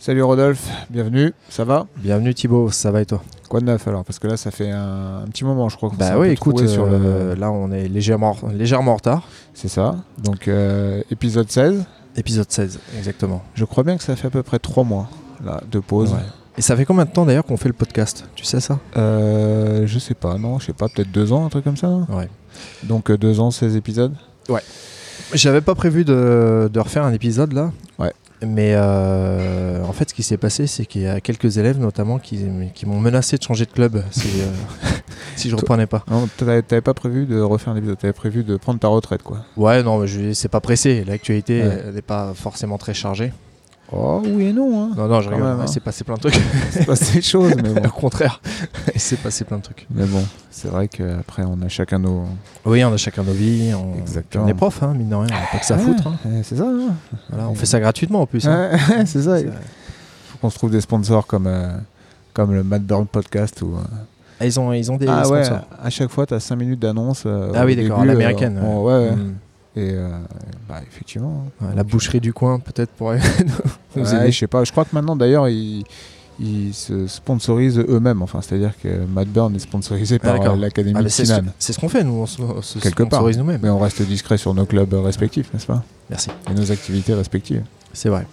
Salut 0.00 0.22
Rodolphe, 0.22 0.68
bienvenue, 0.90 1.32
ça 1.48 1.64
va? 1.64 1.86
Bienvenue 1.96 2.32
Thibaut, 2.32 2.70
ça 2.70 2.92
va 2.92 3.00
et 3.00 3.06
toi? 3.06 3.20
Quoi 3.48 3.58
de 3.58 3.64
neuf 3.64 3.88
alors? 3.88 4.04
Parce 4.04 4.20
que 4.20 4.28
là 4.28 4.36
ça 4.36 4.52
fait 4.52 4.70
un, 4.70 5.22
un 5.24 5.26
petit 5.26 5.44
moment 5.44 5.68
je 5.68 5.76
crois 5.76 5.90
Bah 5.98 6.16
oui, 6.18 6.28
écoute, 6.28 6.68
sur 6.68 6.84
euh, 6.84 7.34
le... 7.34 7.40
là 7.40 7.50
on 7.50 7.72
est 7.72 7.88
légèrement, 7.88 8.36
légèrement 8.54 8.92
en 8.92 8.96
retard. 8.96 9.26
C'est 9.54 9.66
ça, 9.66 9.96
donc 10.22 10.46
euh, 10.46 11.02
épisode 11.10 11.50
16. 11.50 11.84
Épisode 12.16 12.46
16, 12.48 12.78
exactement. 12.96 13.42
Je 13.54 13.64
crois 13.64 13.82
bien 13.82 13.96
que 13.96 14.04
ça 14.04 14.14
fait 14.14 14.28
à 14.28 14.30
peu 14.30 14.44
près 14.44 14.60
3 14.60 14.84
mois 14.84 15.08
là, 15.44 15.60
de 15.68 15.80
pause. 15.80 16.12
Ouais. 16.12 16.18
Et 16.56 16.62
ça 16.62 16.76
fait 16.76 16.84
combien 16.84 17.04
de 17.04 17.10
temps 17.10 17.26
d'ailleurs 17.26 17.44
qu'on 17.44 17.56
fait 17.56 17.68
le 17.68 17.74
podcast? 17.74 18.24
Tu 18.36 18.44
sais 18.44 18.60
ça? 18.60 18.78
Euh, 18.96 19.82
je 19.86 19.98
sais 19.98 20.14
pas, 20.14 20.38
non, 20.38 20.60
je 20.60 20.66
sais 20.66 20.72
pas, 20.74 20.86
peut-être 20.88 21.10
2 21.10 21.32
ans, 21.32 21.44
un 21.44 21.48
truc 21.48 21.64
comme 21.64 21.76
ça. 21.76 21.88
non 21.88 22.06
Ouais. 22.08 22.28
Donc 22.84 23.10
2 23.10 23.40
ans, 23.40 23.50
16 23.50 23.74
épisodes 23.74 24.14
J'avais 25.34 25.60
pas 25.60 25.74
prévu 25.74 26.04
de, 26.04 26.70
de 26.72 26.80
refaire 26.80 27.02
un 27.04 27.12
épisode 27.12 27.52
là. 27.52 27.72
Ouais. 27.98 28.12
Mais 28.46 28.72
euh, 28.74 29.82
en 29.84 29.92
fait, 29.92 30.10
ce 30.10 30.14
qui 30.14 30.22
s'est 30.22 30.36
passé, 30.36 30.66
c'est 30.66 30.86
qu'il 30.86 31.02
y 31.02 31.06
a 31.08 31.20
quelques 31.20 31.58
élèves 31.58 31.78
notamment 31.78 32.18
qui, 32.18 32.38
qui 32.74 32.86
m'ont 32.86 33.00
menacé 33.00 33.36
de 33.36 33.42
changer 33.42 33.64
de 33.66 33.72
club 33.72 34.02
si, 34.12 34.28
euh, 34.40 34.88
si 35.36 35.50
je 35.50 35.56
reprenais 35.56 35.86
pas. 35.86 36.04
Non, 36.10 36.28
t'avais 36.36 36.62
pas 36.80 36.94
prévu 36.94 37.26
de 37.26 37.40
refaire 37.40 37.72
un 37.72 37.76
épisode, 37.76 37.98
t'avais 37.98 38.12
prévu 38.12 38.44
de 38.44 38.56
prendre 38.56 38.78
ta 38.78 38.88
retraite 38.88 39.22
quoi. 39.22 39.38
Ouais, 39.56 39.82
non, 39.82 39.98
mais 39.98 40.34
c'est 40.34 40.48
pas 40.48 40.60
pressé. 40.60 41.04
L'actualité, 41.04 41.62
Ouais. 41.62 41.82
elle 41.88 41.94
n'est 41.94 42.02
pas 42.02 42.32
forcément 42.34 42.78
très 42.78 42.94
chargée. 42.94 43.32
Oh 43.90 44.20
oui 44.22 44.46
et 44.48 44.52
non, 44.52 44.82
hein. 44.84 44.90
Non, 44.96 45.08
non, 45.08 45.20
je 45.22 45.30
rigole. 45.30 45.44
Ouais, 45.44 45.62
hein. 45.62 45.66
C'est 45.66 45.80
passé 45.80 46.04
plein 46.04 46.14
de 46.16 46.20
trucs. 46.20 46.38
c'est 46.70 46.84
pas 46.84 46.94
ces 46.96 47.22
choses, 47.22 47.54
mais 47.62 47.70
bon. 47.72 47.80
Au 47.88 47.90
contraire, 47.90 48.40
il 48.94 49.00
s'est 49.00 49.16
passé 49.16 49.44
plein 49.44 49.56
de 49.56 49.62
trucs. 49.62 49.86
Mais 49.90 50.04
bon, 50.04 50.22
c'est 50.50 50.68
vrai 50.68 50.88
qu'après 50.88 51.44
on 51.46 51.60
a 51.62 51.68
chacun 51.68 51.98
nos... 51.98 52.24
Oui, 52.66 52.84
on 52.84 52.92
a 52.92 52.96
chacun 52.98 53.22
nos 53.22 53.32
vies. 53.32 53.72
On, 53.74 53.98
Exactement. 53.98 54.44
on 54.44 54.48
est 54.48 54.54
prof, 54.54 54.82
hein, 54.82 54.92
mine 54.94 55.08
de 55.08 55.14
rien. 55.14 55.26
On 55.30 55.40
n'a 55.40 55.46
pas 55.50 55.58
que 55.58 55.64
ça 55.64 55.76
à 55.76 55.78
foutre. 55.78 56.06
hein. 56.08 56.16
C'est 56.42 56.56
ça, 56.56 56.64
hein. 56.64 56.92
Voilà, 57.30 57.48
on 57.48 57.54
fait 57.54 57.64
ça 57.66 57.80
gratuitement 57.80 58.20
en 58.20 58.26
plus. 58.26 58.46
hein. 58.46 58.70
C'est 59.06 59.22
ça. 59.22 59.40
Il 59.40 59.46
faut 60.26 60.38
qu'on 60.42 60.50
se 60.50 60.58
trouve 60.58 60.70
des 60.70 60.82
sponsors 60.82 61.26
comme, 61.26 61.46
euh, 61.46 61.68
comme 62.34 62.52
le 62.52 62.62
Mad 62.62 62.82
Burn 62.84 63.06
Podcast. 63.06 63.62
Ou, 63.62 63.74
euh, 63.76 63.80
Ah, 64.38 64.44
ils, 64.44 64.60
ont, 64.60 64.70
ils 64.74 64.92
ont 64.92 64.98
des 64.98 65.06
Ah 65.08 65.26
ouais, 65.28 65.44
à 65.82 65.88
chaque 65.88 66.10
fois, 66.10 66.26
tu 66.26 66.34
as 66.34 66.40
5 66.40 66.56
minutes 66.56 66.80
d'annonce. 66.80 67.22
euh, 67.24 67.52
Ah 67.54 67.64
oui, 67.64 67.74
d'accord, 67.74 68.04
l'américaine. 68.04 68.60
euh, 68.62 68.76
ouais, 68.80 69.08
ouais. 69.08 69.16
Mm. 69.16 69.34
Et 69.78 69.90
euh, 69.92 70.08
bah, 70.68 70.80
effectivement. 70.90 71.44
Ouais, 71.60 71.68
la 71.76 71.84
boucherie 71.84 72.20
du 72.20 72.32
coin, 72.32 72.58
peut-être 72.58 72.90
pour 72.90 73.08
Ouais, 73.08 73.18
aider. 73.96 74.32
je 74.32 74.38
sais 74.38 74.46
pas. 74.46 74.64
Je 74.64 74.72
crois 74.72 74.84
que 74.84 74.90
maintenant, 74.94 75.14
d'ailleurs, 75.14 75.48
ils, 75.48 75.84
ils 76.40 76.72
se 76.74 77.06
sponsorisent 77.06 77.78
eux-mêmes. 77.78 78.22
Enfin, 78.22 78.40
c'est-à-dire 78.42 78.72
que 78.82 78.88
Burn 79.26 79.54
est 79.54 79.60
sponsorisé 79.60 80.18
par 80.18 80.38
d'accord. 80.38 80.54
euh, 80.54 80.56
l'Académie 80.56 80.94
Ah, 80.98 81.08
c'est 81.08 81.24
ce, 81.24 81.34
Sinan. 81.34 81.52
c'est 81.58 81.72
ce 81.72 81.78
qu'on 81.78 81.88
fait, 81.88 82.02
nous, 82.04 82.12
on 82.14 82.26
se, 82.26 82.42
on 82.42 82.60
se 82.62 82.78
Quelque 82.80 83.02
part. 83.04 83.20
sponsorise 83.20 83.38
nous-mêmes. 83.38 83.60
Mais 83.62 83.70
on 83.70 83.78
reste 83.78 84.02
discret 84.02 84.36
sur 84.38 84.52
nos 84.54 84.66
clubs 84.66 84.92
respectifs, 84.94 85.52
n'est-ce 85.52 85.66
pas? 85.66 85.82
Merci, 86.10 86.30
Et 86.50 86.54
nos 86.54 86.72
activités 86.72 87.14
respectives. 87.14 87.62
c'est 87.92 88.08
vrai. 88.08 88.26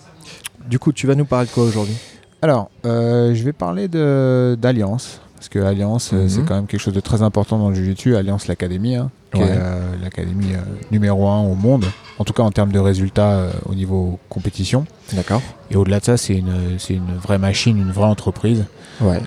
Du 0.67 0.79
coup, 0.79 0.91
tu 0.93 1.05
vas 1.05 1.13
nous 1.15 1.25
parler 1.25 1.45
de 1.47 1.51
quoi 1.51 1.63
aujourd'hui? 1.63 1.95
Alors, 2.41 2.69
euh, 2.85 3.35
je 3.35 3.43
vais 3.43 3.53
parler 3.53 3.87
d'Alliance. 3.87 5.19
Parce 5.47 5.49
que 5.53 5.59
Alliance, 5.59 6.09
euh, 6.11 6.23
Mhm. 6.23 6.29
c'est 6.29 6.41
quand 6.43 6.55
même 6.55 6.65
quelque 6.65 6.79
chose 6.81 6.95
de 6.95 6.99
très 6.99 7.21
important 7.21 7.59
dans 7.59 7.69
le 7.69 7.75
Jiu-Jitsu. 7.75 8.15
Alliance, 8.15 8.47
l'académie, 8.47 8.95
hein, 8.95 9.11
qui 9.31 9.41
Ouais. 9.41 9.45
est 9.47 9.51
euh, 9.55 9.91
l'académie 10.01 10.53
euh, 10.55 10.57
numéro 10.91 11.27
un 11.29 11.41
au 11.43 11.53
monde. 11.53 11.85
En 12.17 12.23
tout 12.23 12.33
cas, 12.33 12.41
en 12.41 12.49
termes 12.49 12.71
de 12.71 12.79
résultats 12.79 13.29
euh, 13.33 13.51
au 13.67 13.75
niveau 13.75 14.17
compétition. 14.27 14.85
D'accord. 15.13 15.43
Et 15.69 15.75
au-delà 15.75 15.99
de 15.99 16.05
ça, 16.05 16.17
c'est 16.17 16.33
une, 16.35 16.79
c'est 16.79 16.95
une 16.95 17.15
vraie 17.21 17.37
machine, 17.37 17.77
une 17.77 17.91
vraie 17.91 18.07
entreprise. 18.07 18.65
Ouais. 19.01 19.19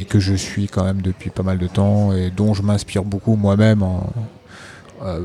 et 0.00 0.04
que 0.06 0.18
je 0.20 0.34
suis 0.34 0.66
quand 0.68 0.84
même 0.84 1.02
depuis 1.02 1.28
pas 1.30 1.42
mal 1.42 1.58
de 1.58 1.66
temps 1.66 2.12
et 2.14 2.30
dont 2.30 2.54
je 2.54 2.62
m'inspire 2.62 3.04
beaucoup 3.04 3.34
moi-même, 3.36 3.84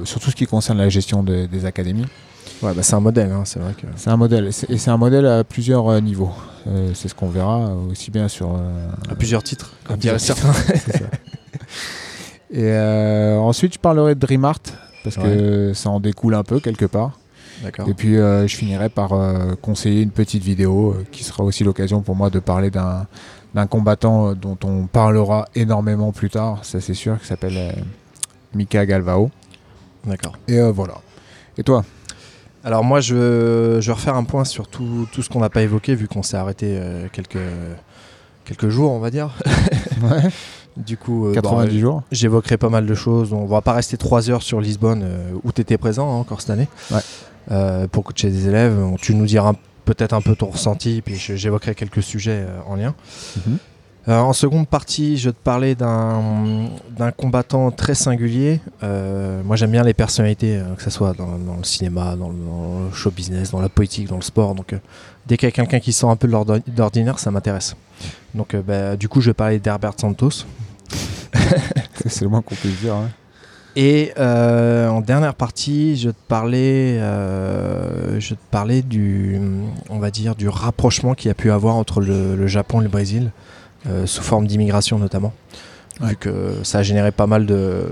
sur 0.04 0.20
tout 0.20 0.32
ce 0.32 0.36
qui 0.36 0.48
concerne 0.48 0.80
la 0.80 0.90
gestion 0.90 1.24
de- 1.24 1.46
des 1.46 1.66
académies. 1.66 2.08
Ouais, 2.64 2.74
bah, 2.74 2.82
c'est 2.84 2.96
un 2.96 3.00
modèle, 3.00 3.32
hein, 3.32 3.44
c'est 3.46 3.60
vrai 3.60 3.74
que. 3.74 3.86
C'est 3.96 4.10
un 4.10 4.18
modèle, 4.18 4.48
et 4.48 4.52
c'est- 4.78 4.90
un 4.90 4.98
modèle 4.98 5.26
à 5.28 5.44
plusieurs 5.44 6.02
niveaux. 6.02 6.32
Euh, 6.68 6.92
c'est 6.96 7.08
ce 7.10 7.16
qu'on 7.16 7.30
verra 7.30 7.74
aussi 7.92 8.10
bien 8.12 8.28
sur. 8.28 8.54
euh, 8.56 8.88
À 9.10 9.16
plusieurs 9.16 9.44
titres, 9.44 9.74
comme 9.84 9.98
diraient 9.98 10.20
certains. 10.20 10.52
Et 12.52 12.64
euh, 12.64 13.38
ensuite, 13.38 13.74
je 13.74 13.80
parlerai 13.80 14.16
de 14.16 14.20
DreamArt 14.20 14.60
parce 15.04 15.18
que 15.18 15.74
ça 15.74 15.90
en 15.90 16.00
découle 16.00 16.36
un 16.36 16.44
peu 16.44 16.60
quelque 16.60 16.86
part. 16.86 17.20
Et 17.88 17.94
puis, 17.94 18.18
euh, 18.18 18.48
je 18.48 18.56
finirai 18.56 18.90
par 18.90 19.14
euh, 19.14 19.56
conseiller 19.62 20.02
une 20.02 20.12
petite 20.12 20.44
vidéo 20.44 20.92
euh, 20.94 21.06
qui 21.12 21.24
sera 21.24 21.44
aussi 21.44 21.64
l'occasion 21.64 22.02
pour 22.02 22.16
moi 22.16 22.30
de 22.30 22.40
parler 22.40 22.70
d'un 22.70 23.08
d'un 23.54 23.68
combattant 23.68 24.34
dont 24.34 24.58
on 24.66 24.86
parlera 24.86 25.46
énormément 25.56 26.12
plus 26.12 26.30
tard, 26.30 26.66
ça 26.66 26.82
c'est 26.82 26.94
sûr, 26.94 27.18
qui 27.22 27.26
s'appelle 27.28 27.74
Mika 28.54 28.86
Galvao. 28.86 29.32
D'accord. 30.06 30.38
Et 30.50 30.60
voilà. 30.72 30.96
Et 31.58 31.64
toi? 31.64 31.86
Alors 32.66 32.84
moi, 32.84 33.00
je, 33.00 33.78
je 33.80 33.86
vais 33.88 33.94
refaire 33.94 34.16
un 34.16 34.24
point 34.24 34.44
sur 34.44 34.68
tout, 34.68 35.08
tout 35.12 35.22
ce 35.22 35.30
qu'on 35.30 35.40
n'a 35.40 35.50
pas 35.50 35.62
évoqué, 35.62 35.94
vu 35.96 36.08
qu'on 36.08 36.24
s'est 36.24 36.36
arrêté 36.36 36.66
euh, 36.80 37.06
quelques, 37.12 37.38
quelques 38.44 38.70
jours, 38.70 38.92
on 38.92 39.00
va 39.00 39.12
dire. 39.12 39.30
Ouais. 40.02 40.30
Du 40.76 40.98
coup, 40.98 41.28
euh, 41.28 41.34
90 41.34 41.74
bon, 41.74 41.80
jours 41.80 42.04
J'évoquerai 42.12 42.58
pas 42.58 42.68
mal 42.68 42.86
de 42.86 42.94
choses. 42.96 43.32
On 43.32 43.46
va 43.46 43.62
pas 43.62 43.72
rester 43.72 43.96
trois 43.96 44.30
heures 44.30 44.42
sur 44.44 44.60
Lisbonne 44.60 45.04
euh, 45.06 45.32
où 45.46 45.54
tu 45.54 45.62
étais 45.62 45.78
présent 45.78 46.10
hein, 46.12 46.16
encore 46.20 46.42
cette 46.42 46.50
année 46.50 46.68
Ouais. 46.92 47.00
euh, 47.52 47.88
pour 47.88 48.04
coacher 48.04 48.30
des 48.30 48.50
élèves. 48.50 48.78
Tu 49.00 49.16
nous 49.16 49.26
diras 49.26 49.54
peut-être 49.86 50.12
un 50.14 50.22
peu 50.22 50.36
ton 50.36 50.48
ressenti, 50.48 51.02
puis 51.02 51.16
j'évoquerai 51.16 51.76
quelques 51.76 52.04
sujets 52.04 52.44
euh, 52.46 52.60
en 52.68 52.76
lien. 52.76 52.94
Mhm. 53.48 53.58
Euh, 54.08 54.20
en 54.20 54.34
seconde 54.34 54.68
partie, 54.68 55.18
je 55.18 55.30
vais 55.30 55.34
te 55.34 55.40
parler 55.44 55.74
d'un 55.74 57.12
combattant 57.18 57.72
très 57.72 57.96
singulier. 57.96 58.60
Euh, 58.84 59.42
moi, 59.44 59.56
j'aime 59.56 59.72
bien 59.72 59.84
les 59.84 59.96
personnalités, 59.96 60.58
euh, 60.58 60.76
que 60.76 60.84
ce 60.84 60.92
soit 60.92 61.14
dans, 61.14 61.40
dans 61.40 61.58
le 61.58 61.64
cinéma, 61.64 62.16
dans 62.16 62.30
le, 62.30 62.36
dans 62.36 62.86
le 62.86 62.92
show 62.94 63.10
business, 63.10 63.50
dans 63.50 63.62
la 63.62 63.70
politique, 63.70 64.08
dans 64.08 64.18
le 64.18 64.22
sport. 64.22 64.54
Donc, 64.54 64.76
dès 65.26 65.38
qu'il 65.38 65.48
y 65.48 65.52
a 65.52 65.52
quelqu'un 65.52 65.80
qui 65.80 65.92
sort 65.92 66.12
un 66.12 66.16
peu 66.18 66.28
de 66.28 66.34
l'ordi- 66.34 66.62
d'ordinaire, 66.68 67.18
ça 67.18 67.32
m'intéresse. 67.32 67.76
Donc, 68.36 68.56
bah, 68.56 68.96
du 68.96 69.10
coup, 69.10 69.22
je 69.22 69.32
vais 69.32 69.34
parler 69.34 69.58
d'Herbert 69.60 69.94
Santos. 70.00 70.46
C'est 72.06 72.22
le 72.22 72.30
moins 72.30 72.44
qu'on 72.44 72.54
puisse 72.56 72.80
dire. 72.82 72.94
hein. 72.94 73.10
Et 73.76 74.14
en 74.18 75.02
dernière 75.02 75.34
partie, 75.34 75.98
je 75.98 76.10
vais 76.10 76.14
te 76.14 76.28
parler, 76.28 76.98
euh, 77.00 78.20
je 78.20 78.30
vais 78.30 78.36
te 78.36 78.52
parler 78.52 78.82
du, 78.84 79.42
on 79.90 79.98
va 80.00 80.12
dire, 80.12 80.36
du 80.36 80.48
rapprochement 80.48 81.14
qu'il 81.16 81.28
y 81.28 81.32
a 81.32 81.34
pu 81.34 81.50
avoir 81.52 81.76
entre 81.76 82.00
le, 82.02 82.36
le 82.36 82.48
Japon 82.48 82.80
et 82.80 82.84
le 82.84 82.90
Brésil, 82.90 83.32
sous 84.06 84.22
forme 84.24 84.48
d'immigration 84.48 84.98
notamment. 85.00 85.34
Ouais. 86.02 86.10
Vu 86.10 86.16
que 86.18 86.56
ça 86.64 86.80
a 86.80 86.84
généré 86.84 87.12
pas 87.14 87.26
mal 87.28 87.46
de, 87.46 87.84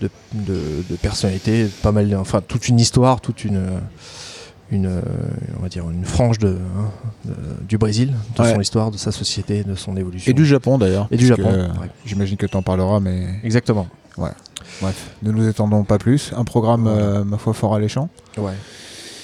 de, 0.00 0.08
de- 0.34 0.84
de 0.88 0.96
personnalités, 0.96 1.66
pas 1.82 1.90
mal, 1.90 2.14
enfin 2.16 2.40
toute 2.46 2.68
une 2.68 2.78
histoire, 2.78 3.20
toute 3.20 3.44
une, 3.44 3.62
une, 4.70 4.86
euh, 4.86 5.00
on 5.58 5.62
va 5.62 5.68
dire 5.68 5.90
une 5.90 6.04
frange 6.04 6.38
de, 6.38 6.56
hein, 6.76 7.30
du 7.68 7.78
Brésil, 7.78 8.14
de 8.36 8.42
Ouais. 8.42 8.54
son 8.54 8.60
histoire, 8.60 8.92
de 8.92 8.96
sa 8.96 9.10
société, 9.10 9.64
de 9.64 9.74
son 9.74 9.96
évolution. 9.96 10.30
Et 10.30 10.34
du 10.34 10.46
Japon 10.46 10.78
d'ailleurs. 10.78 11.08
Et 11.10 11.16
du 11.16 11.26
Japon, 11.26 11.50
ouais. 11.52 11.88
J'imagine 12.04 12.36
que 12.36 12.46
tu 12.46 12.56
en 12.56 12.62
parleras, 12.62 13.00
mais 13.00 13.26
Exactement. 13.42 13.88
bref, 14.16 14.34
ne 15.22 15.32
nous 15.32 15.48
étendons 15.48 15.82
pas 15.82 15.98
plus. 15.98 16.32
Un 16.36 16.44
programme, 16.44 16.86
euh, 16.86 17.24
ma 17.24 17.38
foi, 17.38 17.54
fort 17.54 17.74
alléchant. 17.74 18.08
Ouais. 18.38 18.52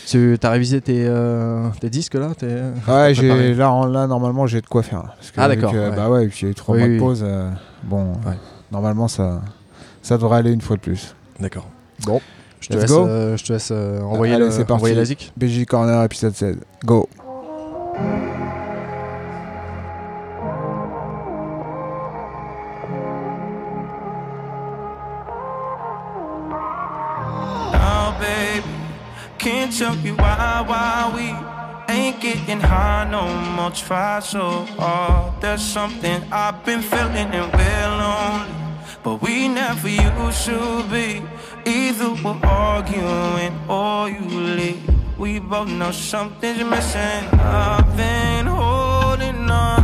Tu 0.07 0.37
as 0.43 0.51
révisé 0.51 0.81
tes, 0.81 1.05
euh, 1.07 1.69
tes 1.81 1.89
disques 1.91 2.15
là 2.15 2.31
tes- 2.37 2.47
Ouais, 2.89 3.15
j'ai 3.15 3.55
là, 3.55 3.71
en- 3.73 3.87
là 3.87 4.07
normalement 4.07 4.47
j'ai 4.47 4.61
de 4.61 4.67
quoi 4.67 4.83
faire. 4.83 4.99
là. 5.05 5.15
Parce 5.17 5.31
que 5.31 5.41
Ah, 5.41 5.49
vu 5.49 5.55
d'accord, 5.57 5.73
que, 5.73 5.77
ouais. 5.91 5.97
Bah 5.97 6.11
ouais, 6.11 6.27
puis 6.29 6.41
il 6.41 6.45
y 6.45 6.49
a 6.49 6.51
eu 6.51 6.55
trois 6.55 6.75
Oui, 6.75 6.81
mois 6.81 6.89
de 6.89 6.93
oui. 6.95 6.99
pause. 6.99 7.23
euh, 7.25 7.51
bon, 7.85 8.13
Ouais. 8.27 8.37
normalement 8.73 9.09
ça, 9.09 9.41
ça 10.03 10.17
devrait 10.19 10.39
aller 10.39 10.53
une 10.53 10.61
fois 10.61 10.77
de 10.77 10.81
plus. 10.83 11.15
D'accord. 11.41 11.67
Bon, 12.05 12.21
Je 12.61 12.69
te 12.69 12.75
Let's 12.75 12.83
laisse, 12.83 12.91
go. 12.93 13.07
euh, 13.07 13.37
je 13.37 13.45
te 13.45 13.53
laisse 13.53 13.71
euh, 13.73 14.01
envoyer, 14.03 14.35
Allez, 14.35 14.45
le, 14.45 14.51
c'est 14.53 14.59
parti. 14.65 14.73
envoyer 14.75 14.95
la 14.95 15.05
zik. 15.05 15.33
BJ 15.37 15.65
Corner 15.67 16.03
épisode 16.05 16.35
16. 16.35 16.59
Go. 16.85 17.09
Tell 29.79 29.97
you 29.97 30.15
why, 30.17 30.63
why 30.67 31.11
we 31.15 31.95
ain't 31.95 32.21
getting 32.21 32.61
high 32.61 33.09
no 33.11 33.23
more. 33.57 33.71
Try 33.71 34.21
so 34.21 34.65
hard. 34.77 35.41
There's 35.41 35.63
something 35.63 36.23
I've 36.31 36.65
been 36.65 36.83
feeling 36.83 37.31
and 37.39 37.51
we're 37.53 37.89
lonely, 38.03 38.53
but 39.03 39.23
we 39.23 39.49
never 39.49 39.89
used 39.89 40.45
to 40.45 40.85
be. 40.91 41.23
Either 41.65 42.11
we're 42.23 42.41
arguing 42.45 43.55
or 43.69 44.11
you 44.11 44.21
leave. 44.21 44.83
We 45.19 45.39
both 45.39 45.69
know 45.69 45.93
something's 45.93 46.65
missing. 46.65 47.25
I've 47.41 47.97
been 47.97 48.47
holding 48.47 49.49
on, 49.51 49.83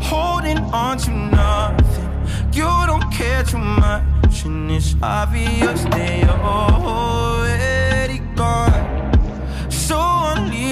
holding 0.00 0.58
on 0.58 0.98
to 0.98 1.10
nothing. 1.10 2.10
You 2.52 2.70
don't 2.86 3.12
care 3.12 3.44
too 3.44 3.58
much, 3.58 4.44
and 4.44 4.70
it's 4.70 4.96
obvious 5.02 5.84
you're 5.84 6.30
already 6.30 8.18
gone. 8.34 8.71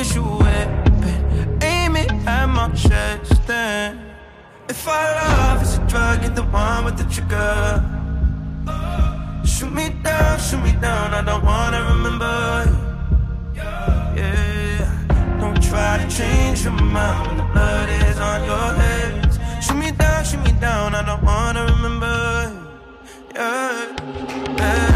So 0.02 0.14
your 0.14 0.38
weapon, 0.38 1.58
aim 1.62 1.94
it 1.94 2.10
at 2.26 2.46
my 2.46 2.70
chest. 2.70 3.46
Then, 3.46 4.00
if 4.66 4.88
our 4.88 5.14
love 5.14 5.62
is 5.62 5.76
a 5.76 5.86
drug, 5.88 6.22
you're 6.22 6.30
the 6.30 6.42
one 6.44 6.86
with 6.86 6.96
the 6.96 7.04
trigger. 7.04 7.84
Shoot 9.44 9.70
me 9.70 9.90
down, 10.02 10.40
shoot 10.40 10.62
me 10.62 10.72
down. 10.80 11.12
I 11.12 11.22
don't 11.22 11.44
wanna 11.44 11.82
remember. 11.92 12.78
Yeah, 13.54 15.38
don't 15.38 15.62
try 15.62 15.70
try 15.70 16.04
to 16.04 16.16
change 16.16 16.64
your 16.64 16.72
mind 16.72 17.26
when 17.26 17.36
the 17.36 17.52
blood 17.52 17.88
is 18.08 18.18
on 18.18 18.44
your 18.44 18.68
hands. 18.82 19.38
Shoot 19.64 19.76
me 19.76 19.90
down, 19.92 20.24
shoot 20.24 20.42
me 20.42 20.52
down, 20.60 20.94
I 20.94 21.02
don't 21.04 21.22
wanna 21.22 21.66
remember. 21.66 22.16
Yeah, 23.34 23.96
yeah. 24.56 24.89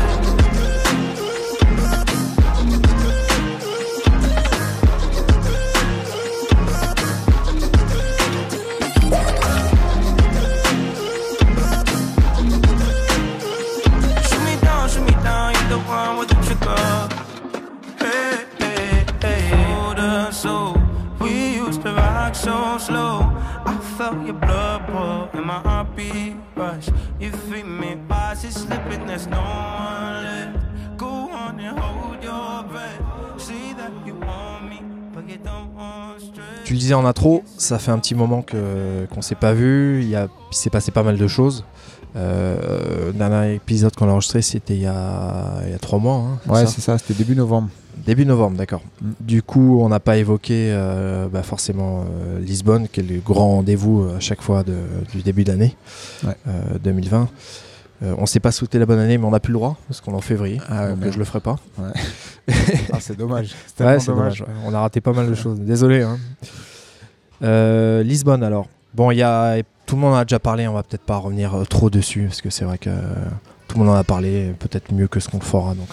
So 22.44 22.78
slow. 22.78 23.20
I 23.66 23.78
felt 23.96 24.24
your 24.26 24.34
blood 24.38 24.80
pour 24.86 25.28
in 25.40 25.46
my 25.46 25.60
heartbeat 25.64 26.36
rush. 26.56 26.86
You 27.20 27.30
feel 27.50 27.66
me, 27.66 27.96
body 28.08 28.50
slipping, 28.50 29.06
there's 29.06 29.26
no 29.26 29.38
one 29.40 30.24
left. 30.24 30.58
Go 30.98 31.06
on 31.32 31.58
and 31.60 31.78
hold 31.78 32.22
your 32.22 32.62
breath. 32.70 33.00
Say 33.40 33.72
that 33.78 33.92
you 34.06 34.14
want 34.14 34.68
me, 34.68 34.80
but 35.14 35.24
you 35.28 35.38
don't 35.42 35.74
want 35.74 36.20
straight. 36.20 36.64
Tu 36.64 36.74
le 36.74 36.78
disais 36.78 36.94
en 36.94 37.04
intro, 37.04 37.42
ça 37.56 37.78
fait 37.78 37.90
un 37.90 37.98
petit 37.98 38.14
moment 38.14 38.42
que 38.42 39.06
qu'on 39.12 39.22
s'est 39.22 39.34
pas 39.34 39.52
vu. 39.54 40.00
Il 40.02 40.08
y 40.08 40.16
a, 40.16 40.28
il 40.52 40.56
s'est 40.56 40.70
passé 40.70 40.90
pas 40.90 41.02
mal 41.02 41.16
de 41.16 41.26
choses. 41.26 41.64
Euh, 42.16 43.10
dernier 43.12 43.54
épisode 43.54 43.94
qu'on 43.96 44.08
a 44.08 44.12
enregistré, 44.12 44.40
c'était 44.42 44.74
il 44.74 44.82
y 44.82 44.86
a, 44.86 45.62
il 45.64 45.72
y 45.72 45.74
a 45.74 45.78
trois 45.78 45.98
mois. 45.98 46.16
hein, 46.16 46.38
Ouais, 46.52 46.66
c'est 46.66 46.80
ça, 46.80 46.96
c'était 46.98 47.14
début 47.14 47.34
novembre. 47.34 47.68
Début 48.06 48.26
novembre, 48.26 48.56
d'accord. 48.58 48.82
Du 49.20 49.42
coup, 49.42 49.80
on 49.82 49.88
n'a 49.88 50.00
pas 50.00 50.16
évoqué 50.18 50.70
euh, 50.72 51.26
bah, 51.28 51.42
forcément 51.42 52.02
euh, 52.02 52.38
Lisbonne, 52.38 52.86
qui 52.88 53.00
est 53.00 53.02
le 53.02 53.20
grand 53.20 53.48
rendez-vous 53.48 54.02
euh, 54.02 54.16
à 54.16 54.20
chaque 54.20 54.42
fois 54.42 54.62
de- 54.62 54.74
du 55.12 55.22
début 55.22 55.44
d'année 55.44 55.74
Ouais. 56.24 56.34
euh, 56.48 56.78
2020. 56.82 57.28
Euh, 58.02 58.14
on 58.18 58.26
s'est 58.26 58.40
pas 58.40 58.50
souhaité 58.52 58.78
la 58.78 58.84
bonne 58.86 58.98
année, 58.98 59.16
mais 59.16 59.24
on 59.24 59.30
n'a 59.30 59.40
plus 59.40 59.52
le 59.52 59.58
droit, 59.58 59.76
parce 59.88 60.00
qu'on 60.02 60.12
est 60.12 60.16
en 60.16 60.20
février. 60.20 60.60
Ah 60.68 60.90
donc 60.92 61.12
je 61.12 61.18
le 61.18 61.24
ferai 61.24 61.40
pas. 61.40 61.56
Ah, 62.92 62.98
c'est 63.00 63.16
dommage. 63.16 63.54
C'est 63.74 63.84
Ouais, 63.84 63.96
dommage. 64.04 64.44
On 64.66 64.74
a 64.74 64.80
raté 64.80 65.00
pas 65.00 65.12
mal 65.14 65.28
de 65.30 65.34
choses. 65.34 65.58
Désolé. 65.60 66.02
hein. 66.02 66.18
Lisbonne, 68.02 68.42
alors. 68.42 68.68
Bon, 68.94 69.10
il 69.10 69.16
y 69.16 69.22
a 69.22 69.56
tout 69.86 69.96
le 69.96 70.02
monde 70.02 70.12
en 70.14 70.16
a 70.18 70.24
déjà 70.24 70.38
parlé. 70.38 70.68
On 70.68 70.74
va 70.74 70.82
peut-être 70.82 71.02
pas 71.04 71.16
revenir 71.16 71.54
trop 71.68 71.88
dessus 71.90 72.24
parce 72.26 72.42
que 72.42 72.50
c'est 72.50 72.64
vrai 72.64 72.78
que 72.78 72.90
tout 73.66 73.78
le 73.78 73.84
monde 73.84 73.94
en 73.94 73.98
a 73.98 74.04
parlé, 74.04 74.52
peut-être 74.58 74.92
mieux 74.92 75.08
que 75.08 75.20
ce 75.20 75.28
qu'on 75.28 75.40
fera. 75.40 75.74
Donc, 75.74 75.88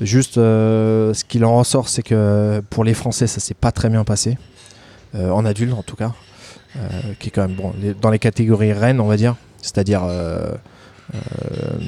juste, 0.00 0.38
euh, 0.38 1.14
ce 1.14 1.24
qu'il 1.24 1.44
en 1.44 1.56
ressort, 1.58 1.88
c'est 1.88 2.02
que 2.02 2.62
pour 2.70 2.84
les 2.84 2.94
Français, 2.94 3.26
ça 3.26 3.40
s'est 3.40 3.54
pas 3.54 3.72
très 3.72 3.88
bien 3.90 4.04
passé, 4.04 4.36
Euh, 5.14 5.30
en 5.30 5.44
adulte 5.44 5.72
en 5.74 5.82
tout 5.84 5.94
cas, 5.94 6.12
euh, 6.76 6.88
qui 7.20 7.28
est 7.28 7.30
quand 7.30 7.46
même 7.46 7.54
bon 7.56 7.72
les- 7.80 7.94
dans 7.94 8.10
les 8.10 8.18
catégories 8.18 8.72
reines, 8.72 8.98
on 9.00 9.06
va 9.06 9.16
dire, 9.16 9.36
c'est-à-dire 9.62 10.02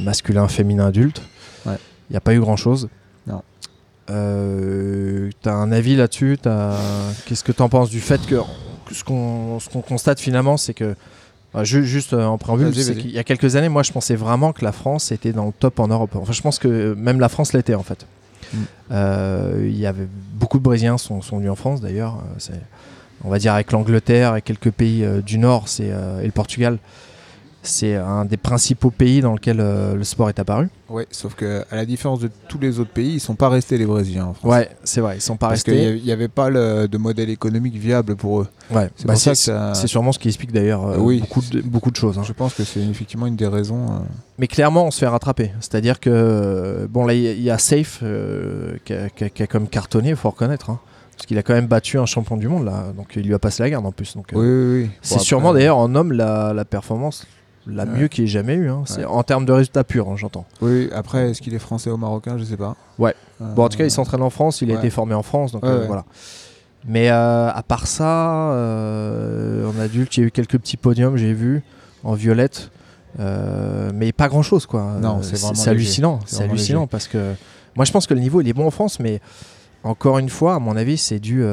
masculin, 0.05 0.49
féminin, 0.49 0.87
adulte. 0.87 1.23
Il 1.64 1.70
Ouais. 1.73 1.79
n'y 2.11 2.17
a 2.17 2.20
pas 2.20 2.35
eu 2.35 2.41
grand-chose. 2.41 2.88
Non. 3.26 3.43
Euh, 4.11 5.31
T'as 5.43 5.55
un 5.55 5.73
avis 5.73 5.97
là-dessus? 5.97 6.38
Qu'est-ce 7.26 7.43
que 7.44 7.53
t'en 7.53 7.69
penses 7.69 7.91
du 7.91 8.00
fait 8.00 8.25
que, 8.26 8.37
ce 8.93 9.03
qu'on 9.05 9.58
constate 9.87 10.20
finalement, 10.20 10.56
c'est 10.56 10.75
que 10.75 10.94
juste 11.64 12.12
euh, 12.12 12.25
en 12.25 12.38
préambule, 12.38 12.73
qu'il 12.73 13.11
y 13.11 13.19
a 13.19 13.25
quelques 13.25 13.56
années, 13.56 13.69
moi, 13.69 13.82
je 13.82 13.93
pensais 13.93 14.14
vraiment 14.14 14.53
que 14.53 14.64
la 14.64 14.73
France 14.73 15.12
était 15.12 15.32
dans 15.32 15.47
le 15.47 15.53
top 15.53 15.81
en 15.81 15.88
Europe. 15.88 16.14
Enfin, 16.14 16.32
je 16.32 16.43
pense 16.43 16.58
que 16.58 16.94
même 16.94 17.20
la 17.20 17.29
France 17.29 17.53
l'était 17.53 17.75
en 17.75 17.82
fait. 17.82 18.06
Mm. 18.53 18.58
Euh, 18.93 19.67
Il 19.69 19.79
y 19.79 19.87
avait 19.87 20.06
beaucoup 20.35 20.58
de 20.58 20.62
Brésiliens 20.62 20.99
sont, 20.99 21.23
sont 21.23 21.38
venus 21.38 21.50
en 21.50 21.56
France 21.56 21.81
d'ailleurs. 21.81 22.19
Euh, 22.50 22.55
On 23.25 23.31
va 23.31 23.38
dire 23.38 23.55
avec 23.55 23.73
l'Angleterre 23.73 24.37
et 24.37 24.43
quelques 24.43 24.70
pays 24.70 25.05
euh, 25.05 25.20
du 25.20 25.38
Nord, 25.38 25.69
c'est 25.69 25.91
euh, 25.91 26.20
et 26.20 26.26
le 26.26 26.32
Portugal. 26.32 26.79
C'est 27.69 27.97
un 27.97 28.25
des 28.25 28.37
principaux 28.37 28.91
pays 28.91 29.21
dans 29.21 29.33
lequel 29.33 29.59
euh, 29.61 29.95
le 29.95 30.05
sport 30.05 30.29
est 30.29 30.39
apparu. 30.39 30.69
Ouais, 30.89 31.07
sauf 31.11 31.35
que 31.35 31.65
à 31.71 31.75
la 31.77 31.85
différence 31.85 32.21
de 32.21 32.31
tous 32.49 32.59
les 32.61 32.79
autres 32.79 32.93
pays, 32.93 33.15
ils 33.15 33.21
sont 33.21 33.35
pas 33.35 33.49
restés 33.49 33.77
les 33.77 33.87
Brésiliens 33.87 34.27
en 34.27 34.35
France. 34.35 34.51
Ouais, 34.53 34.71
c'est 34.85 35.01
vrai, 35.01 35.17
ils 35.17 35.21
sont 35.21 35.37
pas 35.37 35.49
Parce 35.49 35.63
qu'il 35.65 35.75
restés. 35.75 36.01
n'y 36.05 36.13
avait 36.13 36.29
pas 36.29 36.49
le- 36.49 36.87
de 36.87 36.97
modèle 36.97 37.29
économique 37.29 37.75
viable 37.77 38.15
pour 38.15 38.43
eux. 38.43 38.49
Ouais, 38.71 38.89
C'est 38.97 39.07
bah, 39.07 39.17
ça 39.17 39.35
sûrement 39.87 40.13
ce 40.13 40.19
qui 40.21 40.29
explique 40.29 40.53
d'ailleurs 40.53 40.87
euh, 40.87 40.97
Oui. 40.99 41.19
beaucoup, 41.21 41.41
de, 41.41 41.61
beaucoup 41.63 41.91
de 41.91 41.97
choses. 41.97 42.19
hein. 42.19 42.23
Je 42.25 42.33
pense 42.33 42.55
que 42.55 42.63
c'est 42.63 42.81
effectivement 42.81 43.27
une 43.27 43.37
des 43.37 43.49
raisons. 43.49 43.87
euh, 43.87 43.99
Mais 44.39 44.47
clairement, 44.47 44.87
on 44.87 44.91
se 44.93 45.01
fait 45.01 45.07
rattraper. 45.09 45.51
C'est-à-dire 45.61 45.99
que, 45.99 46.87
bon, 46.91 47.05
là, 47.05 47.15
il 47.15 47.43
y 47.43 47.51
a- 47.51 47.59
Safe 47.59 48.03
qui, 48.85 48.93
a, 48.93 49.09
qui 49.11 49.25
a- 49.25 49.29
qui 49.29 49.43
a 49.43 49.47
comme 49.49 49.67
cartonné, 49.69 50.11
il 50.11 50.17
faut 50.17 50.31
reconnaître. 50.31 50.71
hein. 50.71 50.79
parce 51.17 51.25
qu'il 51.25 51.39
a 51.39 51.43
quand 51.43 51.55
même 51.55 51.67
battu 51.67 51.99
un 51.99 52.05
champion 52.05 52.37
du 52.37 52.47
monde, 52.47 52.67
là. 52.67 52.93
Donc, 52.95 53.15
il 53.17 53.23
lui 53.27 53.33
a 53.33 53.39
passé 53.39 53.63
la 53.63 53.71
garde 53.71 53.87
en 53.87 53.91
plus. 53.91 54.15
Donc, 54.15 54.35
euh, 54.35 54.37
Oui, 54.37 54.47
oui, 54.47 54.83
oui. 54.85 54.91
c'est 55.01 55.15
Bon, 55.17 55.21
sûrement 55.23 55.55
d'ailleurs 55.55 55.79
en 55.79 55.95
homme 55.95 56.13
la, 56.13 56.53
la 56.53 56.65
performance 56.67 57.27
la 57.67 57.85
Ouais. 57.85 57.91
mieux 57.99 58.09
qu'il 58.09 58.25
ait 58.25 58.29
jamais 58.29 58.55
eu. 58.55 58.69
hein. 58.71 58.83
C'est 58.87 59.01
Ouais. 59.01 59.05
En 59.07 59.23
termes 59.23 59.45
de 59.45 59.53
résultats 59.53 59.85
purs, 59.85 60.09
hein, 60.09 60.15
j'entends. 60.17 60.45
Oui, 60.61 60.89
après, 60.95 61.31
est-ce 61.31 61.43
qu'il 61.43 61.55
est 61.55 61.59
français 61.59 61.91
ou 61.91 61.97
marocain 61.97 62.37
Je 62.39 62.45
sais 62.45 62.57
pas. 62.57 62.77
Ouais. 62.99 63.15
Euh, 63.43 63.53
Bon, 63.55 63.65
en 63.65 63.69
tout 63.69 63.77
cas, 63.79 63.85
il 63.85 63.91
s'entraîne 63.91 64.23
en 64.23 64.31
France, 64.31 64.63
il 64.63 64.71
a 64.71 64.75
été 64.75 64.91
formé 64.91 65.15
en 65.15 65.23
France, 65.23 65.53
donc 65.53 65.65
euh, 65.65 65.85
voilà. 65.87 66.05
Mais 66.89 67.11
euh, 67.11 67.49
à 67.51 67.63
part 67.63 67.87
ça, 67.87 68.07
en 68.07 69.81
adulte, 69.81 70.17
il 70.17 70.21
y 70.21 70.23
a 70.25 70.27
eu 70.27 70.31
quelques 70.31 70.59
petits 70.59 70.77
podiums, 70.77 71.17
j'ai 71.17 71.33
vu, 71.33 71.63
en 72.05 72.15
violette. 72.15 72.71
mais 73.19 74.13
pas 74.13 74.29
grand 74.29 74.43
chose 74.43 74.67
quoi. 74.67 74.95
Non, 75.01 75.21
c'est 75.23 75.37
vraiment 75.39 75.55
c'est 75.55 75.71
hallucinant. 75.71 76.21
C'est 76.27 76.43
hallucinant 76.45 76.81
léger. 76.81 76.89
parce 76.91 77.09
que 77.09 77.35
moi 77.75 77.85
je 77.85 77.93
pense 77.93 78.07
que 78.07 78.15
le 78.15 78.21
niveau 78.21 78.41
il 78.41 78.49
est 78.49 78.53
bon 78.53 78.67
en 78.67 78.71
France, 78.71 79.01
mais 79.01 79.21
encore 79.85 80.19
une 80.19 80.29
fois, 80.29 80.55
à 80.57 80.59
mon 80.59 80.77
avis, 80.77 80.97
c'est 80.99 81.19
dû, 81.21 81.45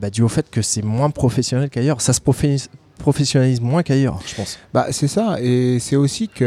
bah, 0.00 0.10
dû 0.10 0.22
au 0.22 0.28
fait 0.28 0.50
que 0.50 0.60
c'est 0.62 0.82
moins 0.82 1.10
professionnel 1.10 1.70
qu'ailleurs. 1.70 2.00
Ça 2.00 2.12
se 2.12 2.20
profé- 2.20 2.68
professionnalise 3.00 3.60
moins 3.60 3.82
qu'ailleurs, 3.82 4.20
je 4.26 4.34
pense. 4.36 4.58
Bah, 4.72 4.86
c'est 4.90 5.08
ça, 5.08 5.36
et 5.40 5.78
c'est 5.80 5.96
aussi 5.96 6.28
qu'il 6.28 6.46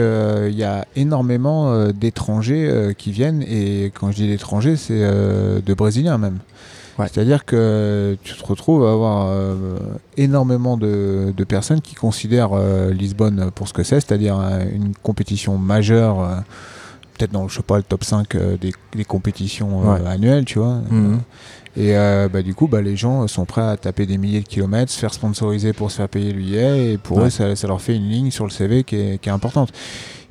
y 0.55 0.63
a 0.63 0.85
énormément 0.95 1.71
euh, 1.73 1.91
d'étrangers 1.91 2.67
euh, 2.69 2.94
qui 2.94 3.11
viennent, 3.11 3.44
et 3.44 3.91
quand 4.00 4.11
je 4.11 4.15
dis 4.17 4.27
d'étrangers, 4.27 4.75
c'est 4.77 4.94
euh, 5.01 5.59
de 5.61 5.73
Brésiliens 5.73 6.17
même. 6.17 6.39
Ouais. 7.00 7.07
C'est-à-dire 7.11 7.44
que 7.44 8.15
tu 8.23 8.35
te 8.35 8.45
retrouves 8.45 8.85
à 8.85 8.91
avoir 8.91 9.25
euh, 9.29 9.55
énormément 10.15 10.77
de, 10.77 11.33
de 11.35 11.44
personnes 11.44 11.81
qui 11.81 11.95
considèrent 11.95 12.51
euh, 12.53 12.91
Lisbonne 12.94 13.50
pour 13.55 13.67
ce 13.67 13.73
que 13.73 13.81
c'est, 13.83 14.00
c'est-à-dire 14.00 14.39
euh, 14.39 14.63
une 14.71 14.94
compétition 15.01 15.57
majeure, 15.57 16.19
euh, 16.21 16.35
peut-être 17.17 17.31
dans 17.31 17.47
je 17.47 17.55
sais 17.57 17.63
pas, 17.63 17.77
le 17.77 17.83
top 17.83 18.03
5 18.03 18.35
euh, 18.35 18.57
des, 18.57 18.73
des 18.95 19.05
compétitions 19.05 19.81
euh, 19.91 19.95
Ouais. 20.03 20.07
annuelles, 20.07 20.45
tu 20.45 20.59
vois. 20.59 20.81
Mhm. 20.91 21.19
Et 21.75 21.97
euh, 21.97 22.29
bah, 22.31 22.43
du 22.43 22.53
coup, 22.53 22.67
bah, 22.67 22.81
les 22.81 22.95
gens 22.95 23.27
sont 23.27 23.45
prêts 23.45 23.63
à 23.63 23.77
taper 23.77 24.05
des 24.05 24.17
milliers 24.19 24.41
de 24.41 24.47
kilomètres, 24.47 24.91
se 24.91 24.99
faire 24.99 25.13
sponsoriser 25.13 25.73
pour 25.73 25.89
se 25.89 25.97
faire 25.97 26.09
payer 26.09 26.31
le 26.31 26.38
billet, 26.39 26.93
et 26.93 26.98
pour 26.98 27.17
Ouais. 27.17 27.25
eux, 27.25 27.29
ça, 27.31 27.55
ça 27.55 27.67
leur 27.67 27.81
fait 27.81 27.95
une 27.95 28.07
ligne 28.09 28.29
sur 28.31 28.45
le 28.45 28.51
CV 28.51 28.83
qui 28.83 28.95
est, 28.95 29.17
qui 29.19 29.29
est 29.29 29.31
importante. 29.31 29.69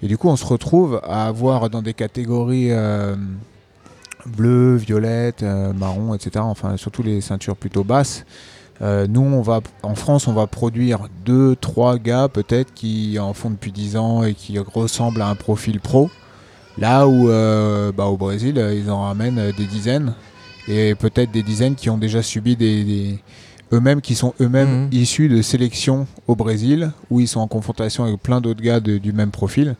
Et 0.02 0.06
du 0.06 0.16
coup, 0.16 0.28
on 0.28 0.36
se 0.36 0.44
retrouve 0.46 1.00
à 1.04 1.26
avoir 1.26 1.68
dans 1.68 1.82
des 1.82 1.94
catégories 1.94 2.68
euh, 2.70 3.16
bleues, 4.26 4.76
violettes, 4.76 5.42
euh, 5.42 5.72
marron, 5.72 6.14
etc., 6.14 6.30
enfin 6.40 6.76
surtout 6.76 7.02
les 7.02 7.20
ceintures 7.20 7.56
plutôt 7.56 7.84
basses. 7.84 8.24
Euh, 8.80 9.06
nous, 9.08 9.20
on 9.20 9.42
va, 9.42 9.60
en 9.82 9.94
France, 9.94 10.26
on 10.28 10.32
va 10.32 10.46
produire 10.46 11.06
deux, 11.24 11.54
trois 11.56 11.98
gars 11.98 12.28
peut-être 12.28 12.72
qui 12.74 13.18
en 13.20 13.32
font 13.32 13.50
depuis 13.50 13.70
10 13.70 13.96
ans 13.96 14.22
et 14.24 14.34
qui 14.34 14.58
ressemblent 14.58 15.22
à 15.22 15.28
un 15.28 15.34
profil 15.36 15.78
pro. 15.80 16.10
Là 16.78 17.06
où 17.06 17.28
euh, 17.28 17.92
bah, 17.92 18.06
au 18.06 18.16
Brésil, 18.16 18.64
ils 18.74 18.90
en 18.90 19.02
ramènent 19.02 19.52
des 19.56 19.66
dizaines 19.66 20.14
et 20.68 20.94
peut-être 20.94 21.30
des 21.32 21.42
dizaines 21.42 21.74
qui 21.74 21.90
ont 21.90 21.98
déjà 21.98 22.22
subi 22.22 22.56
des, 22.56 22.84
des- 22.84 23.18
eux-mêmes 23.72 24.00
qui 24.00 24.14
sont 24.14 24.34
eux-mêmes 24.40 24.84
Mhm. 24.84 24.88
issus 24.92 25.28
de 25.28 25.40
sélections 25.42 26.06
au 26.26 26.36
Brésil 26.36 26.92
où 27.10 27.20
ils 27.20 27.28
sont 27.28 27.40
en 27.40 27.48
confrontation 27.48 28.04
avec 28.04 28.20
plein 28.20 28.40
d'autres 28.40 28.62
gars 28.62 28.80
de- 28.80 28.98
du 28.98 29.12
même 29.12 29.30
profil. 29.30 29.76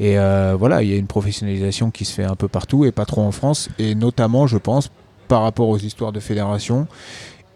Et 0.00 0.18
euh, 0.18 0.56
voilà, 0.58 0.82
il 0.82 0.90
y 0.90 0.94
a 0.94 0.96
une 0.96 1.06
professionnalisation 1.06 1.90
qui 1.90 2.04
se 2.04 2.12
fait 2.12 2.24
un 2.24 2.34
peu 2.34 2.48
partout 2.48 2.84
et 2.84 2.90
pas 2.92 3.04
trop 3.04 3.20
en 3.22 3.32
France 3.32 3.68
et 3.78 3.94
notamment, 3.94 4.46
je 4.46 4.56
pense, 4.58 4.90
par 5.28 5.42
rapport 5.42 5.68
aux 5.68 5.78
histoires 5.78 6.10
de 6.10 6.18
fédération. 6.20 6.88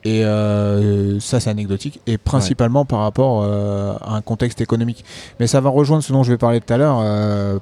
Et 0.06 0.23
euh, 0.25 1.18
ça, 1.18 1.40
c'est 1.40 1.49
anecdotique. 1.49 2.00
Et 2.06 2.18
principalement 2.18 2.84
par 2.84 2.99
rapport 3.00 3.42
euh, 3.42 3.94
à 4.02 4.14
un 4.16 4.20
contexte 4.20 4.61
économique. 4.61 5.02
Mais 5.40 5.46
ça 5.46 5.61
va 5.62 5.70
rejoindre 5.70 6.02
ce 6.04 6.12
dont 6.12 6.23
je 6.23 6.30
vais 6.32 6.37
parler 6.38 6.61
tout 6.61 6.73
à 6.75 6.76
l'heure 6.76 6.99
euh, 7.00 7.58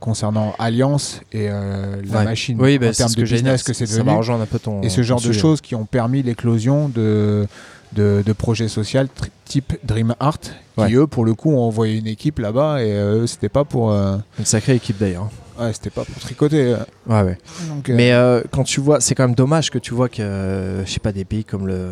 concernant 0.00 0.54
Alliance 0.58 1.20
et 1.32 1.48
la 1.48 2.18
Ouais. 2.18 2.24
machine 2.24 2.58
Oui, 2.60 2.78
bah, 2.78 2.88
en 2.88 2.92
c'est 2.92 2.98
termes 2.98 3.10
de 3.12 3.16
que 3.16 3.22
business 3.22 3.62
que 3.62 3.72
c'est 3.72 3.86
Ça 3.86 3.96
va 3.96 4.02
devenu. 4.02 4.16
rejoindre 4.18 4.42
un 4.42 4.46
peu 4.46 4.58
ton. 4.58 4.82
Et 4.82 4.88
ce 4.90 5.02
genre 5.02 5.20
de 5.20 5.32
choses 5.32 5.60
qui 5.60 5.74
ont 5.74 5.86
permis 5.86 6.22
l'éclosion 6.22 6.88
de, 6.88 7.46
de, 7.94 8.22
de 8.24 8.32
projets 8.32 8.68
sociaux 8.68 9.00
type 9.44 9.74
Dream 9.84 10.14
Art, 10.20 10.38
qui 10.40 10.50
Ouais. 10.76 10.92
eux, 10.94 11.06
pour 11.06 11.24
le 11.24 11.34
coup, 11.34 11.52
ont 11.52 11.60
envoyé 11.62 11.98
une 11.98 12.06
équipe 12.06 12.38
là-bas 12.38 12.82
et 12.82 12.92
eux, 12.92 13.26
c'était 13.26 13.48
pas 13.50 13.64
pour. 13.64 13.90
Une 13.92 14.22
sacrée 14.44 14.74
équipe 14.74 14.98
d'ailleurs. 14.98 15.28
Ouais, 15.58 15.72
c'était 15.72 15.90
pas 15.90 16.04
pour 16.04 16.18
tricoter. 16.20 16.76
Ouais, 17.06 17.22
ouais. 17.22 17.38
Donc, 17.68 17.88
euh, 17.88 17.94
Mais 17.94 18.12
euh, 18.12 18.42
quand 18.50 18.64
tu 18.64 18.80
vois, 18.80 19.00
c'est 19.00 19.14
quand 19.14 19.24
même 19.26 19.34
dommage 19.34 19.70
que 19.70 19.78
tu 19.78 19.94
vois 19.94 20.08
que, 20.08 20.22
euh, 20.22 20.84
je 20.84 20.90
sais 20.90 21.00
pas, 21.00 21.12
des 21.12 21.24
pays 21.24 21.44
comme 21.44 21.66
le, 21.66 21.86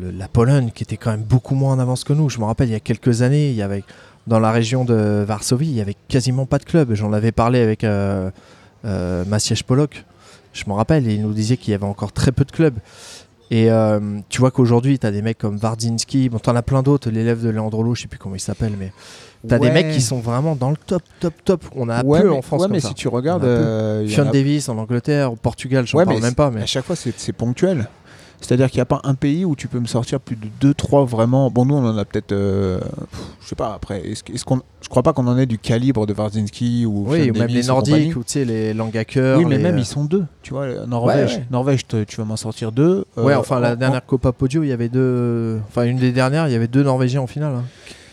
le- 0.00 0.10
la 0.10 0.28
Pologne, 0.28 0.70
qui 0.74 0.82
était 0.82 0.96
quand 0.96 1.10
même 1.10 1.22
beaucoup 1.22 1.54
moins 1.54 1.74
en 1.74 1.78
avance 1.78 2.04
que 2.04 2.12
nous. 2.12 2.28
Je 2.28 2.38
me 2.38 2.44
rappelle, 2.44 2.68
il 2.68 2.72
y 2.72 2.76
a 2.76 2.80
quelques 2.80 3.22
années, 3.22 3.50
il 3.50 3.56
y 3.56 3.62
avait 3.62 3.84
dans 4.26 4.40
la 4.40 4.52
région 4.52 4.84
de 4.84 5.24
Varsovie, 5.26 5.66
il 5.68 5.74
y 5.76 5.80
avait 5.80 5.96
quasiment 6.08 6.44
pas 6.46 6.58
de 6.58 6.64
club. 6.64 6.94
J'en 6.94 7.12
avais 7.12 7.32
parlé 7.32 7.60
avec 7.60 7.84
euh, 7.84 8.30
Maciej 8.84 9.62
Polok. 9.62 10.04
Je 10.52 10.64
me 10.66 10.72
rappelle, 10.72 11.06
et 11.08 11.14
il 11.14 11.22
nous 11.22 11.32
disait 11.32 11.56
qu'il 11.56 11.70
y 11.72 11.74
avait 11.74 11.84
encore 11.84 12.12
très 12.12 12.32
peu 12.32 12.44
de 12.44 12.50
clubs. 12.52 12.78
Et 13.50 13.70
euh, 13.70 13.98
tu 14.28 14.40
vois 14.40 14.50
qu'aujourd'hui, 14.50 14.98
tu 14.98 15.06
as 15.06 15.10
des 15.10 15.22
mecs 15.22 15.38
comme 15.38 15.56
Vardinski, 15.56 16.28
bon, 16.28 16.38
tu 16.38 16.50
en 16.50 16.56
as 16.56 16.62
plein 16.62 16.82
d'autres, 16.82 17.08
l'élève 17.10 17.42
de 17.42 17.48
Leandrolo, 17.48 17.94
je 17.94 18.02
sais 18.02 18.08
plus 18.08 18.18
comment 18.18 18.34
il 18.34 18.40
s'appelle, 18.40 18.72
mais 18.78 18.92
tu 19.48 19.54
as 19.54 19.58
des 19.58 19.70
mecs 19.70 19.90
qui 19.90 20.02
sont 20.02 20.18
vraiment 20.20 20.54
dans 20.54 20.70
le 20.70 20.76
top, 20.76 21.02
top, 21.20 21.32
top. 21.44 21.64
On 21.74 21.88
a 21.88 22.02
Ouais, 22.04 22.20
peu 22.20 22.28
mais, 22.30 22.36
en 22.36 22.42
France. 22.42 22.60
ouais, 22.60 22.66
comme 22.66 22.72
mais 22.74 22.80
ça. 22.80 22.88
si 22.88 22.94
tu 22.94 23.08
regardes, 23.08 23.44
euh, 23.44 24.06
Sean 24.08 24.26
a- 24.28 24.32
Davis 24.32 24.68
en 24.68 24.76
Angleterre, 24.76 25.32
au 25.32 25.36
Portugal, 25.36 25.86
j'en 25.86 25.96
Ouais, 25.98 26.04
parle 26.04 26.20
même 26.20 26.34
pas. 26.34 26.50
Mais... 26.50 26.62
à 26.62 26.66
chaque 26.66 26.84
fois, 26.84 26.94
c'est 26.96 27.32
ponctuel. 27.32 27.88
C'est-à-dire 28.40 28.70
qu'il 28.70 28.78
n'y 28.78 28.82
a 28.82 28.86
pas 28.86 29.00
un 29.04 29.14
pays 29.14 29.44
où 29.44 29.56
tu 29.56 29.66
peux 29.68 29.80
me 29.80 29.86
sortir 29.86 30.20
plus 30.20 30.36
de 30.36 30.72
2-3 30.72 31.04
vraiment. 31.06 31.50
Bon, 31.50 31.64
nous, 31.66 31.74
on 31.74 31.84
en 31.84 31.98
a 31.98 32.04
peut-être. 32.04 32.32
euh, 32.32 32.78
je 33.42 33.48
sais 33.48 33.56
pas, 33.56 33.72
après. 33.74 34.00
Est-ce 34.08 34.44
qu'on, 34.44 34.60
je 34.80 34.88
crois 34.88 35.02
pas 35.02 35.12
qu'on 35.12 35.26
en 35.26 35.36
ait 35.36 35.46
du 35.46 35.58
calibre 35.58 36.06
de 36.06 36.14
Warzinski 36.14 36.86
ou. 36.86 37.04
Oui, 37.08 37.22
ou 37.30 37.32
même 37.32 37.34
Davis 37.34 37.56
les. 37.56 37.66
Nordiques, 37.66 38.16
ou 38.16 38.20
tu 38.20 38.32
sais, 38.32 38.44
les 38.44 38.72
Langaker. 38.74 39.38
Oui, 39.38 39.44
mais 39.44 39.56
les, 39.56 39.62
même 39.64 39.74
euh, 39.76 39.80
ils 39.80 39.84
sont 39.86 40.04
deux. 40.04 40.24
Tu 40.42 40.54
vois, 40.54 40.86
Norvège, 40.86 41.30
Ouais, 41.32 41.36
ouais. 41.38 41.46
Norvège 41.50 41.86
te- 41.86 42.04
tu 42.04 42.16
vas 42.16 42.24
m'en 42.24 42.36
sortir 42.36 42.70
deux. 42.72 43.04
Ouais, 43.16 43.32
Euh, 43.34 43.38
enfin, 43.38 43.58
la 43.58 43.72
en- 43.72 43.76
dernière 43.76 44.06
Copa 44.06 44.30
Podio, 44.32 44.62
il 44.62 44.68
y 44.68 44.72
avait 44.72 44.88
deux. 44.88 45.58
Enfin, 45.68 45.84
une 45.84 45.98
des 45.98 46.12
dernières, 46.12 46.46
il 46.48 46.52
y 46.52 46.56
avait 46.56 46.68
deux 46.68 46.84
Norvégiens 46.84 47.20
en 47.22 47.26
finale. 47.26 47.54
hein. 47.56 47.64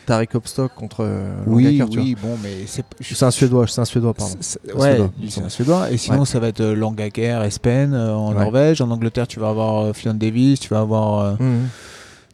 Tarek 0.06 0.36
Hopstock 0.36 0.74
contre 0.76 0.98
euh, 1.02 1.34
Oui, 1.48 1.82
oui, 1.96 2.16
bon, 2.22 2.38
mais 2.44 2.66
c'est. 2.68 2.86
Un 3.24 3.32
Suédois, 3.32 3.66
c'est 3.68 3.82
un 3.82 3.86
Suédois, 3.86 4.14
pardon. 4.14 4.34
Ouais, 4.76 5.00
c'est 5.30 5.42
un 5.44 5.50
Suédois. 5.50 5.92
Et 5.92 5.98
sinon, 5.98 6.20
Ouais. 6.20 6.26
ça 6.26 6.40
va 6.40 6.48
être 6.48 6.62
euh, 6.62 6.76
Langaker, 6.76 7.42
Espen 7.44 7.94
euh, 7.94 8.14
en 8.14 8.34
Ouais. 8.34 8.40
Norvège. 8.42 8.82
En 8.82 8.92
Angleterre, 8.92 9.28
tu 9.28 9.40
vas 9.40 9.50
avoir 9.50 9.96
Fionn 9.96 10.18
Davis, 10.18 10.60
tu 10.60 10.70
vas 10.70 10.80
avoir. 10.82 11.34
Mhm. 11.42 11.68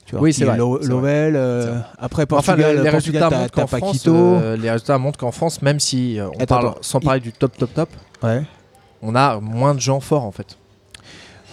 tu 0.06 0.12
vas 0.14 0.18
avoir 0.18 0.24
Oui, 0.24 0.34
c'est 0.34 0.46
vrai, 0.46 0.58
Lo- 0.58 0.80
c'est 0.82 0.88
vrai. 0.88 0.96
Lovell, 0.96 1.36
euh, 1.36 1.62
C'est 1.64 1.70
vrai. 1.72 1.82
Après, 2.00 2.24
Enfin, 2.24 2.36
Portugal, 2.54 2.76
le- 2.78 2.84
les 2.84 2.90
résultats 2.90 3.30
montrent 3.30 3.52
qu'en 3.54 3.68
France, 3.68 3.82
Paquito. 3.82 4.16
euh, 4.16 4.58
les 4.58 4.70
résultats 4.72 4.98
montrent 4.98 5.18
qu'en 5.20 5.32
France, 5.32 5.62
même 5.62 5.80
si 5.80 6.20
euh, 6.20 6.28
on 6.28 6.32
Attends, 6.44 6.46
parle, 6.46 6.68
attends. 6.68 6.78
sans 6.82 7.00
parler 7.00 7.20
du 7.22 7.32
top, 7.32 7.56
top, 7.58 7.74
top, 7.74 7.90
Ouais. 8.24 8.44
on 9.02 9.16
a 9.16 9.40
moins 9.40 9.74
de 9.74 9.80
gens 9.80 10.00
forts 10.00 10.26
en 10.26 10.32
fait. 10.32 10.58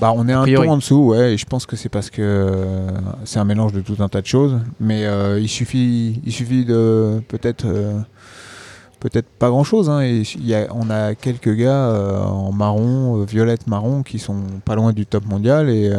Bah, 0.01 0.13
on 0.15 0.29
est 0.29 0.33
un 0.33 0.45
ton 0.45 0.69
en 0.71 0.77
dessous, 0.77 1.09
ouais, 1.09 1.35
et 1.35 1.37
je 1.37 1.45
pense 1.45 1.67
que 1.67 1.75
c'est 1.75 1.89
parce 1.89 2.09
que 2.11 2.23
euh, 2.23 2.89
c'est 3.25 3.41
un 3.41 3.45
mélange 3.45 3.73
de 3.73 3.81
tout 3.81 3.97
un 3.99 4.09
tas 4.09 4.21
de 4.21 4.27
choses. 4.27 4.59
Mais 4.79 5.05
euh, 5.07 5.41
il 5.41 5.49
suffit, 5.49 6.21
il 6.25 6.33
suffit 6.33 6.65
de 6.65 7.21
peut-être, 7.27 7.65
euh, 7.67 7.99
peut-être 9.01 9.27
pas 9.29 9.49
grand 9.49 9.65
chose. 9.65 9.91
Hein, 9.91 10.03
et 10.03 10.23
il 10.37 10.47
y 10.47 10.55
a, 10.55 10.69
on 10.73 10.89
a 10.91 11.15
quelques 11.17 11.53
gars 11.53 11.91
en 12.27 12.53
marron, 12.53 13.21
euh, 13.21 13.25
violette 13.25 13.67
marron, 13.67 14.03
qui 14.05 14.21
sont 14.21 14.37
pas 14.65 14.77
loin 14.77 14.93
du 14.93 15.05
top 15.05 15.27
mondial. 15.27 15.69
Et 15.69 15.91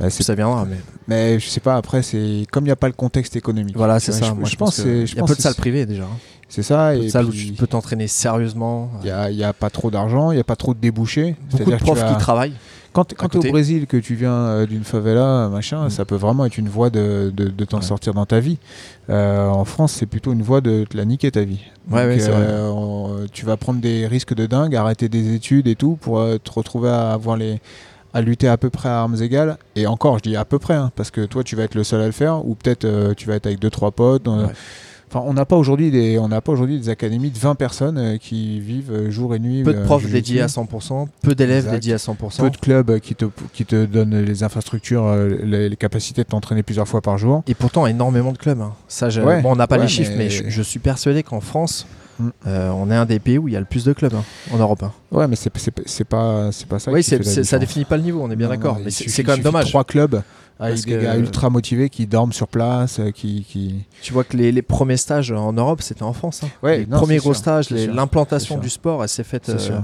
bah, 0.00 0.08
Ça 0.08 0.34
viendra, 0.34 0.64
mais 0.64 0.76
mais 1.06 1.38
je 1.38 1.46
sais 1.46 1.60
pas. 1.60 1.76
Après, 1.76 2.02
c'est 2.02 2.46
comme 2.50 2.64
il 2.64 2.68
n'y 2.68 2.72
a 2.72 2.76
pas 2.76 2.86
le 2.88 2.94
contexte 2.94 3.36
économique. 3.36 3.76
voilà, 3.76 4.00
c'est 4.00 4.12
ça. 4.12 4.24
Je, 4.26 4.32
Moi, 4.32 4.48
je 4.48 4.56
pense, 4.56 4.78
y 4.78 5.18
a 5.18 5.22
peu 5.24 5.34
de 5.34 5.40
salles 5.42 5.54
privées 5.54 5.84
déjà. 5.84 6.04
hein. 6.04 6.18
C'est 6.48 6.62
ça. 6.62 6.92
Peu 6.94 7.02
Et 7.04 7.08
salles 7.10 7.26
où 7.26 7.32
tu 7.32 7.52
peux 7.52 7.66
t'entraîner 7.66 8.06
sérieusement. 8.06 8.90
il 9.02 9.08
y 9.08 9.10
a, 9.10 9.30
y 9.30 9.44
a 9.44 9.52
pas 9.52 9.70
trop 9.70 9.90
d'argent, 9.90 10.30
il 10.30 10.36
y 10.38 10.40
a 10.40 10.44
pas 10.44 10.56
trop 10.56 10.72
de 10.72 10.78
débouchés. 10.78 11.36
Beaucoup 11.50 11.70
de 11.70 11.76
profs 11.76 12.04
qui 12.06 12.16
travaillent. 12.18 12.54
Quand, 12.94 13.12
quand 13.14 13.28
tu 13.28 13.36
es 13.36 13.40
côté. 13.40 13.48
au 13.48 13.52
Brésil, 13.52 13.86
que 13.86 13.98
tu 13.98 14.14
viens 14.14 14.32
euh, 14.32 14.66
d'une 14.66 14.84
favela, 14.84 15.48
machin, 15.50 15.86
Mm. 15.86 15.90
ça 15.90 16.04
peut 16.06 16.14
vraiment 16.14 16.46
être 16.46 16.56
une 16.56 16.68
voie 16.70 16.88
de, 16.88 17.30
de, 17.36 17.48
de 17.48 17.64
t'en 17.66 17.78
Ouais. 17.78 17.82
sortir 17.82 18.14
dans 18.14 18.24
ta 18.24 18.40
vie. 18.40 18.56
Euh, 19.10 19.46
en 19.48 19.64
France, 19.66 19.92
c'est 19.92 20.06
plutôt 20.06 20.32
une 20.32 20.42
voie 20.42 20.60
de 20.62 20.84
te 20.88 20.96
la 20.96 21.04
niquer 21.04 21.30
ta 21.30 21.42
vie. 21.44 21.60
Ouais, 21.90 22.06
ouais, 22.06 22.18
c'est 22.18 22.30
vrai. 22.30 22.40
euh, 22.46 22.70
on- 22.70 23.26
tu 23.32 23.44
vas 23.44 23.56
prendre 23.58 23.80
des 23.80 24.06
risques 24.06 24.32
de 24.34 24.46
dingue, 24.46 24.74
arrêter 24.76 25.08
des 25.10 25.34
études 25.34 25.66
et 25.68 25.74
tout 25.74 25.98
pour 26.00 26.18
euh, 26.20 26.38
te 26.38 26.50
retrouver 26.50 26.88
à 26.88 27.12
avoir 27.12 27.36
les 27.36 27.60
à 28.16 28.20
lutter 28.20 28.46
à 28.46 28.56
peu 28.56 28.70
près 28.70 28.88
à 28.88 29.00
armes 29.00 29.20
égales 29.20 29.58
et 29.74 29.88
encore 29.88 30.18
je 30.18 30.22
dis 30.22 30.36
à 30.36 30.44
peu 30.44 30.60
près 30.60 30.74
hein, 30.74 30.92
parce 30.94 31.10
que 31.10 31.22
toi 31.26 31.42
tu 31.42 31.56
vas 31.56 31.64
être 31.64 31.74
le 31.74 31.82
seul 31.82 32.00
à 32.00 32.06
le 32.06 32.12
faire 32.12 32.46
ou 32.46 32.54
peut-être 32.54 32.86
tu 33.16 33.26
vas 33.26 33.34
être 33.34 33.46
avec 33.46 33.58
deux 33.58 33.70
trois 33.70 33.90
potes. 33.90 34.28
Enfin 35.14 35.24
on 35.28 35.34
n'a 35.34 35.44
pas 35.44 35.56
aujourd'hui 35.56 35.90
des 35.90 36.18
on 36.18 36.28
n'a 36.28 36.40
pas 36.40 36.52
aujourd'hui 36.52 36.78
des 36.78 36.88
académies 36.88 37.30
de 37.30 37.38
20 37.38 37.54
personnes 37.54 37.98
euh, 37.98 38.16
qui 38.18 38.58
vivent 38.60 38.90
euh, 38.92 39.10
jour 39.10 39.34
et 39.34 39.38
nuit 39.38 39.62
Peu 39.62 39.72
de 39.72 39.78
euh, 39.78 39.84
profs 39.84 40.10
dédiés 40.10 40.40
à 40.40 40.46
100%, 40.46 41.06
peu 41.22 41.34
d'élèves 41.34 41.70
dédiés 41.70 41.94
à 41.94 41.98
100%. 41.98 42.40
peu 42.40 42.50
de 42.50 42.56
clubs 42.56 42.98
qui 43.00 43.14
te, 43.14 43.26
qui 43.52 43.64
te 43.64 43.84
donnent 43.84 44.20
les 44.22 44.42
infrastructures, 44.42 45.14
les, 45.44 45.68
les 45.68 45.76
capacités 45.76 46.22
de 46.24 46.28
t'entraîner 46.28 46.62
plusieurs 46.62 46.88
fois 46.88 47.00
par 47.00 47.18
jour. 47.18 47.42
Et 47.46 47.54
pourtant, 47.54 47.86
énormément 47.86 48.32
de 48.32 48.38
clubs. 48.38 48.60
hein. 48.60 48.72
Ça, 48.88 49.10
je- 49.10 49.20
Ouais, 49.20 49.40
bon, 49.40 49.52
on 49.52 49.56
n'a 49.56 49.66
pas 49.66 49.76
ouais, 49.76 49.82
les 49.82 49.88
chiffres, 49.88 50.10
mais, 50.16 50.24
mais- 50.24 50.30
je, 50.30 50.44
je 50.48 50.62
suis 50.62 50.78
persuadé 50.80 51.22
qu'en 51.22 51.40
France, 51.40 51.86
Mm. 52.20 52.28
euh, 52.46 52.70
on 52.70 52.92
est 52.92 52.94
un 52.94 53.06
des 53.06 53.18
pays 53.18 53.38
où 53.38 53.48
il 53.48 53.54
y 53.54 53.56
a 53.56 53.58
le 53.58 53.66
plus 53.66 53.84
de 53.84 53.92
clubs 53.92 54.14
hein, 54.14 54.22
en 54.52 54.58
Europe. 54.58 54.84
hein. 54.84 54.92
Ouais, 55.10 55.26
mais 55.26 55.34
c'est 55.34 55.50
pas 55.50 55.58
c'est 55.86 56.04
pas 56.04 56.78
ça. 56.78 56.92
oui, 56.92 57.02
ça 57.02 57.58
définit 57.58 57.84
pas 57.84 57.96
le 57.96 58.04
niveau, 58.04 58.20
on 58.22 58.30
est 58.30 58.36
bien 58.36 58.48
d'accord. 58.48 58.78
Mais 58.84 58.90
c'est 58.92 59.24
quand 59.24 59.32
même 59.32 59.42
dommage. 59.42 59.68
Trois 59.70 59.82
clubs 59.82 60.22
avec 60.60 60.74
Parce 60.74 60.84
des 60.86 60.92
que- 60.96 61.02
gars 61.02 61.16
ultra 61.16 61.50
motivés 61.50 61.88
qui 61.90 62.06
dorment 62.06 62.32
sur 62.32 62.46
place, 62.48 63.00
euh, 63.00 63.10
qui, 63.10 63.44
qui... 63.48 63.84
Tu 64.02 64.12
vois 64.12 64.24
que 64.24 64.36
les, 64.36 64.52
les 64.52 64.62
premiers 64.62 64.96
stages 64.96 65.32
en 65.32 65.52
Europe, 65.52 65.82
c'était 65.82 66.04
en 66.04 66.12
France. 66.12 66.42
hein. 66.44 66.48
Ouais, 66.62 66.78
les 66.78 66.86
non, 66.86 66.98
premiers 66.98 67.16
gros 67.18 67.34
sûr, 67.34 67.40
stages, 67.40 67.70
l'implantation 67.70 68.58
du 68.58 68.68
sport, 68.70 69.02
elle 69.02 69.08
s'est 69.08 69.24
faite. 69.24 69.48
Euh. 69.48 69.80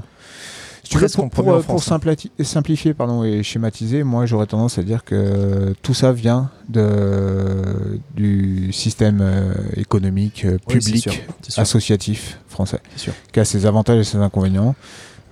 Si 0.83 0.91
tu 0.97 0.99
veux, 0.99 1.29
pour, 1.29 1.53
euh, 1.53 1.63
hein. 1.69 2.45
simplifier 2.45 2.95
pardon, 2.95 3.23
et 3.23 3.43
schématiser, 3.45 4.03
moi 4.03 4.27
j'aurais 4.27 4.47
tendance 4.47 4.77
à 4.79 4.83
dire 4.83 5.05
que 5.05 5.73
tout 5.83 5.95
ça 5.95 6.11
vient 6.13 6.51
de, 6.69 8.01
du 8.17 8.73
système 8.73 9.21
euh, 9.21 9.53
économique 9.77 10.45
euh, 10.47 10.59
public 10.67 11.03
sûr. 11.03 11.13
associatif 11.59 12.39
français, 12.49 12.81
sûr. 12.97 13.13
qui 13.33 13.39
a 13.41 13.45
ses 13.45 13.67
avantages 13.67 14.01
et 14.01 14.05
ses 14.05 14.19
inconvénients. 14.19 14.75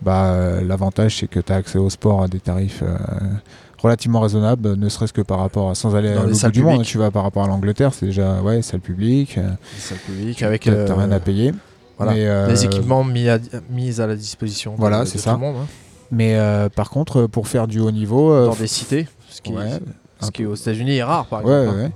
Bah, 0.02 0.60
L'avantage, 0.62 1.16
c'est 1.18 1.26
que 1.26 1.40
tu 1.40 1.52
as 1.52 1.56
accès 1.56 1.78
au 1.78 1.90
sport 1.90 2.22
à 2.22 2.28
des 2.28 2.38
tarifs 2.38 2.84
relativement 3.78 4.20
raisonnables, 4.20 4.74
ne 4.74 4.88
serait-ce 4.88 5.12
que 5.12 5.20
par 5.22 5.38
rapport 5.38 5.70
à, 5.70 5.74
sans 5.74 5.94
aller 5.94 6.12
Dans 6.14 6.22
à 6.22 6.26
l'autre 6.26 6.48
du 6.50 6.62
monde, 6.62 6.82
tu 6.82 6.98
vas 6.98 7.10
par 7.10 7.22
rapport 7.22 7.44
à 7.44 7.46
l'Angleterre, 7.46 7.94
c'est 7.94 8.06
déjà 8.06 8.40
ouais, 8.42 8.62
salle 8.62 8.80
publique, 8.80 9.38
euh, 9.38 9.48
Les 9.74 9.80
salles 9.80 9.98
publiques, 9.98 10.42
avec 10.42 10.62
t'as 10.64 10.70
euh, 10.72 10.94
rien 10.94 11.10
à 11.12 11.20
payer. 11.20 11.52
voilà, 11.96 12.12
Mais, 12.12 12.26
euh, 12.26 12.48
les 12.48 12.64
équipements 12.64 13.04
mis 13.04 13.28
à, 13.28 13.38
mis 13.70 14.00
à 14.00 14.06
la 14.06 14.16
disposition. 14.16 14.74
Voilà, 14.76 15.06
c'est 15.06 15.18
tout 15.18 15.24
ça. 15.24 15.32
le 15.32 15.38
monde, 15.38 15.56
hein, 15.62 15.66
Mais 16.10 16.34
euh, 16.36 16.68
par 16.68 16.90
contre, 16.90 17.26
pour 17.26 17.46
faire 17.48 17.66
du 17.68 17.78
haut 17.80 17.90
niveau, 17.92 18.46
dans 18.46 18.54
des 18.54 18.66
cités, 18.66 19.06
ce 19.30 19.40
qui, 19.40 19.52
ouais, 19.52 19.78
ce 20.20 20.30
qui 20.30 20.44
aux 20.44 20.54
États-Unis 20.56 20.96
est 20.96 21.04
rare, 21.04 21.26
par 21.26 21.40
exemple. 21.40 21.68
hein. 21.78 21.82
ouais. 21.84 21.90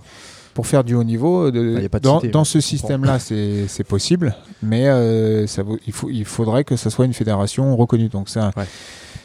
Pour 0.55 0.67
faire 0.67 0.85
du 0.85 0.95
haut 0.95 1.03
niveau, 1.03 1.51
de- 1.51 1.89
dans, 2.03 2.21
cité, 2.21 2.31
dans 2.31 2.41
mais 2.41 2.45
ce 2.45 2.61
système-là, 2.61 3.19
c'est 3.19 3.85
possible, 3.89 4.37
mais 4.63 4.85
ça 5.47 5.63
il, 5.87 5.93
faut, 5.93 6.11
il 6.11 6.27
faudrait 6.27 6.63
que 6.63 6.77
ça 6.77 6.91
soit 6.91 7.07
une 7.07 7.15
fédération 7.15 7.75
reconnue. 7.77 8.09
Donc 8.09 8.29
ça. 8.29 8.51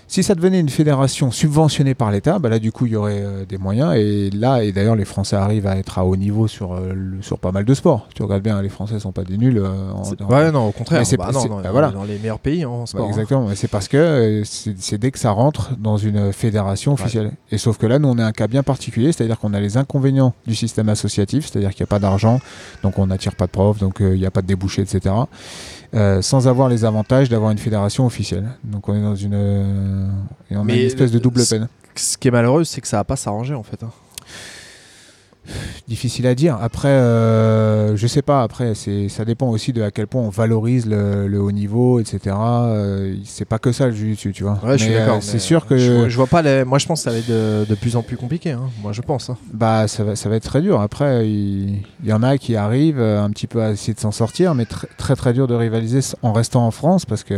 Si 0.10 0.24
ça 0.24 0.36
devenait 0.36 0.60
une 0.60 0.70
fédération 0.70 1.32
subventionnée 1.32 1.94
par 1.94 2.12
l'État, 2.12 2.40
bah 2.40 2.48
là 2.50 2.60
du 2.60 2.72
coup 2.72 2.86
il 2.86 2.94
y 2.94 2.96
aurait 2.96 3.22
euh, 3.22 3.46
des 3.46 3.58
moyens. 3.58 3.94
Et 3.96 4.30
là, 4.30 4.64
et 4.64 4.72
d'ailleurs 4.72 4.96
les 4.96 5.04
Français 5.06 5.36
arrivent 5.36 5.68
à 5.68 5.78
être 5.78 6.00
à 6.00 6.06
haut 6.06 6.16
niveau 6.16 6.48
sur, 6.48 6.74
euh, 6.74 6.94
le- 6.94 7.22
sur 7.22 7.40
pas 7.40 7.52
mal 7.52 7.66
de 7.66 7.74
sports. 7.74 8.08
Tu 8.16 8.24
regardes 8.24 8.42
bien, 8.44 8.62
les 8.62 8.70
Français 8.70 9.00
sont 9.00 9.12
pas 9.12 9.24
des 9.24 9.38
nuls. 9.38 9.58
euh, 9.58 9.92
en- 9.92 10.04
Ouais, 10.32 10.52
non, 10.52 10.68
au 10.68 10.72
contraire. 10.72 11.06
C'est 11.06 11.18
bah 11.18 11.30
bah 11.34 11.72
voilà. 11.72 11.90
dans 11.92 12.04
les 12.04 12.18
meilleurs 12.20 12.40
pays 12.40 12.64
hein, 12.64 12.70
en 12.70 12.80
Bah, 12.82 12.86
sport. 12.86 13.06
hein. 13.06 13.10
exactement, 13.10 13.46
mais 13.48 13.56
c'est 13.56 13.68
parce 13.68 13.88
que 13.88 13.98
euh, 13.98 14.44
c'est 14.46 14.98
dès 14.98 15.12
que 15.12 15.20
ça 15.20 15.32
rentre 15.32 15.72
dans 15.78 15.98
une 15.98 16.32
fédération 16.32 16.94
officielle. 16.94 17.32
Et 17.52 17.58
sauf 17.58 17.78
que 17.78 17.86
là, 17.86 18.00
nous, 18.00 18.08
on 18.08 18.18
est 18.18 18.24
un 18.24 18.32
cas 18.32 18.48
bien 18.48 18.64
particulier, 18.64 19.12
c'est-à-dire 19.12 19.38
qu'on 19.40 19.54
a 19.54 19.60
les 19.60 19.78
inconvénients 19.78 20.34
du 20.46 20.56
système 20.56 20.90
associatif, 20.90 21.48
c'est-à-dire 21.52 21.72
qu'il 21.74 21.84
n'y 21.84 21.88
a 21.88 21.92
pas 21.92 22.00
d'argent, 22.00 22.40
donc 22.84 22.98
on 23.00 23.08
n'attire 23.08 23.36
pas 23.36 23.46
de 23.46 23.52
profs, 23.52 23.80
donc 23.80 23.98
il 24.00 24.14
n'y 24.14 24.26
a 24.26 24.32
pas 24.32 24.42
de 24.42 24.48
débouchés, 24.48 24.84
etc. 24.84 25.14
euh, 25.94 26.22
sans 26.22 26.48
avoir 26.48 26.70
les 26.70 26.84
avantages 26.86 27.30
d'avoir 27.30 27.52
une 27.52 27.58
fédération 27.58 28.06
officielle. 28.06 28.50
Donc 28.64 28.88
on 28.90 28.96
est 28.96 29.02
dans 29.02 29.16
une, 29.16 29.34
euh, 29.34 30.08
et 30.52 30.58
on 30.58 30.62
a 30.62 30.74
une 30.74 30.86
espèce 30.86 31.12
de 31.12 31.18
le- 31.18 31.22
double 31.22 31.42
peine. 31.50 31.68
Ce 31.96 32.18
qui 32.18 32.28
est 32.28 32.32
malheureux, 32.32 32.64
c'est 32.64 32.82
que 32.82 32.88
ça 32.88 32.98
va 32.98 33.04
pas 33.04 33.16
s'arranger 33.16 33.54
en 33.56 33.64
fait. 33.64 33.82
hein. 33.84 33.90
Difficile 35.88 36.28
à 36.28 36.36
dire. 36.36 36.58
Après, 36.62 36.90
euh, 36.90 37.96
je 37.96 38.08
sais 38.08 38.22
pas. 38.22 38.44
Après, 38.44 38.76
c'est, 38.76 39.10
ça 39.10 39.26
dépend 39.26 39.48
aussi 39.50 39.74
de 39.74 39.82
à 39.82 39.92
quel 39.92 40.08
point 40.08 40.22
on 40.22 40.30
valorise 40.30 40.86
le, 40.86 41.28
le 41.28 41.40
haut 41.42 41.52
niveau, 41.52 42.00
etc. 42.00 42.36
Euh, 42.38 43.16
c'est 43.24 43.46
pas 43.46 43.60
que 43.60 43.72
ça 43.72 43.86
le 43.88 43.94
jiu-jitsu, 43.94 44.34
tu 44.34 44.44
vois. 44.44 44.60
Ouais, 44.64 44.78
je 44.78 44.84
suis 44.84 44.94
euh, 44.94 45.00
d'accord. 45.00 45.24
c'est 45.24 45.40
sûr 45.40 45.66
que 45.66 45.78
je, 45.78 45.92
vois- 45.92 46.10
je 46.10 46.16
vois 46.18 46.28
pas. 46.28 46.42
Les... 46.42 46.64
Moi, 46.66 46.78
je 46.80 46.86
pense 46.86 47.00
que 47.00 47.04
ça 47.06 47.12
va 47.12 47.18
être 47.18 47.30
de, 47.30 47.66
de 47.70 47.76
plus 47.76 47.96
en 47.96 48.02
plus 48.04 48.18
compliqué. 48.18 48.52
hein. 48.52 48.70
Moi, 48.82 48.92
je 48.92 49.02
pense. 49.02 49.30
hein. 49.30 49.38
Bah, 49.54 49.88
ça 49.88 50.04
va, 50.04 50.16
ça 50.16 50.28
va 50.30 50.36
être 50.36 50.44
très 50.44 50.62
dur. 50.62 50.82
Après, 50.82 51.28
il, 51.30 51.82
il 52.04 52.10
y 52.10 52.14
en 52.14 52.24
a 52.24 52.38
qui 52.38 52.56
arrivent 52.56 53.00
euh, 53.00 53.24
un 53.24 53.30
petit 53.30 53.48
peu 53.48 53.62
à 53.64 53.72
essayer 53.72 53.94
de 53.94 54.00
s'en 54.00 54.12
sortir, 54.12 54.54
mais 54.56 54.64
tr- 54.66 54.86
très 54.98 55.16
très 55.16 55.34
dur 55.34 55.48
de 55.48 55.56
rivaliser 55.56 56.00
en 56.22 56.34
restant 56.34 56.66
en 56.68 56.72
France 56.72 57.06
parce 57.06 57.24
que 57.24 57.36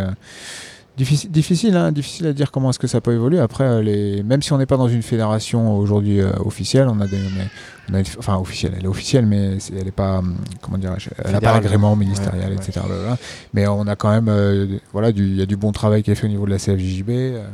difficile, 0.98 1.32
difficile, 1.32 1.76
hein, 1.78 1.92
difficile 1.92 2.28
à 2.28 2.34
dire 2.34 2.52
comment 2.52 2.70
est-ce 2.72 2.80
que 2.80 2.88
ça 2.88 3.02
peut 3.02 3.14
évoluer. 3.14 3.40
Après, 3.40 3.64
euh, 3.64 3.82
les, 3.82 4.22
même 4.24 4.42
si 4.42 4.52
on 4.54 4.58
n'est 4.58 4.66
pas 4.66 4.78
dans 4.78 4.88
une 4.90 5.02
fédération 5.02 5.78
aujourd'hui 5.78 6.20
euh, 6.20 6.32
officielle, 6.46 6.88
on 6.90 7.00
a 7.00 7.08
des, 7.08 7.18
on 7.18 7.40
est- 7.42 7.50
on 7.90 7.94
a 7.96 8.00
une- 8.00 8.06
enfin 8.18 8.36
officielle, 8.38 8.74
elle 8.78 8.84
est 8.86 8.88
officielle, 8.88 9.26
mais 9.26 9.58
elle 9.78 9.86
n'est 9.86 9.92
pas, 9.92 10.20
hum, 10.20 10.36
comment 10.62 10.78
dirais-je, 10.78 11.10
elle 11.24 11.32
n'a 11.32 11.42
pas 11.42 11.54
l'agrément 11.54 11.96
ministériel, 11.96 12.50
Ouais, 12.50 12.56
ouais. 12.56 12.56
etc. 12.56 12.82
blablabla. 12.86 13.18
Mais 13.54 13.66
on 13.68 13.88
a 13.88 13.96
quand 13.96 14.12
même, 14.12 14.28
euh, 14.30 14.68
voilà, 14.94 15.10
il 15.10 15.36
y 15.38 15.42
a 15.42 15.46
du 15.46 15.58
bon 15.58 15.72
travail 15.72 16.04
qui 16.04 16.12
est 16.12 16.16
fait 16.16 16.28
au 16.28 16.30
niveau 16.30 16.46
de 16.46 16.52
la 16.52 16.58
CFJB. 16.60 17.10
euh, 17.10 17.48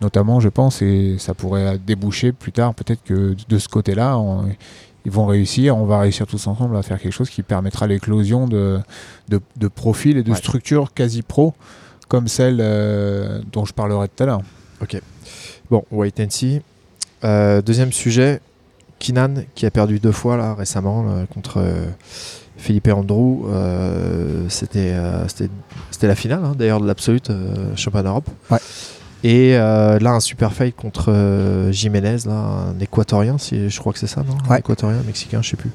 notamment, 0.00 0.38
je 0.38 0.48
pense, 0.48 0.80
et 0.80 1.16
ça 1.18 1.34
pourrait 1.34 1.76
déboucher 1.84 2.30
plus 2.30 2.52
tard, 2.52 2.72
peut-être 2.74 3.02
que 3.02 3.34
de 3.48 3.58
ce 3.58 3.68
côté-là, 3.68 4.16
ils 5.04 5.10
vont 5.10 5.26
réussir, 5.26 5.76
on 5.76 5.86
va 5.86 5.98
réussir 5.98 6.24
tous 6.28 6.46
ensemble 6.46 6.76
à 6.76 6.82
faire 6.82 7.00
quelque 7.00 7.12
chose 7.12 7.30
qui 7.30 7.42
permettra 7.42 7.88
l'éclosion 7.88 8.46
de, 8.46 8.78
de, 9.28 9.40
de 9.56 9.66
profils 9.68 10.16
et 10.16 10.22
de 10.22 10.30
Ouais. 10.30 10.36
structures 10.36 10.92
quasi 10.94 11.22
pro, 11.22 11.54
comme 12.08 12.28
celle 12.28 12.58
euh, 12.60 13.40
dont 13.52 13.64
je 13.64 13.72
parlerai 13.72 14.08
tout 14.08 14.22
à 14.22 14.26
l'heure. 14.26 14.42
Bon, 15.70 15.84
wait 15.90 16.12
and 16.20 16.30
see. 16.30 16.60
Euh, 17.24 17.60
deuxième 17.62 17.92
sujet, 17.92 18.40
Kinan 18.98 19.34
qui 19.54 19.66
a 19.66 19.70
perdu 19.70 19.98
deux 19.98 20.12
fois 20.12 20.36
là 20.36 20.54
récemment 20.54 21.02
là, 21.02 21.26
contre 21.32 21.62
Philippe 22.56 22.88
Andrew. 22.88 23.46
Euh, 23.48 24.46
c'était, 24.48 24.92
euh, 24.92 25.26
c'était, 25.28 25.50
c'était 25.90 26.06
la 26.06 26.14
finale 26.14 26.44
hein, 26.44 26.54
d'ailleurs 26.58 26.80
de 26.80 26.86
l'absolute 26.86 27.30
championnat 27.76 28.04
d'Europe. 28.04 28.28
Ouais. 28.50 28.58
Et 29.24 29.56
euh, 29.56 29.98
là, 29.98 30.12
un 30.12 30.20
super 30.20 30.52
fight 30.52 30.76
contre 30.76 31.06
euh, 31.12 31.72
Jiménez, 31.72 32.18
là, 32.26 32.32
un 32.32 32.78
équatorien, 32.78 33.36
si, 33.36 33.68
je 33.68 33.78
crois 33.80 33.92
que 33.92 33.98
c'est 33.98 34.06
ça, 34.06 34.22
non? 34.22 34.36
Ouais. 34.48 34.60
Équatorien, 34.60 34.98
mexicain, 35.04 35.42
je 35.42 35.50
sais 35.50 35.56
plus. 35.56 35.72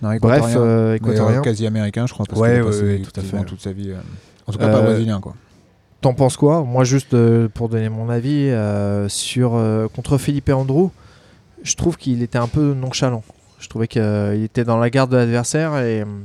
Non, 0.00 0.10
Bref, 0.20 0.38
équatorien, 0.38 0.60
euh, 0.60 0.90
mais, 0.90 0.96
équatorien. 1.10 1.40
quasi 1.40 1.66
américain, 1.66 2.06
je 2.06 2.12
crois, 2.12 2.24
parce 2.24 2.40
Ouais, 2.40 2.50
qu'il 2.50 2.60
a 2.60 2.64
ouais, 2.64 2.70
passé 2.70 2.82
ouais, 2.84 2.98
tout 3.00 3.20
à 3.20 3.22
fait. 3.24 3.44
toute 3.46 3.60
sa 3.60 3.72
vie. 3.72 3.92
En 4.46 4.52
tout 4.52 4.58
cas, 4.58 4.68
pas 4.68 4.78
Euh, 4.78 4.82
brésilien, 4.82 5.20
quoi. 5.20 5.34
T'en 6.00 6.14
penses 6.14 6.36
quoi? 6.36 6.64
Moi, 6.64 6.82
juste 6.82 7.14
euh, 7.14 7.48
pour 7.48 7.68
donner 7.68 7.88
mon 7.88 8.08
avis, 8.08 8.48
euh, 8.48 9.08
sur 9.08 9.54
euh, 9.54 9.86
contre 9.88 10.18
Felipe 10.18 10.48
Andrew, 10.48 10.88
je 11.62 11.76
trouve 11.76 11.96
qu'il 11.96 12.22
était 12.22 12.38
un 12.38 12.48
peu 12.48 12.74
nonchalant. 12.74 13.22
Je 13.60 13.68
trouvais 13.68 13.86
qu'il 13.86 14.42
était 14.42 14.64
dans 14.64 14.78
la 14.78 14.90
garde 14.90 15.12
de 15.12 15.16
l'adversaire 15.16 15.78
et 15.78 16.02
hum, 16.02 16.24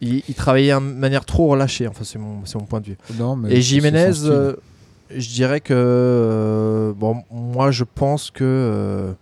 il, 0.00 0.24
il 0.28 0.34
travaillait 0.34 0.74
de 0.74 0.80
manière 0.80 1.24
trop 1.24 1.46
relâchée. 1.46 1.86
Enfin, 1.86 2.02
c'est 2.02 2.18
mon, 2.18 2.42
mon 2.54 2.64
point 2.66 2.80
de 2.80 2.86
vue. 2.86 2.98
Non, 3.16 3.36
mais 3.36 3.52
Et 3.52 3.62
Jiménez, 3.62 4.10
je 4.14 5.28
dirais 5.28 5.60
que 5.60 6.92
bon, 6.96 7.22
moi, 7.30 7.70
je 7.70 7.84
pense 7.84 8.32
que 8.32 9.14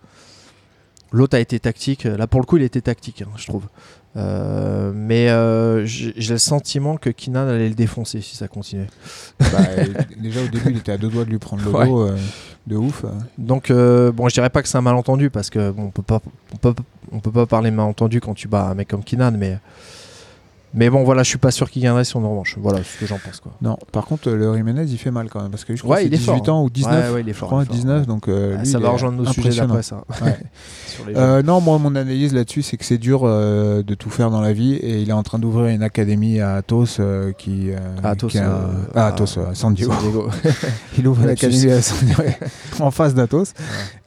l'autre 1.11 1.37
a 1.37 1.39
été 1.39 1.59
tactique. 1.59 2.05
Là, 2.05 2.25
pour 2.25 2.39
le 2.39 2.47
coup, 2.47 2.57
il 2.57 2.63
était 2.63 2.81
tactique, 2.81 3.21
hein, 3.21 3.29
je 3.37 3.45
trouve. 3.45 3.65
Euh, 4.17 4.91
mais 4.93 5.29
euh, 5.29 5.85
j'ai 5.85 6.13
le 6.33 6.37
sentiment 6.37 6.97
que 6.97 7.09
Kinan 7.09 7.47
allait 7.47 7.69
le 7.69 7.75
défoncer 7.75 8.19
si 8.21 8.35
ça 8.35 8.47
continuait. 8.49 8.87
Bah, 9.39 9.59
déjà 10.21 10.41
au 10.43 10.47
début, 10.47 10.71
il 10.71 10.77
était 10.77 10.91
à 10.91 10.97
deux 10.97 11.07
doigts 11.09 11.23
de 11.23 11.29
lui 11.29 11.37
prendre 11.37 11.63
le 11.63 11.71
Ouais. 11.71 11.85
dos, 11.87 12.01
euh, 12.07 12.17
de 12.67 12.75
ouf. 12.75 13.05
euh. 13.05 13.09
Donc 13.37 13.71
euh, 13.71 14.11
bon, 14.11 14.27
je 14.27 14.33
dirais 14.33 14.49
pas 14.49 14.61
que 14.61 14.67
c'est 14.67 14.77
un 14.77 14.81
malentendu 14.81 15.29
parce 15.29 15.49
que 15.49 15.71
bon, 15.71 15.83
on 15.83 15.89
peut 15.91 16.01
pas, 16.01 16.19
on 16.53 16.57
peut, 16.57 16.73
on 17.13 17.19
peut 17.19 17.31
pas 17.31 17.45
parler 17.45 17.71
malentendu 17.71 18.19
quand 18.19 18.33
tu 18.33 18.49
bats 18.49 18.67
un 18.69 18.73
mec 18.75 18.89
comme 18.89 19.03
Kinan, 19.03 19.31
mais 19.37 19.57
mais 20.73 20.89
bon 20.89 21.03
voilà, 21.03 21.23
je 21.23 21.29
suis 21.29 21.37
pas 21.37 21.51
sûr 21.51 21.69
qu'il 21.69 21.81
gagnerait 21.81 22.03
sur 22.05 22.19
une 22.19 22.25
revanche. 22.25 22.57
Voilà 22.61 22.79
ce 22.83 22.97
que 22.99 23.05
j'en 23.05 23.17
pense 23.19 23.39
quoi. 23.39 23.51
Non, 23.61 23.77
par 23.91 24.05
contre, 24.05 24.29
euh, 24.29 24.35
le 24.35 24.55
Jiménez, 24.55 24.83
il 24.87 24.97
fait 24.97 25.11
mal 25.11 25.29
quand 25.29 25.41
même, 25.41 25.51
parce 25.51 25.65
que 25.65 25.75
je 25.75 25.81
crois 25.83 25.97
Ouais, 25.97 26.05
il 26.05 26.13
est 26.13 26.17
c'est 26.17 26.31
18 26.31 26.45
fort, 26.45 26.55
ans 26.55 26.63
ou 26.63 26.69
19, 26.69 27.07
Ouais, 27.09 27.13
ouais, 27.15 27.21
il 27.21 27.29
est 27.29 27.33
je 27.33 27.37
fort, 27.37 27.47
crois, 27.49 27.61
il 27.61 27.63
est 27.63 27.67
fort. 27.67 27.75
19, 27.75 28.07
donc 28.07 28.27
euh, 28.27 28.55
Ah, 28.57 28.61
lui, 28.63 28.67
ça 28.69 28.77
il 28.77 28.83
va 28.83 28.89
rejoindre 28.89 29.17
nos 29.21 29.31
sujets 29.31 29.49
d'après 29.59 29.83
ça. 29.83 30.03
Ouais. 30.21 30.37
Sur 30.87 31.05
les 31.07 31.13
jeux. 31.13 31.19
Euh, 31.19 31.41
non, 31.43 31.61
moi, 31.61 31.77
mon 31.79 31.95
analyse 31.95 32.33
là-dessus, 32.33 32.61
c'est 32.61 32.77
que 32.77 32.85
c'est 32.85 32.97
dur 32.97 33.21
euh, 33.23 33.83
de 33.83 33.93
tout 33.95 34.09
faire 34.09 34.29
dans 34.31 34.41
la 34.41 34.53
vie 34.53 34.73
et 34.75 35.01
il 35.01 35.09
est 35.09 35.13
en 35.13 35.23
train 35.23 35.39
d'ouvrir 35.39 35.67
une 35.67 35.83
académie 35.83 36.39
à 36.39 36.55
Athos 36.55 36.99
qui, 37.37 37.69
À 38.03 38.09
Athos, 38.09 38.27
qui 38.27 38.37
à- 38.39 38.69
Athos, 38.95 39.39
à 39.39 39.53
San 39.55 39.73
Diego. 39.73 39.91
San 39.93 40.01
Diego. 40.03 40.29
il 40.97 41.07
ouvre 41.07 41.21
une 41.21 41.27
Lapsus. 41.27 41.45
académie 41.47 41.71
à 41.73 41.81
San 41.81 42.05
Diego, 42.05 42.23
en 42.79 42.91
face 42.91 43.13
d'Athos. 43.13 43.53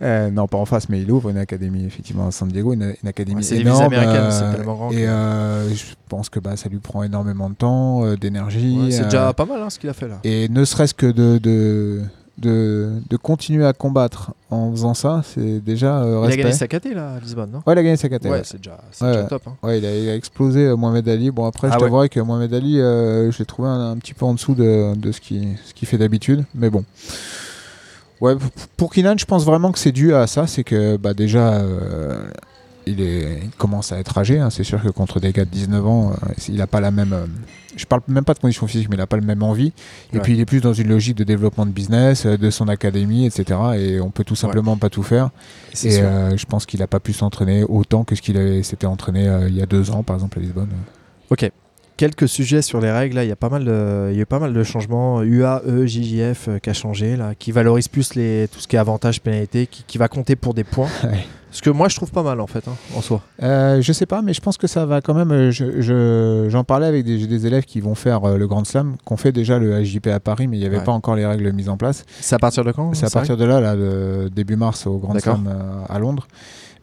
Non, 0.00 0.46
pas 0.46 0.58
en 0.58 0.64
face, 0.66 0.88
mais 0.88 1.00
il 1.00 1.10
ouvre 1.10 1.28
une 1.30 1.38
académie 1.38 1.84
effectivement 1.84 2.26
à 2.26 2.30
San 2.30 2.48
Diego, 2.48 2.72
une, 2.72 2.94
une 3.02 3.08
académie 3.08 3.46
énorme. 3.52 3.92
américaines, 3.92 4.30
c'est 4.30 4.56
tellement 4.56 4.74
grand 4.74 4.90
Et 4.92 5.04
je 5.06 5.84
pense 6.08 6.28
que 6.28 6.38
bah, 6.40 6.53
ça 6.56 6.68
lui 6.68 6.78
prend 6.78 7.02
énormément 7.02 7.50
de 7.50 7.54
temps, 7.54 8.04
euh, 8.04 8.16
d'énergie. 8.16 8.78
Ouais, 8.80 8.90
c'est 8.90 9.02
euh, 9.02 9.04
déjà 9.04 9.32
pas 9.32 9.44
mal 9.46 9.60
hein, 9.62 9.70
ce 9.70 9.78
qu'il 9.78 9.88
a 9.90 9.94
fait 9.94 10.08
là. 10.08 10.20
Et 10.24 10.48
ne 10.48 10.64
serait-ce 10.64 10.94
que 10.94 11.06
de, 11.06 11.38
de, 11.38 12.02
de, 12.38 12.90
de 13.08 13.16
continuer 13.16 13.64
à 13.66 13.72
combattre 13.72 14.32
en 14.50 14.70
faisant 14.72 14.94
ça, 14.94 15.22
c'est 15.24 15.60
déjà 15.60 16.02
euh, 16.02 16.10
Il 16.10 16.16
a 16.16 16.20
respect. 16.26 16.42
gagné 16.42 16.52
sa 16.54 16.66
KT 16.68 16.94
là 16.94 17.14
à 17.14 17.20
Lisbonne, 17.20 17.50
non? 17.52 17.58
Ouais, 17.66 17.74
il 17.74 17.78
a 17.78 17.82
gagné 17.82 17.96
sa 17.96 18.08
KT. 18.08 18.24
Ouais, 18.24 18.30
ouais. 18.30 18.40
c'est 18.44 18.58
déjà, 18.58 18.78
top. 19.28 19.42
hein. 19.46 19.54
Ouais, 19.62 19.78
il 19.78 19.86
a, 19.86 19.96
il 19.96 20.08
a 20.08 20.14
explosé 20.16 20.66
euh, 20.66 20.76
Mohamed 20.76 21.08
Ali. 21.08 21.30
Bon, 21.30 21.44
après, 21.46 21.68
Ah 21.70 21.74
je 21.74 21.78
t'avouerai 21.80 22.08
que 22.08 22.20
Mohamed 22.20 22.52
Ali, 22.54 22.80
euh, 22.80 23.30
je 23.30 23.38
l'ai 23.38 23.44
trouvé 23.46 23.68
un, 23.68 23.90
un 23.92 23.96
petit 23.98 24.14
peu 24.14 24.24
en 24.24 24.34
dessous 24.34 24.54
de, 24.54 24.94
de 24.96 25.12
ce 25.12 25.20
qu'il 25.20 25.56
ce 25.64 25.74
qu'il 25.74 25.86
fait 25.88 25.98
d'habitude. 25.98 26.44
Mais 26.54 26.70
bon. 26.70 26.84
Ouais, 28.20 28.36
pour- 28.36 28.50
pour 28.76 28.92
Kinan, 28.92 29.16
je 29.18 29.24
pense 29.24 29.44
vraiment 29.44 29.72
que 29.72 29.78
c'est 29.78 29.92
dû 29.92 30.14
à 30.14 30.26
ça. 30.26 30.46
C'est 30.46 30.64
que 30.64 30.96
bah, 30.96 31.14
déjà, 31.14 31.54
euh, 31.54 32.22
il, 32.86 33.00
est, 33.00 33.40
il 33.44 33.50
commence 33.50 33.92
à 33.92 33.98
être 33.98 34.16
âgé. 34.18 34.38
hein. 34.38 34.50
C'est 34.50 34.64
sûr 34.64 34.82
que 34.82 34.88
contre 34.88 35.20
des 35.20 35.32
gars 35.32 35.44
de 35.44 35.50
19 35.50 35.86
ans, 35.86 36.12
euh, 36.12 36.32
il 36.48 36.56
n'a 36.56 36.66
pas 36.66 36.80
la 36.80 36.90
même. 36.90 37.12
euh, 37.12 37.26
je 37.76 37.84
parle 37.86 38.02
même 38.06 38.24
pas 38.24 38.34
de 38.34 38.38
condition 38.38 38.66
physique, 38.68 38.88
mais 38.88 38.94
il 38.94 38.98
n'a 38.98 39.06
pas 39.06 39.16
le 39.16 39.22
même 39.26 39.42
envie. 39.42 39.72
Et 40.12 40.18
puis, 40.20 40.34
il 40.34 40.40
est 40.40 40.44
plus 40.44 40.60
dans 40.60 40.72
une 40.72 40.88
logique 40.88 41.16
de 41.16 41.24
développement 41.24 41.66
de 41.66 41.72
business, 41.72 42.24
euh, 42.24 42.36
de 42.36 42.50
son 42.50 42.68
académie, 42.68 43.26
etc. 43.26 43.58
Et 43.76 44.00
on 44.00 44.10
peut 44.10 44.22
tout 44.24 44.36
simplement 44.36 44.76
pas 44.76 44.90
tout 44.90 45.02
faire. 45.02 45.30
Et 45.82 46.00
euh, 46.00 46.36
je 46.36 46.46
pense 46.46 46.66
qu'il 46.66 46.80
n'a 46.80 46.86
pas 46.86 47.00
pu 47.00 47.12
s'entraîner 47.12 47.64
autant 47.64 48.04
que 48.04 48.14
ce 48.14 48.22
qu'il 48.22 48.64
s'était 48.64 48.86
entraîné 48.86 49.24
il 49.48 49.56
y 49.56 49.62
a 49.62 49.66
deux 49.66 49.90
ans, 49.90 50.02
par 50.02 50.14
exemple, 50.16 50.38
à 50.38 50.42
Lisbonne. 50.42 50.68
Ok. 51.30 51.50
Quelques 51.96 52.28
sujets 52.28 52.60
sur 52.62 52.80
les 52.80 52.90
règles. 52.90 53.14
Là, 53.16 53.24
il 53.24 53.28
y 53.28 53.32
a 53.32 53.36
pas 53.36 53.48
mal 53.48 53.64
de, 53.64 54.08
il 54.10 54.16
y 54.16 54.18
a 54.18 54.22
eu 54.22 54.26
pas 54.26 54.40
mal 54.40 54.52
de 54.52 54.62
changements. 54.64 55.22
UA, 55.22 55.62
E, 55.66 55.86
JJF 55.86 56.48
euh, 56.48 56.58
qui 56.58 56.68
a 56.70 56.72
changé 56.72 57.16
là, 57.16 57.34
qui 57.38 57.52
valorise 57.52 57.86
plus 57.86 58.14
les, 58.16 58.48
tout 58.52 58.58
ce 58.58 58.66
qui 58.66 58.74
est 58.74 58.80
avantage 58.80 59.20
pénalité, 59.20 59.66
qui, 59.68 59.84
qui 59.86 59.96
va 59.98 60.08
compter 60.08 60.34
pour 60.36 60.54
des 60.54 60.64
points. 60.64 60.88
Ouais. 61.04 61.24
Ce 61.56 61.62
que 61.62 61.70
moi 61.70 61.88
je 61.88 61.94
trouve 61.94 62.10
pas 62.10 62.24
mal 62.24 62.40
en 62.40 62.48
fait, 62.48 62.66
hein, 62.66 62.74
en 62.96 63.00
soi. 63.00 63.22
Euh, 63.40 63.80
je 63.80 63.92
sais 63.92 64.06
pas, 64.06 64.22
mais 64.22 64.34
je 64.34 64.40
pense 64.40 64.56
que 64.56 64.66
ça 64.66 64.86
va 64.86 65.00
quand 65.00 65.14
même. 65.14 65.30
euh, 65.30 65.50
je- 65.52 65.80
je- 65.82 66.48
J'en 66.50 66.64
parlais 66.64 66.86
avec 66.88 67.04
des, 67.04 67.46
élèves 67.46 67.62
qui 67.62 67.80
vont 67.80 67.94
faire 67.94 68.24
euh, 68.24 68.36
le 68.36 68.48
Grand 68.48 68.64
Slam, 68.64 68.96
qui 69.06 69.12
ont 69.12 69.16
fait 69.16 69.30
déjà 69.30 69.60
le 69.60 69.80
HJP 69.80 70.08
à 70.08 70.18
Paris, 70.18 70.48
mais 70.48 70.56
il 70.56 70.60
n'y 70.60 70.66
avait 70.66 70.78
Ouais. 70.78 70.82
pas 70.84 70.90
encore 70.90 71.14
les 71.14 71.24
règles 71.24 71.52
mises 71.52 71.68
en 71.68 71.76
place. 71.76 72.04
C'est 72.20 72.34
à 72.34 72.40
partir 72.40 72.64
de 72.64 72.72
quand 72.72 72.92
C'est 72.94 73.06
à 73.06 73.10
partir 73.10 73.36
de 73.36 73.44
là, 73.44 73.60
là 73.60 73.76
le 73.76 74.30
début 74.34 74.56
mars, 74.56 74.84
au 74.88 74.98
Grand. 74.98 75.16
Slam 75.20 75.48
à 75.88 75.96
Londres. 76.00 76.26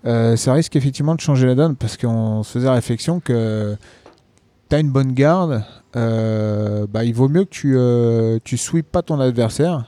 Ça 0.05 0.53
risque 0.53 0.73
effectivement 0.77 1.15
de 1.15 1.19
changer 1.21 1.47
la 1.47 1.55
donne 1.55 1.75
parce 1.75 1.97
qu'on 1.97 2.41
se 2.43 2.53
faisait 2.53 2.67
la 2.67 2.75
réflexion 2.75 3.19
que 3.19 3.75
tu 4.71 4.75
as 4.75 4.79
une 4.79 4.89
bonne 4.89 5.11
garde, 5.13 5.63
euh, 5.95 6.87
bah, 6.91 7.03
il 7.03 7.13
vaut 7.13 7.29
mieux 7.29 7.43
que 7.43 7.49
tu, 7.49 7.73
euh, 7.77 8.39
tu 8.43 8.57
sweeps 8.57 8.89
pas 8.91 9.01
ton 9.03 9.19
adversaire 9.19 9.85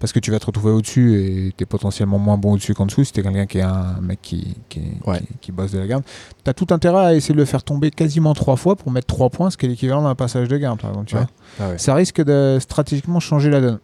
parce 0.00 0.12
que 0.12 0.18
tu 0.20 0.30
vas 0.30 0.38
te 0.38 0.46
retrouver 0.46 0.70
au-dessus 0.72 1.20
et 1.20 1.52
tu 1.56 1.62
es 1.62 1.66
potentiellement 1.66 2.18
moins 2.18 2.36
bon 2.38 2.52
au-dessus 2.52 2.72
qu'en 2.74 2.86
dessous 2.86 3.02
si 3.04 3.12
tu 3.12 3.22
quelqu'un 3.22 3.46
qui 3.46 3.58
est 3.58 3.62
un 3.62 4.00
mec 4.00 4.20
qui, 4.22 4.56
qui, 4.68 4.80
Ouais. 5.06 5.18
qui, 5.20 5.26
qui 5.40 5.52
bosse 5.52 5.72
de 5.72 5.78
la 5.80 5.86
garde. 5.88 6.04
Tu 6.44 6.50
as 6.50 6.54
tout 6.54 6.66
intérêt 6.70 7.06
à 7.06 7.14
essayer 7.14 7.34
de 7.34 7.38
le 7.40 7.44
faire 7.44 7.62
tomber 7.64 7.90
quasiment 7.90 8.32
trois 8.34 8.54
fois 8.56 8.76
pour 8.76 8.92
mettre 8.92 9.06
trois 9.08 9.28
points, 9.30 9.50
ce 9.50 9.56
qui 9.56 9.66
est 9.66 9.68
l'équivalent 9.68 10.02
d'un 10.02 10.14
passage 10.14 10.46
de 10.48 10.56
garde. 10.56 10.80
Par 10.80 10.90
exemple, 10.90 11.06
tu 11.08 11.16
Ouais. 11.16 11.22
vois. 11.22 11.66
Ah 11.66 11.70
ouais. 11.70 11.78
Ça 11.78 11.94
risque 11.94 12.22
de 12.22 12.58
stratégiquement 12.60 13.18
changer 13.20 13.50
la 13.50 13.60
donne. 13.60 13.78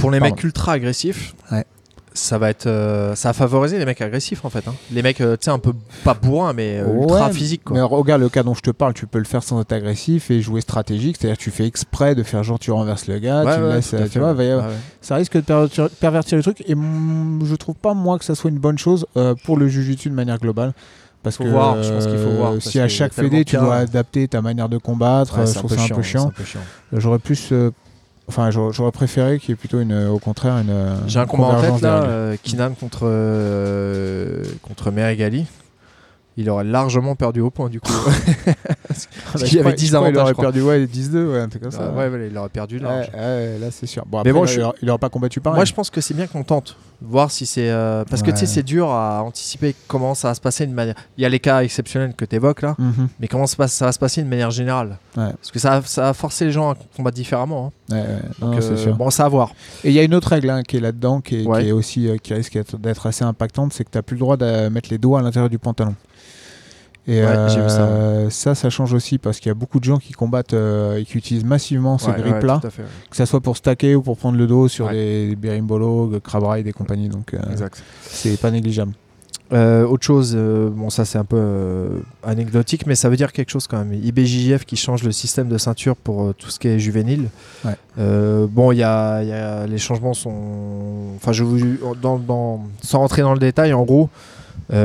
Pour 0.00 0.10
les 0.10 0.20
Pardon. 0.20 0.34
mecs 0.36 0.44
ultra 0.44 0.72
agressifs. 0.72 1.34
Ça 2.16 2.38
va 2.38 2.50
être, 2.50 2.66
euh, 2.66 3.14
ça 3.14 3.28
va 3.28 3.32
favoriser 3.34 3.78
les 3.78 3.84
mecs 3.84 4.00
agressifs 4.00 4.44
en 4.44 4.50
fait. 4.50 4.66
hein. 4.66 4.74
Les 4.90 5.02
mecs, 5.02 5.20
euh, 5.20 5.36
tu 5.36 5.44
sais, 5.44 5.50
un 5.50 5.58
peu 5.58 5.72
pas 6.04 6.14
bourrins, 6.14 6.52
mais 6.52 6.78
euh, 6.80 7.00
ultra 7.02 7.26
Ouais, 7.28 7.32
physiques 7.32 7.64
quoi. 7.64 7.76
Mais 7.76 7.82
regarde 7.82 8.20
le 8.22 8.28
cas 8.28 8.42
dont 8.42 8.54
je 8.54 8.60
te 8.62 8.70
parle, 8.70 8.94
tu 8.94 9.06
peux 9.06 9.18
le 9.18 9.24
faire 9.24 9.42
sans 9.42 9.60
être 9.60 9.72
agressif 9.72 10.30
et 10.30 10.40
jouer 10.40 10.60
stratégique, 10.60 11.16
c'est-à-dire 11.20 11.36
que 11.38 11.42
tu 11.42 11.50
fais 11.50 11.66
exprès 11.66 12.14
de 12.14 12.22
faire 12.22 12.42
genre 12.42 12.58
tu 12.58 12.70
renverses 12.70 13.06
le 13.06 13.18
gars, 13.18 13.44
Ouais, 13.44 13.56
tu 13.56 13.62
ouais, 13.62 13.74
laisses, 13.76 13.94
à 13.94 14.08
tu 14.08 14.18
vois, 14.18 14.34
ça 15.00 15.14
risque 15.16 15.34
de 15.36 15.40
pervertir, 15.42 15.88
pervertir 16.00 16.36
le 16.36 16.42
truc 16.42 16.64
et 16.66 16.74
mm, 16.74 17.40
je 17.44 17.54
trouve 17.54 17.76
pas 17.76 17.94
moi 17.94 18.18
que 18.18 18.24
ça 18.24 18.34
soit 18.34 18.50
une 18.50 18.58
bonne 18.58 18.78
chose 18.78 19.06
euh, 19.16 19.34
pour 19.44 19.56
le 19.56 19.68
jujitsu 19.68 20.08
de 20.10 20.14
manière 20.14 20.38
globale. 20.38 20.72
Parce 21.22 21.38
Faut 21.38 21.44
que 21.44 21.48
voir, 21.48 21.82
je 21.82 21.92
pense 21.92 22.06
qu'il 22.06 22.18
faut 22.18 22.30
voir, 22.30 22.54
si 22.60 22.78
à 22.78 22.84
a 22.84 22.88
chaque 22.88 23.12
fédé 23.12 23.44
tu 23.44 23.56
dois 23.56 23.76
adapter 23.78 24.28
ta 24.28 24.40
manière 24.42 24.68
de 24.68 24.78
combattre, 24.78 25.34
Ouais, 25.38 25.42
euh, 25.42 25.46
je 25.46 25.50
c'est 25.52 25.58
un 25.58 25.60
trouve 25.60 25.70
peu 25.70 25.76
ça 25.76 25.82
un 25.82 25.86
chiant, 25.86 25.96
peu 25.96 26.02
c'est 26.02 26.08
chiant. 26.08 26.26
un 26.28 26.30
peu 26.30 26.44
chiant. 26.44 26.60
J'aurais 26.92 27.18
plus, 27.18 27.48
euh, 27.50 27.72
enfin 28.28 28.50
j'aurais 28.50 28.92
préféré 28.92 29.38
qu'il 29.38 29.50
y 29.50 29.52
ait 29.52 29.56
plutôt 29.56 29.80
une, 29.80 30.06
au 30.08 30.18
contraire 30.18 30.58
une. 30.58 30.70
euh, 30.70 30.96
J'ai 31.06 31.18
un 31.20 31.26
combat 31.26 31.46
en 31.46 31.60
tête 31.60 31.80
là, 31.80 32.02
euh, 32.04 32.36
Kinan 32.42 32.72
contre 32.78 33.00
euh, 33.04 34.42
contre 34.62 34.90
Meregali. 34.90 35.46
Il 36.38 36.50
aurait 36.50 36.64
largement 36.64 37.14
perdu 37.16 37.40
au 37.40 37.50
point 37.50 37.68
du 37.70 37.80
coup. 37.80 37.90
Parce 38.88 39.08
Ah, 39.34 39.38
qu'il 39.38 39.56
y 39.56 39.60
avait 39.60 39.70
je 39.70 39.76
10 39.76 39.90
crois 39.92 40.08
qu'il 40.08 40.18
avantages, 40.18 40.22
aurait 40.22 40.34
perdu 40.34 40.62
ouais, 40.62 40.84
10-2, 40.86 41.26
ouais, 41.32 41.40
un 41.40 41.48
truc 41.48 41.62
comme 41.62 41.70
ça. 41.72 41.90
Ouais, 41.90 42.08
ouais, 42.08 42.28
il 42.30 42.38
aurait 42.38 42.48
perdu 42.48 42.78
large. 42.78 43.10
Ouais, 43.14 43.58
là 43.58 43.66
c'est 43.70 43.86
sûr. 43.86 44.04
Bon, 44.06 44.22
Mais 44.24 44.32
bon, 44.32 44.44
il, 44.44 44.48
je- 44.48 44.60
aurait- 44.60 44.74
il 44.82 44.90
aurait 44.90 44.98
pas 44.98 45.08
combattu 45.08 45.40
pareil. 45.40 45.56
Moi, 45.56 45.64
je 45.64 45.72
pense 45.72 45.90
que 45.90 46.00
c'est 46.00 46.14
bien 46.14 46.26
qu'on 46.26 46.42
tente, 46.44 46.76
voir 47.02 47.30
si 47.30 47.46
c'est 47.46 47.70
euh, 47.70 48.04
parce 48.08 48.22
que 48.22 48.30
tu 48.30 48.38
sais, 48.38 48.46
c'est 48.46 48.62
dur 48.62 48.90
à 48.90 49.22
anticiper 49.22 49.74
comment 49.88 50.14
ça 50.14 50.28
va 50.28 50.34
se 50.34 50.40
passer 50.40 50.66
de 50.66 50.72
manière. 50.72 50.94
Il 51.18 51.22
y 51.22 51.24
a 51.24 51.28
les 51.28 51.40
cas 51.40 51.62
exceptionnels 51.62 52.14
que 52.14 52.24
tu 52.24 52.36
évoques 52.36 52.62
là, 52.62 52.74
Mhm. 52.78 53.08
mais 53.20 53.28
comment 53.28 53.46
ça, 53.46 53.56
va 53.86 53.92
se 53.92 53.98
passer 53.98 54.22
de 54.22 54.28
manière 54.28 54.50
générale? 54.50 54.98
Parce 55.14 55.50
que 55.50 55.58
ça, 55.58 55.80
va- 55.80 55.86
ça 55.86 56.02
va 56.02 56.14
forcer 56.14 56.44
les 56.46 56.52
gens 56.52 56.70
à 56.72 56.76
combattre 56.96 57.16
différemment. 57.16 57.72
hein. 57.90 57.96
Non, 58.40 58.50
Donc, 58.50 58.60
euh, 58.60 58.76
sûr. 58.76 58.94
Bon, 58.96 59.10
ça 59.10 59.24
à 59.24 59.28
voir. 59.28 59.52
Et 59.84 59.88
il 59.88 59.94
y 59.94 59.98
a 59.98 60.02
une 60.02 60.14
autre 60.14 60.28
règle 60.28 60.50
hein, 60.50 60.62
qui 60.62 60.76
est 60.76 60.80
là-dedans, 60.80 61.20
qui, 61.20 61.42
est- 61.42 61.46
Ouais. 61.46 61.62
qui 61.62 61.68
est 61.68 61.72
aussi 61.72 62.08
euh, 62.08 62.16
qui 62.18 62.34
risque 62.34 62.52
d'être- 62.54 62.76
d'être 62.78 63.06
assez 63.06 63.24
impactante, 63.24 63.72
c'est 63.72 63.84
que 63.84 63.90
tu 63.90 63.98
n'as 63.98 64.02
plus 64.02 64.14
le 64.16 64.20
droit 64.20 64.36
de 64.36 64.68
mettre 64.68 64.88
les 64.90 64.98
doigts 64.98 65.20
à 65.20 65.22
l'intérieur 65.22 65.48
du 65.50 65.58
pantalon. 65.58 65.94
Et 67.08 67.20
Ouais, 67.24 67.26
ça, 67.48 67.82
euh, 67.82 68.30
ça, 68.30 68.54
ça 68.56 68.68
change 68.68 68.92
aussi 68.92 69.18
parce 69.18 69.38
qu'il 69.38 69.48
y 69.48 69.52
a 69.52 69.54
beaucoup 69.54 69.78
de 69.78 69.84
gens 69.84 69.98
qui 69.98 70.12
combattent 70.12 70.54
euh, 70.54 70.96
et 70.98 71.04
qui 71.04 71.16
utilisent 71.18 71.44
massivement 71.44 71.98
ce 71.98 72.10
Ouais, 72.10 72.16
ouais, 72.16 72.22
grip-là, 72.30 72.58
tout 72.60 72.66
à 72.66 72.70
fait, 72.70 72.82
ouais. 72.82 72.88
que 73.10 73.16
ça 73.16 73.26
soit 73.26 73.40
pour 73.40 73.56
stacker 73.56 73.94
ou 73.94 74.02
pour 74.02 74.16
prendre 74.18 74.36
le 74.36 74.46
dos 74.48 74.66
sur 74.66 74.86
Ouais. 74.86 74.92
des 75.28 75.36
berimbolo, 75.36 76.18
crab 76.24 76.42
ride 76.44 76.66
et 76.66 76.72
compagnie. 76.72 77.08
Donc 77.08 77.32
euh, 77.34 77.38
c'est 78.02 78.40
pas 78.40 78.50
négligeable. 78.50 78.92
Euh, 79.52 79.86
autre 79.86 80.04
chose, 80.04 80.34
bon 80.36 80.90
ça 80.90 81.04
c'est 81.04 81.18
un 81.18 81.24
peu 81.24 82.02
anecdotique, 82.24 82.84
mais 82.88 82.96
ça 82.96 83.08
veut 83.08 83.16
dire 83.16 83.32
quelque 83.32 83.50
chose 83.50 83.68
quand 83.68 83.78
même. 83.84 83.94
IBJJF 83.94 84.64
qui 84.64 84.74
change 84.74 85.04
le 85.04 85.12
système 85.12 85.46
de 85.48 85.56
ceinture 85.58 85.94
pour 85.94 86.34
tout 86.34 86.50
ce 86.50 86.58
qui 86.58 86.66
est 86.66 86.80
juvénile. 86.80 87.28
Bon, 87.96 88.72
il 88.72 88.78
y 88.78 88.82
a, 88.82 89.22
il 89.22 89.28
y 89.28 89.32
a- 89.32 89.68
les 89.68 89.78
changements 89.78 90.14
sont, 90.14 90.34
enfin 91.14 91.30
je 91.30 91.44
vous, 91.44 91.60
dans, 92.02 92.18
dans- 92.18 92.64
sans 92.82 92.98
rentrer 92.98 93.22
dans 93.22 93.34
le 93.34 93.38
détail, 93.38 93.72
en 93.72 93.84
gros, 93.84 94.10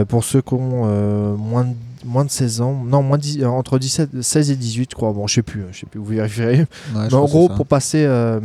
pour 0.07 0.23
ceux 0.23 0.43
qui 0.43 0.53
ont 0.53 1.36
moins 1.38 1.63
de 1.63 1.73
moins 2.05 2.25
de 2.25 2.29
16 2.31 2.61
ans, 2.61 2.83
non, 2.85 3.01
moins 3.03 3.17
de 3.17 3.41
euh, 3.43 3.47
entre 3.49 3.79
17, 3.79 4.21
16 4.21 4.51
et 4.51 4.55
18, 4.55 4.89
je 4.91 4.95
crois. 4.95 5.11
Bon, 5.13 5.27
je 5.27 5.35
sais 5.35 5.41
plus, 5.41 5.63
je 5.71 5.79
sais 5.79 5.85
plus, 5.85 5.99
vous 5.99 6.05
vérifierez. 6.05 6.59
Ouais, 6.59 6.65
Mais 6.95 7.13
en 7.13 7.25
gros, 7.25 7.47
pour 7.55 7.65
passer, 7.67 8.03
euh, 8.05 8.39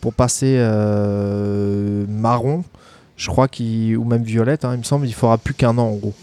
pour 0.00 0.14
passer 0.14 0.56
euh, 0.58 2.04
marron, 2.08 2.64
je 3.16 3.28
crois 3.28 3.48
qu'il 3.48 3.96
ou 3.96 4.04
même 4.04 4.22
violette, 4.22 4.64
hein, 4.64 4.72
il 4.74 4.78
me 4.78 4.84
semble, 4.84 5.06
il 5.06 5.14
faudra 5.14 5.38
plus 5.38 5.54
qu'un 5.54 5.76
an 5.78 5.88
en 5.88 5.94
gros. 5.96 6.14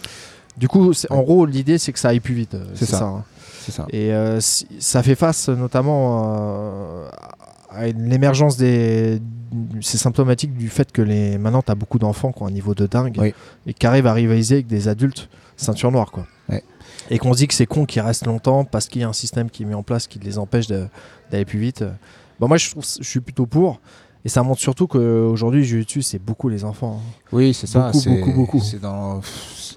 Du 0.58 0.68
coup, 0.68 0.94
c'est- 0.94 1.12
en 1.12 1.22
gros, 1.24 1.46
l'idée 1.46 1.78
c'est 1.78 1.92
que 1.92 2.00
ça 2.00 2.10
aille 2.10 2.22
plus 2.22 2.34
vite. 2.36 2.56
C'est 2.76 2.86
ça. 2.86 3.04
hein. 3.04 3.24
c'est 3.66 3.72
ça. 3.74 3.86
Et 3.90 4.14
euh, 4.14 4.40
si- 4.40 4.68
ça 4.80 5.04
fait 5.04 5.16
face 5.16 5.50
notamment 5.50 7.04
à 7.70 7.88
l'émergence 7.88 8.56
des, 8.56 9.20
c'est 9.82 9.98
symptomatique 9.98 10.56
du 10.56 10.70
fait 10.70 10.92
que 10.92 11.02
les 11.02 11.38
maintenant 11.38 11.62
tu 11.62 11.72
as 11.72 11.76
beaucoup 11.76 12.00
d'enfants 12.00 12.32
qui 12.32 12.42
ont 12.44 12.48
un 12.48 12.52
niveau 12.52 12.74
de 12.76 12.88
dingue 12.88 13.16
Oui. 13.20 13.34
et 13.68 13.74
qui 13.74 13.86
arrivent 13.88 14.08
à 14.08 14.14
rivaliser 14.14 14.56
avec 14.56 14.68
des 14.68 14.88
adultes 14.88 15.30
ceinture 15.58 15.92
noire 15.92 16.12
quoi. 16.12 16.26
Ouais. 16.50 16.64
Et 17.10 17.18
qu'on 17.20 17.34
se 17.34 17.38
dit 17.40 17.48
que 17.48 17.54
c'est 17.54 17.66
con 17.66 17.86
qu'ils 17.86 18.02
restent 18.02 18.26
longtemps 18.26 18.66
parce 18.66 18.88
qu'il 18.88 19.02
y 19.02 19.04
a 19.04 19.10
un 19.10 19.14
système 19.14 19.50
qui 19.50 19.64
est 19.64 19.66
mis 19.66 19.74
en 19.74 19.84
place 19.84 20.08
qui 20.08 20.20
les 20.20 20.38
empêche 20.38 20.68
d'aller 20.68 21.46
plus 21.46 21.60
vite. 21.60 21.84
Bon, 22.40 22.48
moi 22.48 22.58
je 22.58 22.70
trouve 22.72 22.84
je 23.00 23.08
suis 23.08 23.20
plutôt 23.22 23.46
pour 23.46 23.80
et 24.26 24.30
ça 24.30 24.42
montre 24.44 24.60
surtout 24.60 24.88
qu'aujourd'hui 24.88 25.62
le 25.62 25.66
jiu-jitsu 25.66 26.02
c'est 26.02 26.20
beaucoup 26.20 26.50
les 26.50 26.64
enfants. 26.66 27.00
hein. 27.02 27.12
Oui, 27.32 27.54
c'est 27.54 27.68
ça. 27.68 27.88
Beaucoup, 27.88 28.00
c'est- 28.00 28.10
beaucoup, 28.10 28.34
beaucoup. 28.34 28.62
dans- 28.82 29.22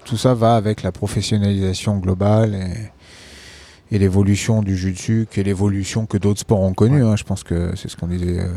Tout 0.05 0.17
ça 0.17 0.33
va 0.33 0.55
avec 0.55 0.81
la 0.83 0.91
professionnalisation 0.91 1.97
globale 1.99 2.55
et, 2.55 3.95
et 3.95 3.99
l'évolution 3.99 4.61
du 4.63 4.75
jiu-jitsu, 4.75 5.27
qui 5.31 5.39
est 5.39 5.43
l'évolution 5.43 6.05
que 6.07 6.17
d'autres 6.17 6.39
sports 6.41 6.61
ont 6.61 6.73
connue. 6.73 7.03
hein. 7.03 7.15
Je 7.15 7.23
pense 7.23 7.43
que 7.43 7.73
c'est 7.75 7.89
ce 7.89 7.95
qu'on 7.97 8.07
disait 8.07 8.39
euh, 8.39 8.47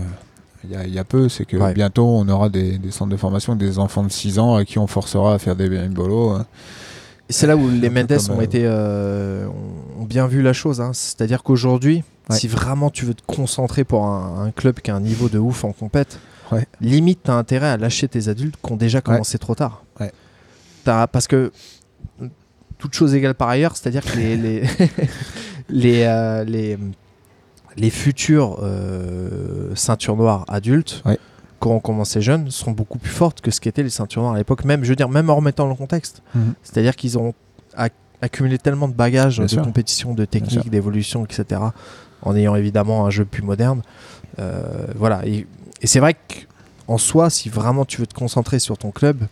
il 0.65 0.71
y, 0.71 0.77
a- 0.77 0.85
il 0.87 0.93
y 0.95 0.99
a 0.99 1.05
peu, 1.05 1.29
c'est 1.29 1.45
que 1.45 1.57
Ouais. 1.57 1.75
bientôt 1.75 2.07
on 2.07 2.29
aura 2.29 2.49
des, 2.49 2.79
des 2.79 2.91
centres 2.91 3.11
de 3.11 3.17
formation, 3.17 3.57
des 3.57 3.79
enfants 3.79 4.03
de 4.05 4.11
6 4.13 4.39
ans 4.39 4.55
à 4.57 4.65
qui 4.65 4.79
on 4.79 4.87
forcera 4.87 5.35
à 5.35 5.39
faire 5.39 5.57
des 5.57 5.69
bimbolos. 5.69 6.31
hein. 6.31 6.47
Et 7.29 7.33
c'est 7.33 7.47
là 7.47 7.57
où 7.57 7.69
les 7.71 7.89
Mendes 7.89 8.13
ont 8.31 8.39
euh, 8.39 8.43
été 8.43 8.63
euh, 8.65 9.47
ont- 10.01 10.05
bien 10.05 10.27
vu 10.27 10.43
la 10.43 10.53
chose. 10.53 10.81
hein. 10.81 10.91
C'est-à-dire 10.93 11.43
qu'aujourd'hui, 11.43 12.03
Ouais. 12.31 12.37
si 12.37 12.47
vraiment 12.49 12.91
tu 12.91 13.05
veux 13.05 13.15
te 13.15 13.23
concentrer 13.27 13.85
pour 13.85 14.05
un, 14.07 14.45
un 14.47 14.51
club 14.51 14.81
qui 14.81 14.91
a 14.91 14.95
un 14.97 15.01
niveau 15.01 15.29
de 15.29 15.39
ouf 15.39 15.65
en 15.65 15.73
compète, 15.73 16.19
Ouais. 16.53 16.67
limite 16.81 17.21
t'as 17.25 17.33
intérêt 17.35 17.69
à 17.69 17.77
lâcher 17.79 18.07
tes 18.09 18.29
adultes 18.29 18.57
qui 18.63 18.73
ont 18.73 18.77
déjà 18.77 19.01
commencé 19.01 19.39
trop 19.39 19.55
tard. 19.55 19.85
T'as- 20.85 21.07
parce 21.07 21.27
que 21.29 21.51
toute 22.79 22.93
chose 22.95 23.15
égale 23.15 23.35
par 23.35 23.49
ailleurs, 23.49 23.77
c'est-à-dire 23.77 24.05
que 24.05 24.17
les 24.17 24.37
les 24.37 24.63
les, 25.71 26.03
euh, 26.03 26.45
les, 26.45 26.77
les 27.77 27.91
futurs 27.91 28.59
euh, 28.63 29.75
ceintures 29.75 30.17
noires 30.17 30.45
adultes 30.49 31.03
Ouais. 31.05 31.19
qui 31.61 31.69
ont 31.69 31.81
commencé 31.81 32.21
jeunes 32.21 32.51
sont 32.51 32.73
beaucoup 32.73 32.99
plus 32.99 33.11
fortes 33.11 33.41
que 33.41 33.51
ce 33.51 33.61
qu'étaient 33.61 33.83
les 33.83 33.91
ceintures 33.91 34.23
noires 34.23 34.35
à 34.35 34.39
l'époque. 34.39 34.65
Même, 34.65 34.85
je 34.85 34.89
veux 34.91 34.97
dire, 34.97 35.09
même 35.09 35.31
en 35.31 35.37
remettant 35.37 35.69
le 35.69 35.75
contexte. 35.75 36.23
Mhm. 36.35 36.55
C'est-à-dire 36.63 36.97
qu'ils 36.97 37.19
ont 37.19 37.35
ac- 37.77 37.91
accumulé 38.21 38.59
tellement 38.59 38.89
de 38.89 38.95
bagages 38.95 39.37
Bien 39.37 39.45
de 39.47 39.51
sûr. 39.51 39.63
compétition, 39.63 40.15
de 40.15 40.25
technique, 40.25 40.69
d'évolution, 40.71 41.25
etc. 41.25 41.61
En 42.23 42.37
ayant 42.37 42.55
évidemment 42.57 43.07
un 43.07 43.11
jeu 43.11 43.25
plus 43.25 43.43
moderne. 43.43 43.83
Euh, 44.39 44.63
voilà. 44.97 45.27
Et, 45.27 45.47
et 45.81 45.87
c'est 45.87 46.01
vrai 46.01 46.15
qu'en 46.87 46.99
soi, 46.99 47.31
si 47.31 47.49
vraiment 47.49 47.85
tu 47.85 48.01
veux 48.01 48.07
te 48.07 48.15
concentrer 48.15 48.59
sur 48.59 48.79
ton 48.79 48.91
club, 48.91 49.25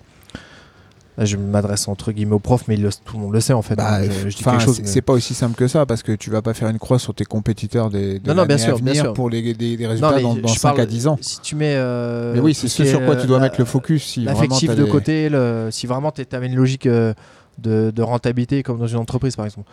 là, 1.21 1.25
je 1.27 1.37
m'adresse 1.37 1.87
entre 1.87 2.11
guillemets 2.11 2.35
aux 2.35 2.39
profs, 2.41 2.67
mais 2.67 2.77
le- 2.77 2.91
tout 3.05 3.17
le 3.17 3.23
monde 3.23 3.33
le 3.35 3.41
sait 3.41 3.53
en 3.53 3.63
fait. 3.63 3.77
Bah, 3.77 4.03
je, 4.03 4.29
je 4.31 4.37
dis 4.37 4.37
enfin, 4.41 4.53
quelque 4.53 4.65
chose. 4.65 4.81
c'est 4.83 4.97
mais- 4.97 5.03
pas 5.03 5.13
aussi 5.13 5.35
simple 5.35 5.55
que 5.55 5.69
ça 5.69 5.87
parce 5.87 6.03
que 6.03 6.13
tu 6.13 6.31
vas 6.31 6.43
pas 6.43 6.55
faire 6.55 6.69
une 6.69 6.79
croix 6.79 6.99
sur 6.99 7.15
tes 7.15 7.25
compétiteurs 7.25 7.91
des, 7.91 8.19
de 8.19 8.29
Non, 8.29 8.35
non, 8.35 8.47
bien 8.47 8.59
sûr, 8.59 8.77
à 8.77 8.81
bien 8.81 8.95
sûr. 8.95 9.13
pour 9.13 9.31
les, 9.31 9.41
résultats 9.41 10.21
dans, 10.21 10.35
dans 10.35 10.49
5 10.49 10.61
parle- 10.71 10.81
à 10.81 10.87
10 10.87 11.07
ans. 11.07 11.19
Si 11.21 11.41
tu 11.43 11.55
mets. 11.55 11.75
euh, 11.77 12.33
Mais 12.35 12.41
oui, 12.41 12.55
c'est 12.55 12.67
ce 12.69 12.85
sur 12.85 13.05
quoi 13.05 13.15
tu 13.17 13.27
dois 13.27 13.37
euh, 13.37 13.41
mettre 13.41 13.57
le 13.59 13.65
focus. 13.67 14.03
Si 14.05 14.23
L'affectif 14.23 14.75
de 14.75 14.85
côté, 14.85 15.29
le- 15.29 15.69
si 15.71 15.87
vraiment 15.87 16.11
tu 16.11 16.23
as 16.33 16.39
une 16.39 16.57
logique 16.57 16.87
euh, 16.87 17.13
de, 17.59 17.93
de 17.95 18.03
rentabilité 18.03 18.63
comme 18.63 18.79
dans 18.79 18.87
une 18.87 18.97
entreprise 18.97 19.37
par 19.37 19.45
exemple. 19.45 19.69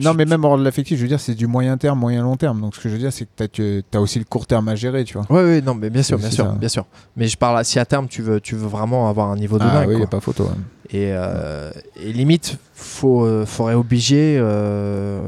Non, 0.00 0.14
mais 0.14 0.24
même 0.26 0.44
hors 0.44 0.56
de 0.56 0.62
l'affectif, 0.64 0.96
je 0.96 1.02
veux 1.02 1.08
dire, 1.08 1.18
c'est 1.18 1.34
du 1.34 1.48
moyen 1.48 1.76
terme, 1.76 1.98
moyen 1.98 2.22
long 2.22 2.36
terme. 2.36 2.60
Donc, 2.60 2.76
ce 2.76 2.80
que 2.80 2.88
je 2.88 2.94
veux 2.94 3.00
dire, 3.00 3.12
c'est 3.12 3.26
que 3.26 3.46
tu 3.46 3.82
as, 3.92 4.00
aussi 4.00 4.20
le 4.20 4.24
court 4.24 4.46
terme 4.46 4.68
à 4.68 4.76
gérer, 4.76 5.02
tu 5.02 5.18
vois. 5.18 5.26
Ouais, 5.28 5.42
ouais, 5.42 5.60
non, 5.60 5.74
mais 5.74 5.90
bien 5.90 6.04
sûr, 6.04 6.18
bien 6.18 6.30
sûr, 6.30 6.44
ça. 6.44 6.52
bien 6.52 6.68
sûr. 6.68 6.86
Mais 7.16 7.26
je 7.26 7.36
parle, 7.36 7.58
à- 7.58 7.64
si 7.64 7.80
à 7.80 7.84
terme 7.84 8.06
tu 8.06 8.22
veux, 8.22 8.40
tu 8.40 8.54
veux 8.54 8.68
vraiment 8.68 9.08
avoir 9.10 9.28
un 9.30 9.36
niveau 9.36 9.58
de 9.58 9.64
Ah 9.66 9.72
dingue, 9.72 9.88
oui, 9.88 9.94
il 9.94 9.98
quoi. 9.98 10.06
a 10.06 10.10
pas 10.10 10.20
photo. 10.20 10.44
hein. 10.52 10.56
et, 10.90 11.10
euh, 11.12 11.70
et 12.00 12.12
limite, 12.12 12.58
faut, 12.74 13.24
euh, 13.24 13.44
faudrait 13.44 13.74
obliger 13.74 14.38
euh, 14.40 15.20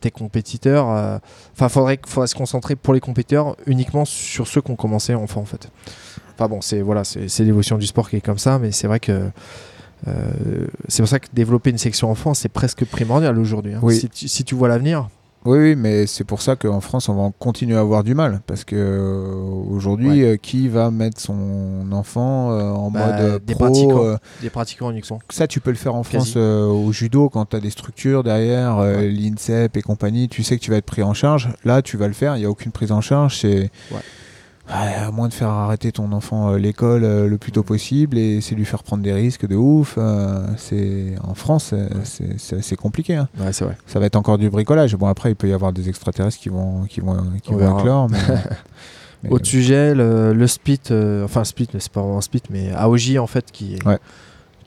tes 0.00 0.10
compétiteurs. 0.10 0.90
euh, 0.90 1.18
Enfin, 1.54 1.70
faudrait, 1.70 1.98
faudrait 2.06 2.26
se 2.28 2.34
concentrer 2.34 2.76
pour 2.76 2.92
les 2.94 3.00
compétiteurs 3.00 3.56
uniquement 3.66 4.04
sur 4.04 4.46
ceux 4.46 4.60
qui 4.60 4.70
ont 4.70 4.76
commencé 4.76 5.14
enfant, 5.14 5.40
en 5.40 5.44
fait. 5.46 5.70
Enfin 6.34 6.48
bon, 6.48 6.60
c'est 6.60 6.82
voilà, 6.82 7.02
c'est 7.02 7.40
l'évolution 7.40 7.78
du 7.78 7.86
sport 7.86 8.08
qui 8.10 8.16
est 8.16 8.20
comme 8.20 8.38
ça, 8.38 8.58
mais 8.60 8.70
c'est 8.72 8.86
vrai 8.86 9.00
que 9.00 9.30
c'est 10.88 11.02
pour 11.02 11.08
ça 11.08 11.18
que 11.18 11.26
développer 11.32 11.70
une 11.70 11.78
section 11.78 12.10
enfant, 12.10 12.34
c'est 12.34 12.48
presque 12.48 12.84
primordial 12.84 13.38
aujourd'hui. 13.38 13.74
hein. 13.74 13.80
Oui. 13.82 13.96
Si, 13.98 14.08
tu, 14.08 14.28
si 14.28 14.44
tu 14.44 14.54
vois 14.54 14.68
l'avenir, 14.68 15.08
Oui, 15.44 15.58
oui, 15.58 15.76
mais 15.76 16.06
c'est 16.06 16.24
pour 16.24 16.42
ça 16.42 16.56
qu'en 16.56 16.80
France, 16.80 17.08
on 17.08 17.14
va 17.14 17.22
en 17.22 17.30
continuer 17.30 17.76
à 17.76 17.80
avoir 17.80 18.02
du 18.04 18.14
mal. 18.14 18.40
Parce 18.46 18.64
que 18.64 18.74
euh, 18.76 19.32
aujourd'hui, 19.70 20.24
euh, 20.24 20.36
qui 20.36 20.68
va 20.68 20.90
mettre 20.90 21.20
son 21.20 21.86
enfant 21.92 22.50
euh, 22.52 22.70
en 22.70 22.90
Bah, 22.90 23.06
mode 23.06 23.20
euh, 23.20 23.38
des 23.38 23.54
pro 23.54 23.64
pratiquants. 23.66 24.04
euh, 24.04 24.16
des 24.42 24.50
pratiquants 24.50 24.90
uniquement. 24.90 25.20
Ça, 25.30 25.46
tu 25.46 25.60
peux 25.60 25.70
le 25.70 25.76
faire 25.76 25.94
en 25.94 26.02
Quasi. 26.02 26.16
France 26.16 26.34
euh, 26.36 26.66
au 26.66 26.90
judo 26.92 27.28
quand 27.28 27.46
tu 27.46 27.56
as 27.56 27.60
des 27.60 27.70
structures 27.70 28.24
derrière, 28.24 28.78
euh, 28.78 28.96
Ouais. 28.98 29.08
l'INSEP 29.08 29.76
et 29.76 29.82
compagnie. 29.82 30.28
Tu 30.28 30.42
sais 30.42 30.56
que 30.58 30.62
tu 30.62 30.70
vas 30.72 30.78
être 30.78 30.86
pris 30.86 31.02
en 31.04 31.14
charge. 31.14 31.48
Là, 31.64 31.82
tu 31.82 31.96
vas 31.96 32.08
le 32.08 32.14
faire. 32.14 32.36
Il 32.36 32.40
n'y 32.40 32.46
a 32.46 32.50
aucune 32.50 32.72
prise 32.72 32.90
en 32.92 33.00
charge. 33.00 33.38
C'est. 33.40 33.70
Ouais. 33.92 34.00
À 34.70 35.10
moins 35.10 35.28
de 35.28 35.32
faire 35.32 35.48
arrêter 35.48 35.92
ton 35.92 36.12
enfant 36.12 36.48
à 36.52 36.58
l'école 36.58 37.02
euh, 37.02 37.26
le 37.26 37.38
plus 37.38 37.52
tôt 37.52 37.62
possible 37.62 38.18
et 38.18 38.40
c'est 38.42 38.54
lui 38.54 38.66
faire 38.66 38.82
prendre 38.82 39.02
des 39.02 39.12
risques 39.14 39.46
de 39.46 39.56
ouf. 39.56 39.94
euh, 39.96 40.46
c'est 40.58 41.14
en 41.26 41.34
France, 41.34 41.70
euh, 41.72 41.88
c'est- 42.04 42.76
compliqué. 42.76 43.16
hein. 43.16 43.28
Ouais, 43.40 43.52
c'est 43.52 43.64
vrai. 43.64 43.76
Ça 43.86 43.98
va 43.98 44.06
être 44.06 44.16
encore 44.16 44.36
du 44.36 44.50
bricolage. 44.50 44.94
Bon 44.96 45.06
après, 45.06 45.30
il 45.30 45.36
peut 45.36 45.48
y 45.48 45.52
avoir 45.54 45.72
des 45.72 45.88
extraterrestres 45.88 46.38
qui 46.38 46.50
vont 46.50 46.84
qui 46.84 47.00
vont 47.00 47.16
qui 47.42 47.48
On 47.50 47.52
vont 47.52 47.58
verra. 47.58 47.78
éclore. 47.80 48.08
Mais, 48.10 48.18
mais- 49.24 49.30
Autre 49.30 49.46
sujet, 49.46 49.94
le, 49.94 50.32
le 50.34 50.46
split, 50.46 50.80
euh, 50.90 51.24
enfin 51.24 51.44
split, 51.44 51.68
mais 51.72 51.80
c'est 51.80 51.90
pas 51.92 52.02
vraiment 52.02 52.18
un 52.18 52.22
split, 52.22 52.42
mais 52.50 52.70
AOJ 52.72 53.18
en 53.18 53.26
fait 53.26 53.50
qui, 53.50 53.78
Ouais. 53.86 53.98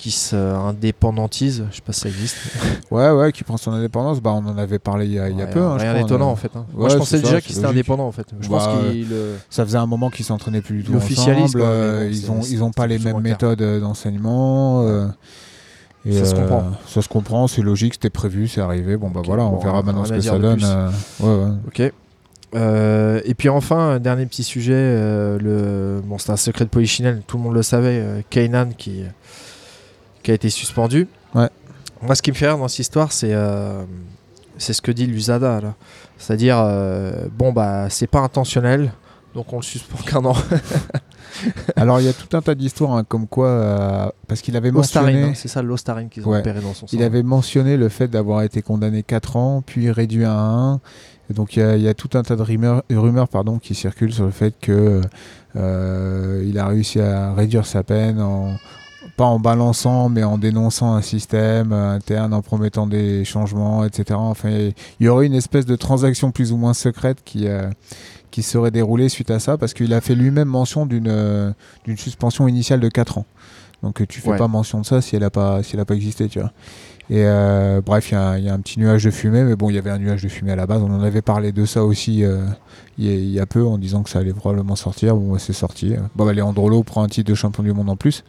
Qui 0.02 0.10
se 0.10 0.36
indépendantise, 0.36 1.64
je 1.70 1.76
sais 1.76 1.82
pas 1.84 1.94
si 1.94 2.00
ça 2.02 2.10
existe. 2.10 2.36
ouais, 2.92 3.12
ouais, 3.12 3.32
qui 3.32 3.44
prend 3.44 3.58
son 3.58 3.72
indépendance. 3.72 4.20
Bah, 4.20 4.32
on 4.34 4.46
en 4.48 4.58
avait 4.58 4.80
parlé 4.80 5.06
il 5.06 5.14
y 5.14 5.20
a, 5.20 5.30
il 5.30 5.38
y 5.38 5.42
a 5.42 5.46
Ouais, 5.46 5.52
peu. 5.52 5.62
hein, 5.62 5.78
rien 5.78 5.94
d'étonnant 5.94 6.30
a- 6.30 6.32
en 6.32 6.36
fait. 6.36 6.50
hein. 6.56 6.66
Ouais, 6.74 6.80
Moi 6.80 6.90
je 6.90 6.98
pensais 6.98 7.18
ça, 7.18 7.24
déjà 7.24 7.36
c'est 7.36 7.42
qu'il 7.44 7.52
était 7.58 7.62
logique. 7.62 7.76
indépendant 7.78 8.08
en 8.08 8.12
fait. 8.12 8.26
Je 8.40 8.50
Bah, 8.50 8.58
pense 8.58 8.68
qu'il 8.92 9.08
euh, 9.12 9.38
Ça 9.52 9.64
faisait 9.64 9.78
un 9.78 9.86
moment 9.86 10.10
qu'ils 10.10 10.26
s'entraînaient 10.26 10.62
plus 10.62 10.78
du 10.78 10.84
tout 10.86 10.96
ensemble. 10.96 11.52
quoi, 11.52 11.62
euh, 11.68 12.04
bon, 12.06 12.10
ils 12.12 12.32
ont 12.32 12.40
ils 12.50 12.64
ont 12.64 12.72
pas 12.72 12.88
les 12.88 12.98
mêmes 12.98 13.20
méthodes 13.22 13.62
d'enseignement. 13.80 14.82
euh, 14.88 15.08
et, 16.06 16.14
Ça 16.18 16.26
se 16.26 16.34
comprend. 16.34 16.72
Ça 16.88 17.02
se 17.04 17.08
comprend, 17.08 17.48
c'est 17.48 17.62
logique, 17.62 17.94
c'était 17.94 18.10
prévu, 18.10 18.48
c'est 18.48 18.62
arrivé. 18.62 18.98
Bon 18.98 19.12
bah 19.12 19.22
voilà, 19.24 19.44
on 19.46 19.52
bon, 19.52 19.60
verra 19.60 19.84
maintenant 19.84 20.04
ce 20.04 20.14
que 20.14 20.20
ça 20.22 20.40
donne. 20.40 20.58
plus. 20.58 20.66
euh, 20.68 20.90
ouais, 21.20 21.44
ouais. 21.46 21.52
Ok. 21.68 21.94
Euh, 22.54 23.22
et 23.24 23.34
puis 23.36 23.50
enfin, 23.50 24.00
dernier 24.00 24.26
petit 24.26 24.44
sujet, 24.44 24.74
le... 24.74 26.02
bon, 26.04 26.18
c'est 26.18 26.32
un 26.32 26.38
secret 26.38 26.66
de 26.66 26.70
polichinelle, 26.72 27.22
tout 27.28 27.38
le 27.38 27.44
monde 27.44 27.54
le 27.54 27.62
savait, 27.62 28.26
Kainan 28.30 28.70
qui, 28.78 29.04
qui 30.24 30.32
a 30.32 30.34
été 30.34 30.50
suspendu. 30.50 31.08
Ouais. 31.36 31.50
Moi, 32.02 32.16
ce 32.16 32.22
qui 32.22 32.32
me 32.32 32.36
fait 32.36 32.48
rire 32.48 32.58
dans 32.58 32.68
cette 32.68 32.80
histoire, 32.80 33.12
c'est 33.12 33.34
euh, 33.34 33.84
c'est 34.58 34.74
ce 34.74 34.82
que 34.82 34.92
dit 34.92 35.06
l'USADA. 35.08 35.62
C'est-à-dire, 36.18 36.58
euh, 36.60 37.26
bon, 37.32 37.52
bah, 37.52 37.90
c'est 37.90 38.08
pas 38.08 38.20
intentionnel, 38.20 38.92
donc 39.34 39.52
on 39.54 39.58
le 39.58 39.62
suspend 39.64 39.98
qu'un 40.06 40.24
an. 40.26 40.36
Alors 41.76 42.00
il 42.00 42.06
y 42.06 42.10
a 42.10 42.14
tout 42.14 42.36
un 42.36 42.42
tas 42.42 42.54
d'histoires 42.56 42.92
hein, 42.94 43.04
comme 43.08 43.26
quoi, 43.26 43.48
euh, 43.48 44.10
parce 44.28 44.42
qu'il 44.42 44.56
avait 44.58 44.72
mentionné, 44.72 45.24
hein, 45.24 45.32
c'est 45.34 45.48
ça 45.48 45.62
l'ostarine 45.62 46.10
qu'ils 46.10 46.28
ont 46.28 46.32
Ouais. 46.32 46.40
opéré 46.40 46.60
dans 46.60 46.74
son 46.74 46.86
sang. 46.88 46.96
il 46.96 47.02
avait 47.04 47.24
mentionné 47.24 47.78
le 47.78 47.90
fait 47.90 48.08
d'avoir 48.10 48.44
été 48.44 48.62
condamné 48.62 49.02
4 49.02 49.38
ans, 49.38 49.64
puis 49.66 49.90
réduit 49.92 50.26
à 50.26 50.34
1. 50.38 50.76
Et 51.30 51.34
donc 51.34 51.56
il 51.56 51.60
y, 51.62 51.64
a- 51.64 51.78
il 51.78 51.82
y 51.84 51.88
a 51.88 51.94
tout 51.94 52.10
un 52.16 52.22
tas 52.24 52.36
de 52.36 52.42
rumeurs, 52.42 52.84
rumeurs 52.92 53.30
pardon, 53.30 53.58
qui 53.60 53.74
circulent 53.76 54.14
sur 54.14 54.26
le 54.26 54.32
fait 54.32 54.54
que 54.60 55.02
il 55.56 56.60
a 56.60 56.68
réussi 56.68 57.00
à 57.00 57.34
réduire 57.34 57.66
sa 57.66 57.84
peine 57.84 58.22
en 58.22 58.56
pas 59.22 59.28
en 59.28 59.38
balançant, 59.40 60.10
mais 60.10 60.24
en 60.24 60.40
dénonçant 60.40 60.96
un 60.96 61.04
système 61.04 61.74
euh, 61.74 61.94
interne, 61.96 62.34
en 62.34 62.42
promettant 62.42 62.88
des 62.88 63.24
changements, 63.24 63.86
etc. 63.86 64.18
Enfin, 64.20 64.50
il 64.50 64.74
y 65.06 65.08
aurait 65.10 65.28
une 65.28 65.36
espèce 65.36 65.68
de 65.68 65.76
transaction 65.76 66.32
plus 66.32 66.52
ou 66.52 66.58
moins 66.58 66.74
secrète 66.74 67.20
qui, 67.24 67.48
euh, 67.48 67.70
qui 68.32 68.42
serait 68.42 68.72
déroulée 68.72 69.10
suite 69.10 69.30
à 69.30 69.38
ça, 69.38 69.60
parce 69.60 69.76
qu'il 69.76 69.94
a 69.94 70.02
fait 70.02 70.16
lui-même 70.16 70.48
mention 70.48 70.88
d'une 70.88 71.08
euh, 71.08 71.52
d'une 71.86 71.98
suspension 71.98 72.48
initiale 72.48 72.80
de 72.80 72.90
4 72.90 73.20
ans. 73.20 73.26
Donc 73.84 74.08
tu 74.08 74.22
fais 74.22 74.32
Ouais. 74.32 74.38
pas 74.38 74.48
mention 74.48 74.82
de 74.82 74.86
ça 74.88 75.02
si 75.02 75.16
elle 75.16 75.24
a 75.24 75.30
pas, 75.30 75.62
si 75.62 75.76
elle 75.76 75.82
a 75.82 75.86
pas 75.86 75.94
existé, 75.96 76.28
tu 76.28 76.40
vois. 76.40 76.52
Et 77.12 77.24
euh, 77.26 77.80
bref, 77.86 78.10
il 78.10 78.14
y, 78.16 78.18
a 78.18 78.22
un- 78.30 78.38
il 78.40 78.46
y 78.46 78.50
a 78.50 78.54
un 78.56 78.60
petit 78.60 78.80
nuage 78.80 79.04
de 79.04 79.12
fumée, 79.12 79.44
mais 79.44 79.56
bon, 79.56 79.70
il 79.70 79.76
y 79.76 79.78
avait 79.78 79.90
un 79.92 80.00
nuage 80.00 80.24
de 80.24 80.30
fumée 80.30 80.52
à 80.54 80.56
la 80.56 80.66
base. 80.66 80.82
On 80.82 80.92
en 80.92 81.04
avait 81.04 81.22
parlé 81.22 81.52
de 81.52 81.66
ça 81.66 81.84
aussi 81.84 82.24
euh, 82.24 82.46
il 82.98 83.06
y, 83.06 83.10
a- 83.10 83.14
il 83.16 83.30
y 83.32 83.40
a 83.40 83.46
peu 83.46 83.64
en 83.68 83.78
disant 83.78 84.02
que 84.02 84.10
ça 84.10 84.18
allait 84.20 84.34
probablement 84.34 84.76
sortir. 84.76 85.16
Bon, 85.16 85.34
bah, 85.34 85.38
c'est 85.40 85.54
sorti. 85.54 85.94
Bon, 86.16 86.26
bah, 86.26 86.34
Leandrolo 86.34 86.82
prend 86.84 87.04
un 87.04 87.08
titre 87.08 87.30
de 87.30 87.36
champion 87.36 87.62
du 87.64 87.72
monde 87.74 87.90
en 87.92 87.96
plus. 87.96 88.24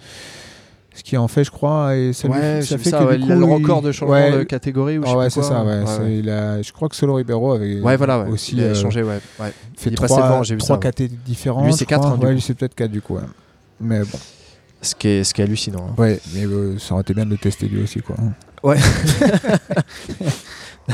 Ce 0.94 1.02
qui 1.02 1.16
en 1.16 1.26
fait, 1.26 1.42
je 1.44 1.50
crois, 1.50 1.96
et 1.96 2.12
ça, 2.12 2.28
lui- 2.28 2.34
Ouais, 2.34 2.60
ça 2.62 2.76
vu 2.76 2.84
fait 2.84 2.90
ça, 2.90 2.98
que 2.98 3.04
ouais, 3.04 3.16
du 3.18 3.24
il 3.24 3.32
a 3.32 3.36
le 3.36 3.44
record 3.44 3.80
de 3.80 3.92
changement 3.92 4.14
ouais, 4.14 4.38
de 4.38 4.42
catégorie 4.42 4.98
ou 4.98 5.06
je 5.06 5.16
ah 5.16 5.30
sais 5.30 5.40
c'est 5.40 5.48
ça. 5.48 5.64
Il 6.08 6.28
a- 6.28 6.60
je 6.60 6.70
crois 6.72 6.88
que 6.90 6.96
Solo 6.96 7.14
Ribeiro 7.14 7.52
avait 7.52 7.80
voilà, 7.80 8.20
aussi 8.28 8.56
il 8.56 8.60
a 8.62 8.66
euh, 8.66 8.74
changé, 8.74 9.02
ouais. 9.02 9.18
fait 9.38 9.52
il 9.88 9.92
est 9.94 9.96
passé 9.96 10.14
trois, 10.14 10.28
devant, 10.28 10.42
j'ai 10.42 10.54
vu 10.54 10.58
trois 10.60 10.78
ça. 10.82 10.90
KT 10.90 11.04
différents. 11.24 11.64
Lui, 11.64 11.72
c'est 11.72 11.80
je 11.80 11.84
crois. 11.86 11.98
quatre, 12.10 12.24
hein, 12.26 12.30
lui, 12.30 12.40
c'est 12.42 12.54
peut-être 12.54 12.74
4 12.74 12.90
du 12.90 13.00
coup. 13.00 13.16
Mais 13.80 14.00
bon, 14.00 14.18
Ce 14.82 14.94
qui 14.94 15.08
est, 15.08 15.24
ce 15.24 15.32
qui 15.32 15.40
est 15.40 15.44
hallucinant. 15.44 15.86
hein. 15.90 15.94
ouais, 15.96 16.20
mais 16.34 16.44
euh, 16.44 16.78
ça 16.78 16.92
aurait 16.94 17.02
été 17.02 17.14
bien 17.14 17.24
de 17.24 17.30
le 17.30 17.38
tester 17.38 17.68
lui 17.68 17.82
aussi, 17.82 18.00
quoi. 18.00 18.16
Ouais. 18.62 18.76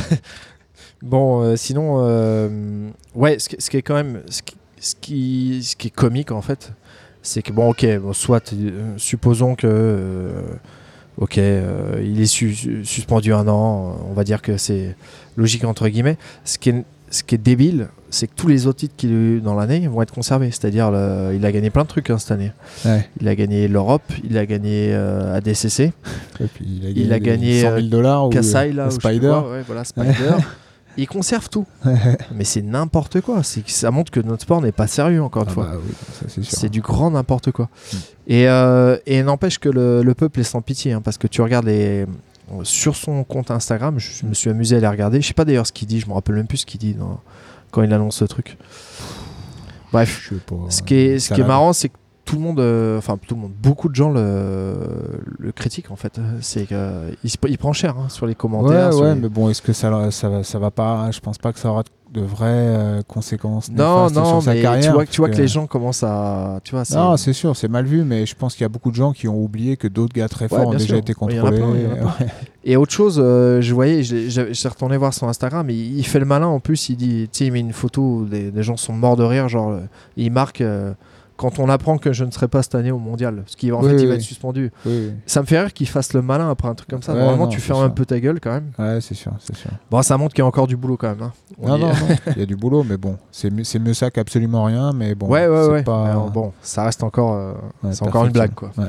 bon, 1.03 1.43
euh, 1.43 1.57
sinon, 1.57 1.99
euh, 2.03 2.91
ouais, 3.15 3.39
ce 3.39 3.49
qui, 3.49 3.57
ce 3.59 3.71
qui 3.71 3.77
est 3.77 3.83
quand 3.83 3.95
même, 3.95 4.23
ce 4.29 4.43
qui, 4.43 4.57
ce 4.81 4.95
qui, 5.01 5.63
ce 5.65 5.77
qui 5.77 5.89
est 5.89 5.91
comique 5.91 6.33
en 6.33 6.43
fait, 6.43 6.73
c'est 7.29 7.43
que 7.43 7.53
bon, 7.53 7.69
ok, 7.71 7.87
bon, 8.01 8.13
soit 8.15 8.53
euh, 8.55 8.95
supposons 8.97 9.55
que, 9.55 9.67
euh, 9.71 10.31
ok, 11.19 11.37
euh, 11.39 12.03
il 12.03 12.21
est 12.21 12.27
su- 12.27 12.85
suspendu 12.85 13.33
un 13.35 13.47
an, 13.49 13.97
on 14.09 14.15
va 14.15 14.25
dire 14.25 14.41
que 14.41 14.57
c'est 14.57 14.97
logique 15.37 15.65
entre 15.65 15.89
guillemets. 15.89 16.17
Ce 16.45 16.57
qui 16.59 16.71
est 16.71 16.85
ce 17.11 17.23
qui 17.23 17.35
est 17.35 17.39
débile, 17.39 17.89
c'est 18.11 18.27
que 18.27 18.35
tous 18.37 18.49
les 18.49 18.67
autres 18.67 18.81
titres 18.81 18.95
qu'il 18.97 19.11
a 19.11 19.15
eu 19.15 19.41
dans 19.41 19.55
l'année 19.55 19.89
vont 19.89 20.03
être 20.03 20.13
conservés. 20.13 20.51
C'est-à-dire, 20.51 20.89
il 21.35 21.45
a 21.47 21.53
gagné 21.53 21.71
plein 21.71 21.85
de 21.85 21.89
trucs 21.89 22.11
hein, 22.11 22.19
cette 22.19 22.33
année. 22.33 22.53
Ouais. 22.85 23.09
Il 23.21 23.29
a 23.29 23.35
gagné 23.35 23.67
l'Europe, 23.67 24.03
il 24.25 24.37
a 24.37 24.45
gagné 24.45 24.93
ADCC, 24.95 25.81
Et 25.81 25.93
puis 26.55 26.67
il 26.83 26.87
a 26.87 26.91
Il 26.91 27.13
a 27.15 27.19
gagné, 27.19 27.63
100 27.63 27.75
000 27.77 27.87
dollars 27.89 28.27
ou 28.27 28.29
Kassai, 28.29 28.73
là, 28.73 28.89
ou 28.89 28.91
je 28.91 28.95
sais 28.97 28.99
plus 29.01 29.09
Spider. 29.17 29.27
quoi, 29.29 29.51
ouais, 29.53 29.63
voilà, 29.67 29.85
Spider. 29.85 30.13
il 30.99 31.07
conserve 31.09 31.49
tout. 31.49 31.65
Mais 32.35 32.45
c'est 32.45 32.63
n'importe 32.63 33.21
quoi. 33.21 33.43
Ça 33.43 33.91
montre 33.91 34.11
que 34.11 34.21
notre 34.21 34.43
sport 34.43 34.61
n'est 34.61 34.73
pas 34.73 34.87
sérieux, 34.87 35.23
encore 35.23 35.45
une 35.45 35.49
Ah 35.51 35.53
fois. 35.55 35.65
bah 35.65 35.77
oui, 35.83 36.45
c'est 36.49 36.69
du 36.69 36.81
grand 36.81 37.11
n'importe 37.11 37.51
quoi. 37.53 37.69
Mm. 37.93 37.97
Et, 38.29 38.49
euh, 38.49 38.97
et 39.07 39.23
n'empêche 39.23 39.59
que 39.59 39.69
le, 39.69 40.03
le 40.03 40.15
peuple 40.15 40.41
est 40.41 40.45
sans 40.45 40.61
pitié, 40.61 40.93
hein, 40.93 41.01
parce 41.01 41.17
que 41.19 41.27
tu 41.27 41.41
regardes 41.41 41.67
les. 41.67 42.05
Sur 42.63 42.97
son 42.97 43.25
compte 43.25 43.51
Instagram, 43.51 43.99
je 43.99 44.25
me 44.25 44.33
suis 44.33 44.49
amusé 44.49 44.77
à 44.77 44.81
les 44.81 44.89
regarder. 44.89 45.21
Je 45.21 45.27
sais 45.27 45.35
pas 45.35 45.45
d'ailleurs 45.45 45.67
ce 45.67 45.73
qu'il 45.73 45.87
dit, 45.87 46.01
je 46.01 46.07
me 46.09 46.15
rappelle 46.15 46.35
même 46.35 46.47
plus 46.47 46.59
ce 46.59 46.67
qu'il 46.67 46.81
dit 46.81 46.95
dans- 46.95 47.21
quand 47.71 47.83
il 47.83 47.93
annonce 47.93 48.17
ce 48.17 48.25
truc. 48.25 48.57
Bref, 49.93 50.33
pas, 50.47 50.55
ce 50.71 50.83
qui 50.83 50.95
est, 50.95 51.19
ce 51.19 51.29
ça 51.29 51.35
qui 51.35 51.41
est 51.41 51.45
l'a- 51.45 51.49
marrant, 51.49 51.73
c'est 51.73 51.89
que 51.91 51.97
tout 52.29 52.37
le 52.37 52.43
monde, 52.43 52.61
euh, 52.61 52.99
enfin 52.99 53.17
tout 53.27 53.35
le 53.35 53.41
monde, 53.41 53.53
beaucoup 53.63 53.89
de 53.89 53.95
gens 53.95 54.11
le, 54.11 54.75
le 55.39 55.51
critiquent 55.53 55.91
en 55.91 55.97
fait. 55.97 56.21
C'est 56.43 56.67
qu'il 56.67 57.31
se- 57.31 57.37
il 57.49 57.57
prend 57.57 57.73
cher 57.73 57.97
hein, 57.99 58.11
sur 58.11 58.27
les 58.27 58.35
commentaires. 58.35 58.89
Ouais, 58.89 58.93
sur 58.93 59.01
ouais, 59.03 59.15
les- 59.15 59.21
mais 59.23 59.29
bon, 59.31 59.49
est-ce 59.49 59.63
que 59.63 59.73
ça, 59.73 60.11
ça, 60.11 60.29
va, 60.29 60.45
ça 60.45 60.59
va 60.59 60.71
pas 60.71 61.11
Je 61.11 61.21
pense 61.21 61.39
pas 61.39 61.55
que 61.55 61.59
ça 61.59 61.71
aura 61.71 61.85
de 62.13 62.21
vraies 62.21 62.47
euh, 62.51 63.03
conséquences 63.07 63.71
Non, 63.71 64.11
non, 64.11 64.25
sur 64.25 64.43
sa 64.43 64.53
mais 64.55 64.61
carrière. 64.63 64.83
tu 64.85 64.91
vois, 64.93 65.07
tu 65.07 65.21
vois 65.23 65.31
que 65.31 65.37
les 65.37 65.49
gens 65.49 65.67
commencent 65.67 66.03
à, 66.03 66.61
tu 66.65 66.73
vois, 66.75 66.85
c'est- 66.85 66.97
Non, 66.97 67.17
c'est 67.17 67.33
sûr, 67.33 67.57
c'est 67.57 67.69
mal 67.69 67.87
vu, 67.87 68.03
mais 68.05 68.27
je 68.27 68.35
pense 68.35 68.55
qu'il 68.55 68.63
y 68.63 68.67
a 68.67 68.69
beaucoup 68.71 68.91
de 68.91 68.97
gens 68.97 69.13
qui 69.13 69.27
ont 69.27 69.43
oublié 69.43 69.77
que 69.79 69.89
d'autres 69.89 70.15
gars 70.15 70.29
très 70.29 70.45
Ouais, 70.53 70.59
forts 70.59 70.69
ont 70.69 70.73
déjà 70.73 70.87
sûr. 70.87 70.97
été 70.97 71.15
contrôlés. 71.15 71.59
plein. 71.59 72.15
Et 72.65 72.77
autre 72.77 72.93
chose, 72.93 73.19
euh, 73.23 73.63
je 73.63 73.73
voyais, 73.73 74.03
suis 74.03 74.69
retourné 74.69 74.97
voir 74.99 75.15
son 75.15 75.29
Instagram, 75.29 75.69
il, 75.71 75.99
il 75.99 76.05
fait 76.07 76.19
le 76.19 76.27
malin 76.27 76.47
en 76.49 76.61
plus, 76.61 76.91
il 76.91 76.97
dit, 76.97 77.29
tu 77.33 77.39
sais, 77.39 77.47
il 77.47 77.53
met 77.53 77.61
une 77.61 77.73
photo 77.73 78.03
où 78.03 78.25
des, 78.27 78.51
des 78.51 78.63
gens 78.63 78.77
sont 78.77 78.93
morts 78.93 79.17
de 79.17 79.25
rire, 79.25 79.49
genre, 79.49 79.71
euh, 79.71 79.81
il 80.19 80.31
marque 80.31 80.61
euh, 80.61 80.93
quand 81.39 81.59
on 81.61 81.69
apprend 81.71 81.97
que 81.97 82.13
je 82.13 82.25
ne 82.25 82.31
serai 82.31 82.49
pas 82.49 82.63
cette 82.63 82.75
année 82.75 82.91
au 82.91 82.99
mondial, 82.99 83.37
parce 83.37 83.57
qu'en 83.57 83.81
Oui, 83.81 83.89
fait, 83.89 83.95
oui, 83.95 84.03
il 84.03 84.07
va 84.09 84.13
oui. 84.13 84.17
être 84.17 84.21
suspendu. 84.23 84.71
Ça 85.25 85.41
me 85.41 85.47
fait 85.47 85.59
rire 85.61 85.73
qu'il 85.73 85.89
fasse 85.89 86.13
le 86.13 86.21
malin 86.21 86.51
après 86.51 86.69
un 86.69 86.75
truc 86.75 86.91
comme 86.91 87.03
ça. 87.03 87.13
Ouais, 87.13 87.19
Normalement, 87.21 87.45
non, 87.45 87.51
tu 87.51 87.61
fermes 87.61 87.83
un 87.83 87.89
peu 87.91 88.05
ta 88.05 88.21
gueule 88.21 88.41
quand 88.41 88.51
même. 88.51 88.73
Ouais, 88.79 88.99
c'est 89.01 89.15
sûr, 89.15 89.33
c'est 89.39 89.57
sûr. 89.57 89.71
Bon, 89.91 90.03
ça 90.03 90.19
montre 90.19 90.35
qu'il 90.35 90.43
y 90.43 90.45
a 90.45 90.47
encore 90.47 90.67
du 90.67 90.77
boulot 90.77 90.97
quand 90.99 91.09
même. 91.09 91.23
hein. 91.23 91.33
On 91.59 91.69
Non, 91.69 91.77
y- 91.77 91.81
non, 91.81 91.87
non, 91.89 91.95
il 92.37 92.39
y 92.41 92.43
a 92.43 92.47
du 92.47 92.57
boulot, 92.57 92.85
mais 92.87 92.97
bon, 92.99 93.17
c'est 93.33 93.51
mieux, 93.51 93.95
ça 93.95 94.11
qu'absolument 94.11 94.65
rien, 94.65 94.93
mais 94.93 95.15
bon. 95.15 95.29
ouais, 95.29 95.47
ouais, 95.47 95.69
ouais. 95.69 95.83
Pas... 95.85 96.15
Bon, 96.35 96.53
ça 96.61 96.85
reste 96.85 97.03
encore, 97.03 97.33
euh, 97.35 97.53
ouais, 97.85 97.93
c'est 97.93 98.03
encore 98.07 98.27
une 98.27 98.33
blague, 98.33 98.55
quoi. 98.55 98.71
Ouais, 98.77 98.87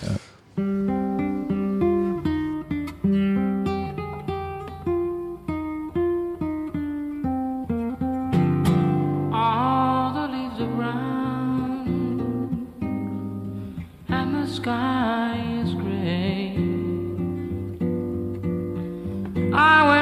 sky 14.70 15.42
is 15.64 15.74
gray. 15.74 16.54
I 19.52 19.99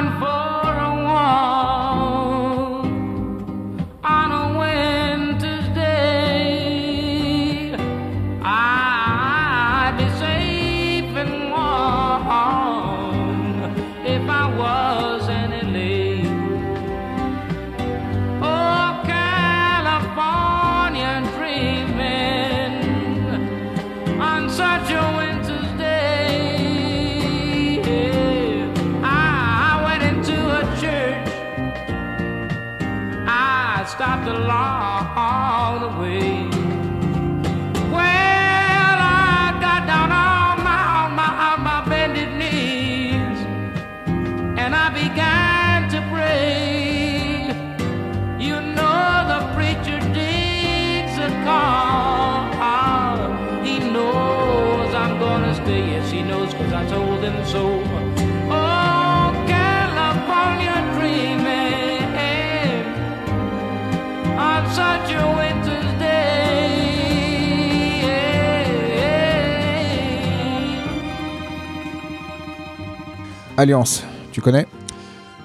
Alliance, 73.62 74.04
tu 74.32 74.40
connais? 74.40 74.66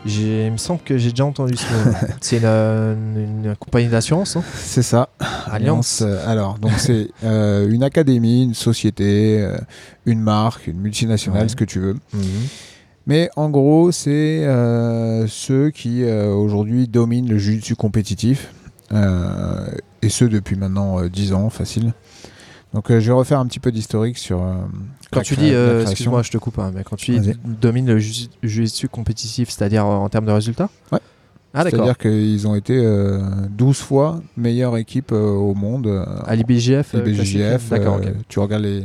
Il 0.06 0.52
me 0.52 0.58
semble 0.58 0.82
que 0.82 0.97
j'ai 0.97 1.10
déjà 1.10 1.26
entendu 1.26 1.56
ce 1.56 1.63
mot. 1.73 1.95
c'est 2.21 2.38
une, 2.38 2.43
une- 2.45 3.45
une 3.45 3.56
compagnie 3.56 3.88
d'assurance, 3.88 4.36
hein? 4.36 4.43
C'est 4.56 4.84
ça. 4.84 5.10
Alliance. 5.49 6.04
euh, 6.06 6.21
alors, 6.30 6.60
donc 6.60 6.73
c'est 6.78 7.08
euh, 7.23 7.67
une 7.71 7.84
académie, 7.84 8.43
une 8.43 8.54
société, 8.54 9.41
euh, 9.41 9.58
une 10.06 10.19
marque, 10.19 10.67
une 10.67 10.80
multinationale, 10.80 11.43
Ouais. 11.43 11.49
ce 11.49 11.56
que 11.56 11.63
tu 11.65 11.80
veux. 11.80 11.95
Mais 13.08 13.30
en 13.36 13.49
gros, 13.49 13.91
c'est 13.91 14.45
euh, 14.45 15.26
ceux 15.28 15.71
qui 15.71 16.04
aujourd'hui 16.06 16.88
dominent 16.88 17.28
le 17.28 17.38
jiu-jitsu 17.39 17.76
compétitif. 17.76 18.52
et 18.91 20.10
ce 20.10 20.26
depuis 20.26 20.56
maintenant 20.56 20.99
euh, 20.99 21.10
10 21.10 21.34
ans, 21.34 21.49
facile. 21.49 21.93
Donc 22.76 22.89
je 22.89 22.95
vais 22.99 23.12
refaire 23.12 23.39
un 23.39 23.47
petit 23.47 23.60
peu 23.60 23.71
d'historique 23.71 24.17
sur. 24.17 24.45
Quand 25.13 25.21
tu 25.21 25.36
dis, 25.36 25.54
euh, 25.54 25.82
excuse-moi, 25.84 26.21
je 26.23 26.32
te 26.32 26.38
coupe, 26.38 26.60
hein, 26.60 26.71
mais 26.76 26.84
quand 26.84 26.95
tu 26.95 27.12
dis 27.19 27.34
domine 27.45 27.88
le 27.88 27.99
ju- 27.99 28.28
jiu-jitsu 28.43 28.88
compétitif, 28.89 29.49
c'est-à-dire 29.49 29.86
en 29.86 30.08
termes 30.10 30.26
de 30.26 30.32
résultats 30.32 30.69
Ouais. 30.91 30.99
Ah. 31.56 31.63
C'est-à-dire 31.69 31.97
qu'ils 31.99 32.47
ont 32.47 32.56
été 32.56 32.76
euh, 32.76 33.19
12 33.52 33.78
fois 33.78 34.21
meilleure 34.38 34.76
équipe 34.78 35.12
euh, 35.12 35.30
au 35.30 35.54
monde. 35.54 35.86
euh, 35.86 36.04
À 36.26 36.36
l'IBJF, 36.36 36.95
euh, 36.95 37.02
classique, 37.02 37.36
IBJJF, 37.36 37.69
D'accord, 37.69 37.99
euh, 38.04 38.10
tu 38.28 38.39
regardes 38.39 38.63
les. 38.63 38.84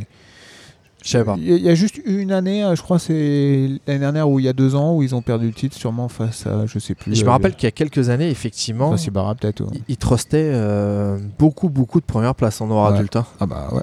Je 1.08 1.12
savais 1.12 1.24
pas. 1.24 1.36
Il 1.38 1.48
y, 1.48 1.52
a- 1.54 1.56
il 1.56 1.62
y 1.62 1.70
a 1.70 1.74
juste 1.74 1.98
une 2.04 2.32
année, 2.32 2.62
euh, 2.62 2.74
je 2.76 2.82
crois, 2.82 2.98
c'est 2.98 3.70
l'année 3.86 3.98
dernière 4.00 4.28
ou 4.28 4.40
il 4.40 4.44
y 4.44 4.48
a 4.48 4.52
deux 4.52 4.74
ans 4.74 4.94
où 4.94 5.02
ils 5.02 5.14
ont 5.14 5.22
perdu 5.22 5.46
le 5.46 5.54
titre, 5.54 5.74
sûrement 5.74 6.08
face 6.08 6.46
à, 6.46 6.66
je 6.66 6.78
sais 6.78 6.94
plus. 6.94 7.14
Je 7.14 7.22
me 7.24 7.28
euh, 7.28 7.32
rappelle 7.32 7.54
qu'il 7.54 7.64
y 7.64 7.68
a 7.68 7.70
quelques 7.70 8.10
années, 8.10 8.28
effectivement, 8.28 8.94
Ibarra, 8.94 9.34
peut-être. 9.34 9.62
ouais. 9.62 9.80
ils 9.88 9.96
trustaient 9.96 10.50
euh, 10.52 11.16
beaucoup, 11.38 11.70
beaucoup 11.70 11.98
de 12.00 12.04
premières 12.04 12.34
places 12.34 12.60
en 12.60 12.66
noir 12.66 12.90
Ouais. 12.92 12.98
adulte. 12.98 13.16
hein. 13.16 13.24
Ah 13.40 13.46
bah 13.46 13.70
ouais. 13.72 13.82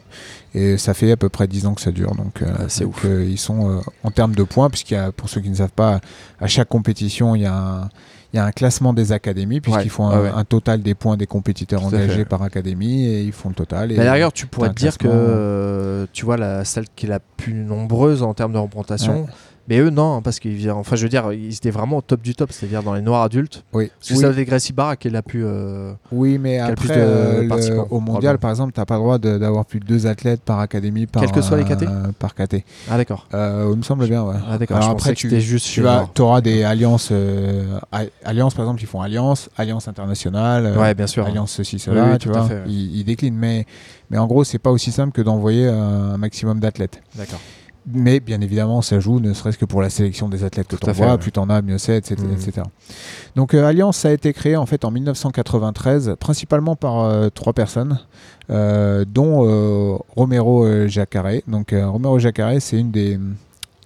Et 0.54 0.78
ça 0.78 0.94
fait 0.94 1.12
à 1.12 1.18
peu 1.18 1.30
près 1.30 1.48
10 1.48 1.66
ans 1.66 1.74
que 1.74 1.82
ça 1.82 1.92
dure. 1.92 2.14
Donc, 2.14 2.44
euh, 2.44 2.46
Ah, 2.60 2.64
c'est 2.68 2.84
donc, 2.84 2.98
ouf. 2.98 3.06
ils 3.28 3.40
sont 3.40 3.82
en 4.04 4.12
termes 4.12 4.36
de 4.36 4.44
points, 4.44 4.70
puisqu'il 4.70 4.94
y 4.94 4.98
a, 4.98 5.12
pour 5.12 5.28
ceux 5.28 5.42
qui 5.42 5.50
ne 5.50 5.56
savent 5.56 5.72
pas, 5.76 6.00
à 6.40 6.46
chaque 6.48 6.70
compétition, 6.70 7.34
il 7.36 7.42
y 7.42 7.46
a 7.48 7.56
un, 7.58 7.90
il 8.34 8.38
y 8.38 8.40
a 8.40 8.46
un 8.46 8.52
classement 8.52 8.94
des 8.94 9.12
académies, 9.12 9.62
puisqu'ils 9.62 9.90
font 9.90 10.10
un, 10.10 10.44
total 10.44 10.82
des 10.82 10.96
points 10.96 11.18
des 11.18 11.28
compétiteurs 11.28 11.82
Tout 11.82 11.88
engagés 11.88 12.26
par 12.26 12.42
académie, 12.42 13.06
et 13.06 13.22
ils 13.22 13.32
font 13.32 13.50
le 13.50 13.56
total. 13.56 13.92
Et 13.92 13.96
d'ailleurs, 13.96 14.34
tu 14.34 14.48
pourrais 14.48 14.70
te 14.70 14.76
dire 14.76 14.98
que 14.98 15.08
classement. 15.08 15.24
euh, 15.24 16.06
tu 16.14 16.26
vois 16.26 16.38
la 16.38 16.66
celle 16.66 16.86
qui 16.96 17.06
est 17.06 17.10
la 17.10 17.20
plus 17.20 17.54
nombreuse 17.54 18.24
en 18.24 18.34
termes 18.34 18.54
de 18.54 18.58
représentation. 18.58 19.28
Mais 19.68 19.80
eux, 19.80 19.90
non, 19.90 20.18
hein, 20.18 20.22
parce 20.22 20.40
qu'ils 20.40 20.70
enfin, 20.72 20.96
je 20.96 21.04
veux 21.04 21.10
dire, 21.10 21.34
ils 21.34 21.54
étaient 21.56 21.72
vraiment 21.72 21.98
au 21.98 22.02
top 22.02 22.22
du 22.22 22.36
top, 22.36 22.52
c'est-à-dire 22.52 22.84
dans 22.84 22.94
les 22.94 23.02
noirs 23.02 23.24
adultes. 23.24 23.64
oui. 23.74 23.90
Parce 23.98 24.10
que 24.10 24.14
Oui. 24.16 24.22
ça 24.22 24.28
avait 24.28 24.46
Gracie 24.46 24.74
Barra 24.74 24.96
qui 24.96 25.08
est 25.08 25.12
la 25.12 25.24
plus. 25.24 25.44
euh, 25.44 25.94
Oui, 26.12 26.38
mais 26.38 26.60
après, 26.60 26.76
plus 26.76 26.88
de 26.90 26.94
euh, 26.98 27.42
le- 27.44 27.80
au 27.90 28.00
mondial, 28.00 28.38
par 28.38 28.52
exemple, 28.52 28.74
tu 28.74 28.80
n'as 28.80 28.86
pas 28.86 28.96
le 28.96 29.02
droit 29.02 29.18
d'avoir 29.18 29.66
plus 29.66 29.80
de 29.80 29.86
deux 29.86 30.06
athlètes 30.06 30.42
par 30.42 30.60
académie, 30.60 31.08
par, 31.08 31.24
Quelles 31.24 31.32
que 31.32 31.42
soient 31.42 31.58
les 31.58 31.64
KT 31.64 31.84
euh, 31.84 32.12
par 32.20 32.36
KT. 32.36 32.64
Ah 32.92 32.98
d'accord. 32.98 33.28
Il 33.34 33.76
me 33.76 33.82
semble 33.82 34.08
bien, 34.08 34.24
ouais. 34.24 34.36
Ah 34.50 34.58
d'accord. 34.60 34.78
Alors 34.78 34.90
après, 34.92 35.14
que 35.14 35.20
tu- 35.20 35.40
juste 35.42 35.66
Tu 35.68 35.82
vas, 35.82 36.08
auras 36.20 36.42
des 36.42 36.64
alliances, 36.64 37.10
par 38.54 38.66
exemple, 38.66 38.82
ils 38.82 38.88
font 38.88 39.02
alliance, 39.02 39.50
alliance 39.58 39.88
internationale, 39.88 40.78
Ouais, 40.78 40.94
bien 40.94 41.08
sûr. 41.08 41.26
alliance 41.26 41.52
ceci, 41.52 41.80
cela, 41.80 42.12
oui, 42.12 42.18
tu 42.18 42.30
vois. 42.30 42.44
fait, 42.48 42.54
ouais. 42.56 42.64
Ils, 42.68 42.98
ils 42.98 43.04
déclinent, 43.04 43.36
mais, 43.36 43.66
mais 44.10 44.18
en 44.18 44.28
gros, 44.28 44.44
c'est 44.44 44.60
pas 44.60 44.72
aussi 44.72 44.92
simple 44.92 45.12
que 45.12 45.22
d'envoyer 45.22 45.68
un 45.68 46.18
maximum 46.18 46.60
d'athlètes. 46.60 47.02
D'accord. 47.16 47.40
Mais 47.88 48.20
bien 48.20 48.42
évidemment, 48.42 48.82
ça 48.82 49.00
joue, 49.00 49.20
ne 49.20 49.34
serait-ce 49.34 49.58
que 49.58 49.66
pour 49.66 49.82
la 49.82 49.90
sélection 49.92 50.28
des 50.28 50.44
athlètes 50.44 50.68
que 50.68 50.76
tu 50.76 50.90
envoies, 50.90 51.12
ouais. 51.12 51.18
plus 51.18 51.32
t'en 51.32 51.50
as, 51.50 51.62
mieux 51.62 51.78
c'est, 51.78 51.98
etc., 51.98 52.16
Mhm. 52.24 52.34
etc. 52.34 52.62
Donc 53.36 53.54
euh, 53.54 53.66
Alliance, 53.66 54.04
a 54.06 54.12
été 54.12 54.34
créé 54.34 54.56
en 54.56 54.66
fait 54.66 54.86
en 54.86 54.92
1993, 54.92 56.16
principalement 56.20 56.76
par 56.76 57.02
euh, 57.02 57.30
trois 57.30 57.54
personnes, 57.54 58.00
euh, 58.50 59.06
dont 59.08 60.00
Romero 60.16 60.88
Jacaré. 60.88 61.44
Donc 61.48 61.74
Romero 61.74 62.18
Jacaré, 62.20 62.60
c'est 62.60 62.80
une 62.80 62.92
des 62.92 63.20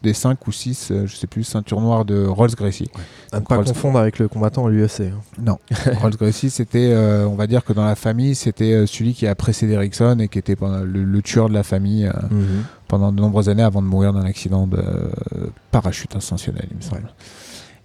des 0.02 0.14
5 0.14 0.48
ou 0.48 0.52
6, 0.52 0.94
je 1.06 1.16
sais 1.16 1.28
plus, 1.28 1.44
ceintures 1.44 1.82
noires 1.82 2.06
de 2.06 2.26
Rolls 2.26 2.56
Gracie. 2.56 2.90
À 3.32 3.40
ne 3.40 3.46
pas 3.46 3.56
Rolls- 3.58 3.66
confondre 3.68 4.00
avec 4.00 4.18
le 4.20 4.28
combattant 4.28 4.66
à 4.66 4.70
l'UFC. 4.70 5.02
hein. 5.02 5.20
Non, 5.42 5.58
Rolls 6.02 6.16
Gracie, 6.16 6.50
c'était, 6.50 6.92
euh, 6.94 7.28
on 7.28 7.36
va 7.36 7.48
dire 7.48 7.64
que 7.66 7.74
dans 7.74 7.84
la 7.86 7.96
famille, 7.96 8.36
c'était 8.36 8.72
euh, 8.74 8.86
celui 8.86 9.14
qui 9.14 9.28
a 9.28 9.36
précédé 9.36 9.74
Erickson 9.74 10.18
et 10.20 10.28
qui 10.30 10.40
était 10.40 10.56
le, 10.62 11.04
le 11.04 11.22
tueur 11.22 11.50
de 11.50 11.54
la 11.54 11.64
famille 11.64 12.06
euh, 12.08 12.12
pendant 12.88 13.12
de 13.12 13.20
nombreuses 13.22 13.50
années 13.50 13.64
avant 13.64 13.82
de 13.82 13.88
mourir 13.88 14.14
d'un 14.14 14.24
accident 14.26 14.68
de 14.68 14.78
euh, 14.78 15.48
parachute 15.72 16.16
ascensionnel, 16.16 16.68
il 16.72 16.78
me 16.78 16.82
semble. 16.82 17.10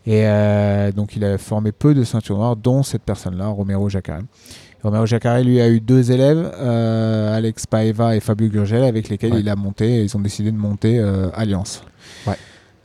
Et 0.06 0.26
euh, 0.26 0.92
donc, 0.92 1.16
il 1.16 1.24
a 1.24 1.38
formé 1.38 1.72
peu 1.72 1.94
de 1.94 2.04
ceintures 2.04 2.36
noires, 2.36 2.56
dont 2.56 2.82
cette 2.82 3.02
personne-là, 3.02 3.46
Romero 3.48 3.88
Jacare. 3.88 4.20
Romero 4.84 5.06
Jacare, 5.06 5.40
lui, 5.42 5.60
a 5.62 5.68
eu 5.68 5.80
deux 5.80 6.12
élèves, 6.12 6.52
euh, 6.60 7.34
Alex 7.36 7.66
Paeva 7.66 8.14
et 8.16 8.20
Fabio 8.20 8.48
Gurgel, 8.48 8.84
avec 8.84 9.08
lesquels 9.08 9.32
Ouais. 9.32 9.40
il 9.40 9.48
a 9.48 9.56
monté, 9.56 10.04
ils 10.04 10.14
ont 10.16 10.20
décidé 10.20 10.52
de 10.52 10.56
monter 10.58 10.98
euh, 10.98 11.28
Alliance. 11.34 11.82
Ouais. 12.26 12.34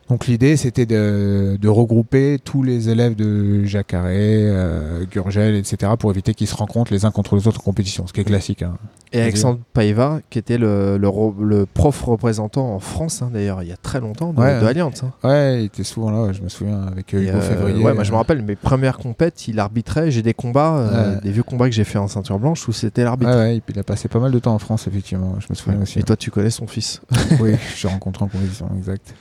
Donc 0.10 0.26
l'idée 0.26 0.58
c'était 0.58 0.88
de, 0.88 1.58
de 1.62 1.68
regrouper 1.68 2.40
tous 2.44 2.64
les 2.64 2.90
élèves 2.90 3.16
de 3.16 3.64
Jacare, 3.66 4.06
euh, 4.08 5.06
Gurgel, 5.06 5.54
etc. 5.56 5.92
pour 6.00 6.10
éviter 6.10 6.34
qu'ils 6.34 6.48
se 6.48 6.56
rencontrent 6.56 6.92
les 6.92 7.06
uns 7.06 7.12
contre 7.12 7.36
les 7.36 7.48
autres 7.48 7.60
en 7.60 7.64
compétition, 7.64 8.08
ce 8.08 8.14
qui 8.14 8.22
est 8.22 8.26
classique. 8.26 8.64
hein. 8.64 8.76
Et 9.14 9.22
Alexandre 9.22 9.60
Paeva, 9.74 10.20
qui 10.30 10.38
était 10.40 10.58
le, 10.58 10.98
le, 10.98 11.08
ro- 11.08 11.36
le 11.40 11.66
prof 11.66 12.04
représentant 12.04 12.74
en 12.76 12.80
France, 12.80 13.22
hein, 13.24 13.30
d'ailleurs, 13.34 13.64
il 13.64 13.70
y 13.70 13.72
a 13.72 13.78
très 13.78 14.00
longtemps, 14.00 14.34
de, 14.34 14.40
Ouais. 14.40 14.60
de 14.60 14.80
hein. 14.82 14.92
Ouais, 15.24 15.62
il 15.62 15.66
était 15.66 15.84
souvent 15.84 16.10
là, 16.12 16.24
ouais, 16.24 16.34
je 16.34 16.42
me 16.44 16.50
souviens, 16.50 16.82
avec 16.84 17.14
euh, 17.14 17.22
Hugo 17.22 17.38
euh, 17.38 17.42
Février. 17.42 17.84
ouais, 17.84 17.94
moi 17.94 18.04
je 18.04 18.12
me 18.12 18.18
rappelle 18.18 18.42
mes 18.44 18.56
premières 18.56 18.98
compètes, 18.98 19.48
il 19.48 19.60
arbitrait. 19.60 20.10
J'ai 20.12 20.22
des 20.24 20.34
combats, 20.34 20.78
euh, 20.78 21.16
Ouais. 21.16 21.22
des 21.22 21.32
vieux 21.32 21.44
combats 21.44 21.70
que 21.70 21.76
j'ai 21.76 21.84
fait 21.84 22.00
en 22.00 22.08
ceinture 22.08 22.40
blanche 22.40 22.68
où 22.68 22.72
c'était 22.72 23.04
l'arbitre. 23.04 23.32
Ouais, 23.32 23.38
ouais, 23.38 23.56
et 23.58 23.62
puis 23.62 23.74
il 23.76 23.80
a 23.80 23.84
passé 23.84 24.08
pas 24.08 24.20
mal 24.20 24.32
de 24.32 24.40
temps 24.40 24.54
en 24.56 24.60
France, 24.60 24.88
effectivement, 24.88 25.36
je 25.40 25.48
me 25.52 25.56
souviens 25.56 25.82
aussi. 25.82 26.00
Et 26.00 26.04
toi, 26.04 26.16
tu 26.16 26.30
connais 26.32 26.50
son 26.52 26.66
fils. 26.68 27.02
oui, 27.40 27.56
je 27.76 27.88
l'ai 27.88 27.94
rencontré 27.94 28.26
en 28.26 28.28
compétition, 28.28 28.70
exact. 28.78 29.14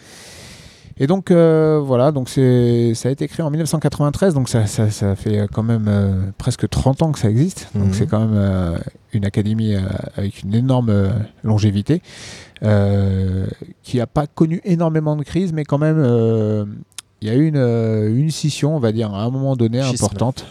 Et 1.00 1.06
donc 1.06 1.30
euh, 1.30 1.80
voilà, 1.84 2.10
donc 2.10 2.28
c'est 2.28 2.92
ça 2.94 3.08
a 3.08 3.12
été 3.12 3.28
créé 3.28 3.44
en 3.44 3.50
1993, 3.50 4.34
donc 4.34 4.48
ça, 4.48 4.66
ça, 4.66 4.90
ça 4.90 5.14
fait 5.14 5.46
quand 5.52 5.62
même 5.62 5.86
euh, 5.88 6.22
presque 6.38 6.68
30 6.68 7.02
ans 7.02 7.12
que 7.12 7.18
ça 7.18 7.30
existe. 7.30 7.68
Donc 7.74 7.88
Mhm. 7.88 7.92
c'est 7.94 8.06
quand 8.06 8.20
même 8.20 8.34
euh, 8.36 8.76
une 9.12 9.24
académie 9.24 9.74
euh, 9.74 9.80
avec 10.16 10.42
une 10.42 10.54
énorme 10.54 10.90
euh, 10.90 11.08
longévité, 11.44 12.02
euh, 12.64 13.46
qui 13.84 13.98
n'a 13.98 14.06
pas 14.08 14.26
connu 14.26 14.60
énormément 14.64 15.14
de 15.14 15.22
crises, 15.22 15.52
mais 15.52 15.64
quand 15.64 15.78
même 15.78 15.98
euh, 16.00 16.64
il 17.20 17.28
y 17.28 17.30
a 17.30 17.34
eu 17.34 17.46
une, 17.46 17.56
euh, 17.56 18.14
une 18.16 18.30
scission, 18.30 18.74
on 18.76 18.80
va 18.80 18.92
dire, 18.92 19.12
à 19.14 19.22
un 19.22 19.30
moment 19.30 19.56
donné 19.56 19.82
Schisme. 19.82 20.04
importante. 20.04 20.46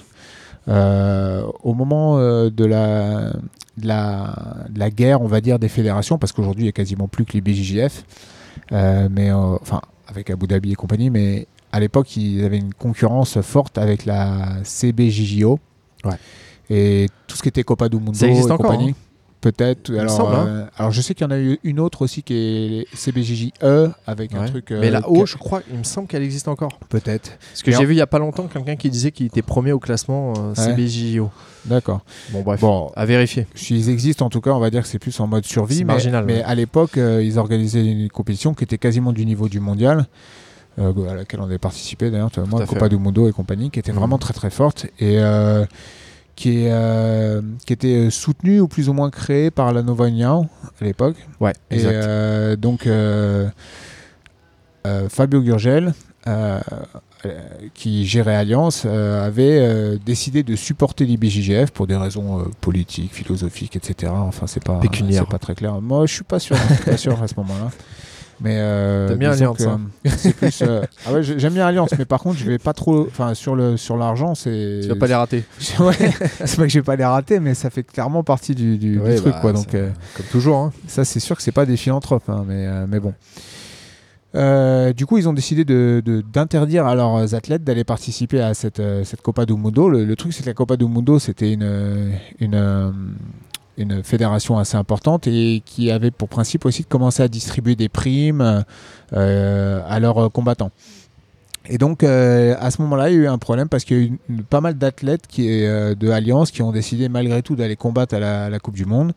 Euh, 0.69 1.43
au 1.63 1.73
moment 1.73 2.17
euh, 2.19 2.49
de, 2.49 2.65
la, 2.65 3.31
de, 3.77 3.87
la, 3.87 4.33
de 4.69 4.77
la 4.79 4.89
guerre, 4.89 5.21
on 5.21 5.27
va 5.27 5.39
dire, 5.39 5.59
des 5.59 5.69
fédérations, 5.69 6.17
parce 6.17 6.33
qu'aujourd'hui, 6.33 6.63
il 6.63 6.65
n'y 6.65 6.69
a 6.69 6.73
quasiment 6.73 7.07
plus 7.07 7.23
que 7.23 7.33
les 7.33 7.41
BJJF, 7.41 8.03
euh, 8.73 9.07
mais, 9.09 9.29
euh, 9.31 9.35
enfin, 9.61 9.79
avec 10.07 10.29
Abu 10.29 10.47
Dhabi 10.47 10.71
et 10.71 10.75
compagnie, 10.75 11.09
mais 11.09 11.47
à 11.71 11.79
l'époque, 11.79 12.15
ils 12.15 12.43
avaient 12.43 12.57
une 12.59 12.73
concurrence 12.73 13.39
forte 13.41 13.77
avec 13.77 14.05
la 14.05 14.57
CBJJO. 14.63 15.59
Ouais. 16.05 16.15
Et 16.69 17.07
tout 17.27 17.35
ce 17.37 17.41
qui 17.41 17.49
était 17.49 17.63
Copa 17.63 17.89
do 17.89 17.99
Mundo 17.99 18.13
Ça 18.13 18.27
existe 18.27 18.49
et 18.49 18.51
encore, 18.51 18.71
compagnie. 18.71 18.91
hein? 18.91 18.95
Peut-être. 19.39 19.93
Alors, 19.95 20.09
semble, 20.15 20.35
hein. 20.35 20.45
euh, 20.47 20.65
alors, 20.77 20.91
je 20.91 20.99
sais 20.99 21.13
qu'il 21.13 21.23
y 21.25 21.27
en 21.27 21.31
a 21.31 21.37
eu 21.39 21.59
une 21.63 21.79
autre 21.79 22.01
aussi 22.01 22.23
qui 22.23 22.33
est 22.33 22.87
CBJJE 22.95 23.51
avec 24.07 24.33
un 24.33 24.45
truc. 24.45 24.71
euh, 24.71 24.79
Mais 24.81 24.89
la 24.89 25.07
haut, 25.07 25.21
que- 25.21 25.25
je 25.27 25.37
crois, 25.37 25.61
il 25.71 25.77
me 25.77 25.83
semble 25.83 26.07
qu'elle 26.07 26.23
existe 26.23 26.47
encore. 26.47 26.79
Peut-être. 26.89 27.37
Parce 27.51 27.61
que 27.63 27.71
en- 27.71 27.77
j'ai 27.77 27.85
vu 27.85 27.93
il 27.93 27.97
y 27.97 28.01
a 28.01 28.07
pas 28.07 28.17
longtemps 28.19 28.47
quelqu'un 28.47 28.75
qui 28.75 28.89
disait 28.89 29.11
qu'il 29.11 29.27
était 29.27 29.43
premier 29.43 29.71
au 29.71 29.79
classement 29.79 30.33
euh, 30.37 30.49
Ouais. 30.49 30.75
CBJO. 30.75 31.29
D'accord. 31.65 32.01
Bon, 32.31 32.41
bref, 32.41 32.61
Bon, 32.61 32.91
à 32.95 33.05
vérifier. 33.05 33.45
S'ils 33.53 33.89
existent, 33.89 34.25
en 34.25 34.29
tout 34.29 34.41
cas, 34.41 34.51
on 34.51 34.59
va 34.59 34.69
dire 34.71 34.81
que 34.81 34.87
c'est 34.87 34.99
plus 34.99 35.17
en 35.19 35.27
mode 35.27 35.45
survie. 35.45 35.79
Mais, 35.79 35.93
marginal, 35.93 36.25
mais 36.25 36.37
ouais. 36.37 36.43
à 36.43 36.55
l'époque, 36.55 36.97
euh, 36.97 37.21
ils 37.23 37.37
organisaient 37.37 37.85
une 37.85 38.09
compétition 38.09 38.53
qui 38.53 38.63
était 38.63 38.77
quasiment 38.79 39.11
du 39.13 39.25
niveau 39.25 39.47
du 39.49 39.59
mondial, 39.59 40.07
euh, 40.79 41.09
à 41.09 41.13
laquelle 41.13 41.41
on 41.41 41.45
avait 41.45 41.57
participé 41.57 42.09
d'ailleurs, 42.09 42.31
moi, 42.49 42.65
Copa 42.65 42.89
du 42.89 42.97
Mundo 42.97 43.27
et 43.29 43.31
compagnie, 43.33 43.69
qui 43.69 43.79
était 43.79 43.91
vraiment 43.91 44.17
très 44.17 44.33
très 44.33 44.49
forte 44.49 44.85
et 44.99 45.19
euh, 45.19 45.65
qui, 46.37 46.63
est, 46.65 46.71
euh, 46.71 47.41
qui 47.65 47.73
était 47.73 47.95
euh, 48.07 48.09
soutenue 48.09 48.61
ou 48.61 48.67
plus 48.69 48.87
ou 48.87 48.93
moins 48.93 49.09
créée 49.09 49.51
par 49.51 49.73
la 49.73 49.81
Nova 49.81 50.07
União 50.07 50.47
à 50.79 50.85
l'époque. 50.85 51.17
Ouais, 51.41 51.53
Et 51.71 51.75
exact. 51.75 51.91
euh, 51.91 52.55
donc, 52.55 52.85
euh, 52.87 53.49
euh, 54.85 55.09
Fabio 55.09 55.41
Gurgel, 55.41 55.93
qui 57.73 58.05
gérait 58.05 58.35
Alliance, 58.35 58.85
avait 58.85 59.97
décidé 60.05 60.43
de 60.43 60.55
supporter 60.55 61.05
l'IBJJF 61.05 61.71
pour 61.71 61.87
des 61.87 61.95
raisons 61.95 62.45
politiques, 62.61 63.13
philosophiques, 63.13 63.75
etc. 63.75 64.11
Enfin, 64.15 64.45
c'est 64.45 64.63
pas, 64.63 64.79
pas 65.29 65.37
très 65.39 65.55
clair. 65.55 65.81
Moi, 65.81 66.05
je 66.05 66.13
suis 66.13 66.23
pas 66.23 66.39
sûr, 66.39 66.55
je 66.69 66.73
suis 66.75 66.83
pas 66.83 66.97
sûr 66.97 67.21
à 67.23 67.27
ce 67.27 67.33
moment-là. 67.37 67.71
Mais 68.39 68.57
euh, 68.59 69.15
bien 69.15 69.31
Alliance, 69.31 69.61
hein. 69.61 69.81
euh, 70.05 70.31
plus, 70.37 70.61
euh, 70.61 70.83
ah 71.07 71.13
ouais, 71.13 71.23
j'aime 71.23 71.53
bien 71.53 71.65
Alliance, 71.65 71.89
mais 71.97 72.05
par 72.05 72.19
contre, 72.21 72.37
je 72.37 72.45
vais 72.45 72.59
pas 72.59 72.73
trop. 72.73 73.07
Enfin, 73.07 73.33
sur 73.33 73.55
le 73.55 73.77
sur 73.77 73.97
l'argent, 73.97 74.35
c'est. 74.35 74.81
Tu 74.83 74.87
vas 74.89 74.95
pas 74.95 75.07
les 75.07 75.15
rater. 75.15 75.43
Ouais, 75.79 75.93
c'est 76.45 76.55
pas 76.57 76.63
que 76.63 76.69
je 76.69 76.77
vais 76.79 76.83
pas 76.83 76.95
les 76.95 77.05
rater, 77.05 77.39
mais 77.39 77.53
ça 77.55 77.69
fait 77.71 77.83
clairement 77.83 78.23
partie 78.23 78.53
du, 78.53 78.77
du- 78.77 78.91
du 78.97 78.99
Ouais, 78.99 79.15
truc, 79.15 79.33
bah, 79.33 79.39
quoi. 79.41 79.53
Donc. 79.53 79.73
euh, 79.73 79.89
Comme 80.15 80.25
toujours. 80.27 80.57
hein. 80.57 80.71
ça, 80.87 81.03
c'est 81.03 81.19
sûr 81.19 81.35
que 81.35 81.41
c'est 81.41 81.51
pas 81.51 81.65
des 81.65 81.77
philanthropes, 81.77 82.29
hein, 82.29 82.43
mais, 82.47 82.67
mais 82.87 82.99
bon. 82.99 83.13
Euh, 84.35 84.93
du 84.93 85.05
coup, 85.05 85.17
ils 85.17 85.27
ont 85.27 85.33
décidé 85.33 85.65
de- 85.65 86.01
de- 86.05 86.21
d'interdire 86.21 86.85
à 86.85 86.93
leurs 86.95 87.33
athlètes 87.33 87.63
d'aller 87.63 87.83
participer 87.83 88.39
à 88.41 88.53
cette, 88.53 88.81
cette 89.03 89.21
Copa 89.21 89.45
do 89.45 89.57
Mundo. 89.57 89.89
Le, 89.89 90.05
le 90.05 90.15
truc, 90.15 90.33
c'est 90.33 90.43
que 90.43 90.47
la 90.49 90.53
Copa 90.53 90.77
do 90.77 90.87
Mundo, 90.87 91.17
c'était 91.17 91.53
une, 91.53 92.11
une, 92.39 92.93
une 93.77 94.03
fédération 94.03 94.57
assez 94.57 94.75
importante 94.75 95.27
et 95.27 95.61
qui 95.65 95.91
avait 95.91 96.11
pour 96.11 96.29
principe 96.29 96.65
aussi 96.65 96.83
de 96.83 96.87
commencer 96.87 97.23
à 97.23 97.27
distribuer 97.27 97.75
des 97.75 97.89
primes 97.89 98.63
euh, 99.13 99.81
à 99.87 99.99
leurs 99.99 100.31
combattants. 100.31 100.71
Et 101.69 101.77
donc, 101.77 102.03
euh, 102.03 102.55
à 102.59 102.71
ce 102.71 102.81
moment-là, 102.81 103.09
il 103.09 103.15
y 103.15 103.19
a 103.19 103.21
eu 103.23 103.27
un 103.27 103.37
problème 103.37 103.67
parce 103.67 103.83
qu'il 103.83 103.97
y 103.97 104.03
a 104.03 104.03
eu 104.05 104.43
pas 104.49 104.61
mal 104.61 104.75
d'athlètes 104.75 105.27
qui, 105.27 105.65
euh, 105.65 105.95
de 105.95 106.09
Alliance 106.09 106.49
qui 106.49 106.61
ont 106.61 106.71
décidé 106.71 107.09
malgré 107.09 107.41
tout 107.41 107.55
d'aller 107.55 107.75
combattre 107.75 108.15
à 108.15 108.49
la, 108.49 108.59
Coupe 108.59 108.75
du 108.75 108.85
Monde. 108.85 109.13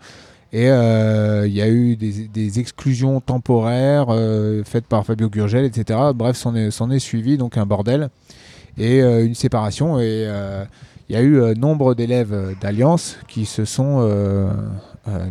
Et 0.52 0.64
il 0.64 1.52
y 1.52 1.62
a 1.62 1.68
eu 1.68 1.96
des, 1.96 2.58
exclusions 2.58 3.20
temporaires 3.20 4.08
faites 4.64 4.86
par 4.86 5.06
Fabio 5.06 5.30
Gurgel, 5.30 5.64
etc. 5.64 6.00
Bref, 6.12 6.36
s'en 6.36 6.56
est, 6.56 6.66
est 6.66 6.98
suivi 6.98 7.38
donc 7.38 7.56
un 7.56 7.66
bordel 7.66 8.10
et 8.76 9.00
une 9.00 9.36
séparation. 9.36 10.00
Et 10.00 10.28
il 11.10 11.14
y 11.14 11.16
a 11.16 11.22
eu 11.22 11.40
euh, 11.40 11.54
nombre 11.54 11.94
d'élèves 11.96 12.32
euh, 12.32 12.52
d'Alliance 12.60 13.18
qui 13.26 13.44
se 13.44 13.64
sont 13.64 13.96
euh, 14.00 14.48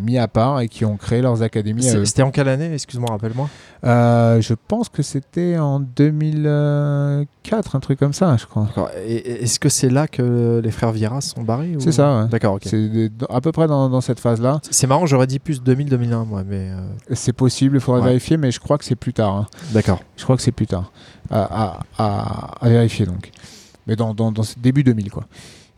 mis 0.01 0.17
à 0.17 0.27
part 0.27 0.59
et 0.59 0.67
qui 0.67 0.83
ont 0.83 0.97
créé 0.97 1.21
leurs 1.21 1.41
académies. 1.41 1.83
C'était 1.83 2.21
en 2.21 2.31
quelle 2.31 2.49
année 2.49 2.73
Excuse-moi, 2.73 3.09
rappelle-moi? 3.11 3.49
Euh, 3.85 4.41
je 4.41 4.53
pense 4.67 4.89
que 4.89 5.01
c'était 5.01 5.57
en 5.57 5.79
2004, 5.79 7.75
un 7.75 7.79
truc 7.79 7.99
comme 7.99 8.13
ça, 8.13 8.35
je 8.37 8.45
crois. 8.45 8.67
Est-ce 9.05 9.59
que 9.59 9.69
c'est 9.69 9.89
là 9.89 10.07
que 10.07 10.59
les 10.63 10.71
frères 10.71 10.91
Vieira 10.91 11.21
se 11.21 11.29
sont 11.29 11.43
barrés 11.43 11.75
ou- 11.75 11.79
C'est 11.79 11.91
ça, 11.91 12.23
ouais. 12.23 12.27
D'accord, 12.27 12.55
ok. 12.55 12.63
C'est 12.65 13.09
à 13.29 13.41
peu 13.41 13.51
près 13.51 13.67
dans, 13.67 13.89
dans 13.89 14.01
cette 14.01 14.19
phase-là. 14.19 14.59
C'est 14.69 14.87
marrant, 14.87 15.05
j'aurais 15.05 15.27
dit 15.27 15.39
plus 15.39 15.61
2000-2001, 15.61 16.25
moi, 16.25 16.43
mais. 16.45 16.71
euh, 16.71 17.13
C'est 17.13 17.33
possible, 17.33 17.77
il 17.77 17.79
faudrait 17.81 18.01
Ouais. 18.01 18.07
vérifier, 18.07 18.37
mais 18.37 18.51
je 18.51 18.59
crois 18.59 18.77
que 18.77 18.85
c'est 18.85 18.95
plus 18.95 19.13
tard. 19.13 19.33
hein. 19.35 19.47
D'accord. 19.71 20.01
Je 20.17 20.23
crois 20.23 20.35
que 20.35 20.41
c'est 20.41 20.51
plus 20.51 20.67
tard. 20.67 20.91
À, 21.31 21.43
à- 21.43 21.79
à- 21.97 22.65
à 22.65 22.69
vérifier 22.69 23.05
donc. 23.05 23.31
Mais 23.87 23.95
dans, 23.95 24.13
dans, 24.13 24.31
dans 24.31 24.43
début 24.57 24.83
2000 24.83 25.09
quoi. 25.11 25.23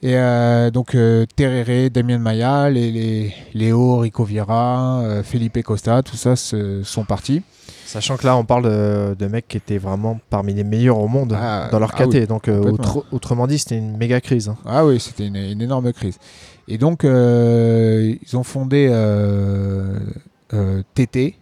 Et 0.03 0.15
euh, 0.17 0.71
donc 0.71 0.95
euh, 0.95 1.25
Tereré, 1.35 1.89
Damien 1.91 2.17
Maya, 2.17 2.69
les, 2.71 2.91
les, 2.91 3.33
Léo, 3.53 3.97
Rico 3.99 4.23
Vieira, 4.23 5.01
euh, 5.03 5.21
Felipe 5.23 5.61
Costa, 5.63 6.01
tout 6.01 6.15
ça 6.15 6.35
se- 6.35 6.81
sont 6.83 7.03
partis. 7.05 7.43
Sachant 7.85 8.17
que 8.17 8.25
là, 8.25 8.35
on 8.35 8.43
parle 8.45 8.63
de, 8.63 9.15
de 9.19 9.27
mecs 9.27 9.47
qui 9.47 9.57
étaient 9.57 9.77
vraiment 9.77 10.19
parmi 10.29 10.53
les 10.55 10.63
meilleurs 10.63 10.97
au 10.97 11.07
monde 11.07 11.37
Ah, 11.39 11.67
dans 11.71 11.77
leur 11.77 11.91
ah 11.95 12.05
KT. 12.05 12.25
Donc, 12.25 12.47
euh, 12.47 12.59
autre- 12.71 13.05
autrement 13.11 13.45
dit, 13.47 13.59
c'était 13.59 13.77
une 13.77 13.97
méga 13.97 14.21
crise. 14.21 14.47
hein. 14.49 14.57
Ah 14.65 14.85
oui, 14.85 14.99
c'était 14.99 15.27
une, 15.27 15.35
une 15.35 15.61
énorme 15.61 15.91
crise. 15.93 16.17
Et 16.67 16.77
donc 16.77 17.03
ils 17.03 18.37
ont 18.37 18.43
fondé 18.43 18.87
TT. 20.95 21.35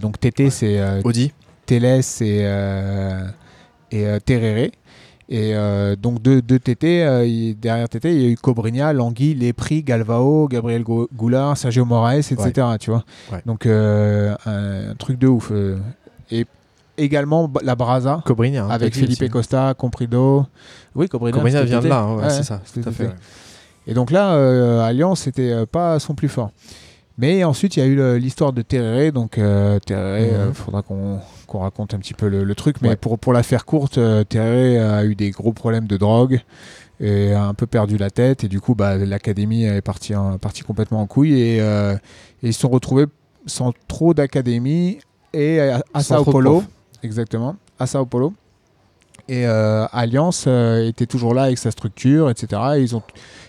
Donc 0.00 0.20
TT 0.20 0.50
c'est 0.50 1.00
Audi. 1.04 1.32
Télès 1.66 2.20
et, 2.20 2.44
et 3.92 4.06
Tereré. 4.24 4.72
Et 5.28 5.54
euh, 5.54 5.96
donc 5.96 6.22
TT, 6.22 7.04
euh, 7.04 7.24
il- 7.24 7.54
derrière 7.58 7.88
TT, 7.88 8.12
il 8.14 8.22
y 8.22 8.24
a 8.26 8.28
eu 8.28 8.36
Cobrinha, 8.36 8.92
Langui, 8.92 9.34
Lépris, 9.34 9.82
Galvao, 9.82 10.48
Gabriel 10.48 10.82
Gou- 10.82 11.08
Goulard, 11.14 11.56
Sergio 11.56 11.84
Moraes, 11.84 12.18
etc. 12.32 12.52
Tu 12.78 12.90
vois 12.90 13.04
Ouais. 13.32 13.40
Donc 13.46 13.64
euh, 13.66 14.34
un, 14.44 14.90
un 14.90 14.94
truc 14.94 15.18
de 15.18 15.28
ouf. 15.28 15.52
Et 16.30 16.46
également 16.98 17.50
la 17.62 17.74
Brasa 17.74 18.20
Cobrinha. 18.26 18.64
hein, 18.64 18.68
avec 18.70 18.94
Felipe 18.94 19.22
aussi. 19.22 19.30
Costa, 19.30 19.74
Comprido. 19.74 20.44
Oui, 20.94 21.08
Cobrinha. 21.08 21.34
Cobrinha 21.36 21.62
vient 21.62 21.80
de 21.80 21.88
là, 21.88 22.06
ouais, 22.14 22.30
c'est 22.30 22.42
ça. 22.42 22.60
Tout 22.74 22.80
à 22.86 22.92
fait. 22.92 23.10
Et 23.86 23.94
donc 23.94 24.10
là, 24.10 24.84
Alliance, 24.84 25.20
c'était 25.22 25.66
pas 25.66 25.98
son 25.98 26.14
plus 26.14 26.28
fort. 26.28 26.50
Mais 27.18 27.44
ensuite, 27.44 27.76
il 27.76 27.80
y 27.80 27.82
a 27.82 27.86
eu 27.86 28.18
l'histoire 28.18 28.52
de 28.52 28.62
Tereré. 28.62 29.12
Donc, 29.12 29.38
euh, 29.38 29.74
Mhm. 29.74 29.80
euh, 29.96 30.52
faudra 30.52 30.82
qu'on 30.82 31.20
raconte 31.58 31.94
un 31.94 31.98
petit 31.98 32.14
peu 32.14 32.28
le, 32.28 32.44
le 32.44 32.54
truc. 32.54 32.76
Mais 32.82 32.90
Ouais. 32.90 32.96
pour, 32.96 33.18
pour 33.18 33.32
la 33.32 33.42
faire 33.42 33.64
courte, 33.66 33.98
euh, 33.98 34.24
Tereré 34.24 34.78
a 34.78 35.04
eu 35.04 35.14
des 35.14 35.30
gros 35.30 35.52
problèmes 35.52 35.86
de 35.86 35.96
drogue 35.96 36.40
et 37.00 37.32
a 37.32 37.44
un 37.44 37.54
peu 37.54 37.66
perdu 37.66 37.98
la 37.98 38.10
tête. 38.10 38.44
Et 38.44 38.48
du 38.48 38.60
coup, 38.60 38.74
bah, 38.74 38.96
l'académie 38.96 39.64
est 39.64 39.82
partie, 39.82 40.14
en- 40.14 40.38
partie 40.38 40.62
complètement 40.62 41.00
en 41.02 41.06
couille. 41.06 41.38
Et, 41.40 41.60
euh, 41.60 41.94
et 42.42 42.48
ils 42.48 42.54
se 42.54 42.60
sont 42.60 42.70
retrouvés 42.70 43.06
sans 43.46 43.72
trop 43.88 44.14
d'académie 44.14 44.98
et 45.34 45.60
à, 45.60 46.02
Sao 46.02 46.24
Paulo. 46.24 46.62
exactement, 47.02 47.56
à 47.78 47.86
Sao 47.86 48.06
Paulo. 48.06 48.32
Et 49.28 49.46
euh, 49.46 49.86
Alliance 49.92 50.44
euh, 50.48 50.86
était 50.88 51.06
toujours 51.06 51.32
là 51.34 51.44
avec 51.44 51.58
sa 51.58 51.70
structure, 51.70 52.28
etc. 52.30 52.60
Et 52.76 52.80
ils 52.82 52.96
ont, 52.96 53.02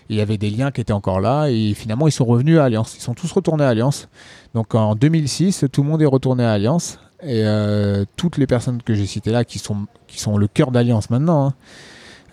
il 0.08 0.16
y 0.16 0.20
avait 0.20 0.36
des 0.38 0.50
liens 0.50 0.70
qui 0.70 0.80
étaient 0.80 0.92
encore 0.92 1.20
là. 1.20 1.48
Et 1.48 1.74
finalement, 1.74 2.06
ils 2.08 2.12
sont 2.12 2.24
revenus 2.24 2.58
à 2.58 2.64
Alliance. 2.64 2.94
Ils 2.96 3.00
sont 3.02 3.14
tous 3.14 3.30
retournés 3.32 3.64
à 3.64 3.68
Alliance. 3.68 4.08
Donc 4.54 4.74
en 4.74 4.94
2006, 4.94 5.64
tout 5.72 5.82
le 5.82 5.88
monde 5.88 6.02
est 6.02 6.06
retourné 6.06 6.44
à 6.44 6.52
Alliance. 6.52 6.98
Et 7.22 7.42
euh, 7.46 8.04
toutes 8.16 8.36
les 8.36 8.46
personnes 8.46 8.82
que 8.82 8.92
j'ai 8.94 9.06
citées 9.06 9.30
là, 9.30 9.44
qui 9.44 9.58
sont, 9.58 9.86
qui 10.06 10.20
sont 10.20 10.36
le 10.36 10.46
cœur 10.46 10.70
d'Alliance 10.70 11.08
maintenant, 11.10 11.46
hein, 11.46 11.54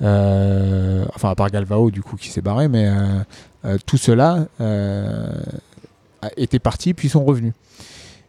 euh, 0.01 1.05
enfin 1.15 1.30
à 1.30 1.36
part 1.36 1.49
Galvao 1.49 1.91
du 1.91 2.01
coup 2.01 2.17
qui 2.17 2.30
s'est 2.30 2.41
barré, 2.41 2.67
mais 2.67 2.88
euh, 2.88 2.93
euh, 3.65 3.78
tout 3.86 3.97
cela 3.97 4.47
étaient 6.38 6.59
partis 6.59 6.93
puis 6.93 7.07
sont 7.09 7.24
revenus. 7.24 7.53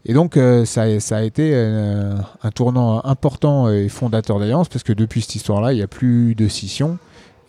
Et 0.05 0.15
donc 0.15 0.39
ça, 0.65 0.83
a- 0.83 1.01
ça 1.01 1.19
a 1.19 1.23
été 1.23 1.55
un 1.55 2.51
tournant 2.51 3.05
important 3.05 3.71
et 3.71 3.89
fondateur 3.89 4.39
d'Alliance 4.41 4.69
parce 4.69 4.83
que 4.83 4.93
depuis 4.93 5.23
cette 5.23 5.37
histoire-là, 5.37 5.73
il 5.73 5.77
n'y 5.77 5.83
a 5.83 5.87
plus 5.89 6.35
de 6.35 6.49
scission. 6.49 6.99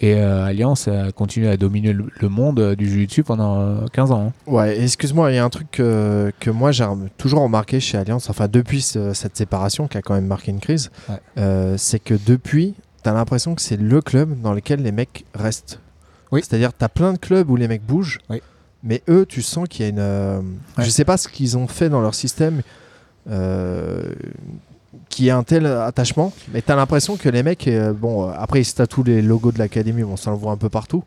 Et 0.06 0.16
euh, 0.16 0.44
Alliance 0.44 0.90
a 0.90 1.14
continué 1.14 1.48
à 1.48 1.56
dominer 1.56 1.94
le, 1.94 2.08
le 2.20 2.28
monde 2.28 2.60
euh, 2.60 2.76
du 2.76 2.90
Jiu-Jitsu 2.90 3.24
pendant 3.24 3.62
euh, 3.62 3.86
15 3.94 4.12
ans. 4.12 4.28
hein. 4.28 4.52
Ouais, 4.52 4.78
excuse-moi, 4.82 5.32
il 5.32 5.36
y 5.36 5.38
a 5.38 5.46
un 5.46 5.50
truc 5.50 5.72
que, 5.72 6.30
que 6.42 6.50
moi 6.50 6.74
j'ai 6.74 6.86
toujours 7.18 7.40
remarqué 7.42 7.80
chez 7.80 7.98
Alliance, 7.98 8.30
enfin 8.30 8.50
depuis 8.52 8.82
ce- 8.82 9.14
cette 9.14 9.38
séparation 9.38 9.88
qui 9.88 9.98
a 9.98 10.02
quand 10.02 10.14
même 10.14 10.26
marqué 10.28 10.52
une 10.52 10.60
crise, 10.60 10.92
Ouais. 11.08 11.22
euh, 11.38 11.76
c'est 11.78 12.00
que 12.00 12.16
depuis, 12.26 12.74
t'as 13.02 13.14
l'impression 13.14 13.56
que 13.56 13.62
c'est 13.62 13.78
le 13.80 14.02
club 14.02 14.42
dans 14.42 14.52
lequel 14.54 14.82
les 14.84 14.92
mecs 14.92 15.24
restent. 15.34 15.80
Oui. 16.34 16.42
C'est-à-dire, 16.44 16.74
t'as 16.74 16.90
plein 16.90 17.14
de 17.14 17.18
clubs 17.18 17.50
où 17.50 17.56
les 17.56 17.70
mecs 17.70 17.86
bougent, 17.86 18.20
Oui. 18.30 18.42
mais 18.84 19.04
eux, 19.08 19.26
tu 19.26 19.42
sens 19.42 19.70
qu'il 19.70 19.84
y 19.84 19.86
a 19.86 19.90
une. 19.90 20.00
euh, 20.00 20.40
Ouais. 20.78 20.84
Je 20.84 20.90
sais 20.90 21.06
pas 21.06 21.16
ce 21.16 21.30
qu'ils 21.30 21.58
ont 21.58 21.68
fait 21.68 21.88
dans 21.88 22.02
leur 22.02 22.14
système. 22.14 22.62
euh, 23.30 24.04
qui 25.14 25.30
a 25.30 25.38
un 25.38 25.44
tel 25.44 25.66
attachement, 25.66 26.34
mais 26.54 26.62
t'as 26.62 26.76
l'impression 26.76 27.16
que 27.18 27.30
les 27.30 27.44
mecs, 27.44 27.68
euh, 27.68 27.94
bon, 27.94 28.28
euh, 28.28 28.34
après 28.38 28.62
ils 28.62 28.66
se 28.66 28.76
tatouent 28.76 29.04
les 29.04 29.22
logos 29.22 29.52
de 29.52 29.60
l'académie, 29.60 30.04
bon, 30.04 30.18
ça 30.18 30.32
le 30.32 30.38
voit 30.38 30.52
un 30.52 30.58
peu 30.58 30.70
partout, 30.70 31.04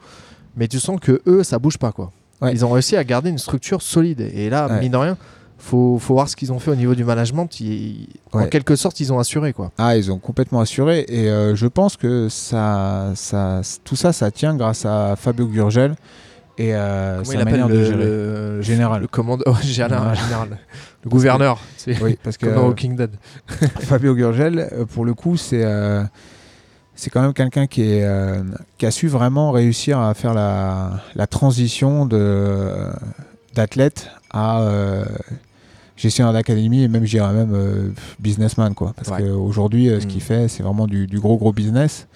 mais 0.57 0.69
tu 0.69 0.79
sens 0.81 0.99
que 1.01 1.21
eux, 1.27 1.43
ça 1.43 1.59
bouge 1.59 1.79
pas 1.79 1.93
quoi. 1.93 2.11
Ouais. 2.41 2.53
Ils 2.53 2.65
ont 2.65 2.71
réussi 2.71 2.97
à 2.97 3.05
garder 3.05 3.31
une 3.31 3.39
structure 3.39 3.81
solide, 3.83 4.21
et 4.21 4.51
là, 4.51 4.69
Ouais. 4.69 4.81
mine 4.81 4.93
de 4.93 4.97
rien, 4.97 5.17
faut, 5.59 5.99
faut 5.99 6.13
voir 6.15 6.29
ce 6.29 6.37
qu'ils 6.37 6.53
ont 6.53 6.59
fait 6.59 6.71
au 6.71 6.75
niveau 6.77 6.95
du 6.95 7.03
management. 7.03 7.49
Ils- 7.61 8.09
En 8.33 8.47
quelque 8.47 8.77
sorte, 8.77 9.01
ils 9.01 9.11
ont 9.13 9.19
assuré 9.19 9.55
quoi. 9.55 9.73
Ah, 9.79 9.97
ils 9.97 10.13
ont 10.13 10.19
complètement 10.19 10.61
assuré. 10.61 11.07
Et 11.09 11.31
euh, 11.31 11.55
je 11.57 11.67
pense 11.67 11.97
que 11.97 12.29
ça, 12.29 13.13
ça, 13.15 13.63
tout 13.83 13.97
ça, 13.97 14.13
ça 14.13 14.31
tient 14.31 14.55
grâce 14.55 14.85
à 14.85 15.17
Fabio 15.17 15.47
Gurgel 15.47 15.97
et 16.59 16.75
euh, 16.75 17.25
sa 17.25 17.33
il 17.35 17.45
manière 17.45 17.69
le, 17.69 17.75
de 17.79 17.85
gérer. 17.85 18.05
le- 18.05 18.61
Général. 18.63 19.01
le 19.01 19.07
commande, 19.09 19.43
oh, 19.47 19.55
général, 19.63 20.15
Général. 20.17 20.59
Le 21.07 21.11
gouverneur, 21.11 21.59
c'est 21.79 22.03
Oui, 22.03 22.19
parce 22.23 22.37
que 22.37 22.47
dans 22.47 22.65
euh, 22.65 22.69
Walking 22.69 22.97
Dead. 22.97 23.11
Fabio 23.81 24.15
Gurgel, 24.15 24.69
euh, 24.73 24.85
pour 24.85 25.05
le 25.05 25.15
coup, 25.15 25.37
c'est 25.37 25.65
euh, 25.65 26.03
c'est 26.95 27.11
quand 27.11 27.23
même 27.23 27.33
quelqu'un 27.35 27.67
qui, 27.67 27.83
est, 27.83 28.05
euh, 28.05 28.43
qui 28.79 28.87
a 28.87 28.91
su 28.91 29.07
vraiment 29.09 29.51
réussir 29.53 29.99
à 30.01 30.15
faire 30.15 30.35
la, 30.35 31.01
la 31.15 31.27
transition 31.27 32.07
d'athlète 33.55 34.09
à 34.31 34.61
euh, 34.63 35.05
gestionnaire 35.97 36.33
d'académie 36.33 36.83
et 36.83 36.89
même, 36.89 37.05
je 37.05 37.11
dirais 37.11 37.33
même 37.33 37.53
euh, 37.55 37.91
businessman. 38.19 38.75
Quoi. 38.75 38.93
Parce 38.97 39.09
Ouais. 39.11 39.23
qu'aujourd'hui, 39.29 39.89
ce 40.01 40.05
Mm. 40.05 40.09
qu'il 40.09 40.21
fait, 40.23 40.49
c'est 40.49 40.63
vraiment 40.63 40.87
du, 40.87 41.07
du 41.07 41.21
gros, 41.21 41.37
gros 41.37 41.53
business. 41.53 42.07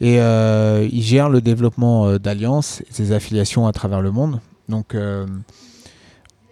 Et 0.00 0.16
il 0.16 1.02
gère 1.02 1.28
le 1.30 1.40
développement 1.40 2.06
euh, 2.08 2.18
d'Alliance 2.18 2.80
et 2.82 2.86
ses 2.92 3.12
affiliations 3.12 3.66
à 3.68 3.72
travers 3.72 4.00
le 4.02 4.10
monde. 4.10 4.40
Donc, 4.68 4.96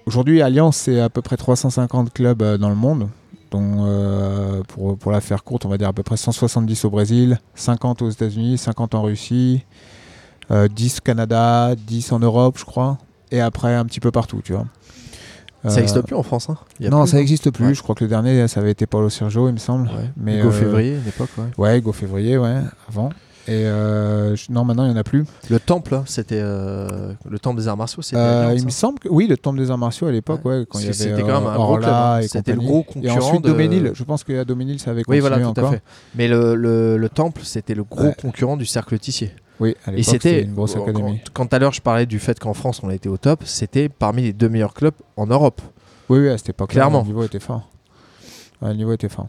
aujourd'hui, 0.07 0.43
Alliance, 0.43 0.77
c'est 0.77 1.01
à 1.01 1.09
peu 1.09 1.23
près 1.23 1.37
350 1.37 2.13
clubs 2.13 2.43
euh, 2.43 2.59
dans 2.59 2.69
le 2.69 2.75
monde 2.77 3.09
dont, 3.51 3.85
euh, 3.87 4.63
pour, 4.69 4.97
pour 4.97 5.11
la 5.11 5.21
faire 5.21 5.43
courte, 5.43 5.65
on 5.67 5.69
va 5.69 5.77
dire 5.79 5.89
à 5.89 5.93
peu 5.93 6.03
près 6.05 6.17
170 6.17 6.85
au 6.85 6.91
Brésil, 6.91 7.41
50 7.57 8.03
aux 8.03 8.11
États-Unis, 8.11 8.59
50 8.59 8.95
en 8.95 9.03
Russie, 9.03 9.65
euh, 10.53 10.69
10 10.69 10.99
au 10.99 11.01
Canada, 11.03 11.75
10 11.75 12.13
en 12.13 12.21
Europe, 12.21 12.59
je 12.59 12.65
crois, 12.65 12.99
et 13.33 13.41
après 13.41 13.75
un 13.75 13.85
petit 13.85 13.99
peu 14.01 14.11
partout, 14.13 14.41
tu 14.45 14.53
vois. 14.53 14.67
Ça 15.65 15.73
Euh, 15.73 15.77
n'existe 15.77 16.01
plus 16.03 16.17
en 16.17 16.23
France. 16.23 16.49
Hein. 16.49 16.57
Il 16.79 16.85
y 16.85 16.89
a 16.89 16.91
Non, 16.91 17.03
plus, 17.03 17.11
ça 17.11 17.17
hein. 17.17 17.21
n'existe 17.21 17.51
plus. 17.51 17.67
Ouais. 17.67 17.75
Je 17.75 17.83
crois 17.83 17.95
que 17.95 18.03
le 18.05 18.09
dernier, 18.09 18.49
ça 18.49 18.61
avait 18.61 18.71
été 18.71 18.87
Paulo 18.87 19.11
Sergio, 19.11 19.49
il 19.49 19.53
me 19.53 19.59
semble. 19.59 19.89
Ouais. 19.89 20.11
Mais, 20.17 20.41
euh, 20.41 20.51
Février, 20.51 20.95
à 20.97 21.05
l'époque. 21.05 21.29
Ouais. 21.37 21.45
Ouais, 21.59 21.81
Go 21.83 21.93
Février, 21.93 22.39
ouais, 22.39 22.61
avant. 22.89 23.11
Et 23.51 23.65
euh, 23.67 24.37
non, 24.49 24.65
maintenant, 24.65 24.85
il 24.85 24.91
n'y 24.91 24.95
en 24.95 25.01
a 25.01 25.03
plus. 25.03 25.25
Le 25.51 25.59
temple, 25.59 25.95
hein, 25.97 26.05
c'était 26.07 26.39
euh, 26.41 27.13
le 27.29 27.39
temple 27.41 27.59
des 27.61 27.67
arts 27.67 27.77
martiaux. 27.77 28.01
C'était 28.01 28.17
Euh, 28.17 28.55
il 28.57 28.65
me 28.65 28.71
semble 28.71 29.01
que 29.01 29.09
oui, 29.09 29.27
le 29.27 29.37
Temple 29.37 29.59
des 29.59 29.71
Arts 29.73 29.79
Martiaux 29.79 30.07
à 30.07 30.13
l'époque, 30.13 30.45
ouais, 30.45 30.65
quand 30.71 30.79
il 30.79 30.83
y 30.83 30.85
avait 30.85 30.95
c'était 30.95 31.23
quand 31.23 31.41
même 31.41 31.47
un 31.49 31.57
gros 31.57 31.77
club, 31.79 31.91
hein. 31.91 32.21
et 32.21 32.29
C'était 32.29 32.53
le 32.55 32.61
gros 32.61 32.81
Et 32.89 32.93
concurrent 32.93 33.17
ensuite 33.17 33.43
de- 33.43 33.49
Doménil, 33.49 33.91
je 33.93 34.05
pense 34.05 34.23
qu'à 34.23 34.45
Doménil, 34.45 34.79
ça 34.79 34.93
avait 34.93 35.01
Oui, 35.01 35.19
continué 35.19 35.21
voilà, 35.43 35.53
tout 35.53 35.61
à 35.67 35.71
fait. 35.73 35.83
Mais 36.15 36.29
le, 36.29 36.55
le, 36.55 36.97
le 36.97 37.09
temple, 37.09 37.41
c'était 37.45 37.75
le 37.75 37.83
gros 37.83 38.13
concurrent 38.13 38.57
du 38.57 38.67
cercle 38.67 38.97
Tissier. 39.01 39.33
Oui, 39.59 39.75
à 39.85 39.93
Et 39.95 40.05
c'était 40.05 40.43
une 40.43 40.55
grosse 40.55 40.75
quand- 40.75 40.85
académie. 40.85 41.21
Quand, 41.35 41.47
tout 41.47 41.57
à 41.57 41.59
l'heure 41.59 41.73
je 41.73 41.83
parlais 41.83 42.07
du 42.07 42.19
fait 42.21 42.39
qu'en 42.39 42.55
France 42.55 42.81
on 42.85 42.89
a 42.89 42.95
été 42.95 43.09
au 43.09 43.17
top, 43.17 43.43
c'était 43.45 43.89
parmi 43.89 44.23
les 44.23 44.33
deux 44.33 44.49
meilleurs 44.49 44.75
clubs 44.75 44.95
en 45.17 45.27
Europe. 45.27 45.61
Oui, 46.09 46.21
oui, 46.21 46.29
à 46.29 46.39
cette 46.39 46.51
époque 46.51 46.71
Clairement. 46.71 47.01
le 47.01 47.07
niveau 47.09 47.25
était 47.25 47.41
fort. 47.41 47.69
Ouais, 48.63 48.71
le 48.71 48.77
niveau 48.77 48.93
était 48.93 49.09
fort. 49.09 49.27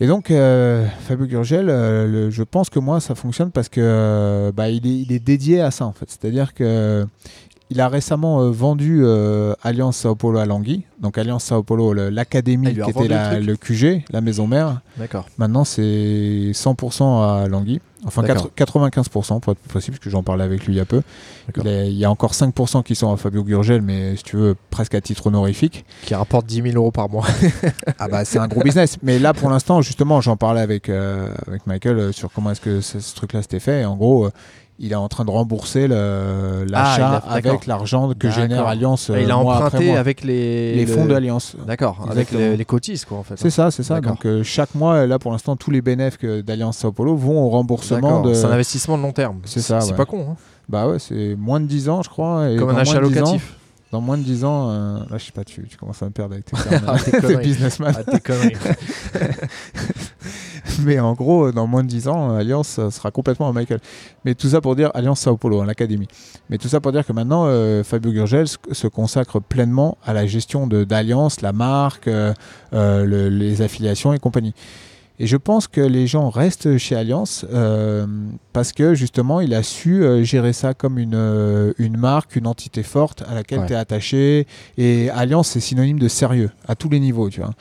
Et 0.00 0.08
donc, 0.08 0.30
euh, 0.30 0.86
Fabio 1.06 1.26
Gurgel, 1.26 1.70
euh, 1.70 2.30
je 2.30 2.42
pense 2.42 2.68
que 2.68 2.80
moi, 2.80 3.00
ça 3.00 3.14
fonctionne 3.14 3.52
parce 3.52 3.68
que 3.68 3.80
euh, 3.80 4.52
bah, 4.52 4.68
est, 4.68 4.84
il 4.84 5.12
est 5.12 5.20
dédié 5.20 5.60
à 5.60 5.70
ça, 5.70 5.86
en 5.86 5.92
fait. 5.92 6.10
C'est-à-dire 6.10 6.52
que 6.52 7.06
il 7.70 7.80
a 7.80 7.88
récemment 7.88 8.40
euh, 8.42 8.50
vendu 8.50 9.00
euh, 9.02 9.54
Alliance 9.62 9.96
Sao 9.96 10.14
Paulo 10.14 10.38
à 10.38 10.46
Langui. 10.46 10.84
Donc, 11.00 11.18
Alliance 11.18 11.44
Sao 11.44 11.62
Paulo, 11.62 11.92
Ah, 11.98 12.10
l'académie 12.10 12.68
il 12.68 12.74
lui 12.74 12.82
a 12.82 12.86
qui 12.86 12.90
était 12.90 13.40
le 13.40 13.56
QG, 13.56 14.04
la 14.10 14.20
maison 14.20 14.46
mère. 14.46 14.80
D'accord. 14.96 15.26
Maintenant, 15.38 15.64
c'est 15.64 16.52
100% 16.52 17.42
à 17.44 17.48
Langui. 17.48 17.80
Enfin, 18.06 18.22
D'accord. 18.22 18.50
4- 18.54 19.00
95% 19.00 19.40
pour 19.40 19.52
être 19.52 19.58
plus 19.58 19.68
précis, 19.70 19.90
parce 19.90 19.98
que 19.98 20.10
j'en 20.10 20.22
parlais 20.22 20.44
avec 20.44 20.66
lui 20.66 20.74
il 20.74 20.76
y 20.76 20.80
a 20.80 20.84
peu. 20.84 21.00
Il, 21.56 21.66
est- 21.66 21.88
il 21.90 21.96
y 21.96 22.04
a 22.04 22.10
encore 22.10 22.32
5% 22.34 22.82
qui 22.82 22.94
sont 22.94 23.10
à 23.10 23.16
Fabio 23.16 23.42
Gurgel, 23.42 23.80
mais 23.80 24.14
si 24.16 24.22
tu 24.24 24.36
veux, 24.36 24.54
presque 24.68 24.94
à 24.94 25.00
titre 25.00 25.26
honorifique. 25.28 25.86
Qui 26.02 26.14
rapporte 26.14 26.44
10 26.44 26.62
000 26.72 26.76
euros 26.76 26.90
par 26.90 27.08
mois. 27.08 27.24
Ah 27.98 28.08
bah 28.08 28.24
c'est 28.26 28.38
un 28.38 28.48
gros 28.48 28.60
business. 28.60 28.98
Mais 29.02 29.18
là 29.18 29.32
pour 29.32 29.48
l'instant 29.48 29.80
justement 29.80 30.20
j'en 30.20 30.36
parlais 30.36 30.60
avec, 30.60 30.88
euh, 30.90 31.28
avec 31.46 31.66
Michael 31.66 31.98
euh, 31.98 32.12
sur 32.12 32.30
comment 32.30 32.50
est-ce 32.50 32.60
que 32.60 32.80
ce, 32.82 33.00
ce 33.00 33.14
truc-là 33.14 33.40
s'était 33.40 33.60
fait. 33.60 33.82
Et 33.82 33.84
en 33.86 33.96
gros 33.96 34.26
euh, 34.26 34.30
il 34.78 34.92
est 34.92 34.96
en 34.96 35.08
train 35.08 35.24
de 35.24 35.30
rembourser 35.30 35.86
l'achat 36.66 37.22
Ah, 37.26 37.34
avec 37.34 37.66
l'argent 37.66 38.10
que 38.18 38.30
génère 38.30 38.66
Alliance 38.66 39.10
euh, 39.10 39.20
il 39.20 39.30
a 39.30 39.36
mois 39.36 39.54
après 39.56 39.66
emprunté 39.68 39.86
mois. 39.90 39.98
avec 39.98 40.24
les, 40.24 40.74
les 40.74 40.84
le- 40.84 40.92
fonds 40.92 41.06
d'Alliance. 41.06 41.56
D'accord, 41.66 42.06
avec 42.10 42.30
les, 42.32 42.56
les 42.56 42.64
cotises 42.64 43.04
quoi 43.04 43.18
en 43.18 43.22
fait. 43.22 43.34
C'est 43.36 43.50
ça, 43.50 43.70
c'est 43.70 43.82
ça. 43.82 44.00
Donc 44.00 44.26
euh, 44.26 44.42
chaque 44.42 44.74
mois 44.74 45.06
là 45.06 45.18
pour 45.18 45.32
l'instant 45.32 45.56
tous 45.56 45.70
les 45.70 45.80
bénéfices 45.82 46.44
d'Alliance 46.44 46.78
Sao 46.78 46.92
Paulo 46.92 47.16
vont 47.16 47.42
au 47.44 47.48
remboursement 47.50 48.20
de. 48.22 48.34
C'est 48.34 48.46
un 48.46 48.50
investissement 48.52 48.98
de 48.98 49.02
long 49.02 49.12
terme. 49.12 49.38
C'est 49.44 49.60
ça, 49.60 49.80
C'est 49.80 49.90
ouais. 49.92 49.96
pas 49.96 50.04
con. 50.06 50.26
hein. 50.32 50.36
Bah 50.68 50.88
ouais 50.88 50.98
c'est 50.98 51.36
moins 51.38 51.60
de 51.60 51.66
10 51.66 51.88
ans 51.88 52.02
je 52.02 52.08
crois. 52.08 52.50
Et 52.50 52.56
Comme 52.56 52.70
un 52.70 52.76
achat 52.76 53.00
moins 53.00 53.08
de 53.08 53.14
10 53.14 53.18
ans- 53.20 53.24
locatif. 53.26 53.56
Dans 53.94 54.00
moins 54.00 54.18
de 54.18 54.24
10 54.24 54.44
ans, 54.44 54.70
euh, 54.70 54.98
là 55.08 55.18
je 55.18 55.24
sais 55.26 55.30
pas, 55.32 55.44
tu, 55.44 55.64
tu 55.68 55.76
commences 55.76 56.02
à 56.02 56.06
me 56.06 56.10
perdre 56.10 56.32
avec 56.34 56.46
tes 56.46 56.56
Ah, 56.86 56.96
businessman. 57.42 57.94
Ah, 57.96 58.02
tes. 58.02 58.20
Mais 60.82 60.98
en 60.98 61.12
gros, 61.12 61.52
dans 61.52 61.68
moins 61.68 61.84
de 61.84 61.88
10 61.88 62.08
ans, 62.08 62.32
euh, 62.32 62.38
Alliance 62.40 62.78
euh, 62.80 62.90
sera 62.90 63.12
complètement 63.12 63.48
à 63.48 63.52
Michael. 63.52 63.78
Mais 64.24 64.34
tout 64.34 64.48
ça 64.48 64.60
pour 64.60 64.74
dire 64.74 64.90
Alliance 64.94 65.20
Sao 65.20 65.36
Paulo, 65.36 65.60
hein, 65.60 65.66
l'académie. 65.66 66.08
Mais 66.50 66.58
tout 66.58 66.66
ça 66.68 66.80
pour 66.80 66.90
dire 66.90 67.06
que 67.06 67.12
maintenant, 67.12 67.44
euh, 67.46 67.84
Fabio 67.84 68.10
Gurgel 68.10 68.46
se 68.48 68.88
consacre 68.88 69.38
pleinement 69.40 69.96
à 70.04 70.12
la 70.12 70.26
gestion 70.26 70.66
d'Alliance, 70.66 71.40
la 71.42 71.52
marque, 71.52 72.08
euh, 72.08 72.34
le- 72.72 73.28
les 73.28 73.62
affiliations 73.62 74.12
et 74.12 74.18
compagnie. 74.18 74.54
Et 75.20 75.26
je 75.28 75.36
pense 75.36 75.68
que 75.68 75.80
les 75.80 76.06
gens 76.08 76.28
restent 76.28 76.76
chez 76.76 76.96
Alliance 76.96 77.46
euh, 77.52 78.04
parce 78.52 78.72
que 78.72 78.94
justement, 78.94 79.40
il 79.40 79.54
a 79.54 79.62
su 79.62 80.02
euh, 80.02 80.24
gérer 80.24 80.52
ça 80.52 80.74
comme 80.74 80.98
une, 80.98 81.14
euh, 81.14 81.72
une 81.78 81.96
marque, 81.96 82.34
une 82.34 82.48
entité 82.48 82.82
forte 82.82 83.22
à 83.30 83.34
laquelle 83.34 83.60
Ouais. 83.60 83.66
tu 83.66 83.72
es 83.74 83.76
attaché. 83.76 84.46
Et 84.76 85.10
Alliance, 85.10 85.48
c'est 85.50 85.60
synonyme 85.60 86.00
de 86.00 86.08
sérieux 86.08 86.50
à 86.66 86.74
tous 86.74 86.88
les 86.88 86.98
niveaux, 86.98 87.30
tu 87.30 87.40
vois. 87.40 87.52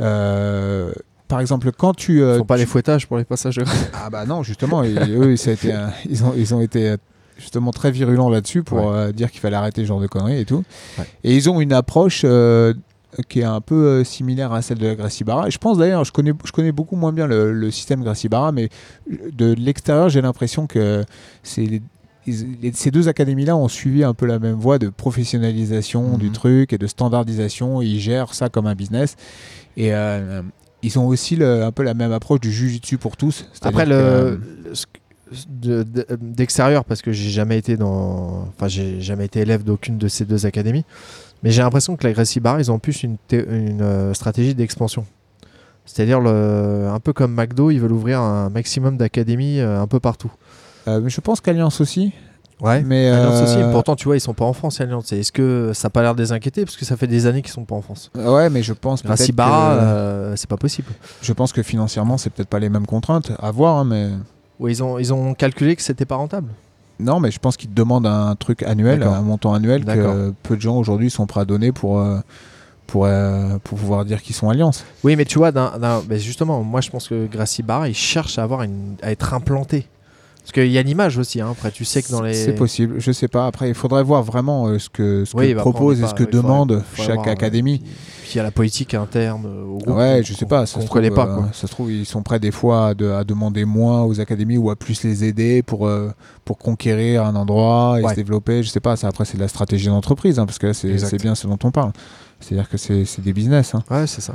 Euh, 0.00 0.92
par 1.28 1.40
exemple, 1.40 1.70
quand 1.72 1.94
tu... 1.94 2.20
Ils 2.20 2.38
font 2.38 2.44
pas 2.44 2.54
tu- 2.56 2.60
les 2.60 2.66
fouettages 2.66 3.06
pour 3.06 3.16
les 3.18 3.24
passagers. 3.24 3.64
ah 3.94 4.10
bah 4.10 4.26
non, 4.26 4.42
justement, 4.42 4.82
et 4.84 4.94
eux, 5.10 5.36
ça 5.36 5.50
a 5.50 5.52
été 5.54 5.72
un- 5.72 5.90
ils, 6.08 6.24
ont, 6.24 6.34
ils 6.36 6.54
ont 6.54 6.60
été 6.60 6.94
justement 7.38 7.70
très 7.70 7.90
virulents 7.90 8.28
là-dessus 8.28 8.62
pour 8.62 8.86
Ouais. 8.86 9.12
dire 9.12 9.30
qu'il 9.30 9.40
fallait 9.40 9.56
arrêter 9.56 9.82
ce 9.82 9.86
genre 9.86 10.00
de 10.00 10.06
conneries 10.06 10.40
et 10.40 10.44
tout. 10.44 10.64
Ouais. 10.98 11.04
Et 11.24 11.34
ils 11.36 11.48
ont 11.48 11.60
une 11.60 11.72
approche 11.72 12.24
qui 13.28 13.40
est 13.40 13.44
un 13.44 13.60
peu 13.60 13.74
euh, 13.74 14.04
similaire 14.04 14.52
à 14.52 14.62
celle 14.62 14.78
de 14.78 14.86
la 14.86 14.94
Gracie 14.94 15.24
Barra. 15.24 15.48
Et 15.48 15.50
je 15.50 15.58
pense 15.58 15.78
d'ailleurs, 15.78 16.04
je 16.04 16.12
connais, 16.12 16.32
je 16.44 16.52
connais 16.52 16.72
beaucoup 16.72 16.96
moins 16.96 17.12
bien 17.12 17.26
le, 17.26 17.52
le 17.52 17.70
système 17.70 18.02
Gracie 18.02 18.28
Barra, 18.28 18.52
mais 18.52 18.68
de 19.32 19.52
l'extérieur, 19.54 20.08
j'ai 20.08 20.20
l'impression 20.22 20.66
que 20.66 21.04
c'est 21.42 21.80
ces 22.74 22.90
deux 22.90 23.08
académies-là 23.08 23.56
ont 23.56 23.68
suivi 23.68 24.04
un 24.04 24.12
peu 24.12 24.26
la 24.26 24.38
même 24.38 24.56
voie 24.56 24.78
de 24.78 24.90
professionnalisation 24.90 26.10
Mhm. 26.12 26.18
du 26.18 26.30
truc 26.30 26.72
et 26.74 26.78
de 26.78 26.86
standardisation. 26.86 27.80
Ils 27.80 27.98
gèrent 28.00 28.34
ça 28.34 28.50
comme 28.50 28.66
un 28.66 28.74
business. 28.74 29.16
Et 29.78 29.94
euh, 29.94 30.42
ils 30.82 30.98
ont 30.98 31.06
aussi 31.06 31.36
le- 31.36 31.64
un 31.64 31.72
peu 31.72 31.82
la 31.82 31.94
même 31.94 32.12
approche 32.12 32.40
du 32.40 32.52
jujitsu 32.52 32.98
pour 32.98 33.16
tous. 33.16 33.46
Après, 33.62 33.86
le, 33.86 34.40
le- 34.64 34.72
de- 35.48 35.82
de- 35.82 36.06
d'extérieur, 36.20 36.84
parce 36.84 37.00
que 37.02 37.12
j'ai 37.12 37.30
jamais 37.30 37.56
été 37.58 37.76
dans, 37.78 38.46
enfin, 38.48 38.68
j'ai 38.68 39.00
jamais 39.00 39.24
été 39.26 39.40
élève 39.40 39.62
d'aucune 39.64 39.96
de 39.98 40.08
ces 40.08 40.24
deux 40.24 40.46
académies, 40.46 40.84
mais 41.42 41.50
j'ai 41.50 41.62
l'impression 41.62 41.96
que 41.96 42.06
la 42.06 42.12
Gracie 42.12 42.40
Barra, 42.40 42.60
ils 42.60 42.70
ont 42.70 42.78
plus 42.78 43.02
une, 43.02 43.18
euh, 43.30 44.14
stratégie 44.14 44.54
d'expansion. 44.54 45.04
C'est-à-dire 45.88 46.18
un 46.18 47.00
peu 47.00 47.12
comme 47.14 47.34
McDo, 47.34 47.70
ils 47.70 47.80
veulent 47.80 47.92
ouvrir 47.92 48.20
un 48.20 48.50
maximum 48.50 48.98
d'académies 48.98 49.60
euh, 49.60 49.80
un 49.80 49.86
peu 49.86 50.00
partout. 50.00 50.30
Euh, 50.86 51.00
mais 51.00 51.08
je 51.08 51.20
pense 51.20 51.40
qu'Alliance 51.40 51.80
aussi. 51.80 52.12
Ouais. 52.60 52.82
Mais 52.82 53.08
Alliance 53.08 53.42
aussi, 53.42 53.58
pourtant 53.72 53.96
tu 53.96 54.04
vois 54.04 54.16
ils 54.16 54.20
sont 54.20 54.34
pas 54.34 54.44
en 54.44 54.52
France 54.52 54.80
Alliance. 54.80 55.12
Est-ce 55.12 55.32
que 55.32 55.72
ça 55.74 55.86
a 55.86 55.90
pas 55.90 56.02
l'air 56.02 56.14
de 56.14 56.22
les 56.22 56.32
inquiéter? 56.32 56.64
Parce 56.64 56.76
que 56.76 56.84
ça 56.84 56.96
fait 56.96 57.06
des 57.06 57.26
années 57.26 57.40
qu'ils 57.40 57.52
sont 57.52 57.64
pas 57.64 57.74
en 57.74 57.80
France. 57.82 58.10
Ouais, 58.14 58.50
mais 58.50 58.62
je 58.62 58.74
pense 58.74 59.02
peut-être 59.02 59.26
que, 59.26 59.40
euh, 59.40 60.36
c'est 60.36 60.48
pas 60.48 60.56
possible. 60.56 60.88
je 61.22 61.32
pense 61.32 61.52
que 61.52 61.62
financièrement, 61.62 62.18
c'est 62.18 62.30
peut-être 62.30 62.48
pas 62.48 62.58
les 62.58 62.68
mêmes 62.68 62.86
contraintes. 62.86 63.32
À 63.38 63.50
voir, 63.50 63.76
hein, 63.76 63.84
mais 63.84 64.10
Ouais, 64.58 64.72
ils 64.72 64.82
ont 64.82 64.98
ils 64.98 65.14
ont 65.14 65.34
calculé 65.34 65.74
que 65.76 65.82
c'était 65.82 66.04
pas 66.04 66.16
rentable. 66.16 66.50
Non, 67.00 67.20
mais 67.20 67.30
je 67.30 67.38
pense 67.38 67.56
qu'ils 67.56 67.70
te 67.70 67.74
demandent 67.74 68.06
un 68.06 68.34
truc 68.34 68.62
annuel, 68.62 69.02
un 69.02 69.22
montant 69.22 69.54
annuel 69.54 69.84
que 69.84 70.32
peu 70.42 70.56
de 70.56 70.60
gens 70.60 70.76
aujourd'hui 70.76 71.10
sont 71.10 71.26
prêts 71.26 71.40
à 71.40 71.44
donner 71.44 71.72
pour 71.72 72.00
euh, 72.00 72.18
pour 72.86 73.04
euh, 73.04 73.58
pour 73.62 73.78
pouvoir 73.78 74.04
dire 74.04 74.22
qu'ils 74.22 74.34
sont 74.34 74.48
Alliance. 74.48 74.84
Oui, 75.04 75.14
mais 75.14 75.24
tu 75.24 75.38
vois, 75.38 75.52
ben 75.52 76.02
justement, 76.16 76.62
moi 76.62 76.80
je 76.80 76.90
pense 76.90 77.08
que 77.08 77.26
Gracie 77.26 77.62
Barra, 77.62 77.88
il 77.88 77.94
cherche 77.94 78.38
à 78.38 78.42
avoir 78.42 78.62
une, 78.62 78.96
à 79.02 79.12
être 79.12 79.34
implanté. 79.34 79.86
Parce 80.50 80.64
qu'il 80.64 80.72
y 80.72 80.78
a 80.78 80.82
l'image 80.82 81.18
aussi. 81.18 81.42
Hein. 81.42 81.48
Après, 81.50 81.70
tu 81.70 81.84
sais 81.84 82.02
que 82.02 82.10
dans 82.10 82.22
les. 82.22 82.32
C'est 82.32 82.54
possible, 82.54 82.94
je 82.98 83.12
sais 83.12 83.28
pas. 83.28 83.46
Après, 83.46 83.68
il 83.68 83.74
faudrait 83.74 84.02
voir 84.02 84.22
vraiment 84.22 84.66
euh, 84.66 84.78
ce 84.78 84.88
que 84.88 85.26
ce 85.26 85.36
Oui, 85.36 85.50
que 85.50 85.56
bah, 85.56 85.62
on 85.66 85.70
propose 85.72 86.00
et 86.02 86.06
ce 86.06 86.14
que 86.14 86.24
demande 86.24 86.82
faudrait 86.94 87.06
chaque 87.16 87.26
euh, 87.26 87.30
académie. 87.32 87.80
Puis 87.80 88.30
il 88.34 88.36
y 88.38 88.40
a 88.40 88.44
la 88.44 88.50
politique 88.50 88.94
interne 88.94 89.44
euh, 89.46 89.64
au 89.64 89.76
groupe. 89.76 89.94
Ouais, 89.98 90.22
je 90.24 90.32
sais 90.32 90.46
pas. 90.46 90.64
Ça 90.64 90.80
Qu'on 90.80 90.86
se 90.86 90.90
connaît 90.90 91.10
pas, 91.10 91.26
euh, 91.26 91.40
ça 91.52 91.66
se 91.66 91.72
trouve, 91.72 91.92
ils 91.92 92.06
sont 92.06 92.22
prêts 92.22 92.40
des 92.40 92.50
fois 92.50 92.88
à, 92.88 92.94
de- 92.94 93.10
à 93.10 93.24
demander 93.24 93.66
moins 93.66 94.04
aux 94.04 94.20
académies 94.20 94.56
ou 94.56 94.70
à 94.70 94.76
plus 94.76 95.02
les 95.04 95.22
aider 95.24 95.62
pour, 95.62 95.86
euh, 95.86 96.10
pour 96.46 96.56
conquérir 96.56 97.24
un 97.26 97.36
endroit 97.36 98.00
et 98.00 98.04
Ouais. 98.04 98.10
se 98.10 98.16
développer. 98.16 98.62
Je 98.62 98.70
sais 98.70 98.80
pas. 98.80 98.96
Ça, 98.96 99.08
après, 99.08 99.26
c'est 99.26 99.36
de 99.36 99.42
la 99.42 99.48
stratégie 99.48 99.88
d'entreprise, 99.88 100.38
hein, 100.38 100.46
parce 100.46 100.58
que 100.58 100.68
là, 100.68 100.72
c'est 100.72 101.20
bien 101.20 101.34
ce 101.34 101.46
dont 101.46 101.58
on 101.62 101.70
parle. 101.70 101.92
C'est-à-dire 102.40 102.70
que 102.70 102.78
c'est 102.78 103.04
c'est 103.04 103.20
des 103.20 103.34
business. 103.34 103.74
hein. 103.74 103.82
Ouais, 103.90 104.06
c'est 104.06 104.22
ça. 104.22 104.34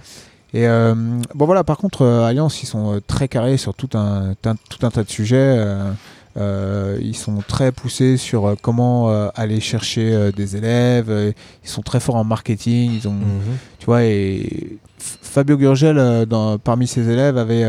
Et 0.54 0.68
euh, 0.68 0.94
bon 1.34 1.46
voilà, 1.46 1.64
par 1.64 1.78
contre, 1.78 2.04
euh, 2.04 2.26
Alliance, 2.26 2.62
ils 2.62 2.68
sont 2.68 2.94
euh, 2.96 3.00
très 3.06 3.28
carrés 3.28 3.58
sur 3.58 3.74
tout 3.74 3.90
un, 3.96 4.36
tout 4.70 4.86
un 4.86 4.92
tas 4.92 5.04
de 5.04 5.10
sujets. 5.10 5.36
euh, 6.38 6.98
ils 7.02 7.16
sont 7.16 7.38
très 7.48 7.72
poussés 7.72 8.18
sur 8.18 8.56
comment 8.62 9.10
aller 9.36 9.60
chercher 9.60 10.32
des 10.36 10.56
élèves. 10.56 11.34
ils 11.64 11.70
sont 11.70 11.82
très 11.82 12.00
forts 12.00 12.16
en 12.16 12.24
marketing. 12.24 12.92
Ils 12.94 13.08
ont, 13.08 13.14
Mhm. 13.14 13.58
tu 13.80 13.86
vois, 13.86 14.04
et 14.04 14.78
Fabio 15.00 15.58
Gurgel, 15.58 16.26
dans, 16.28 16.58
parmi 16.58 16.88
ses 16.88 17.08
élèves, 17.10 17.38
avait 17.38 17.66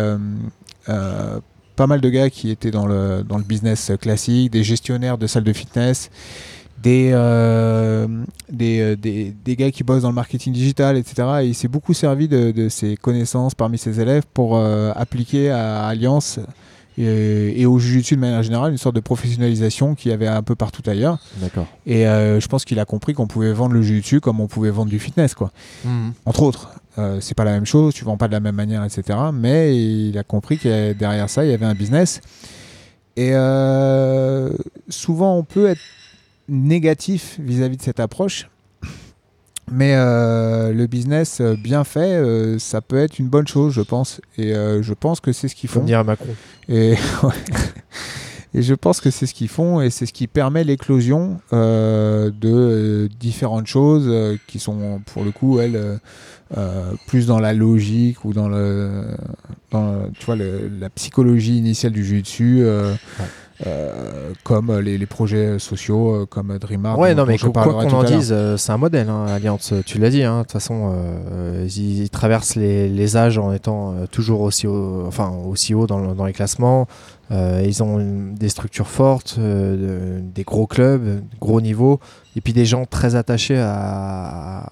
pas 1.77 1.87
mal 1.87 2.01
de 2.01 2.09
gars 2.09 2.31
qui 2.31 2.51
étaient 2.51 2.71
dans 2.71 2.87
le, 2.87 3.23
dans 3.29 3.37
le 3.39 3.45
business 3.45 3.91
classique, 4.01 4.51
des 4.53 4.63
gestionnaires 4.63 5.19
de 5.19 5.27
salles 5.27 5.45
de 5.45 5.53
fitness, 5.53 6.11
des, 6.85 7.11
euh, 7.15 8.07
des, 8.53 8.81
euh, 8.81 8.95
des, 8.97 9.35
des 9.45 9.57
gars 9.57 9.71
qui 9.71 9.83
bossent 9.83 10.03
dans 10.03 10.11
le 10.11 10.15
marketing 10.15 10.53
digital, 10.53 10.97
etc. 10.99 11.27
Et 11.43 11.47
il 11.47 11.55
s'est 11.55 11.67
beaucoup 11.69 11.95
servi 11.95 12.29
de, 12.29 12.51
de 12.53 12.69
ses 12.69 12.97
connaissances 12.97 13.55
parmi 13.55 13.79
ses 13.79 14.01
élèves 14.01 14.25
pour 14.35 14.57
euh, 14.57 14.93
appliquer 14.95 15.51
à 15.51 15.87
Alliance 15.87 16.39
et, 16.99 17.61
et 17.61 17.67
au 17.67 17.79
Jiu-Jitsu 17.79 18.17
de 18.17 18.21
manière 18.21 18.43
générale 18.43 18.71
une 18.71 18.79
sorte 18.79 18.95
de 18.95 19.01
professionnalisation 19.01 19.95
qu'il 19.95 20.11
y 20.11 20.15
avait 20.15 20.29
un 20.29 20.43
peu 20.43 20.55
partout 20.55 20.83
ailleurs. 20.87 21.19
D'accord. 21.39 21.67
Et 21.87 22.07
euh, 22.07 22.39
je 22.39 22.47
pense 22.49 22.65
qu'il 22.67 22.79
a 22.79 22.85
compris 22.85 23.15
qu'on 23.15 23.27
pouvait 23.27 23.53
vendre 23.55 23.75
le 23.75 23.83
Jiu-Jitsu 23.83 24.21
comme 24.21 24.39
on 24.41 24.47
pouvait 24.47 24.71
vendre 24.71 24.91
du 24.91 24.99
fitness, 24.99 25.35
quoi 25.35 25.51
Mhm. 25.85 26.13
entre 26.27 26.43
autres. 26.43 26.71
Euh, 26.99 27.17
c'est 27.21 27.35
pas 27.35 27.43
la 27.45 27.51
même 27.53 27.67
chose, 27.67 27.93
tu 27.95 28.05
vends 28.05 28.17
pas 28.19 28.29
de 28.29 28.33
la 28.33 28.41
même 28.41 28.55
manière, 28.55 28.85
etc. 28.85 29.19
Mais 29.33 29.75
il 29.77 30.17
a 30.19 30.23
compris 30.23 30.59
que 30.59 30.93
derrière 30.93 31.29
ça, 31.29 31.45
il 31.45 31.51
y 31.51 31.55
avait 31.55 31.67
un 31.67 31.75
business. 31.75 32.21
Et 33.17 33.31
euh, 33.33 34.51
souvent, 34.89 35.37
on 35.37 35.43
peut 35.45 35.67
être 35.67 35.81
négatif 36.49 37.39
vis-à-vis 37.41 37.77
de 37.77 37.83
cette 37.83 38.01
approche. 38.01 38.49
Mais 39.73 39.95
euh, 39.95 40.73
le 40.73 40.87
business 40.87 41.39
euh, 41.41 41.57
bien 41.57 41.85
fait, 41.85 42.15
euh, 42.15 42.59
ça 42.59 42.81
peut 42.83 42.99
être 42.99 43.19
une 43.19 43.29
bonne 43.29 43.47
chose, 43.47 43.73
je 43.73 43.81
pense. 43.81 44.21
Et 44.37 44.55
euh, 44.55 44.83
je 44.83 44.93
pense 44.93 45.21
que 45.21 45.33
c'est 45.33 45.49
ce 45.49 45.55
qu'ils 45.55 45.71
font. 45.71 45.81
Comme 45.81 45.87
dirait 45.87 46.05
Macron. 46.05 46.35
Et, 46.69 46.97
je 48.55 48.75
pense 48.75 49.01
que 49.01 49.11
c'est 49.11 49.27
ce 49.27 49.35
qu'ils 49.35 49.49
font 49.49 49.81
et 49.81 49.91
c'est 49.91 50.07
ce 50.07 50.13
qui 50.13 50.29
permet 50.29 50.63
l'éclosion 50.63 51.41
de 51.51 53.09
différentes 53.19 53.67
choses 53.67 54.39
qui 54.47 54.61
sont 54.61 55.01
pour 55.07 55.25
le 55.25 55.33
coup 55.33 55.59
elles 55.59 55.99
plus 57.09 57.27
dans 57.27 57.41
la 57.41 57.53
logique 57.53 58.25
ou 58.25 58.33
dans 58.33 58.49
le, 58.49 59.07
dans 59.73 60.09
tu 60.17 60.25
vois 60.25 60.37
le- 60.37 60.71
la 60.79 60.89
psychologie 60.89 61.59
initiale 61.59 61.91
du 61.91 62.05
jeu 62.05 62.23
dessus 62.23 62.65
comme 64.43 64.79
les, 64.81 64.99
les 64.99 65.07
projets 65.07 65.59
sociaux 65.59 66.15
euh, 66.23 66.27
comme 66.27 66.59
DreamArt 66.59 66.99
Ouais, 66.99 67.15
non, 67.15 67.25
mais 67.25 67.39
quoi 67.39 67.53
qu'on 67.53 67.91
en 67.93 68.03
dise, 68.05 68.31
euh, 68.33 68.57
c'est 68.57 68.73
un 68.73 68.77
modèle, 68.79 69.09
hein, 69.09 69.27
Alliance. 69.29 69.73
Tu 69.87 69.99
l'as 69.99 70.11
dit, 70.11 70.25
hein, 70.25 70.39
de 70.39 70.43
toute 70.43 70.53
façon, 70.53 70.93
euh, 70.95 71.67
ils, 71.69 72.03
ils 72.03 72.11
traversent 72.11 72.57
les, 72.57 72.89
les 72.89 73.17
âges 73.17 73.39
en 73.39 73.53
étant 73.53 73.93
euh, 73.93 74.07
toujours 74.07 74.41
aussi 74.41 74.67
haut, 74.67 75.05
enfin, 75.07 75.31
aussi 75.49 75.73
haut 75.75 75.87
dans, 75.87 75.99
le- 75.99 76.15
dans 76.15 76.25
les 76.27 76.33
classements. 76.33 76.87
Euh, 77.31 77.63
ils 77.65 77.83
ont 77.83 77.99
une- 78.01 78.35
des 78.35 78.49
structures 78.49 78.89
fortes, 78.89 79.37
euh, 79.39 80.19
de- 80.19 80.21
des 80.21 80.43
gros 80.43 80.67
clubs, 80.67 81.23
gros 81.41 81.61
niveaux, 81.61 82.01
et 82.37 82.41
puis 82.41 82.53
des 82.53 82.65
gens 82.67 82.85
très 82.87 83.15
attachés 83.15 83.59
à, 83.59 84.67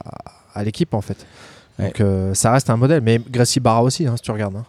à 0.54 0.64
l'équipe, 0.64 0.92
en 0.94 1.00
fait. 1.00 1.24
Ouais. 1.78 1.86
Donc 1.86 2.00
euh, 2.00 2.34
ça 2.34 2.52
reste 2.52 2.68
un 2.68 2.76
modèle, 2.76 3.00
mais 3.00 3.20
Gracie 3.30 3.60
Barra 3.60 3.82
aussi, 3.82 4.06
hein, 4.06 4.14
si 4.16 4.22
tu 4.22 4.30
regardes. 4.32 4.56
hein. 4.56 4.64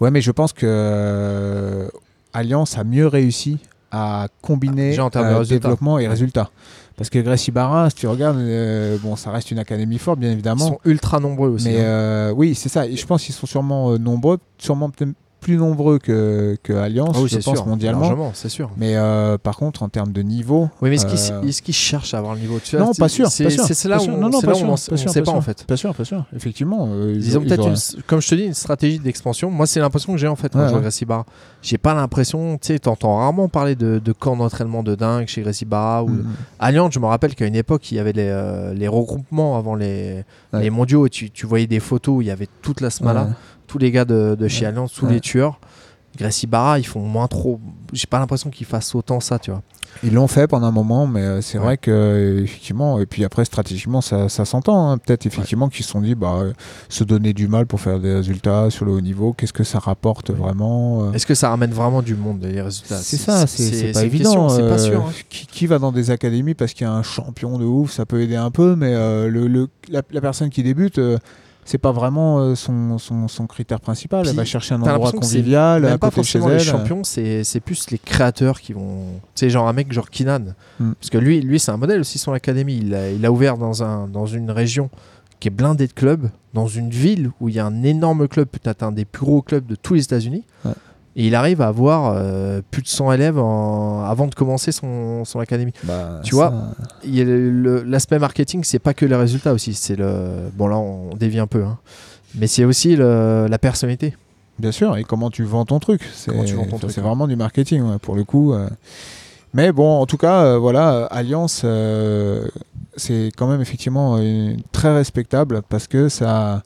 Ouais, 0.00 0.10
mais 0.10 0.20
je 0.20 0.30
pense 0.30 0.52
que 0.52 0.66
euh, 0.68 1.88
Alliance 2.36 2.76
a 2.76 2.84
mieux 2.84 3.06
réussi 3.06 3.58
à 3.90 4.28
combiner 4.42 4.98
euh, 4.98 5.44
développement 5.44 5.98
et 5.98 6.06
résultats. 6.06 6.50
Parce 6.96 7.08
que 7.08 7.18
Gracie 7.18 7.50
Barra, 7.50 7.88
si 7.90 7.96
tu 7.96 8.06
regardes, 8.06 8.38
euh, 8.38 8.98
bon, 9.02 9.16
ça 9.16 9.30
reste 9.30 9.50
une 9.50 9.58
académie 9.58 9.98
forte, 9.98 10.18
bien 10.18 10.30
Ils 10.30 10.34
évidemment. 10.34 10.68
sont 10.68 10.78
ultra 10.84 11.18
nombreux 11.18 11.48
aussi. 11.48 11.68
mais 11.68 11.78
hein. 11.78 11.84
euh, 11.84 12.30
oui, 12.32 12.54
c'est 12.54 12.68
ça. 12.68 12.86
Et 12.86 12.96
je 12.96 13.06
pense 13.06 13.24
qu'ils 13.24 13.34
sont 13.34 13.46
sûrement 13.46 13.98
nombreux, 13.98 14.38
sûrement 14.58 14.90
peut-être 14.90 15.14
plus 15.46 15.58
nombreux 15.58 16.00
que, 16.00 16.56
que 16.64 16.72
Alliance, 16.72 17.14
Ah 17.14 17.20
oui, 17.22 17.28
je 17.28 17.36
pense, 17.36 17.56
sûr, 17.56 17.66
mondialement. 17.66 18.32
c'est 18.34 18.48
sûr. 18.48 18.68
Mais 18.76 18.96
euh, 18.96 19.38
par 19.38 19.56
contre, 19.56 19.84
en 19.84 19.88
termes 19.88 20.10
de 20.10 20.20
niveau. 20.20 20.68
Oui, 20.82 20.90
mais 20.90 20.96
est-ce 20.96 21.06
qu'ils 21.06 21.32
euh, 21.32 21.52
qu'ils 21.62 21.72
cherchent 21.72 22.14
à 22.14 22.18
avoir 22.18 22.34
le 22.34 22.40
niveau 22.40 22.58
tu 22.58 22.76
vois, 22.76 22.86
Non, 22.86 22.92
pas 22.92 23.08
sûr. 23.08 23.28
C'est 23.30 23.44
là 23.44 23.98
où 23.98 24.10
on 24.10 24.76
sûr, 24.76 25.08
sait 25.08 25.22
pas 25.22 25.30
en 25.30 25.40
fait. 25.40 25.64
Pas 25.64 25.76
sûr, 25.76 25.94
pas 25.94 26.04
sûr. 26.04 26.24
Effectivement. 26.34 26.88
euh, 26.90 27.14
Ils 27.14 27.38
ont 27.38 27.42
peut-être, 27.42 27.60
auraient- 27.60 28.02
comme 28.08 28.20
je 28.20 28.28
te 28.28 28.34
dis, 28.34 28.42
une 28.46 28.54
stratégie 28.54 28.98
d'expansion. 28.98 29.48
Moi, 29.48 29.68
c'est 29.68 29.78
l'impression 29.78 30.12
que 30.14 30.18
j'ai 30.18 30.26
en 30.26 30.34
fait 30.34 30.48
quand 30.52 30.58
Ouais, 30.58 30.64
je 30.66 30.72
vois 30.74 30.80
ouais. 30.82 31.06
Barra. 31.06 31.26
J'ai 31.62 31.78
pas 31.78 31.94
l'impression, 31.94 32.58
tu 32.58 32.66
sais, 32.66 32.78
t'entends 32.80 33.18
rarement 33.18 33.48
parler 33.48 33.76
de, 33.76 34.00
de 34.04 34.12
camps 34.12 34.36
d'entraînement 34.36 34.82
de 34.82 34.96
dingue 34.96 35.28
chez 35.28 35.42
Gracie 35.42 35.64
Barra. 35.64 36.02
Ou... 36.02 36.08
Mm. 36.08 36.24
Allianz, 36.58 36.90
je 36.92 36.98
me 36.98 37.06
rappelle 37.06 37.36
qu'à 37.36 37.46
une 37.46 37.54
époque, 37.54 37.92
il 37.92 37.98
y 37.98 38.00
avait 38.00 38.12
les, 38.12 38.28
euh, 38.28 38.74
les 38.74 38.88
regroupements 38.88 39.56
avant 39.56 39.76
les, 39.76 40.24
les 40.54 40.70
mondiaux 40.70 41.06
et 41.06 41.10
tu, 41.10 41.30
tu 41.30 41.46
voyais 41.46 41.68
des 41.68 41.78
photos 41.80 42.16
où 42.16 42.20
il 42.22 42.26
y 42.26 42.32
avait 42.32 42.48
toute 42.62 42.80
la 42.80 42.90
smala. 42.90 43.28
Tous 43.66 43.78
les 43.78 43.90
gars 43.90 44.04
de, 44.04 44.34
de 44.38 44.48
chez. 44.48 44.66
Allianz, 44.66 44.92
tous 44.94 45.06
les 45.06 45.20
tueurs. 45.20 45.58
Gracie 46.16 46.46
Barra, 46.46 46.78
ils 46.78 46.86
font 46.86 47.00
moins 47.00 47.26
trop. 47.28 47.60
J'ai 47.92 48.06
pas 48.06 48.18
l'impression 48.18 48.48
qu'ils 48.48 48.66
fassent 48.66 48.94
autant 48.94 49.20
ça, 49.20 49.38
tu 49.38 49.50
vois. 49.50 49.62
Ils 50.02 50.14
l'ont 50.14 50.28
fait 50.28 50.46
pendant 50.46 50.66
un 50.66 50.70
moment, 50.72 51.06
mais 51.06 51.42
c'est 51.42 51.58
Ouais. 51.58 51.64
vrai 51.64 51.76
que 51.78 52.40
effectivement, 52.42 52.98
et 53.00 53.06
puis 53.06 53.22
après 53.22 53.44
stratégiquement, 53.44 54.00
ça, 54.00 54.30
ça 54.30 54.46
s'entend. 54.46 54.90
hein. 54.90 54.98
Peut-être 54.98 55.26
effectivement 55.26 55.68
qu'ils 55.68 55.84
se 55.84 55.90
sont 55.90 56.00
dit, 56.00 56.14
bah, 56.14 56.36
euh, 56.40 56.52
se 56.88 57.04
donner 57.04 57.34
du 57.34 57.48
mal 57.48 57.66
pour 57.66 57.80
faire 57.82 58.00
des 58.00 58.14
résultats 58.14 58.70
sur 58.70 58.86
le 58.86 58.92
haut 58.92 59.00
niveau, 59.02 59.34
qu'est-ce 59.34 59.52
que 59.52 59.64
ça 59.64 59.78
rapporte 59.78 60.30
vraiment 60.30 61.04
euh, 61.04 61.12
Est-ce 61.12 61.26
que 61.26 61.34
ça 61.34 61.50
ramène 61.50 61.72
vraiment 61.72 62.00
du 62.02 62.14
monde, 62.14 62.42
les 62.42 62.62
résultats? 62.62 62.96
C'est 62.96 63.16
ça, 63.18 63.46
c'est 63.46 63.92
pas 63.92 64.02
question, 64.02 64.04
évident. 64.04 64.48
C'est 64.48 64.62
pas 64.62 64.68
euh, 64.74 64.78
sûr. 64.78 65.00
hein. 65.06 65.12
qui, 65.28 65.46
qui 65.46 65.66
va 65.66 65.78
dans 65.78 65.92
des 65.92 66.10
académies 66.10 66.54
parce 66.54 66.72
qu'il 66.72 66.86
y 66.86 66.90
a 66.90 66.92
un 66.94 67.02
champion 67.02 67.58
de 67.58 67.64
ouf, 67.66 67.92
ça 67.92 68.06
peut 68.06 68.20
aider 68.22 68.36
un 68.36 68.50
peu, 68.50 68.74
mais 68.74 68.92
euh, 68.94 69.28
le, 69.28 69.48
le- 69.48 69.68
la, 69.90 70.00
la 70.10 70.20
personne 70.22 70.48
qui 70.50 70.62
débute, 70.62 70.98
euh, 70.98 71.18
c'est 71.66 71.78
pas 71.78 71.92
vraiment 71.92 72.38
euh, 72.38 72.54
son, 72.54 72.96
son, 72.96 73.28
son 73.28 73.46
critère 73.46 73.80
principal. 73.80 74.22
Puis, 74.22 74.30
elle 74.30 74.36
va 74.36 74.44
chercher 74.44 74.74
un 74.74 74.82
endroit 74.82 75.10
c'est 75.10 75.18
convivial 75.18 75.84
à 75.84 75.90
Même 75.90 75.98
pas 75.98 76.10
côté 76.10 76.20
de 76.22 76.26
chez 76.26 76.38
forcément 76.38 76.56
les 76.56 76.62
elle. 76.62 76.70
champions, 76.70 77.04
c'est 77.04 77.44
c'est 77.44 77.60
plus 77.60 77.90
les 77.90 77.98
créateurs 77.98 78.60
qui 78.60 78.72
vont. 78.72 79.20
Sais, 79.34 79.50
genre 79.50 79.68
un 79.68 79.72
mec 79.72 79.92
genre 79.92 80.08
Kinan. 80.08 80.54
Mm. 80.78 80.92
Parce 80.92 81.10
que 81.10 81.18
lui, 81.18 81.40
lui 81.40 81.58
c'est 81.58 81.72
un 81.72 81.76
modèle 81.76 82.00
aussi, 82.00 82.18
son 82.18 82.32
académie. 82.32 82.78
Il 82.78 82.94
a, 82.94 83.10
il 83.10 83.26
a 83.26 83.32
ouvert 83.32 83.58
dans, 83.58 83.82
un, 83.82 84.06
dans 84.06 84.26
une 84.26 84.50
région 84.50 84.88
qui 85.40 85.48
est 85.48 85.50
blindée 85.50 85.86
de 85.86 85.92
clubs, 85.92 86.30
dans 86.54 86.68
une 86.68 86.88
ville 86.88 87.30
où 87.40 87.48
il 87.48 87.56
y 87.56 87.58
a 87.58 87.66
un 87.66 87.82
énorme 87.82 88.28
club, 88.28 88.48
peut-être 88.48 88.82
un 88.82 88.92
des 88.92 89.04
plus 89.04 89.24
gros 89.24 89.42
clubs 89.42 89.66
de 89.66 89.74
tous 89.74 89.94
les 89.94 90.04
États-Unis. 90.04 90.44
Ouais. 90.64 90.72
Et 91.18 91.26
il 91.28 91.34
arrive 91.34 91.62
à 91.62 91.68
avoir 91.68 92.12
euh, 92.14 92.60
plus 92.70 92.82
de 92.82 92.88
100 92.88 93.10
élèves 93.12 93.38
en- 93.38 94.02
avant 94.04 94.26
de 94.26 94.34
commencer 94.34 94.70
son, 94.70 95.24
son 95.24 95.40
académie. 95.40 95.72
Bah, 95.84 96.20
Tu 96.22 96.36
ça- 96.36 96.36
vois, 96.36 96.52
L'aspect 97.86 98.18
marketing, 98.18 98.64
c'est 98.64 98.78
pas 98.78 98.94
que 98.94 99.06
les 99.06 99.16
résultats 99.16 99.52
aussi. 99.54 99.74
C'est 99.74 99.96
le. 99.96 100.50
Bon, 100.54 100.66
là, 100.68 100.76
on 100.76 101.14
dévie 101.16 101.38
un 101.38 101.46
peu. 101.46 101.64
hein. 101.64 101.78
Mais 102.34 102.46
c'est 102.46 102.64
aussi 102.64 102.96
le- 102.96 103.46
la 103.48 103.58
personnalité. 103.58 104.14
Bien 104.58 104.72
sûr, 104.72 104.96
et 104.96 105.04
comment 105.04 105.30
tu 105.30 105.42
vends 105.44 105.64
ton 105.64 105.78
truc 105.78 106.02
C'est 106.88 107.00
vraiment 107.00 107.26
du 107.26 107.36
marketing, 107.36 107.82
ouais, 107.82 107.98
pour 107.98 108.14
le 108.14 108.24
coup. 108.24 108.52
euh. 108.52 108.68
Mais 109.54 109.72
bon, 109.72 110.00
en 110.00 110.06
tout 110.06 110.16
cas, 110.18 110.42
euh, 110.44 110.58
voilà, 110.58 111.04
Alliance, 111.06 111.62
euh, 111.64 112.46
c'est 112.96 113.30
quand 113.36 113.46
même 113.46 113.60
effectivement 113.62 114.16
euh, 114.18 114.54
très 114.72 114.94
respectable 114.94 115.62
parce 115.68 115.86
que 115.86 116.08
ça, 116.10 116.62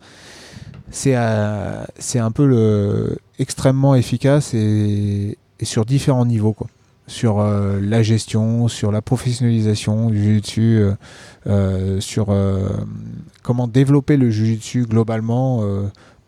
c'est 0.90 1.14
euh, 1.16 1.84
c'est 1.98 2.18
un 2.18 2.30
peu 2.30 2.46
le, 2.46 3.18
extrêmement 3.40 3.94
efficace 3.94 4.54
et, 4.54 5.36
sur 5.62 5.84
différents 5.84 6.26
niveaux, 6.26 6.52
quoi. 6.52 6.68
Sur 7.06 7.40
euh, 7.40 7.80
la 7.82 8.04
gestion, 8.04 8.68
sur 8.68 8.92
la 8.92 9.02
professionnalisation 9.02 10.10
du 10.10 10.22
jiu-jitsu, 10.22 10.60
euh, 10.60 10.92
euh, 11.48 12.00
sur 12.00 12.32
comment 13.42 13.66
développer 13.66 14.16
le 14.16 14.30
jiu-jitsu 14.30 14.86
globalement. 14.86 15.64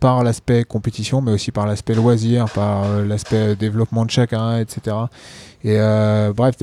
par 0.00 0.24
l'aspect 0.24 0.64
compétition, 0.64 1.20
mais 1.20 1.30
aussi 1.30 1.52
par 1.52 1.64
l'aspect 1.64 1.94
loisir, 1.94 2.46
par 2.50 3.04
l'aspect 3.04 3.54
développement 3.54 4.04
de 4.04 4.10
chacun, 4.10 4.58
etc. 4.58 4.96
Et 5.62 5.78
bref, 6.34 6.56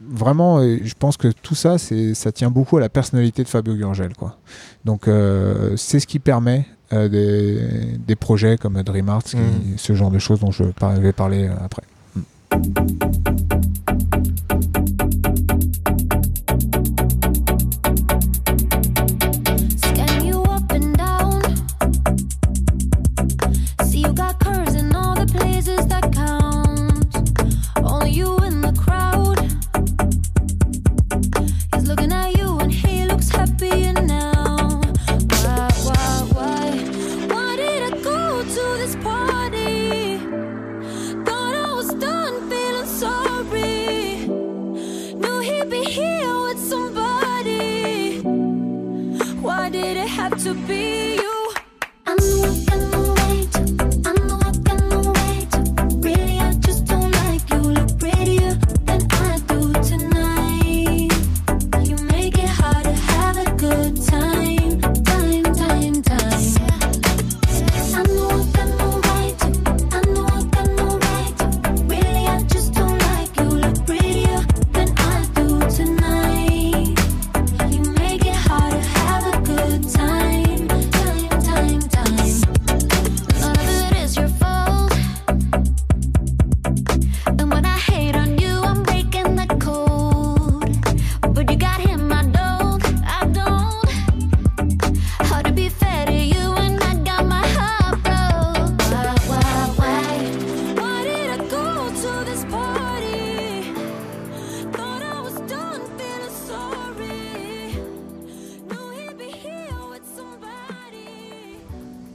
vraiment, 0.00 0.62
je 0.62 0.94
pense 0.98 1.18
que 1.18 1.28
tout 1.28 1.54
ça, 1.54 1.76
ça 1.76 2.32
tient 2.32 2.50
beaucoup 2.50 2.78
à 2.78 2.80
la 2.80 2.88
personnalité 2.88 3.42
de 3.42 3.48
Fabio 3.48 3.74
Gurgel, 3.74 4.14
quoi. 4.16 4.38
Donc, 4.86 5.02
c'est 5.76 6.00
ce 6.00 6.06
qui 6.06 6.18
permet 6.18 6.64
euh, 6.92 7.08
des, 7.08 7.98
des 7.98 8.16
projets 8.16 8.56
comme 8.56 8.82
DreamArts, 8.82 9.22
Mhm. 9.34 9.76
ce 9.76 9.94
genre 9.94 10.10
de 10.10 10.18
choses 10.18 10.40
dont 10.40 10.50
je 10.52 10.64
vais 10.64 11.12
parler 11.12 11.48
euh, 11.48 11.54
après. 11.64 11.82
Scan 12.52 13.55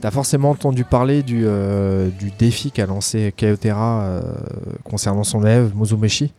T'as 0.02 0.10
forcément 0.10 0.50
entendu 0.50 0.84
parler 0.84 1.22
du, 1.22 1.44
euh, 1.46 2.08
du 2.10 2.32
défi 2.32 2.70
qu'a 2.72 2.86
lancé 2.86 3.32
Kaotera 3.36 4.00
euh, 4.02 4.20
concernant 4.84 5.22
son 5.24 5.42
élève 5.42 5.70
Mozumeshi. 5.76 6.34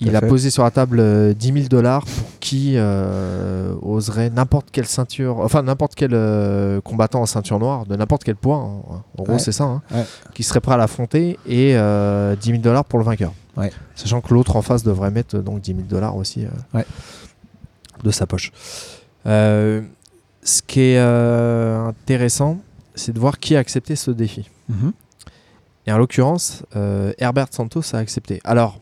Il 0.00 0.10
Tout 0.10 0.16
a 0.16 0.20
fait. 0.20 0.26
posé 0.28 0.50
sur 0.50 0.64
la 0.64 0.70
table 0.70 0.98
euh, 0.98 1.34
10 1.34 1.52
000 1.52 1.58
dollars 1.68 2.04
pour 2.04 2.26
qui 2.40 2.72
euh, 2.76 3.74
oserait 3.82 4.30
n'importe 4.30 4.70
quelle 4.72 4.86
ceinture, 4.86 5.38
enfin 5.40 5.62
n'importe 5.62 5.94
quel 5.94 6.10
euh, 6.14 6.80
combattant 6.80 7.20
en 7.20 7.26
ceinture 7.26 7.58
noire, 7.60 7.86
de 7.86 7.94
n'importe 7.96 8.24
quel 8.24 8.34
poids, 8.34 8.56
hein. 8.56 9.02
en 9.18 9.22
gros 9.22 9.34
Ouais. 9.34 9.38
c'est 9.38 9.52
ça, 9.52 9.64
hein, 9.64 9.82
Ouais. 9.94 10.04
qui 10.34 10.42
serait 10.42 10.60
prêt 10.60 10.74
à 10.74 10.76
l'affronter 10.78 11.38
et 11.46 11.76
euh, 11.76 12.34
10 12.34 12.46
000 12.50 12.58
dollars 12.62 12.84
pour 12.86 12.98
le 12.98 13.04
vainqueur. 13.04 13.32
Ouais. 13.56 13.70
Sachant 13.94 14.20
que 14.20 14.34
l'autre 14.34 14.56
en 14.56 14.62
face 14.62 14.82
devrait 14.82 15.10
mettre 15.12 15.36
euh, 15.36 15.42
donc 15.42 15.60
10 15.60 15.72
000 15.74 15.82
dollars 15.88 16.16
aussi 16.16 16.44
euh, 16.74 16.82
de 18.02 18.10
sa 18.10 18.26
poche. 18.26 18.52
Euh, 19.26 19.82
ce 20.44 20.62
qui 20.62 20.80
est 20.80 20.98
euh, 20.98 21.86
intéressant, 21.86 22.58
c'est 22.94 23.12
de 23.12 23.18
voir 23.18 23.38
qui 23.38 23.56
a 23.56 23.58
accepté 23.58 23.96
ce 23.96 24.10
défi. 24.12 24.48
Mhm. 24.68 24.92
Et 25.86 25.92
en 25.92 25.98
l'occurrence, 25.98 26.62
euh, 26.76 27.12
Herbert 27.18 27.48
Santos 27.50 27.82
a 27.94 27.98
accepté. 27.98 28.40
Alors, 28.44 28.80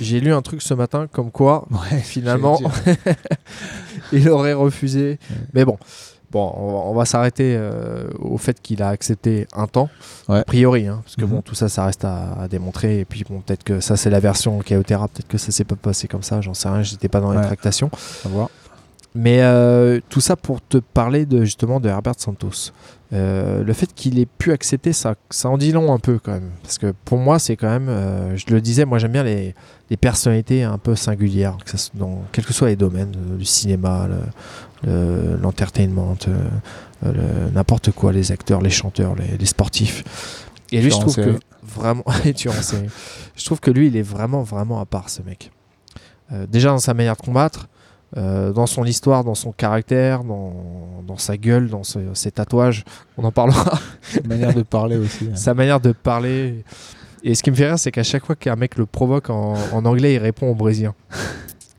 j'ai 0.00 0.20
lu 0.20 0.32
un 0.32 0.42
truc 0.42 0.62
ce 0.62 0.74
matin 0.74 1.06
comme 1.12 1.30
quoi 1.30 1.66
Ouais, 1.70 1.98
finalement 2.02 2.58
il 4.12 4.28
aurait 4.28 4.52
refusé. 4.54 5.18
Mais 5.54 5.64
bon, 5.64 5.78
bon, 6.30 6.52
on 6.56 6.66
va, 6.72 6.78
on 6.90 6.94
va 6.94 7.04
s'arrêter 7.04 7.54
euh, 7.56 8.08
au 8.18 8.38
fait 8.38 8.60
qu'il 8.60 8.82
a 8.82 8.88
accepté 8.88 9.46
un 9.54 9.66
temps, 9.66 9.88
Ouais. 10.28 10.38
a 10.40 10.44
priori, 10.44 10.86
hein, 10.86 11.00
parce 11.04 11.16
que 11.16 11.24
Mhm. 11.24 11.30
bon, 11.30 11.42
tout 11.42 11.54
ça, 11.54 11.68
ça 11.68 11.84
reste 11.86 12.04
à, 12.04 12.32
à 12.40 12.48
démontrer. 12.48 13.00
Et 13.00 13.04
puis 13.04 13.24
bon, 13.28 13.40
peut-être 13.40 13.64
que 13.64 13.80
ça 13.80 13.96
c'est 13.96 14.10
la 14.10 14.20
version 14.20 14.58
Kaotera, 14.60 15.08
peut-être 15.08 15.28
que 15.28 15.38
ça 15.38 15.52
s'est 15.52 15.64
pas 15.64 15.76
passé 15.76 16.08
comme 16.08 16.22
ça. 16.22 16.40
J'en 16.40 16.54
sais 16.54 16.68
rien, 16.68 16.82
j'étais 16.82 17.08
pas 17.08 17.20
dans 17.20 17.32
les 17.32 17.40
tractations. 17.42 17.90
À 18.24 18.28
voir. 18.28 18.50
Mais 19.14 19.42
euh, 19.42 20.00
tout 20.08 20.20
ça 20.22 20.36
pour 20.36 20.60
te 20.66 20.78
parler 20.78 21.26
de 21.26 21.44
justement 21.44 21.80
de 21.80 21.88
Herbert 21.88 22.14
Santos. 22.18 22.72
Euh, 23.12 23.62
le 23.62 23.72
fait 23.74 23.92
qu'il 23.94 24.18
ait 24.18 24.24
pu 24.26 24.52
accepter 24.52 24.94
ça, 24.94 25.16
ça 25.28 25.50
en 25.50 25.58
dit 25.58 25.70
long 25.70 25.92
un 25.92 25.98
peu 25.98 26.18
quand 26.18 26.32
même. 26.32 26.50
Parce 26.62 26.78
que 26.78 26.94
pour 27.04 27.18
moi, 27.18 27.38
c'est 27.38 27.56
quand 27.56 27.68
même, 27.68 27.90
euh, 27.90 28.34
je 28.38 28.46
le 28.48 28.62
disais, 28.62 28.86
moi 28.86 28.98
j'aime 28.98 29.12
bien 29.12 29.22
les, 29.22 29.54
les 29.90 29.96
personnalités 29.98 30.62
un 30.62 30.78
peu 30.78 30.96
singulières, 30.96 31.58
que 31.62 31.76
ça 31.76 31.90
dans 31.92 32.22
quels 32.32 32.46
que 32.46 32.54
soient 32.54 32.68
les 32.68 32.76
domaines, 32.76 33.12
euh, 33.32 33.36
du 33.36 33.44
cinéma, 33.44 34.08
le- 34.08 34.90
le- 34.90 35.36
l'entertainment, 35.36 36.16
euh, 36.28 36.48
le- 37.12 37.50
n'importe 37.50 37.90
quoi, 37.92 38.12
les 38.12 38.32
acteurs, 38.32 38.62
les 38.62 38.70
chanteurs, 38.70 39.14
les, 39.14 39.36
les 39.36 39.46
sportifs. 39.46 40.04
Et 40.72 40.80
lui, 40.80 40.90
je 40.90 40.96
trouve 40.98 41.14
que 41.16 41.38
vraiment, 41.62 42.04
tueur 42.34 42.54
en 42.54 42.62
je 43.36 43.44
trouve 43.44 43.60
que 43.60 43.70
lui, 43.70 43.88
il 43.88 43.96
est 43.98 44.02
vraiment, 44.02 44.42
vraiment 44.42 44.80
à 44.80 44.86
part, 44.86 45.10
ce 45.10 45.20
mec. 45.20 45.50
Euh, 46.32 46.46
déjà 46.50 46.70
dans 46.70 46.78
sa 46.78 46.94
manière 46.94 47.16
de 47.16 47.20
combattre, 47.20 47.68
euh, 48.16 48.52
dans 48.52 48.66
son 48.66 48.84
histoire, 48.84 49.24
dans 49.24 49.34
son 49.34 49.52
caractère, 49.52 50.24
dans, 50.24 50.52
dans 51.06 51.16
sa 51.16 51.36
gueule, 51.36 51.68
dans 51.68 51.82
ce- 51.82 52.12
ses 52.14 52.30
tatouages, 52.30 52.84
on 53.16 53.24
en 53.24 53.32
parlera, 53.32 53.78
Une 54.22 54.28
manière 54.28 54.54
de 54.54 54.62
parler 54.62 54.96
aussi. 54.96 55.28
hein. 55.32 55.32
sa 55.36 55.54
manière 55.54 55.80
de 55.80 55.92
parler. 55.92 56.64
Et 57.24 57.34
ce 57.34 57.42
qui 57.42 57.50
me 57.50 57.56
fait 57.56 57.66
rire, 57.68 57.78
c'est 57.78 57.90
qu'à 57.92 58.02
chaque 58.02 58.26
fois 58.26 58.34
qu'un 58.36 58.56
mec 58.56 58.76
le 58.76 58.84
provoque 58.86 59.30
en, 59.30 59.54
en 59.72 59.84
anglais, 59.84 60.14
il 60.14 60.18
répond 60.18 60.50
au 60.50 60.54
brésilien. 60.54 60.94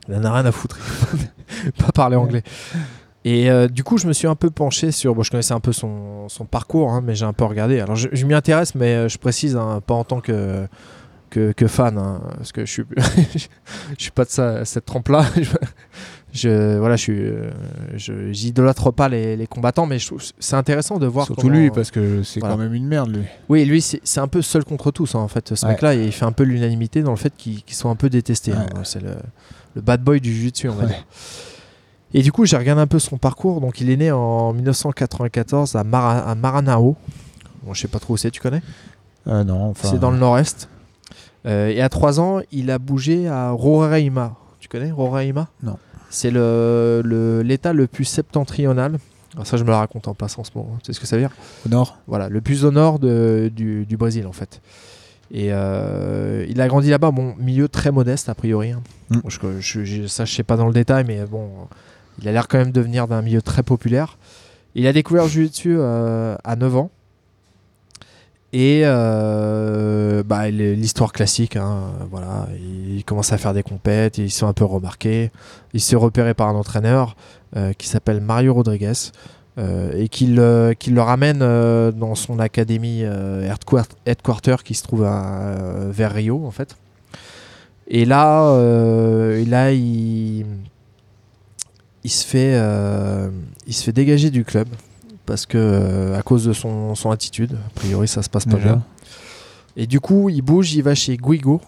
Il 0.08 0.14
en 0.14 0.24
a 0.24 0.32
rien 0.32 0.44
à 0.46 0.52
foutre. 0.52 0.78
Pas 1.78 1.92
parler 1.92 2.16
anglais. 2.16 2.42
Et 3.26 3.50
euh, 3.50 3.68
du 3.68 3.84
coup, 3.84 3.96
je 3.96 4.06
me 4.06 4.12
suis 4.12 4.26
un 4.26 4.34
peu 4.34 4.50
penché 4.50 4.90
sur. 4.90 5.14
Bon, 5.14 5.22
je 5.22 5.30
connaissais 5.30 5.54
un 5.54 5.60
peu 5.60 5.72
son, 5.72 6.28
son 6.28 6.44
parcours, 6.44 6.90
hein, 6.92 7.00
mais 7.02 7.14
j'ai 7.14 7.24
un 7.24 7.32
peu 7.32 7.44
regardé. 7.44 7.80
Alors, 7.80 7.96
je, 7.96 8.08
je 8.12 8.26
m'y 8.26 8.34
intéresse, 8.34 8.74
mais 8.74 8.94
euh, 8.94 9.08
je 9.08 9.16
précise, 9.18 9.56
hein, 9.56 9.80
pas 9.86 9.94
en 9.94 10.04
tant 10.04 10.20
que, 10.20 10.66
que, 11.30 11.52
que 11.52 11.66
fan, 11.66 11.96
hein, 11.96 12.20
parce 12.36 12.52
que 12.52 12.66
je 12.66 12.70
suis, 12.72 12.82
je 13.96 14.02
suis 14.02 14.10
pas 14.10 14.24
de 14.24 14.30
ça, 14.30 14.64
cette 14.66 14.84
trempe-là. 14.84 15.24
Je, 16.34 16.76
voilà, 16.78 16.96
je 16.96 17.12
euh, 17.12 17.50
je, 17.94 18.32
j'idolâtre 18.32 18.90
pas 18.92 19.08
les, 19.08 19.36
les 19.36 19.46
combattants, 19.46 19.86
mais 19.86 19.98
c'est 20.40 20.56
intéressant 20.56 20.98
de 20.98 21.06
voir. 21.06 21.26
Surtout 21.26 21.42
comment- 21.42 21.54
lui, 21.54 21.70
parce 21.70 21.90
que 21.90 22.22
c'est 22.24 22.40
Voilà. 22.40 22.56
quand 22.56 22.60
même 22.60 22.74
une 22.74 22.86
merde, 22.86 23.14
lui. 23.14 23.22
oui, 23.48 23.64
lui, 23.64 23.80
c'est 23.80 24.00
c'est 24.04 24.20
un 24.20 24.28
peu 24.28 24.42
seul 24.42 24.64
contre 24.64 24.90
tous, 24.90 25.14
hein, 25.14 25.20
en 25.20 25.28
fait. 25.28 25.54
Ce 25.54 25.64
Ouais. 25.64 25.72
mec-là, 25.72 25.94
il 25.94 26.10
fait 26.12 26.24
un 26.24 26.32
peu 26.32 26.42
l'unanimité 26.42 27.02
dans 27.02 27.12
le 27.12 27.16
fait 27.16 27.32
qu'il 27.36 27.62
soit 27.68 27.90
un 27.90 27.96
peu 27.96 28.10
détesté. 28.10 28.52
hein. 28.52 28.66
C'est 28.82 29.00
le, 29.02 29.14
le 29.76 29.80
bad 29.80 30.02
boy 30.02 30.20
du 30.20 30.32
jiu-jitsu, 30.34 30.68
on 30.68 30.74
va 30.74 30.82
Ouais. 30.82 30.88
dire. 30.88 31.04
Et 32.16 32.22
du 32.22 32.30
coup, 32.32 32.44
j'ai 32.46 32.56
regardé 32.56 32.80
un 32.82 32.86
peu 32.86 32.98
son 32.98 33.16
parcours. 33.18 33.60
Donc, 33.60 33.80
il 33.80 33.90
est 33.90 33.96
né 33.96 34.12
en 34.12 34.52
1994 34.52 35.74
à, 35.76 35.82
Mara- 35.84 36.20
à 36.30 36.34
Maranao. 36.34 36.96
Bon, 37.64 37.74
je 37.74 37.80
sais 37.80 37.88
pas 37.88 37.98
trop 37.98 38.14
où 38.14 38.16
c'est, 38.16 38.30
tu 38.30 38.40
connais? 38.40 38.62
Euh, 39.26 39.42
non, 39.42 39.70
enfin. 39.70 39.88
C'est 39.90 39.98
dans 39.98 40.10
le 40.10 40.18
nord-est. 40.18 40.68
Euh, 41.46 41.68
et 41.68 41.80
à 41.82 41.88
3 41.88 42.20
ans, 42.20 42.40
il 42.52 42.70
a 42.70 42.78
bougé 42.78 43.26
à 43.28 43.50
Roraima. 43.50 44.34
Tu 44.60 44.68
connais 44.68 44.90
Roraima? 44.92 45.48
Non. 45.62 45.76
C'est 46.14 46.30
le- 46.30 47.02
le- 47.04 47.42
l'état 47.42 47.72
le, 47.72 47.86
plus 47.88 48.04
septentrional. 48.04 48.98
Alors 49.34 49.46
ça, 49.48 49.56
je 49.56 49.64
me 49.64 49.68
le 49.70 49.74
raconte 49.74 50.06
en 50.06 50.14
place 50.14 50.38
en 50.38 50.44
ce 50.44 50.52
moment. 50.54 50.76
Tu 50.82 50.86
sais 50.86 50.92
ce 50.92 51.00
que 51.00 51.06
ça 51.08 51.16
veut 51.16 51.22
dire? 51.22 51.32
Au 51.66 51.68
nord 51.68 51.98
voilà, 52.06 52.28
le 52.28 52.40
plus 52.40 52.64
au 52.64 52.70
nord 52.70 53.00
de- 53.00 53.50
du, 53.54 53.84
du 53.84 53.96
Brésil 53.96 54.26
en 54.28 54.32
fait. 54.32 54.60
Et 55.32 55.48
euh, 55.50 56.46
il 56.48 56.60
a 56.60 56.68
grandi 56.68 56.90
là-bas, 56.90 57.10
bon, 57.10 57.34
milieu 57.38 57.68
très 57.68 57.90
modeste 57.90 58.28
a 58.28 58.34
priori. 58.36 58.70
hein. 58.70 58.82
Mm. 59.10 59.18
Je, 59.26 59.38
je- 59.58 59.84
je- 59.84 60.06
ça, 60.06 60.24
je 60.24 60.32
sais 60.32 60.44
pas 60.44 60.56
dans 60.56 60.66
le 60.68 60.72
détail, 60.72 61.04
mais 61.06 61.24
bon, 61.24 61.48
il 62.22 62.28
a 62.28 62.32
l'air 62.32 62.46
quand 62.46 62.58
même 62.58 62.70
de 62.70 62.80
venir 62.80 63.08
d'un 63.08 63.22
milieu 63.22 63.42
très 63.42 63.64
populaire. 63.64 64.16
Il 64.76 64.86
a 64.86 64.92
découvert 64.92 65.24
le 65.24 65.28
jiu-jitsu 65.30 65.76
euh, 65.78 66.36
à 66.44 66.54
9 66.54 66.76
ans. 66.76 66.90
Et 68.56 68.82
euh, 68.84 70.22
bah, 70.22 70.48
l'histoire 70.48 71.12
classique, 71.12 71.56
hein, 71.56 71.90
voilà, 72.08 72.46
il 72.96 73.02
commence 73.04 73.32
à 73.32 73.36
faire 73.36 73.52
des 73.52 73.64
compètes, 73.64 74.18
ils 74.18 74.30
sont 74.30 74.46
un 74.46 74.52
peu 74.52 74.64
remarqués. 74.64 75.32
Il 75.72 75.80
s'est 75.80 75.96
repéré 75.96 76.34
par 76.34 76.46
un 76.48 76.54
entraîneur 76.54 77.16
euh, 77.56 77.72
qui 77.72 77.88
s'appelle 77.88 78.20
Mario 78.20 78.54
Rodriguez. 78.54 78.92
euh, 79.58 79.92
et 79.96 80.08
euh, 80.38 80.74
qu'il 80.74 80.94
le 80.94 81.00
ramène 81.00 81.38
dans 81.38 82.14
son 82.14 82.38
académie 82.38 83.02
headquart- 83.02 83.88
headquarter 84.06 84.56
qui 84.64 84.74
se 84.74 84.82
trouve 84.84 85.02
vers 85.02 86.12
Rio 86.12 86.46
en 86.46 86.50
fait. 86.50 86.76
Et 87.88 88.04
là, 88.04 88.56
et 89.36 89.44
là 89.44 89.72
il, 89.72 90.46
se 92.04 92.24
fait, 92.26 92.54
il 93.66 93.74
se 93.74 93.82
fait 93.84 93.92
dégager 93.92 94.30
du 94.30 94.44
club 94.44 94.68
parce 95.26 95.46
que 95.46 95.58
euh, 95.58 96.18
à 96.18 96.22
cause 96.22 96.44
de 96.44 96.52
son, 96.52 96.94
son 96.94 97.10
attitude, 97.10 97.54
a 97.66 97.70
priori 97.74 98.08
ça 98.08 98.22
se 98.22 98.28
passe 98.30 98.44
pas 98.44 98.56
Déjà. 98.56 98.74
bien. 98.74 98.82
Et 99.76 99.86
du 99.86 100.00
coup, 100.00 100.28
il 100.28 100.42
bouge, 100.42 100.72
il 100.74 100.82
va 100.82 100.94
chez 100.94 101.16
Guigo, 101.16 101.60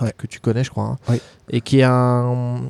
Ouais. 0.00 0.12
que 0.16 0.26
tu 0.26 0.40
connais, 0.40 0.64
je 0.64 0.70
crois, 0.70 0.84
hein, 0.84 0.98
Oui. 1.08 1.20
et 1.50 1.60
qui 1.60 1.80
est 1.80 1.84
un, 1.84 2.62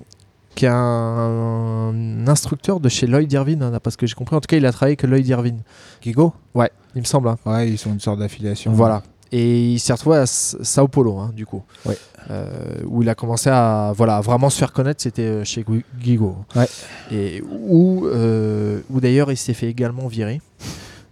qui 0.55 0.65
est 0.67 0.71
un 0.71 2.25
instructeur 2.27 2.81
de 2.81 2.89
chez 2.89 3.07
Lloyd 3.07 3.31
Irvine, 3.33 3.63
hein, 3.63 3.79
parce 3.83 3.97
que 3.97 4.07
j'ai 4.07 4.15
compris. 4.15 4.37
En 4.37 4.41
tout 4.41 4.47
cas, 4.49 4.57
il 4.57 4.67
a 4.67 4.73
travaillé 4.73 4.93
avec 4.99 5.03
Lloyd 5.05 5.27
Irvine. 5.27 5.61
Gigo 6.03 6.33
Ouais, 6.55 6.71
il 6.95 7.01
me 7.01 7.07
semble. 7.07 7.29
hein. 7.29 7.39
Ouais, 7.47 7.69
ils 7.71 7.79
sont 7.79 7.91
une 7.93 8.01
sorte 8.01 8.19
d'affiliation. 8.19 8.73
Voilà. 8.73 9.03
Et 9.35 9.73
il 9.73 9.79
s'est 9.81 9.93
retrouvé 9.95 10.19
à 10.19 10.27
Sao 10.27 10.89
Paulo, 10.89 11.17
hein, 11.19 11.33
du 11.35 11.47
coup. 11.47 11.63
Ouais. 11.87 11.97
Euh, 12.31 12.51
où 12.87 13.03
il 13.03 13.09
a 13.09 13.15
commencé 13.15 13.51
à 13.51 13.93
voilà, 13.97 14.21
vraiment 14.21 14.49
se 14.51 14.59
faire 14.59 14.73
connaître, 14.73 15.03
c'était 15.03 15.23
euh, 15.23 15.45
chez 15.45 15.63
Gui- 15.65 15.85
Gigo. 16.01 16.37
Ouais. 16.55 16.69
Et 17.11 17.43
où, 17.51 18.07
euh, 18.07 18.81
où 18.91 19.01
d'ailleurs 19.01 19.33
il 19.33 19.37
s'est 19.37 19.55
fait 19.55 19.67
également 19.69 20.07
virer. 20.07 20.41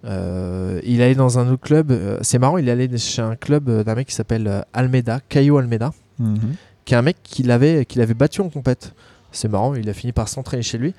Euh, 0.05 0.81
il 0.85 1.03
allait 1.03 1.15
dans 1.15 1.39
un 1.39 1.49
autre 1.51 1.63
club. 1.63 1.93
c'est 2.23 2.39
marrant, 2.39 2.59
il 2.59 2.69
est 2.69 2.73
allé 2.73 2.97
chez 2.99 3.23
un 3.23 3.37
club 3.37 3.71
d'un 3.85 3.95
mec 3.95 4.09
qui 4.09 4.15
s'appelle 4.15 4.65
Almeida, 4.73 5.21
Caio 5.29 5.59
Almeida, 5.59 5.93
Mhm. 6.19 6.55
qui 6.85 6.95
est 6.95 6.97
un 6.97 7.03
mec 7.03 7.17
qu'il 7.23 7.51
avait, 7.51 7.85
qu'il 7.85 8.01
avait 8.01 8.15
battu 8.15 8.41
en 8.41 8.49
compète. 8.49 8.95
C'est 9.33 9.49
marrant, 9.49 9.75
il 9.75 9.89
a 9.89 9.93
fini 9.95 10.13
par 10.13 10.29
s'entraîner 10.29 10.63
chez 10.63 10.77
lui. 10.79 10.93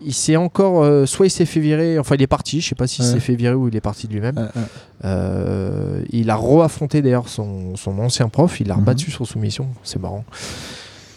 Il 0.00 0.12
s'est 0.12 0.36
encore, 0.36 0.82
euh, 0.82 1.06
soit 1.06 1.26
il 1.26 1.30
s'est 1.30 1.44
fait 1.46 1.60
virer, 1.60 1.98
enfin 1.98 2.16
il 2.16 2.22
est 2.22 2.26
parti, 2.26 2.60
je 2.60 2.68
sais 2.68 2.74
pas 2.74 2.86
s'il 2.86 3.04
Ouais. 3.04 3.10
s'est 3.12 3.20
fait 3.20 3.36
virer 3.36 3.54
ou 3.54 3.68
il 3.68 3.76
est 3.76 3.80
parti 3.80 4.08
de 4.08 4.12
lui-même. 4.12 4.36
Ouais, 4.36 4.42
ouais. 4.42 4.66
Euh, 5.04 6.02
il 6.10 6.30
a 6.30 6.36
re-affronté 6.36 7.00
d'ailleurs 7.02 7.28
son, 7.28 7.76
son 7.76 7.98
ancien 8.00 8.28
prof, 8.28 8.60
il 8.60 8.66
l'a 8.68 8.74
Mhm. 8.74 8.80
rebattu 8.80 9.10
sur 9.10 9.26
soumission, 9.26 9.68
c'est 9.84 10.00
marrant. 10.00 10.24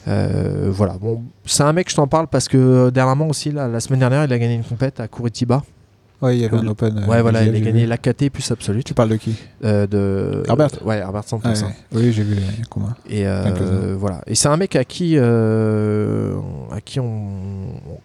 Euh, 0.08 0.70
voilà, 0.72 0.94
bon, 1.00 1.24
c'est 1.46 1.64
un 1.64 1.74
mec, 1.74 1.90
je 1.90 1.96
t'en 1.96 2.08
parle 2.08 2.28
parce 2.28 2.48
que 2.48 2.90
dernièrement 2.90 3.28
aussi, 3.28 3.52
là, 3.52 3.68
la 3.68 3.80
semaine 3.80 4.00
dernière, 4.00 4.24
il 4.26 4.32
a 4.34 4.40
gagné 4.40 4.56
une 4.56 4.64
compète 4.64 5.00
à 5.00 5.08
Curitiba. 5.08 5.64
Ouais, 6.22 6.36
il 6.38 6.42
y 6.42 6.46
avait 6.46 6.58
un 6.58 6.68
open. 6.68 6.98
euh, 6.98 7.08
ouais, 7.08 7.22
voilà, 7.22 7.44
il 7.46 7.56
a 7.56 7.60
gagné 7.60 7.86
l'AKT 7.86 8.30
plus 8.30 8.52
absolute. 8.52 8.86
Tu 8.86 8.94
parles 8.94 9.10
de 9.10 9.16
qui 9.16 9.36
euh, 9.64 9.88
de 9.88 10.44
Herbert 10.48 10.70
Ouais, 10.86 10.98
Herbert 10.98 11.24
Santos. 11.24 11.48
Ouais, 11.50 11.64
hein. 11.64 11.72
Oui, 11.94 12.12
j'ai 12.12 12.24
vu 12.24 12.36
les 12.36 12.66
combats. 12.70 12.96
Et 13.10 13.26
euh, 13.26 13.96
voilà. 13.98 14.22
Et 14.28 14.36
c'est 14.36 14.50
un 14.50 14.58
mec 14.58 14.76
à 14.76 14.84
qui, 14.84 15.14
euh, 15.18 16.34
à 16.72 16.82
qui 16.82 17.00
on, 17.00 17.30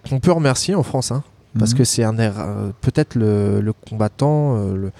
qu'on 0.09 0.21
peut 0.21 0.33
remercier 0.33 0.75
en 0.75 0.83
France, 0.85 1.11
hein, 1.11 1.25
parce 1.59 1.73
Mhm. 1.73 1.79
que 1.79 1.85
c'est 1.85 2.05
un 2.05 2.17
euh, 2.19 2.71
peut-être 2.83 3.17
le, 3.17 3.61
le 3.61 3.73
combattant, 3.73 4.57
euh, 4.59 4.77
le- 4.77 4.93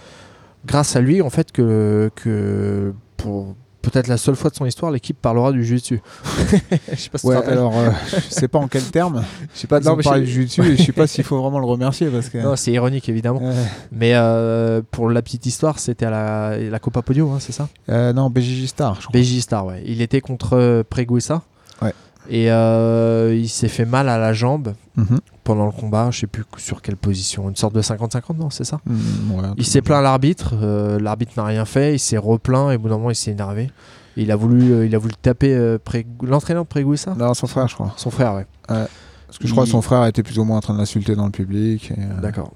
grâce 0.67 0.97
à 0.97 1.01
lui 1.01 1.23
en 1.23 1.31
fait 1.31 1.53
que, 1.53 2.11
que 2.17 2.93
pour 3.17 3.55
peut-être 3.85 4.09
la 4.09 4.17
seule 4.17 4.35
fois 4.37 4.51
de 4.51 4.57
son 4.57 4.67
histoire, 4.67 4.91
l'équipe 4.91 5.17
parlera 5.21 5.53
du 5.53 5.65
jiu-jitsu. 5.65 6.01
Je 6.93 6.97
sais 6.97 7.11
pas 7.11 7.19
si 7.19 7.27
Ouais, 7.27 7.37
alors, 7.37 7.77
euh, 7.77 7.91
je 8.07 8.35
sais 8.35 8.49
pas 8.49 8.59
en 8.59 8.69
quel 8.69 8.83
terme. 8.85 9.23
Je 9.55 9.61
sais 9.61 9.67
pas, 9.67 9.81
mais 9.81 10.03
parler 10.03 10.25
du 10.25 10.31
jiu-jitsu 10.33 10.63
et 10.63 10.77
je 10.77 10.83
sais 10.83 10.93
pas 10.93 11.07
s'il 11.07 11.25
faut 11.25 11.41
vraiment 11.41 11.59
le 11.59 11.67
remercier 11.67 12.09
parce 12.09 12.29
que. 12.29 12.39
Non, 12.39 12.57
c'est 12.57 12.73
ironique 12.73 13.09
évidemment. 13.09 13.41
Ouais. 13.43 13.55
Mais 13.93 14.13
euh, 14.15 14.83
pour 14.91 15.09
la 15.11 15.23
petite 15.23 15.47
histoire, 15.47 15.79
c'était 15.79 16.07
à 16.07 16.11
la, 16.11 16.59
la 16.59 16.79
Copa 16.79 17.03
Podio, 17.03 17.31
hein, 17.31 17.39
c'est 17.41 17.53
ça? 17.53 17.69
Euh, 17.89 18.13
non, 18.13 18.31
BJJ 18.31 18.67
Star, 18.67 19.01
je 19.01 19.07
crois. 19.07 19.21
BJ 19.21 19.41
Star, 19.41 19.67
ouais. 19.67 19.83
Il 19.87 20.01
était 20.03 20.21
contre 20.21 20.57
euh, 20.57 20.83
Preguiça. 20.89 21.43
Ouais. 21.83 21.93
Et 22.31 22.47
il 22.47 23.49
s'est 23.49 23.69
fait 23.69 23.85
mal 23.85 24.09
à 24.09 24.19
la 24.19 24.33
jambe 24.33 24.75
Mhm. 24.97 25.19
Pendant 25.45 25.67
le 25.67 25.73
combat. 25.73 26.11
Je 26.11 26.21
sais 26.21 26.27
plus 26.27 26.45
sur 26.57 26.83
quelle 26.83 26.97
position. 26.97 27.49
Une 27.49 27.57
sorte 27.57 27.75
de 27.75 27.83
50-50, 27.83 28.37
non 28.39 28.51
C'est 28.51 28.65
ça 28.65 28.81
Mm, 28.87 29.31
ouais, 29.33 29.43
Il 29.59 29.65
s'est 29.67 29.83
plaint 29.83 29.99
à 29.99 30.03
l'arbitre. 30.03 30.55
euh, 30.61 30.99
l'arbitre 30.99 31.33
n'a 31.37 31.45
rien 31.45 31.65
fait. 31.65 31.95
Il 31.95 31.99
s'est 32.01 32.17
replaint 32.19 32.71
et 32.73 32.77
au 32.77 32.79
bout 32.79 32.89
d'un 32.89 32.97
moment, 32.97 33.11
il 33.11 33.15
s'est 33.17 33.31
énervé. 33.31 33.71
Et 34.17 34.23
il 34.23 34.31
a 34.33 34.37
voulu, 34.37 34.73
euh, 34.73 34.87
il 34.87 34.95
a 34.95 34.99
voulu 34.99 35.15
taper 35.21 35.55
euh, 35.55 35.79
Pré- 35.79 36.07
l'entraîneur 36.23 36.65
ça. 36.97 37.15
Non, 37.15 37.35
son 37.35 37.47
frère, 37.47 37.69
je 37.69 37.75
crois. 37.75 37.93
Son 37.97 38.11
frère, 38.11 38.35
ouais. 38.35 38.47
Parce 38.69 39.39
que 39.41 39.47
je 39.47 39.53
crois 39.53 39.65
que 39.65 39.69
Il- 39.69 39.73
son 39.73 39.83
frère 39.83 40.05
était 40.07 40.23
plus 40.23 40.39
ou 40.39 40.45
moins 40.45 40.59
en 40.59 40.61
train 40.61 40.75
de 40.75 40.79
l'insulter 40.79 41.15
dans 41.17 41.27
le 41.27 41.33
public. 41.33 41.93
euh, 41.99 42.21
D'accord. 42.21 42.53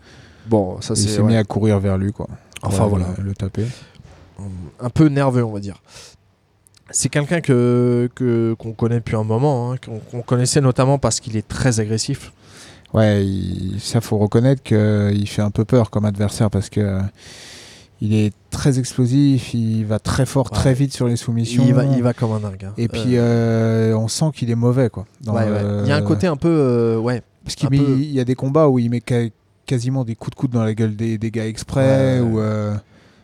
Bon, 0.47 0.81
ça 0.81 0.95
Il 0.95 0.97
c'est 1.03 1.09
s'est 1.09 1.21
ouais, 1.21 1.27
mis 1.29 1.37
à 1.37 1.45
courir 1.45 1.79
vers 1.81 1.99
lui, 1.99 2.13
quoi. 2.13 2.29
Enfin, 2.63 2.87
voilà. 2.87 3.07
euh, 3.19 3.23
Le 3.23 3.35
taper. 3.35 3.67
un 4.81 4.91
peu 4.91 5.09
nerveux, 5.09 5.45
on 5.45 5.53
va 5.53 5.61
dire. 5.61 5.83
C'est 6.91 7.09
quelqu'un 7.11 7.41
que 7.43 8.09
qu'on 8.59 8.73
connaît 8.73 8.97
depuis 9.01 9.17
un 9.17 9.25
moment, 9.25 9.73
hein, 9.73 9.77
qu'on 9.85 9.99
qu'on 9.99 10.23
connaissait 10.23 10.61
notamment 10.63 10.99
parce 10.99 11.21
qu'il 11.21 11.37
est 11.37 11.47
très 11.47 11.81
agressif. 11.81 12.33
Ouais, 12.95 13.25
il- 13.27 13.77
ça 13.81 14.01
faut 14.01 14.19
reconnaître 14.19 14.63
qu'il 14.63 15.29
fait 15.29 15.43
un 15.43 15.51
peu 15.51 15.65
peur 15.65 15.91
comme 15.91 16.05
adversaire 16.05 16.51
parce 16.51 16.71
que 16.71 16.81
euh, 16.81 17.01
il 18.01 18.15
est 18.15 18.33
très 18.51 18.79
explosif, 18.79 19.53
il 19.55 19.85
va 19.85 19.99
très 19.99 20.25
fort, 20.25 20.49
Ouais. 20.53 20.59
très 20.59 20.73
vite 20.75 20.93
sur 20.95 21.07
les 21.09 21.17
soumissions. 21.17 21.65
Il 21.67 21.75
va, 21.75 21.85
il 21.85 22.03
va 22.03 22.15
comme 22.15 22.33
un 22.33 22.41
dingue. 22.41 22.65
hein. 22.67 22.73
Et 22.79 22.89
puis 22.89 23.17
Euh, 23.17 23.93
euh, 23.93 23.95
on 23.95 24.09
sent 24.09 24.27
qu'il 24.35 24.51
est 24.51 24.55
mauvais 24.55 24.89
quoi. 24.89 25.05
Dans 25.21 25.35
ouais, 25.35 25.43
ouais. 25.51 25.63
le- 25.63 25.81
Il 25.85 25.89
y 25.89 25.93
a 25.93 25.97
un 25.97 26.03
côté 26.03 26.27
un 26.27 26.37
peu, 26.37 26.49
euh, 26.49 26.99
ouais, 26.99 27.23
parce 27.45 27.57
qu'il 27.57 27.67
un 27.67 27.71
met- 27.71 27.79
peu- 27.79 27.97
il 27.99 28.13
y 28.13 28.21
a 28.21 28.25
des 28.25 28.35
combats 28.35 28.69
où 28.69 28.79
il 28.79 28.89
met 28.89 29.03
ca- 29.07 29.29
quasiment 29.67 30.05
des 30.05 30.15
coups 30.15 30.31
de 30.35 30.41
coude 30.41 30.51
dans 30.53 30.65
la 30.65 30.73
gueule 30.75 30.97
des, 30.97 31.19
des 31.19 31.31
gars 31.31 31.47
exprès 31.47 32.21
ou 32.21 32.41
euh, 32.41 32.75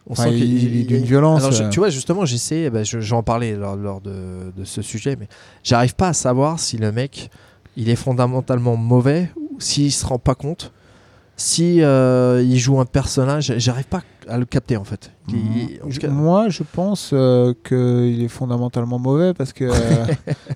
on 0.06 0.12
enfin, 0.12 0.24
sent 0.24 0.34
il, 0.34 0.40
qu'il 0.40 0.74
il 0.74 0.80
est 0.80 0.84
d'une 0.84 1.04
violence. 1.04 1.40
Alors, 1.40 1.52
je- 1.52 1.62
euh, 1.62 1.68
tu 1.70 1.78
vois, 1.78 1.88
justement, 1.88 2.26
j'essaie, 2.26 2.68
bah, 2.68 2.82
je, 2.84 3.00
j'en 3.00 3.22
parlais 3.22 3.54
lors, 3.56 3.76
lors 3.76 4.02
de, 4.02 4.52
de 4.54 4.64
ce 4.64 4.82
sujet, 4.82 5.16
mais 5.18 5.26
j'arrive 5.62 5.94
pas 5.94 6.08
à 6.08 6.12
savoir 6.12 6.60
si 6.60 6.76
le 6.76 6.92
mec, 6.92 7.30
il 7.78 7.88
est 7.88 7.96
fondamentalement 7.96 8.76
mauvais 8.76 9.30
s'il 9.64 9.90
se 9.92 10.04
rend 10.06 10.18
pas 10.18 10.34
compte, 10.34 10.72
si 11.36 11.82
euh, 11.82 12.42
il 12.44 12.58
joue 12.58 12.78
un 12.80 12.84
personnage, 12.84 13.52
j'arrive 13.56 13.86
pas 13.86 14.02
à 14.28 14.38
le 14.38 14.44
capter 14.44 14.76
en 14.76 14.84
fait. 14.84 15.10
Il- 15.28 15.80
en 15.84 15.88
cas- 15.88 16.08
Moi, 16.08 16.48
je 16.48 16.62
pense 16.62 17.10
euh, 17.12 17.52
qu'il 17.66 18.22
est 18.22 18.28
fondamentalement 18.28 18.98
mauvais 18.98 19.34
parce 19.34 19.52
que 19.52 19.64
euh, 19.64 20.06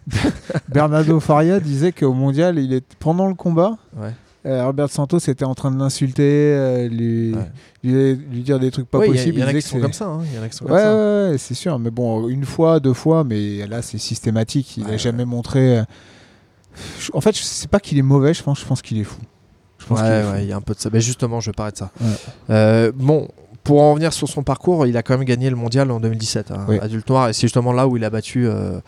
Bernardo 0.69 1.21
Faria 1.21 1.61
disait 1.61 1.93
qu'au 1.93 2.13
mondial, 2.13 2.59
il 2.59 2.73
est 2.73 2.85
pendant 2.99 3.27
le 3.27 3.35
combat, 3.35 3.77
Ouais. 4.01 4.13
euh, 4.47 4.65
Robert 4.67 4.89
Santos 4.91 5.19
était 5.19 5.45
en 5.45 5.55
train 5.55 5.71
de 5.71 5.79
l'insulter, 5.79 6.89
lui, 6.91 7.35
Ouais. 7.35 7.41
lui, 7.83 8.15
lui 8.31 8.43
dire 8.43 8.59
des 8.59 8.71
trucs 8.71 8.89
pas 8.89 8.99
Ouais, 8.99 9.07
il 9.09 9.11
y 9.11 9.13
a- 9.13 9.17
possibles. 9.17 9.39
Il 9.39 9.41
y, 9.41 9.45
en 9.45 9.49
a 9.49 9.53
qui 9.55 9.63
sont 9.63 9.81
comme 9.81 9.93
ça. 9.93 10.07
hein, 10.07 10.21
Il 10.31 10.37
y 10.37 10.39
en 10.41 10.43
a 10.45 10.49
qui 10.49 10.57
sont 10.57 10.65
Ouais, 10.67 10.71
comme 10.71 10.79
ça. 10.81 10.95
ouais, 10.95 11.31
ouais, 11.33 11.39
c'est 11.39 11.55
sûr. 11.55 11.79
Mais 11.79 11.91
bon, 11.91 12.29
une 12.29 12.45
fois, 12.45 12.79
deux 12.81 12.95
fois, 12.95 13.25
mais 13.25 13.67
là, 13.67 13.83
c'est 13.83 13.99
systématique. 13.99 14.77
Il 14.77 14.85
n'a 14.85 14.91
ouais. 14.91 14.99
jamais 14.99 15.25
montré. 15.25 15.83
En 17.13 17.21
fait, 17.21 17.37
je 17.37 17.43
sais 17.43 17.69
pas 17.69 17.81
qu'il 17.81 17.99
est 17.99 18.03
mauvais, 18.03 18.35
je 18.35 18.43
pense, 18.43 18.61
je 18.61 18.65
pense 18.67 18.83
qu'il 18.83 18.99
est 18.99 19.05
fou. 19.05 19.21
Je 19.79 19.87
pense 19.87 20.01
Ouais, 20.01 20.23
fou. 20.23 20.33
ouais, 20.33 20.45
il 20.45 20.49
y 20.49 20.53
a 20.53 20.57
un 20.57 20.61
peu 20.61 20.75
de 20.75 20.81
ça. 20.81 20.91
Mais 20.93 21.01
justement, 21.01 21.41
je 21.41 21.51
vais 21.51 21.55
parler 21.55 21.73
de 21.73 21.79
ça. 21.79 21.91
Ouais. 22.01 22.07
Euh, 22.51 22.93
bon, 22.95 23.29
pour 23.65 23.83
en 23.83 23.91
revenir 23.93 24.15
sur 24.15 24.27
son 24.29 24.43
parcours, 24.43 24.87
il 24.87 24.97
a 24.97 25.03
quand 25.03 25.17
même 25.19 25.27
gagné 25.27 25.51
le 25.51 25.57
mondial 25.57 25.91
en 25.91 26.01
2017, 26.01 26.51
hein, 26.53 26.65
Oui. 26.69 26.79
adulte 26.81 27.09
noir, 27.11 27.29
et 27.29 27.35
c'est 27.35 27.43
justement 27.43 27.73
là 27.75 27.87
où 27.87 27.99
il 27.99 28.05
a 28.05 28.09
battu. 28.09 28.47
euh, 28.47 28.81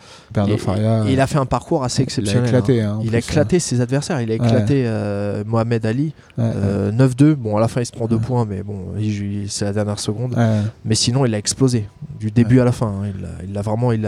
et- 0.47 0.57
Faria. 0.57 1.05
et 1.07 1.13
il 1.13 1.21
a 1.21 1.27
fait 1.27 1.37
un 1.37 1.45
parcours 1.45 1.83
assez 1.83 1.99
il 1.99 2.01
a 2.01 2.03
exceptionnel. 2.05 2.47
éclaté. 2.47 2.81
hein. 2.81 2.95
hein, 2.97 3.01
Il 3.03 3.13
a 3.15 3.19
éclaté 3.19 3.59
ses 3.59 3.79
adversaires. 3.79 4.19
Il 4.21 4.31
a 4.31 4.33
éclaté 4.35 4.83
euh, 4.87 5.43
Mohamed 5.45 5.85
Ali, 5.85 6.13
hein. 6.39 6.43
Ouais, 6.43 6.51
euh, 6.55 6.91
9-2. 6.91 7.35
Bon, 7.35 7.57
à 7.57 7.59
la 7.59 7.67
fin, 7.67 7.81
il 7.81 7.85
se 7.85 7.91
prend 7.91 8.07
deux 8.07 8.17
points, 8.19 8.45
mais 8.45 8.63
bon, 8.63 8.87
il- 8.97 9.43
il- 9.43 9.51
c'est 9.51 9.65
la 9.65 9.73
dernière 9.73 9.99
seconde. 9.99 10.35
Mais 10.83 10.95
sinon, 10.95 11.25
il 11.27 11.35
a 11.35 11.37
explosé 11.37 11.87
du 12.19 12.31
début 12.31 12.59
à 12.59 12.65
la 12.65 12.71
fin. 12.71 12.87
hein. 12.87 13.11
Il 13.15 13.21
l'a- 13.53 13.61
Il 13.61 13.63
vraiment, 13.63 13.91
il 13.91 13.99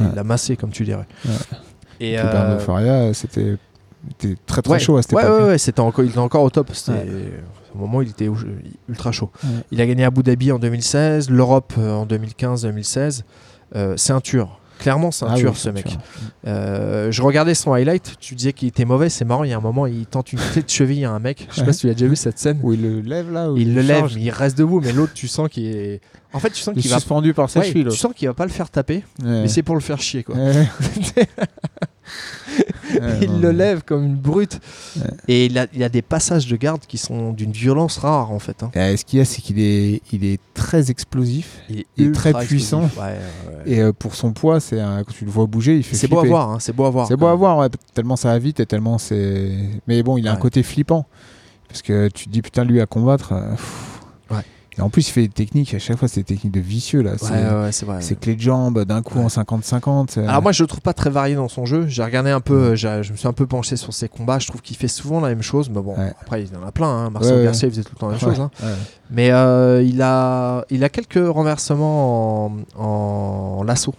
il 0.00 0.14
l'a 0.16 0.24
massé, 0.24 0.56
comme 0.56 0.70
tu 0.70 0.84
dirais. 0.84 1.06
Et 2.04 2.14
Puis 2.16 2.22
Bernardo 2.22 2.58
Faria, 2.58 3.14
c'était 3.14 3.56
était 4.10 4.36
très 4.46 4.62
très 4.62 4.72
ouais, 4.72 4.78
chaud 4.80 4.96
à 4.96 5.02
cette 5.02 5.12
ouais, 5.12 5.22
époque. 5.22 5.40
ouais, 5.42 5.46
ouais, 5.48 5.58
c'était 5.58 5.80
encore, 5.80 6.04
il 6.04 6.10
était 6.10 6.18
encore 6.18 6.42
au 6.42 6.50
top. 6.50 6.70
C'était 6.74 6.98
Ouais. 6.98 7.32
au 7.74 7.78
moment 7.78 7.98
où 7.98 8.02
il 8.02 8.10
était 8.10 8.28
ultra 8.88 9.12
chaud. 9.12 9.30
Ouais. 9.44 9.50
Il 9.70 9.80
a 9.80 9.86
gagné 9.86 10.04
Abu 10.04 10.22
Dhabi 10.24 10.50
en 10.50 10.58
2016, 10.58 11.30
l'Europe 11.30 11.72
euh, 11.78 11.92
en 11.92 12.04
2015-2016. 12.06 13.22
Euh, 13.76 13.94
c'est 13.96 14.12
un 14.12 14.20
tueur. 14.20 14.58
Clairement, 14.80 15.12
c'est 15.12 15.24
un 15.24 15.28
Ah 15.30 15.34
oui, 15.36 15.44
ce 15.54 15.68
mec. 15.70 15.96
Euh, 16.44 17.12
je 17.12 17.22
regardais 17.22 17.54
son 17.54 17.72
highlight. 17.72 18.14
Tu 18.18 18.34
disais 18.34 18.52
qu'il 18.52 18.66
était 18.66 18.84
mauvais. 18.84 19.08
C'est 19.08 19.24
marrant. 19.24 19.44
Il 19.44 19.50
y 19.50 19.52
a 19.52 19.56
un 19.56 19.60
moment, 19.60 19.86
il 19.86 20.06
tente 20.06 20.32
une 20.32 20.40
tête 20.52 20.64
de 20.66 20.70
cheville 20.70 21.04
à 21.04 21.12
un 21.12 21.20
mec. 21.20 21.46
Je 21.50 21.54
sais 21.60 21.64
pas 21.64 21.72
si 21.72 21.82
tu 21.82 21.88
as 21.90 21.92
déjà 21.94 22.08
vu 22.08 22.16
cette 22.16 22.40
scène. 22.40 22.58
Où 22.64 22.72
il 22.72 22.82
le 22.82 23.00
lève 23.00 23.30
là 23.32 23.52
où 23.52 23.56
Il 23.56 23.74
le 23.76 23.82
lève, 23.82 24.10
mais 24.16 24.20
il 24.22 24.30
reste 24.30 24.58
debout. 24.58 24.80
Mais 24.80 24.90
l'autre, 24.92 25.12
tu 25.14 25.28
sens 25.28 25.48
qu'il 25.48 25.66
est. 25.66 26.00
En 26.32 26.40
fait, 26.40 26.50
tu 26.50 26.60
sens 26.60 26.74
Il 26.74 26.78
est 26.80 26.82
qu'il 26.82 26.90
va. 26.90 26.96
suspendu 26.96 27.32
par 27.32 27.48
sa 27.48 27.60
Ouais, 27.60 27.66
cheville. 27.66 27.84
tu 27.88 27.96
sens 27.96 28.12
qu'il 28.12 28.26
va 28.26 28.34
pas 28.34 28.44
le 28.46 28.50
faire 28.50 28.68
taper, 28.70 29.04
Ouais. 29.22 29.42
mais 29.42 29.48
c'est 29.48 29.62
pour 29.62 29.76
le 29.76 29.80
faire 29.80 30.00
chier 30.00 30.24
quoi. 30.24 30.34
Il 33.22 33.40
le 33.40 33.50
lève 33.50 33.82
comme 33.84 34.04
une 34.04 34.16
brute. 34.16 34.60
Et 35.28 35.46
il 35.46 35.58
a, 35.58 35.66
il 35.72 35.82
a 35.82 35.88
des 35.88 36.02
passages 36.02 36.46
de 36.46 36.56
garde 36.56 36.82
qui 36.86 36.98
sont 36.98 37.32
d'une 37.32 37.52
violence 37.52 37.98
rare 37.98 38.30
en 38.30 38.38
fait. 38.38 38.62
hein. 38.62 38.70
Euh, 38.76 38.96
ce 38.96 39.04
qu'il 39.04 39.18
y 39.18 39.22
a, 39.22 39.24
c'est 39.24 39.40
qu'il 39.40 39.58
est, 39.60 40.02
il 40.12 40.24
est 40.24 40.40
très 40.54 40.90
explosif. 40.90 41.60
Il 41.68 41.80
est, 41.80 41.86
ultra 41.96 42.32
très 42.32 42.46
puissant. 42.46 42.82
Ouais, 42.98 43.18
ouais. 43.66 43.72
Et 43.72 43.92
pour 43.92 44.14
son 44.14 44.32
poids, 44.32 44.60
c'est 44.60 44.76
quand 44.76 45.12
tu 45.12 45.24
le 45.24 45.30
vois 45.30 45.46
bouger, 45.46 45.76
il 45.76 45.82
fait 45.82 45.96
C'est 45.96 46.08
beau 46.08 46.20
à 46.20 46.24
voir, 46.24 46.50
hein, 46.50 46.58
c'est 46.60 46.74
beau 46.74 46.84
à 46.84 46.90
voir. 46.90 47.08
C'est 47.08 47.16
beau 47.16 47.26
à 47.26 47.34
voir, 47.34 47.58
ouais, 47.58 47.68
tellement 47.94 48.16
ça 48.16 48.28
va 48.28 48.38
vite 48.38 48.60
et 48.60 48.66
tellement 48.66 48.98
c'est. 48.98 49.52
Mais 49.86 50.02
bon, 50.02 50.18
il 50.18 50.28
a 50.28 50.32
un 50.32 50.36
côté 50.36 50.62
flippant. 50.62 51.06
Parce 51.68 51.80
que 51.80 52.08
tu 52.08 52.26
te 52.26 52.30
dis, 52.30 52.42
putain, 52.42 52.64
lui 52.64 52.82
à 52.82 52.86
combattre. 52.86 53.32
euh, 53.32 53.52
pff. 53.52 53.91
Et 54.78 54.80
en 54.80 54.88
plus, 54.88 55.06
il 55.08 55.12
fait 55.12 55.22
des 55.22 55.28
techniques, 55.28 55.74
à 55.74 55.78
chaque 55.78 55.98
fois, 55.98 56.08
c'est 56.08 56.20
des 56.20 56.34
techniques 56.34 56.52
de 56.54 56.60
vicieux, 56.60 57.02
là. 57.02 57.12
C'est- 57.18 57.30
ouais, 57.30 57.42
ouais, 57.42 57.70
vrai. 57.84 58.00
C'est 58.00 58.18
clé 58.18 58.34
de 58.36 58.40
jambe 58.40 58.84
d'un 58.84 59.02
coup 59.02 59.18
en 59.18 59.28
50-50. 59.28 60.16
euh, 60.16 60.26
Alors 60.26 60.40
moi 60.40 60.52
je 60.52 60.62
le 60.62 60.66
trouve 60.66 60.80
pas 60.80 60.94
très 60.94 61.10
varié 61.10 61.34
dans 61.34 61.48
son 61.48 61.66
jeu. 61.66 61.86
J'ai 61.88 62.02
regardé 62.02 62.30
un 62.30 62.40
peu, 62.40 62.54
euh, 62.72 62.74
je 62.76 63.12
me 63.12 63.16
suis 63.18 63.28
un 63.28 63.34
peu 63.34 63.46
penché 63.46 63.76
sur 63.76 63.92
ses 63.92 64.08
combats. 64.08 64.38
Je 64.38 64.46
trouve 64.48 64.62
qu'il 64.62 64.76
fait 64.76 64.88
souvent 64.88 65.20
la 65.20 65.28
même 65.28 65.42
chose, 65.42 65.68
mais 65.68 65.82
bon 65.82 65.94
Ouais. 65.96 66.12
après 66.22 66.42
il 66.42 66.52
y 66.52 66.56
en 66.56 66.66
a 66.66 66.72
plein. 66.72 66.88
Hein. 66.88 67.10
Marcel. 67.10 67.44
Garcia 67.44 67.68
il 67.68 67.70
faisait 67.72 67.82
tout 67.84 67.92
le 67.94 67.98
temps 67.98 68.06
la 68.06 68.12
même 68.12 68.20
chose. 68.20 68.40
hein. 68.40 68.50
Mais 69.10 69.30
euh, 69.30 69.82
il 69.82 70.00
a, 70.00 70.64
il 70.70 70.82
a 70.84 70.88
quelques 70.88 71.20
renversements 71.28 72.46
en, 72.46 72.52
en 72.82 73.62
lasso. 73.64 73.92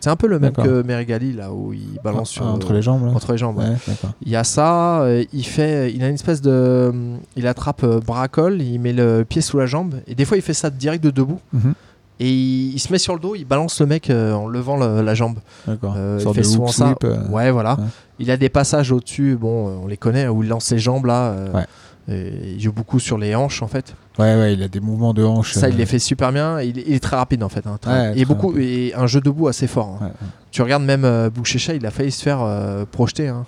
C'est 0.00 0.10
un 0.10 0.16
peu 0.16 0.26
le 0.26 0.38
même 0.38 0.52
que 0.52 0.82
Merigali 0.82 1.32
là 1.34 1.52
où 1.52 1.72
il 1.72 1.98
balance 2.02 2.30
sur 2.30 2.46
Ah, 2.46 2.52
entre 2.52 2.72
les 2.72 2.82
jambes, 2.82 3.04
là. 3.06 3.12
entre 3.12 3.32
les 3.32 3.38
jambes. 3.38 3.58
ouais. 3.58 3.64
Ouais, 3.64 3.76
d'accord. 3.86 4.10
Il 4.22 4.30
y 4.30 4.36
a 4.36 4.44
ça, 4.44 5.02
euh, 5.02 5.24
il 5.32 5.44
fait, 5.44 5.92
il 5.92 6.02
a 6.02 6.08
une 6.08 6.14
espèce 6.14 6.40
de, 6.40 6.92
il 7.36 7.46
attrape 7.46 7.84
euh, 7.84 8.00
bracole, 8.00 8.60
il 8.62 8.78
met 8.80 8.92
le 8.92 9.24
pied 9.28 9.42
sous 9.42 9.58
la 9.58 9.66
jambe 9.66 9.94
et 10.06 10.14
des 10.14 10.24
fois 10.24 10.36
il 10.36 10.42
fait 10.42 10.54
ça 10.54 10.70
direct 10.70 11.04
de 11.04 11.10
debout 11.10 11.38
Mhm. 11.52 11.74
et 12.18 12.30
il, 12.30 12.72
il 12.74 12.78
se 12.78 12.90
met 12.92 12.98
sur 12.98 13.14
le 13.14 13.20
dos, 13.20 13.34
il 13.34 13.44
balance 13.44 13.78
le 13.80 13.86
mec 13.86 14.08
euh, 14.10 14.32
en 14.32 14.48
levant 14.48 14.76
le- 14.76 15.02
la 15.02 15.14
jambe. 15.14 15.38
Euh, 15.68 16.18
il 16.26 16.34
fait 16.34 16.42
souvent 16.44 16.66
ça. 16.68 16.94
euh, 17.04 17.28
Ouais, 17.28 17.50
voilà. 17.50 17.74
ouais. 17.74 17.84
Il 18.18 18.30
a 18.30 18.36
des 18.36 18.48
passages 18.48 18.92
au-dessus, 18.92 19.36
bon, 19.40 19.82
on 19.84 19.86
les 19.86 19.96
connaît, 19.96 20.28
où 20.28 20.42
il 20.42 20.48
lance 20.48 20.70
les 20.70 20.78
jambes 20.78 21.06
là. 21.06 21.30
euh, 21.32 21.52
Ouais. 21.52 21.66
Et 22.10 22.52
il 22.54 22.60
joue 22.60 22.72
beaucoup 22.72 22.98
sur 22.98 23.16
les 23.18 23.34
hanches 23.34 23.62
en 23.62 23.68
fait. 23.68 23.94
Ouais, 24.18 24.34
ouais, 24.36 24.54
il 24.54 24.62
a 24.62 24.68
des 24.68 24.80
mouvements 24.80 25.14
de 25.14 25.22
hanche. 25.24 25.52
Ça, 25.52 25.68
il 25.68 25.74
euh, 25.74 25.78
les 25.78 25.86
fait 25.86 25.98
super 25.98 26.32
bien. 26.32 26.60
Il, 26.60 26.76
il 26.78 26.92
est 26.94 27.00
très 27.00 27.16
rapide 27.16 27.42
en 27.42 27.48
fait. 27.48 27.66
hein, 27.66 27.78
très- 27.80 28.10
Ouais, 28.10 28.18
et 28.18 28.24
beaucoup, 28.24 28.48
rapide. 28.48 28.62
et 28.62 28.94
un 28.96 29.06
jeu 29.06 29.20
debout 29.20 29.48
assez 29.48 29.66
fort. 29.66 29.98
hein. 30.00 30.04
ouais, 30.04 30.06
ouais. 30.08 30.28
Tu 30.50 30.62
regardes 30.62 30.82
même 30.84 31.04
euh, 31.04 31.30
Bouchécha, 31.30 31.74
il 31.74 31.86
a 31.86 31.90
failli 31.90 32.10
se 32.10 32.22
faire 32.22 32.42
euh, 32.42 32.84
projeter. 32.90 33.28
hein. 33.28 33.46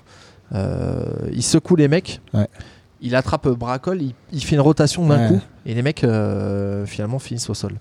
Euh, 0.55 1.05
il 1.33 1.43
secoue 1.43 1.77
les 1.77 1.89
mecs. 1.89 2.21
Il 3.05 3.17
attrape 3.17 3.47
euh, 3.47 3.55
Bracol, 3.55 4.01
il, 4.01 4.15
il 4.33 4.45
fait 4.45 4.55
une 4.55 4.61
rotation 4.61 5.05
d'un 5.07 5.27
coup 5.29 5.41
et 5.67 5.75
les 5.75 5.83
mecs 5.83 6.05
euh, 6.05 6.87
finalement 6.87 7.19
finissent 7.19 7.51
au 7.51 7.55
sol. 7.55 7.73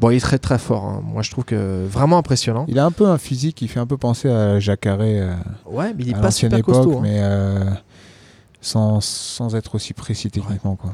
Bon, 0.00 0.10
il 0.10 0.16
est 0.16 0.20
très 0.20 0.38
très 0.38 0.58
fort. 0.58 1.02
Moi, 1.02 1.22
je 1.22 1.30
trouve 1.30 1.44
que 1.44 1.84
vraiment 1.86 2.16
impressionnant. 2.18 2.64
Il 2.68 2.78
a 2.78 2.84
un 2.86 2.90
peu 2.90 3.06
un 3.06 3.18
physique 3.18 3.56
qui 3.56 3.68
fait 3.68 3.80
un 3.80 3.86
peu 3.86 3.96
penser 3.98 4.30
à 4.30 4.58
Jacaré 4.58 5.20
euh, 5.20 5.34
Ouais, 5.66 5.92
mais 5.96 6.04
il 6.04 6.10
est 6.10 6.20
pas 6.20 6.30
super 6.30 6.58
époque, 6.58 6.74
costaud. 6.74 7.00
mais 7.00 7.18
euh, 7.20 7.64
sans, 8.60 9.00
sans 9.00 9.54
être 9.56 9.74
aussi 9.74 9.92
précis 9.94 10.30
techniquement. 10.30 10.76
Quoi. 10.76 10.90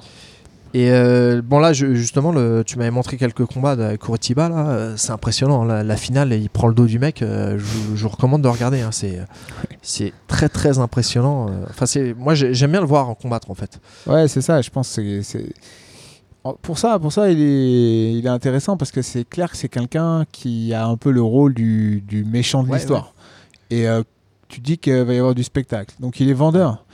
Et 0.74 0.90
euh, 0.90 1.40
bon 1.42 1.58
là, 1.58 1.72
je- 1.72 1.94
justement, 1.94 2.32
le, 2.32 2.62
tu 2.66 2.76
m'avais 2.76 2.90
montré 2.90 3.16
quelques 3.16 3.46
combats 3.46 3.76
de 3.76 3.96
Curitiba 3.96 4.48
là, 4.50 4.68
euh, 4.68 4.94
c'est 4.96 5.12
impressionnant. 5.12 5.64
La, 5.64 5.82
la 5.82 5.96
finale, 5.96 6.32
il 6.34 6.50
prend 6.50 6.66
le 6.68 6.74
dos 6.74 6.84
du 6.86 6.98
mec. 6.98 7.22
euh, 7.22 7.56
je, 7.58 7.64
vous- 7.64 7.96
je 7.96 8.02
vous 8.02 8.08
recommande 8.10 8.42
de 8.42 8.48
regarder. 8.48 8.80
hein, 8.82 8.90
c'est 8.92 9.20
c'est 9.80 10.12
très 10.26 10.48
très 10.48 10.78
impressionnant. 10.78 11.46
Enfin, 11.70 11.86
c'est 11.86 12.12
moi 12.14 12.34
j'ai- 12.34 12.52
j'aime 12.52 12.72
bien 12.72 12.80
le 12.80 12.86
voir 12.86 13.08
en 13.08 13.14
combattre 13.14 13.50
en 13.50 13.54
fait. 13.54 13.80
Ouais, 14.06 14.28
c'est 14.28 14.42
ça, 14.42 14.60
je 14.60 14.68
pense 14.70 14.88
c'est. 14.88 15.22
Pour 16.62 16.78
ça, 16.78 16.98
pour 17.00 17.12
ça 17.12 17.28
il, 17.30 17.40
est, 17.40 18.12
il 18.14 18.24
est 18.24 18.28
intéressant 18.28 18.76
parce 18.76 18.92
que 18.92 19.02
c'est 19.02 19.24
clair 19.28 19.50
que 19.50 19.56
c'est 19.56 19.68
quelqu'un 19.68 20.24
qui 20.30 20.72
a 20.74 20.86
un 20.86 20.96
peu 20.96 21.10
le 21.10 21.20
rôle 21.22 21.54
du, 21.54 22.02
du 22.06 22.24
méchant 22.24 22.62
de 22.62 22.68
Ouais, 22.68 22.78
l'histoire. 22.78 23.14
Et 23.70 23.86
tu 24.46 24.60
dis 24.60 24.78
qu'il 24.78 24.94
va 25.02 25.12
y 25.12 25.18
avoir 25.18 25.34
du 25.34 25.42
spectacle. 25.42 25.96
Donc 25.98 26.20
il 26.20 26.28
est 26.30 26.34
vendeur. 26.34 26.84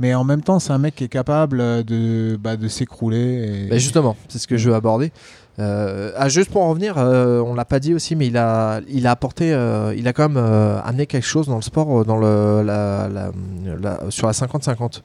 Mais 0.00 0.14
en 0.14 0.24
même 0.24 0.40
temps, 0.42 0.58
c'est 0.58 0.72
un 0.72 0.78
mec 0.78 0.94
qui 0.96 1.04
est 1.04 1.08
capable 1.08 1.60
euh, 1.60 1.82
de, 1.84 2.36
bah, 2.36 2.56
de 2.56 2.66
s'écrouler. 2.68 3.64
et- 3.66 3.68
Bah, 3.68 3.76
justement, 3.78 4.16
c'est 4.28 4.38
ce 4.38 4.48
que 4.48 4.56
je 4.56 4.70
veux 4.70 4.74
aborder. 4.74 5.12
Euh, 5.58 6.12
ah, 6.16 6.28
juste 6.30 6.50
pour 6.50 6.62
en 6.62 6.70
revenir, 6.70 6.96
euh, 6.96 7.40
on 7.40 7.52
l'a 7.54 7.66
pas 7.66 7.80
dit 7.80 7.92
aussi, 7.92 8.16
mais 8.16 8.26
il 8.28 8.36
a, 8.38 8.80
il 8.88 9.06
a 9.06 9.10
apporté, 9.10 9.52
euh, 9.52 9.94
il 9.94 10.08
a 10.08 10.14
quand 10.14 10.28
même 10.30 10.42
amené 10.84 11.06
quelque 11.06 11.26
chose 11.26 11.46
dans 11.48 11.56
le 11.56 11.62
sport, 11.62 12.04
dans 12.06 12.16
le, 12.16 12.62
la- 12.64 13.08
la- 13.08 14.10
sur 14.10 14.26
la 14.26 14.32
50-50. 14.32 15.02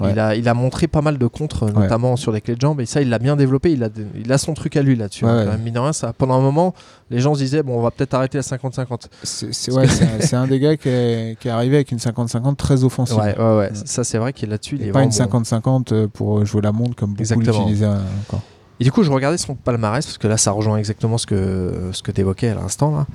Ouais. 0.00 0.12
Il, 0.12 0.18
a, 0.18 0.34
il 0.34 0.48
a 0.48 0.54
montré 0.54 0.88
pas 0.88 1.02
mal 1.02 1.18
de 1.18 1.26
contres, 1.26 1.66
notamment 1.72 2.16
sur 2.16 2.32
les 2.32 2.40
clés 2.40 2.56
de 2.56 2.60
jambes, 2.60 2.80
et 2.80 2.86
ça, 2.86 3.00
il 3.00 3.08
l'a 3.08 3.18
bien 3.18 3.36
développé. 3.36 3.72
Il 3.72 3.84
a, 3.84 3.88
il 4.16 4.32
a 4.32 4.38
son 4.38 4.54
truc 4.54 4.76
à 4.76 4.82
lui 4.82 4.96
là-dessus. 4.96 5.24
Ouais, 5.24 5.46
hein, 5.76 5.92
ça, 5.92 6.12
pendant 6.12 6.34
un 6.34 6.40
moment, 6.40 6.74
les 7.10 7.20
gens 7.20 7.34
se 7.34 7.40
disaient, 7.40 7.62
bon, 7.62 7.78
on 7.78 7.82
va 7.82 7.90
peut-être 7.90 8.14
arrêter 8.14 8.38
la 8.38 8.42
50-50. 8.42 9.06
C'est 9.22 10.34
un, 10.34 10.46
des 10.46 10.58
gars 10.58 10.76
qui 10.76 10.88
est, 10.88 11.38
qui 11.38 11.48
est 11.48 11.50
arrivé 11.50 11.76
avec 11.76 11.92
une 11.92 11.98
50-50 11.98 12.56
très 12.56 12.84
offensive. 12.84 13.18
Ouais. 13.18 13.70
Ça, 13.84 14.04
c'est 14.04 14.18
vrai 14.18 14.32
qu'il 14.32 14.48
est 14.48 14.52
là-dessus. 14.52 14.76
Il 14.80 14.88
est 14.88 14.92
pas 14.92 15.02
une 15.02 15.10
vraiment 15.10 15.30
bon. 15.30 15.42
50-50 15.42 16.08
pour 16.08 16.44
jouer 16.44 16.62
la 16.62 16.72
montre 16.72 16.96
comme 16.96 17.14
beaucoup 17.14 17.40
l'utilisaient 17.40 17.84
euh, 17.84 17.98
encore. 18.26 18.42
Et 18.80 18.84
du 18.84 18.90
coup, 18.90 19.04
je 19.04 19.10
regardais 19.10 19.38
son 19.38 19.54
palmarès, 19.54 20.04
parce 20.04 20.18
que 20.18 20.26
là, 20.26 20.36
ça 20.36 20.50
rejoint 20.50 20.78
exactement 20.78 21.18
ce 21.18 21.26
que, 21.26 21.90
ce 21.92 22.02
que 22.02 22.10
tu 22.10 22.20
évoquais 22.20 22.48
à 22.48 22.54
l'instant. 22.54 23.06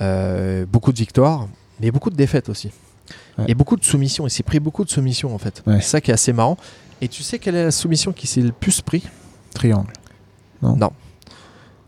Euh, 0.00 0.64
beaucoup 0.66 0.92
de 0.92 0.98
victoires, 0.98 1.48
mais 1.80 1.90
beaucoup 1.90 2.10
de 2.10 2.16
défaites 2.16 2.48
aussi. 2.48 2.70
Ouais. 3.38 3.44
Et 3.48 3.54
beaucoup 3.54 3.76
de 3.76 3.84
soumissions. 3.84 4.26
Il 4.26 4.30
s'est 4.30 4.42
pris 4.42 4.60
beaucoup 4.60 4.84
de 4.84 4.90
soumissions, 4.90 5.34
en 5.34 5.38
fait. 5.38 5.62
C'est 5.66 5.80
ça 5.82 6.00
qui 6.00 6.10
est 6.10 6.14
assez 6.14 6.32
marrant. 6.32 6.56
Et 7.00 7.08
tu 7.08 7.22
sais 7.22 7.38
quelle 7.38 7.56
est 7.56 7.64
la 7.64 7.70
soumission 7.70 8.12
qui 8.12 8.26
s'est 8.26 8.40
le 8.40 8.52
plus 8.52 8.80
pris? 8.80 9.02
Triangle. 9.54 9.92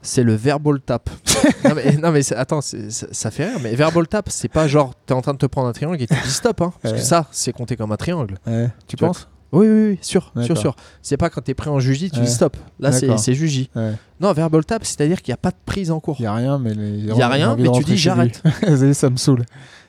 C'est 0.03 0.23
le 0.23 0.35
verbal 0.35 0.81
tap. 0.81 1.09
non, 1.65 1.75
mais, 1.75 1.93
non, 1.97 2.13
attends, 2.37 2.61
ça, 2.61 2.77
ça 2.91 3.31
fait 3.31 3.47
rire, 3.47 3.59
mais 3.63 3.75
verbal 3.75 4.07
tap, 4.07 4.29
c'est 4.29 4.49
pas 4.49 4.69
genre 4.69 4.93
t'es 5.07 5.15
en 5.15 5.23
train 5.23 5.33
de 5.33 5.39
te 5.39 5.47
prendre 5.47 5.69
un 5.69 5.73
triangle 5.73 6.03
et 6.03 6.07
tu 6.07 6.15
dis 6.15 6.31
stop. 6.31 6.61
Hein, 6.61 6.73
parce 6.83 6.95
que 6.95 7.01
ça, 7.01 7.27
c'est 7.31 7.53
compté 7.53 7.77
comme 7.77 7.91
un 7.91 7.97
triangle. 7.97 8.39
Tu 8.87 8.97
penses? 8.97 9.29
Oui, 9.55 9.67
oui, 9.69 9.89
oui, 9.91 9.99
sûr, 10.03 10.33
sûr, 10.43 10.59
sûr. 10.59 10.77
C'est 11.03 11.17
pas 11.17 11.31
quand 11.31 11.41
t'es 11.41 11.55
pris 11.55 11.71
en 11.71 11.79
juji, 11.81 12.11
tu 12.11 12.19
Ouais. 12.19 12.25
dis 12.27 12.31
stop. 12.31 12.57
Là, 12.81 12.93
c'est 12.93 13.35
juji. 13.35 13.71
Ouais. 13.75 13.93
Non, 14.21 14.33
verbal 14.33 14.65
tap, 14.65 14.85
c'est-à-dire 14.85 15.23
qu'il 15.23 15.33
n'y 15.33 15.35
a 15.35 15.39
pas 15.39 15.51
de 15.51 15.57
prise 15.67 15.91
en 15.91 16.01
cours. 16.01 16.17
Il 16.19 16.23
n'y 16.23 16.27
a 16.29 16.35
rien, 16.35 16.59
mais 16.59 16.75
les- 16.75 16.99
y 17.15 17.23
a 17.23 17.29
rien, 17.29 17.57
mais 17.57 17.71
tu 17.73 17.85
dis 17.85 17.97
j'arrête. 17.97 18.43
ça 18.95 19.11
me 19.11 19.17
saoule. 19.17 19.45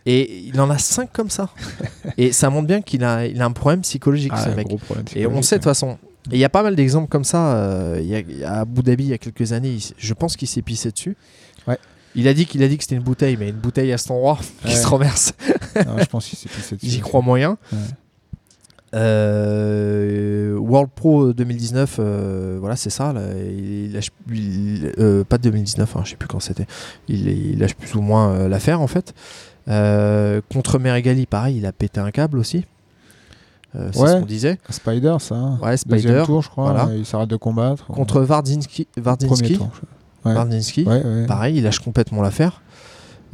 Et 0.07 0.43
il 0.47 0.61
en 0.61 0.70
a 0.70 0.78
cinq 0.78 1.11
comme 1.11 1.30
ça. 1.32 1.49
et 2.18 2.32
ça 2.32 2.49
montre 2.51 2.68
bien 2.68 2.82
qu'il 2.82 3.03
a, 3.03 3.26
il 3.26 3.41
a 3.41 3.45
un 3.45 3.51
problème 3.51 3.82
psychologique, 3.82 4.32
Ah, 4.36 4.43
ce 4.43 4.49
un 4.49 4.55
mec. 4.55 4.68
gros 4.68 4.78
problème 4.78 5.05
Et 5.16 5.26
on 5.26 5.30
psychologique, 5.30 5.43
sait 5.45 5.55
de 5.55 5.59
toute 5.61 5.63
façon. 5.70 5.97
Et 6.32 6.36
il 6.36 6.39
y 6.39 6.45
a 6.45 6.49
pas 6.49 6.61
mal 6.63 6.76
d'exemples 6.76 7.07
comme 7.09 7.24
ça. 7.24 7.55
euh, 7.55 7.99
il 8.01 8.07
y 8.07 8.43
a- 8.43 8.51
à 8.51 8.59
Abu 8.61 8.82
Dhabi, 8.84 9.03
il 9.05 9.09
y 9.09 9.13
a 9.13 9.18
quelques 9.18 9.51
années, 9.51 9.70
il 9.70 9.82
je 9.97 10.13
pense 10.13 10.36
qu'il 10.38 10.47
s'est 10.47 10.61
pissé 10.61 10.91
dessus. 10.91 11.18
Ouais. 11.68 11.78
Il 12.13 12.28
a 12.28 12.34
dit 12.34 12.45
qu'il 12.45 12.61
a 12.63 12.68
dit 12.68 12.78
que 12.78 12.84
c'était 12.84 12.95
une 12.95 13.03
bouteille, 13.03 13.36
mais 13.38 13.49
une 13.49 13.55
bouteille 13.55 13.91
à 13.91 13.97
cet 13.97 14.11
endroit 14.11 14.38
qui 14.66 14.76
se 14.76 14.86
renverse. 14.88 15.34
Non, 15.86 15.97
je 15.99 16.05
pense 16.05 16.28
qu'il 16.28 16.38
s'est 16.38 16.49
pissé 16.49 16.76
dessus. 16.78 16.88
J'y 16.88 16.99
crois 17.01 17.22
moyen. 17.22 17.57
Ouais. 17.74 17.80
Euh, 18.96 20.58
World 20.58 20.89
Pro 20.96 21.34
2019, 21.34 21.98
euh, 22.00 22.58
voilà, 22.60 22.76
c'est 22.76 22.89
ça. 22.89 23.14
là, 23.14 23.22
il 23.48 23.93
lâche, 23.93 24.10
il- 24.32 24.91
euh, 25.00 25.24
pas 25.24 25.38
2019, 25.38 25.96
hein, 25.96 26.02
je 26.04 26.12
sais 26.12 26.16
plus 26.16 26.28
quand 26.28 26.39
c'était. 26.39 26.66
Il, 27.08 27.28
il 27.28 27.60
lâche 27.60 27.76
plus 27.76 27.96
ou 27.96 28.02
moins 28.02 28.48
l'affaire 28.48 28.82
en 28.82 28.88
fait. 28.88 29.14
Contre 30.52 30.80
Meregali, 30.80 31.26
pareil, 31.26 31.58
il 31.58 31.66
a 31.66 31.72
pété 31.72 32.00
un 32.00 32.12
câble 32.12 32.38
aussi. 32.38 32.66
C'est 33.74 34.00
Ouais. 34.00 34.08
ce 34.08 34.14
qu'on 34.14 34.26
disait. 34.26 34.58
Spider, 34.70 35.18
ça. 35.20 35.36
hein. 35.36 35.60
Ouais, 35.62 35.76
Deuxième 35.86 36.14
Spider. 36.14 36.24
tour, 36.26 36.41
je 36.41 36.50
crois. 36.50 36.72
voilà. 36.72 36.96
Il 36.96 37.06
s'arrête 37.06 37.30
de 37.30 37.36
combattre. 37.36 37.86
Contre 37.88 38.22
tour. 39.58 39.70
je- 39.74 40.30
Ouais. 40.30 40.34
Ouais, 40.88 41.04
ouais. 41.04 41.26
pareil, 41.28 41.58
il 41.58 41.64
lâche 41.64 41.80
complètement 41.80 42.22
l'affaire. 42.22 42.62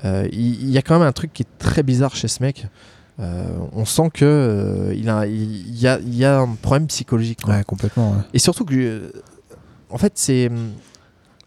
Il, 0.04 0.30
il 0.34 0.70
y 0.72 0.78
a 0.80 0.82
quand 0.82 0.98
même 0.98 1.08
un 1.08 1.12
truc 1.12 1.32
qui 1.32 1.44
est 1.44 1.58
très 1.60 1.84
bizarre 1.84 2.16
chez 2.16 2.28
ce 2.28 2.42
mec. 2.42 2.66
Euh, 3.20 3.46
on 3.74 3.86
sent 3.86 4.10
que 4.14 4.26
euh, 4.26 4.94
il, 4.96 5.10
a, 5.10 5.28
il, 5.28 5.78
y 5.80 5.88
a, 5.88 6.00
il 6.00 6.16
y 6.16 6.26
a 6.26 6.40
un 6.40 6.48
problème 6.56 6.88
psychologique. 6.88 7.42
quoi. 7.44 7.56
Ouais, 7.58 7.64
complètement. 7.64 8.12
ouais. 8.12 8.18
Et 8.34 8.40
surtout 8.40 8.66
que, 8.66 8.74
euh, 8.76 9.12
en 9.90 9.98
fait, 9.98 10.14
c'est. 10.16 10.50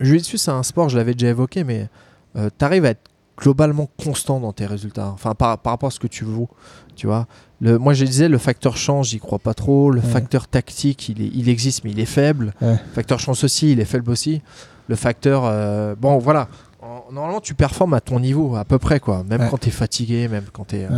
Jiu-Jitsu, 0.01 0.39
c'est 0.39 0.51
un 0.51 0.63
sport, 0.63 0.89
je 0.89 0.97
l'avais 0.99 1.15
déjà 1.15 1.29
évoqué, 1.29 1.65
mais 1.65 1.89
tu 2.37 2.65
arrives 2.65 2.85
à 2.85 2.91
être 2.91 3.01
globalement 3.39 3.89
constant 4.03 4.41
dans 4.41 4.53
tes 4.53 4.67
résultats. 4.67 5.09
Enfin, 5.09 5.35
par, 5.35 5.59
par 5.59 5.73
rapport 5.73 5.89
à 5.89 5.91
ce 5.91 5.99
que 6.01 6.07
tu 6.07 6.25
vaux. 6.25 6.49
Tu 6.97 7.07
vois 7.07 7.27
le, 7.61 7.79
Moi, 7.79 7.95
je 7.95 8.05
disais, 8.05 8.29
le 8.29 8.39
facteur 8.39 8.77
chance, 8.77 9.09
j'y 9.09 9.19
crois 9.19 9.39
pas 9.39 9.55
trop. 9.55 9.91
Le 9.91 10.01
Ouais. 10.01 10.07
facteur 10.07 10.47
tactique, 10.49 11.09
il, 11.09 11.23
est- 11.23 11.31
il 11.35 11.49
existe, 11.49 11.83
mais 11.85 11.91
il 11.91 11.99
est 12.01 12.05
faible. 12.07 12.53
Le 12.61 12.77
facteur 12.93 13.19
chance 13.21 13.43
aussi, 13.45 13.73
il 13.73 13.81
est 13.81 13.85
faible 13.85 14.11
aussi. 14.11 14.43
Le 14.89 14.97
facteur. 14.97 15.97
bon, 15.97 16.19
voilà. 16.19 16.49
En- 16.83 17.11
Normalement, 17.13 17.41
tu 17.41 17.55
performes 17.55 17.95
à 17.95 18.01
ton 18.01 18.21
niveau, 18.21 18.57
à 18.57 18.65
peu 18.65 18.79
près, 18.79 19.01
quoi. 19.01 19.25
Même 19.25 19.49
quand 19.51 19.59
tu 19.59 19.69
es 19.69 19.73
fatigué, 19.73 20.29
même 20.29 20.45
quand 20.53 20.67
tu 20.69 20.77
es. 20.77 20.89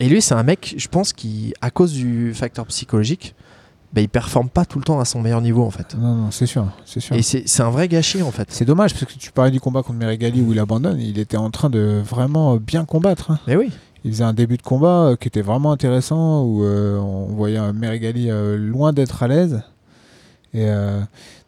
Et 0.00 0.08
lui, 0.08 0.22
c'est 0.22 0.34
un 0.34 0.42
mec, 0.42 0.74
je 0.76 0.88
pense, 0.88 1.12
qui, 1.12 1.52
à 1.60 1.70
cause 1.70 1.92
du 1.92 2.32
facteur 2.34 2.66
psychologique, 2.66 3.34
bah, 3.92 4.00
il 4.00 4.08
performe 4.08 4.48
pas 4.48 4.64
tout 4.64 4.78
le 4.78 4.84
temps 4.84 4.98
à 4.98 5.04
son 5.04 5.20
meilleur 5.20 5.42
niveau, 5.42 5.62
en 5.64 5.70
fait. 5.70 5.94
Non, 5.98 6.14
non, 6.14 6.30
c'est 6.30 6.46
sûr. 6.46 6.66
C'est 6.86 7.00
sûr. 7.00 7.14
Et 7.16 7.22
c'est 7.22 7.60
un 7.62 7.70
vrai 7.70 7.86
gâchis, 7.86 8.22
en 8.22 8.30
fait. 8.30 8.48
C'est 8.50 8.64
dommage 8.64 8.94
parce 8.94 9.04
que 9.04 9.18
tu 9.18 9.30
parlais 9.30 9.50
du 9.50 9.60
combat 9.60 9.82
contre 9.82 9.98
Meregali 9.98 10.40
où 10.40 10.52
il 10.52 10.58
abandonne. 10.58 10.98
Il 11.00 11.18
était 11.18 11.36
en 11.36 11.50
train 11.50 11.68
de 11.70 12.00
vraiment 12.04 12.56
bien 12.56 12.84
combattre. 12.84 13.30
hein. 13.32 13.38
Mais 13.46 13.56
oui. 13.56 13.70
Il 14.04 14.12
faisait 14.12 14.24
un 14.24 14.32
début 14.32 14.56
de 14.56 14.62
combat 14.62 15.08
euh, 15.08 15.16
qui 15.16 15.28
était 15.28 15.42
vraiment 15.42 15.72
intéressant 15.72 16.44
où 16.44 16.64
euh, 16.64 16.96
on 16.98 17.26
voyait 17.26 17.60
Meregali 17.74 18.30
euh, 18.30 18.56
loin 18.56 18.94
d'être 18.94 19.22
à 19.22 19.28
l'aise. 19.28 19.62
Et 20.54 20.64
euh, 20.64 21.00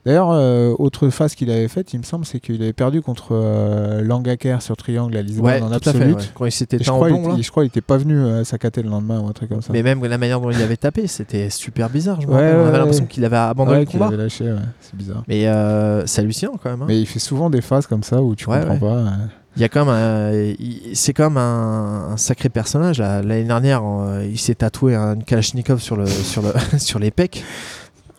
d'ailleurs, 0.05 0.31
euh, 0.33 0.75
autre 0.79 1.09
phase 1.11 1.35
qu'il 1.35 1.51
avait 1.51 1.69
faite, 1.69 1.93
il 1.93 1.99
me 1.99 2.05
semble, 2.05 2.25
c'est 2.25 2.41
qu'il 2.41 2.61
avait 2.63 2.73
perdu 2.73 3.03
contre 3.03 3.29
euh, 3.33 4.03
Langaker 4.03 4.61
sur 4.63 4.77
Triangle 4.77 5.17
à 5.17 5.23
Lisbonne 5.23 5.45
Ouais, 5.47 5.61
en 5.63 5.73
absolute. 5.73 6.17
ouais. 6.17 6.25
Quand 6.35 6.47
il 6.47 6.53
s'était 6.53 6.79
je 6.83 6.91
crois, 6.91 7.09
il 7.11 7.13
blond, 7.15 7.23
était- 7.29 7.37
là. 7.37 7.43
je 7.43 7.51
crois 7.51 7.65
était 7.65 7.81
pas 7.81 7.97
venu 7.97 8.17
euh, 8.19 8.41
à 8.41 8.45
Sakaté 8.45 8.83
le 8.83 8.91
lendemain 8.91 9.21
ou 9.21 9.29
un 9.29 9.33
truc 9.33 9.49
comme 9.49 9.63
ça. 9.63 9.73
Mais 9.73 9.83
même 9.83 10.05
la 10.05 10.19
manière 10.19 10.41
dont 10.41 10.51
il 10.51 10.61
avait 10.61 10.77
tapé, 10.77 11.07
c'était 11.07 11.51
super 11.51 11.89
bizarre. 11.91 12.21
Je 12.21 12.27
Ouais. 12.27 12.35
On 12.35 12.37
avait 12.61 12.71
ouais. 12.73 12.79
l'impression 12.79 13.07
qu'il 13.07 13.25
avait 13.25 13.37
abandonné 13.37 13.79
Ouais, 13.79 13.85
le 13.85 13.91
combat. 13.91 14.07
avait 14.09 14.17
lâché, 14.17 14.45
ouais. 14.45 14.59
c'est 14.81 14.97
bizarre. 14.97 15.23
Mais 15.29 15.47
euh, 15.47 16.07
c'est 16.07 16.21
hallucinant 16.21 16.55
quand 16.63 16.71
même. 16.71 16.83
hein. 16.83 16.87
Mais 16.89 17.01
il 17.01 17.07
fait 17.07 17.19
souvent 17.19 17.51
des 17.51 17.61
phases 17.61 17.87
comme 17.87 18.03
ça 18.03 18.23
où 18.23 18.35
tu 18.35 18.49
Ouais, 18.49 18.59
comprends 18.61 18.75
ouais. 18.75 18.81
pas. 18.81 18.87
euh. 18.87 19.11
Il 19.57 19.61
y 19.61 19.65
a 19.67 19.69
quand 19.69 19.85
même 19.85 20.55
il- 20.59 20.97
c'est 20.97 21.13
même 21.19 21.37
un, 21.37 22.13
un 22.13 22.17
sacré 22.17 22.49
personnage. 22.49 23.01
L'année 23.01 23.45
dernière, 23.45 23.83
il 24.25 24.39
s'est 24.39 24.55
tatoué 24.55 24.95
un 24.95 25.17
Kalachnikov 25.17 25.79
sur 25.81 25.95
le 25.95 26.07
sur 26.07 26.41
le 26.41 26.53
sur 26.79 26.99
les 26.99 27.11
pecs. 27.11 27.45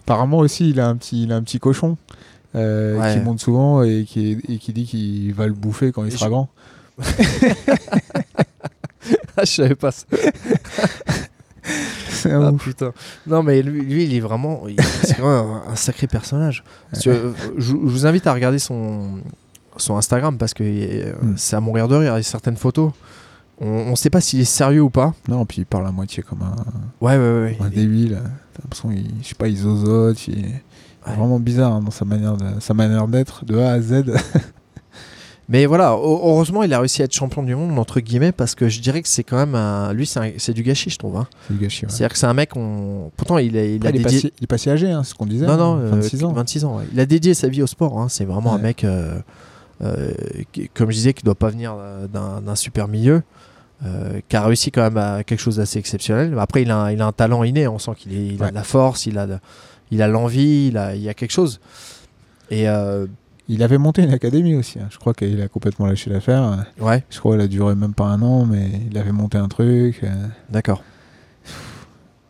Apparemment 0.06 0.38
aussi, 0.40 0.70
il 0.70 0.80
a 0.80 0.88
un 0.88 0.96
petit, 0.96 1.24
il 1.24 1.32
a 1.32 1.36
un 1.36 1.44
petit 1.44 1.60
cochon. 1.60 1.98
euh, 2.56 3.00
Ouais. 3.00 3.14
qui 3.16 3.20
monte 3.22 3.40
souvent 3.40 3.82
et 3.84 4.06
qui, 4.08 4.38
et 4.48 4.58
qui 4.60 4.74
dit 4.74 4.86
qu'il 4.86 5.34
va 5.34 5.48
le 5.48 5.54
bouffer 5.54 5.92
quand 5.92 6.04
il 6.06 6.12
sera 6.12 6.26
je- 6.26 6.30
grand. 6.30 6.50
Ah, 9.36 9.44
je 9.46 9.52
savais 9.52 9.76
pas 9.76 9.92
ça. 9.92 10.06
C'est 12.10 12.32
un 12.32 12.42
Ah, 12.44 12.52
ouf. 12.52 12.64
putain. 12.64 12.94
Non, 13.28 13.42
mais 13.44 13.62
lui, 13.62 13.82
lui, 13.82 14.04
il 14.06 14.14
est 14.16 14.20
vraiment. 14.20 14.64
C'est 15.04 15.20
un, 15.20 15.64
un 15.68 15.76
sacré 15.76 16.08
personnage. 16.08 16.64
Que, 17.04 17.10
euh, 17.10 17.32
je, 17.58 17.72
je 17.72 17.74
vous 17.76 18.06
invite 18.06 18.28
à 18.28 18.34
regarder 18.34 18.60
son, 18.60 19.20
son 19.78 19.98
Instagram 19.98 20.38
parce 20.38 20.54
que 20.54 20.64
euh, 20.64 21.14
Mm. 21.22 21.34
c'est 21.38 21.56
à 21.56 21.60
mourir 21.60 21.88
de 21.88 21.96
rire. 21.96 22.14
Il 22.14 22.18
y 22.18 22.20
a 22.20 22.24
certaines 22.24 22.58
photos. 22.58 22.92
On 23.60 23.92
ne 23.92 23.96
sait 23.96 24.10
pas 24.10 24.22
s'il 24.22 24.40
est 24.42 24.46
sérieux 24.46 24.82
ou 24.82 24.90
pas. 24.90 25.14
Non, 25.28 25.46
puis 25.46 25.60
il 25.62 25.66
parle 25.66 25.88
à 25.88 25.92
moitié 25.92 26.22
comme 26.24 26.42
un, 26.44 26.56
Ouais, 27.02 27.18
ouais, 27.18 27.42
ouais. 27.42 27.58
un 27.60 27.70
débile. 27.70 28.22
L'impression 28.74 28.90
qu'il, 28.90 29.24
je 29.24 29.28
sais 29.30 29.36
pas, 29.36 29.48
il 29.48 29.58
zozote. 29.58 30.28
Il 30.28 30.40
est 30.40 30.62
Ouais. 31.06 31.16
vraiment 31.18 31.38
bizarre 31.40 31.74
hein, 31.74 31.82
dans 31.82 31.92
sa 31.92 32.06
manière, 32.06 32.38
de, 32.38 32.46
sa 32.62 32.74
manière 32.74 33.08
d'être 33.10 33.44
de 33.44 33.58
A 33.58 33.72
à 33.74 33.82
Z. 33.82 34.06
Mais 35.50 35.66
voilà, 35.66 35.92
heu- 35.96 36.00
heureusement, 36.02 36.64
il 36.64 36.74
a 36.74 36.80
réussi 36.80 37.02
à 37.02 37.06
être 37.06 37.14
champion 37.14 37.44
du 37.44 37.54
monde, 37.54 37.78
entre 37.78 38.00
guillemets, 38.00 38.32
parce 38.32 38.56
que 38.56 38.70
je 38.70 38.80
dirais 38.80 39.02
que 39.02 39.10
c'est 39.10 39.26
quand 39.26 39.36
même. 39.36 39.56
un- 39.56 39.92
Lui, 39.92 40.08
c'est 40.38 40.54
du 40.54 40.64
gâchis, 40.64 40.90
je 40.90 40.98
trouve. 40.98 41.18
hein. 41.18 41.28
C'est 41.48 41.54
du 41.56 41.60
gâchis. 41.60 41.86
ouais. 41.86 41.92
C'est-à-dire 41.92 42.14
que 42.14 42.18
c'est 42.18 42.26
un 42.28 42.34
mec. 42.34 42.56
On... 42.56 43.12
Pourtant, 43.18 43.38
il, 43.40 43.58
a- 43.58 43.66
il 43.66 43.76
Après, 43.76 43.90
a 43.90 43.92
il, 43.92 44.00
est 44.00 44.04
pas 44.04 44.10
dédié. 44.10 44.20
si, 44.22 44.34
il 44.40 44.44
est 44.46 44.48
pas 44.48 44.58
si 44.58 44.70
âgé, 44.70 44.90
hein, 44.90 45.04
c'est 45.04 45.10
ce 45.10 45.16
qu'on 45.16 45.26
disait. 45.26 45.46
Non, 45.46 45.58
non, 45.58 45.74
hein, 45.76 45.80
euh, 45.82 45.90
26 45.90 46.24
ans. 46.24 46.32
26 46.32 46.64
ans. 46.64 46.78
ouais. 46.78 46.86
Il 46.94 47.00
a 47.02 47.06
dédié 47.06 47.34
sa 47.34 47.50
vie 47.50 47.62
au 47.62 47.68
sport. 47.68 48.00
hein. 48.00 48.08
C'est 48.08 48.24
vraiment 48.24 48.54
un 48.56 48.58
mec, 48.60 48.86
euh, 48.86 49.20
euh, 49.82 50.14
qui- 50.54 50.70
comme 50.70 50.90
je 50.90 50.96
disais, 50.96 51.14
qui 51.14 51.24
doit 51.26 51.36
pas 51.36 51.50
venir 51.50 51.76
d'un 52.14 52.56
super 52.56 52.88
milieu, 52.88 53.22
euh, 53.86 54.20
qui 54.30 54.36
a 54.36 54.46
réussi 54.46 54.72
quand 54.72 54.82
même 54.84 54.98
à 54.98 55.24
quelque 55.24 55.40
chose 55.40 55.58
d'assez 55.58 55.80
exceptionnel. 55.80 56.36
Après, 56.40 56.62
il 56.62 56.72
a, 56.72 56.78
un- 56.78 56.92
il 56.92 57.02
a 57.02 57.06
un 57.08 57.12
talent 57.12 57.44
inné. 57.44 57.68
On 57.68 57.80
sent 57.80 57.92
qu'il 57.98 58.42
a 58.44 58.50
de 58.50 58.56
la 58.56 58.64
force, 58.64 59.06
il 59.06 59.18
a, 59.18 59.28
de- 59.28 59.40
il 59.92 60.02
a 60.02 60.08
l'envie, 60.08 60.68
il 60.68 60.78
a, 60.78 60.96
il 60.96 61.02
y 61.02 61.10
a 61.10 61.14
quelque 61.14 61.32
chose. 61.32 61.60
Et 62.50 62.68
euh, 62.70 63.08
Il 63.50 63.62
avait 63.64 63.78
monté 63.78 64.02
une 64.04 64.14
académie 64.14 64.56
aussi. 64.56 64.80
hein. 64.80 64.88
Je 64.90 64.98
crois 64.98 65.14
qu'il 65.14 65.42
a 65.42 65.48
complètement 65.50 65.86
lâché 65.86 66.10
l'affaire. 66.10 66.66
ouais, 66.80 67.04
Je 67.10 67.20
crois 67.20 67.34
qu'elle 67.34 67.42
a 67.46 67.48
duré 67.48 67.76
même 67.76 67.94
pas 67.94 68.06
un 68.06 68.22
an, 68.22 68.46
mais 68.46 68.70
il 68.90 68.98
avait 68.98 69.12
monté 69.12 69.38
un 69.38 69.48
truc. 69.50 70.00
euh. 70.04 70.08
d'accord. 70.50 70.82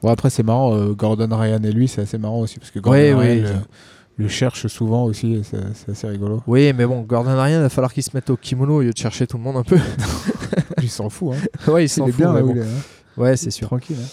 Bon, 0.01 0.09
après, 0.09 0.29
c'est 0.31 0.43
marrant. 0.43 0.75
euh, 0.75 0.93
Gordon 0.93 1.29
Ryan 1.37 1.61
et 1.63 1.71
lui, 1.71 1.87
c'est 1.87 2.01
assez 2.01 2.17
marrant 2.17 2.39
aussi. 2.39 2.57
Parce 2.59 2.71
que 2.71 2.79
Gordon 2.79 2.97
Ryan 3.19 3.41
le, 3.41 3.45
je- 3.47 3.53
le 4.23 4.27
cherche 4.27 4.67
souvent 4.67 5.03
aussi. 5.05 5.41
c'est 5.43 5.91
assez 5.91 6.07
rigolo. 6.07 6.41
Oui, 6.47 6.73
mais 6.73 6.85
bon, 6.85 7.01
Gordon 7.01 7.31
Ryan, 7.41 7.59
il 7.59 7.61
va 7.61 7.69
falloir 7.69 7.93
qu'il 7.93 8.03
se 8.03 8.09
mette 8.13 8.29
au 8.29 8.35
kimono 8.37 8.77
au 8.77 8.81
lieu 8.81 8.91
de 8.91 8.97
chercher 8.97 9.27
tout 9.27 9.37
le 9.37 9.43
monde 9.43 9.57
un 9.57 9.63
peu. 9.63 9.77
il 10.83 10.89
s'en 10.89 11.09
fout. 11.09 11.33
Hein. 11.35 11.71
ouais, 11.71 11.85
il 11.85 11.89
s'en 11.89 12.07
est 12.07 12.11
fout, 12.11 12.17
bien 12.19 12.33
là 12.33 12.41
bon. 12.41 12.51
il 12.51 12.57
est. 12.59 12.61
hein. 12.61 12.65
Ouais, 13.17 13.35
c'est 13.37 13.51
sûr. 13.51 13.67
Tranquille. 13.67 13.97
hein. 14.01 14.07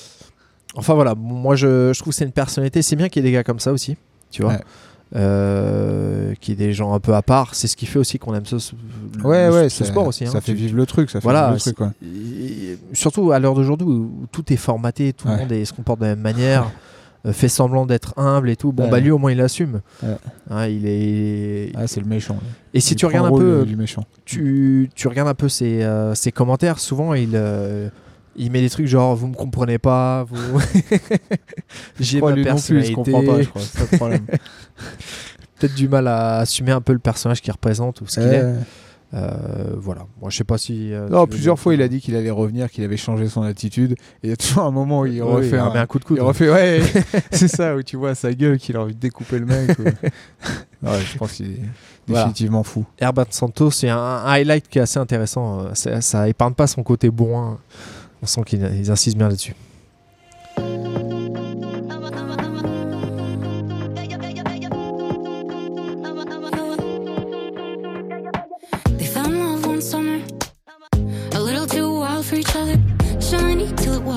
Enfin 0.77 0.95
voilà, 0.95 1.15
moi 1.17 1.57
je, 1.57 1.93
je 1.93 1.99
trouve 1.99 2.13
que 2.13 2.17
c'est 2.17 2.25
une 2.25 2.33
personnalité. 2.33 2.81
C'est 2.83 2.97
bien 2.97 3.09
qu'il 3.09 3.23
y 3.25 3.27
ait 3.27 3.31
des 3.31 3.35
gars 3.35 3.43
comme 3.45 3.59
ça 3.61 3.73
aussi, 3.73 3.97
tu 4.31 4.43
vois. 4.43 4.53
Ouais. 4.53 4.61
Euh, 5.17 6.35
qu'il 6.41 6.55
y 6.59 6.63
ait 6.63 6.67
des 6.69 6.73
gens 6.73 6.93
un 6.95 7.01
peu 7.01 7.15
à 7.15 7.23
part. 7.23 7.55
C'est 7.57 7.67
ce 7.67 7.77
qui 7.77 7.87
fait 7.87 7.99
aussi 7.99 8.19
qu'on 8.21 8.35
aime 8.35 8.47
ce, 8.47 8.55
Ouais, 9.25 9.49
le- 9.49 9.53
ouais, 9.55 9.69
ce 9.69 9.85
sport 9.85 10.07
aussi. 10.07 10.25
hein. 10.25 10.31
Ça 10.31 10.41
fait 10.41 10.53
vivre 10.55 10.77
le 10.77 10.87
truc. 10.87 11.11
Ça 11.11 11.21
fait 11.21 11.25
Voilà, 11.25 11.53
vivre 11.53 11.55
le 11.55 11.61
truc, 11.61 11.77
quoi. 11.77 11.93
Surtout 12.93 13.33
à 13.33 13.39
l'heure 13.41 13.55
d'aujourd'hui 13.55 13.87
où 13.89 14.27
tout 14.31 14.53
est 14.53 14.57
formaté, 14.57 15.13
tout 15.13 15.27
le 15.29 15.37
monde 15.37 15.51
est- 15.53 15.65
se 15.65 15.73
comporte 15.73 15.99
de 16.01 16.05
la 16.05 16.11
même 16.15 16.21
manière, 16.23 16.71
fait 17.33 17.49
semblant 17.49 17.85
d'être 17.87 18.15
humble 18.19 18.49
et 18.51 18.57
tout. 18.57 18.73
Bon, 18.73 18.85
Ouais. 18.85 18.91
bah 18.91 19.01
lui 19.01 19.11
au 19.11 19.19
moins 19.19 19.33
il 19.33 19.41
assume. 19.41 19.81
Ouais. 20.03 20.17
Hein, 20.51 20.67
il 20.67 20.87
est. 20.87 21.73
Ah, 21.77 21.87
c'est 21.87 22.01
le 22.01 22.07
méchant. 22.07 22.35
là. 22.35 22.41
et 22.75 22.81
si 22.81 22.95
Il 22.95 22.97
tu 22.97 23.07
regardes 23.07 23.27
un 23.27 23.37
peu, 23.37 23.65
du 23.67 23.77
méchant. 23.77 24.05
tu, 24.25 24.89
tu 24.95 25.09
regardes 25.09 25.29
un 25.29 25.35
peu 25.35 25.49
ses, 25.49 25.83
euh, 25.83 26.15
ses 26.15 26.33
commentaires, 26.33 26.79
souvent 26.79 27.13
il, 27.15 27.31
euh, 27.35 27.89
il 28.37 28.51
met 28.51 28.61
des 28.63 28.71
trucs 28.71 28.87
genre 28.87 29.15
vous 29.17 29.27
me 29.29 29.35
comprenez 29.35 29.79
pas, 29.79 30.25
vous. 30.31 30.61
J'ai 32.01 32.19
Je 32.21 32.25
ma 32.25 32.33
lui 32.33 32.45
non 32.45 32.57
plus, 32.57 32.79
il 32.79 32.87
se 32.87 32.93
personnalité. 32.95 32.95
comprend 32.95 33.23
pas, 33.25 33.43
je 33.43 33.49
crois. 33.49 33.63
C'est. 33.63 33.99
Peut-être 35.59 35.75
du 35.75 35.89
mal 35.89 36.09
à 36.09 36.39
assumer 36.39 36.73
un 36.73 36.81
peu 36.81 36.95
le 36.95 36.99
personnage 36.99 37.43
qu'il 37.43 37.53
représente 37.53 38.01
ou 38.01 38.07
ce 38.07 38.19
qu'il 38.21 38.33
est. 38.33 38.45
Euh, 39.13 39.75
voilà. 39.77 40.07
Moi 40.21 40.31
je 40.31 40.37
sais 40.37 40.45
pas 40.45 40.57
si. 40.59 40.93
euh, 40.93 41.09
Non, 41.09 41.27
plusieurs 41.27 41.59
fois, 41.59 41.75
il 41.75 41.83
a 41.83 41.89
dit 41.89 42.01
qu'il 42.01 42.15
allait 42.15 42.31
revenir, 42.31 42.71
qu'il 42.71 42.85
avait 42.85 42.97
changé 42.97 43.29
son 43.29 43.43
attitude. 43.43 43.93
Et 44.23 44.29
il 44.29 44.31
y 44.31 44.33
a 44.33 44.37
toujours 44.37 44.63
un 44.65 44.71
moment 44.71 45.01
où 45.01 45.07
il 45.07 45.21
Oui, 45.23 45.29
refait 45.33 45.49
il 45.57 45.59
un, 45.59 45.75
un 45.75 45.87
coup 45.87 45.99
de 45.99 46.05
coude. 46.05 46.19
Il 46.19 46.23
refait, 46.23 46.49
ouais, 46.51 46.81
c'est 47.33 47.49
ça, 47.49 47.75
où 47.75 47.83
tu 47.83 47.97
vois 47.97 48.15
sa 48.15 48.33
gueule 48.33 48.59
qu'il 48.59 48.77
a 48.77 48.81
envie 48.83 48.95
de 48.95 49.01
découper 49.01 49.39
le 49.41 49.47
mec. 49.47 49.77
ou- 49.81 49.83
ouais, 50.87 51.01
je 51.13 51.19
pense 51.19 51.33
qu'il 51.33 51.47
est 51.53 51.59
Voilà. 52.07 52.25
définitivement 52.25 52.63
fou. 52.63 52.85
Herbat 52.99 53.27
Santos, 53.31 53.73
c'est 53.73 53.89
un, 53.89 53.99
un 53.99 54.25
highlight 54.27 54.69
qui 54.69 54.79
est 54.79 54.83
assez 54.83 54.99
intéressant. 55.01 55.61
euh, 55.61 55.71
Ça, 55.75 56.01
ça 56.01 56.29
épargne 56.29 56.55
pas 56.55 56.69
son 56.69 56.83
côté 56.85 57.11
bourrin. 57.11 57.59
On 58.23 58.27
sent 58.27 58.43
qu'ils 58.47 58.71
ils 58.79 58.91
insistent 58.93 59.17
bien 59.19 59.29
là-dessus. 59.29 59.55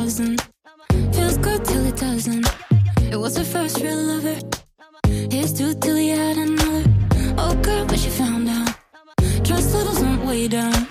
Wasn't, 0.03 0.41
feels 1.15 1.37
good 1.37 1.63
till 1.63 1.85
it 1.85 1.95
doesn't. 1.95 2.45
It 3.09 3.15
was 3.15 3.37
her 3.37 3.45
first 3.45 3.79
real 3.79 3.95
lover, 4.11 4.37
his 5.31 5.53
tooth 5.53 5.79
till 5.79 5.95
he 5.95 6.09
had 6.09 6.35
another. 6.37 6.83
Oh 7.37 7.55
girl, 7.63 7.85
but 7.85 7.97
she 7.97 8.09
found 8.09 8.49
out. 8.49 8.75
Trust 9.45 9.73
levels 9.73 10.01
went 10.01 10.25
way 10.25 10.49
down. 10.49 10.87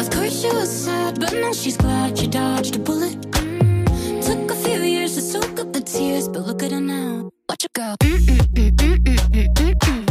Of 0.00 0.10
course 0.10 0.40
she 0.40 0.48
was 0.48 0.68
sad, 0.68 1.20
but 1.20 1.32
now 1.32 1.52
she's 1.52 1.76
glad 1.76 2.18
she 2.18 2.26
dodged 2.26 2.74
a 2.74 2.80
bullet. 2.80 3.16
Mm, 3.38 4.26
Took 4.26 4.50
a 4.50 4.56
few 4.64 4.80
years 4.82 5.14
to 5.14 5.20
soak 5.20 5.60
up 5.60 5.72
the 5.72 5.80
tears, 5.80 6.26
but 6.28 6.40
look 6.44 6.64
at 6.64 6.72
her 6.72 6.80
now. 6.80 7.30
Watch 7.48 7.62
her 7.62 7.68
go. 7.72 7.94
Mm, 8.02 8.18
mm, 8.18 8.70
mm, 8.72 9.74
mm. 9.78 10.09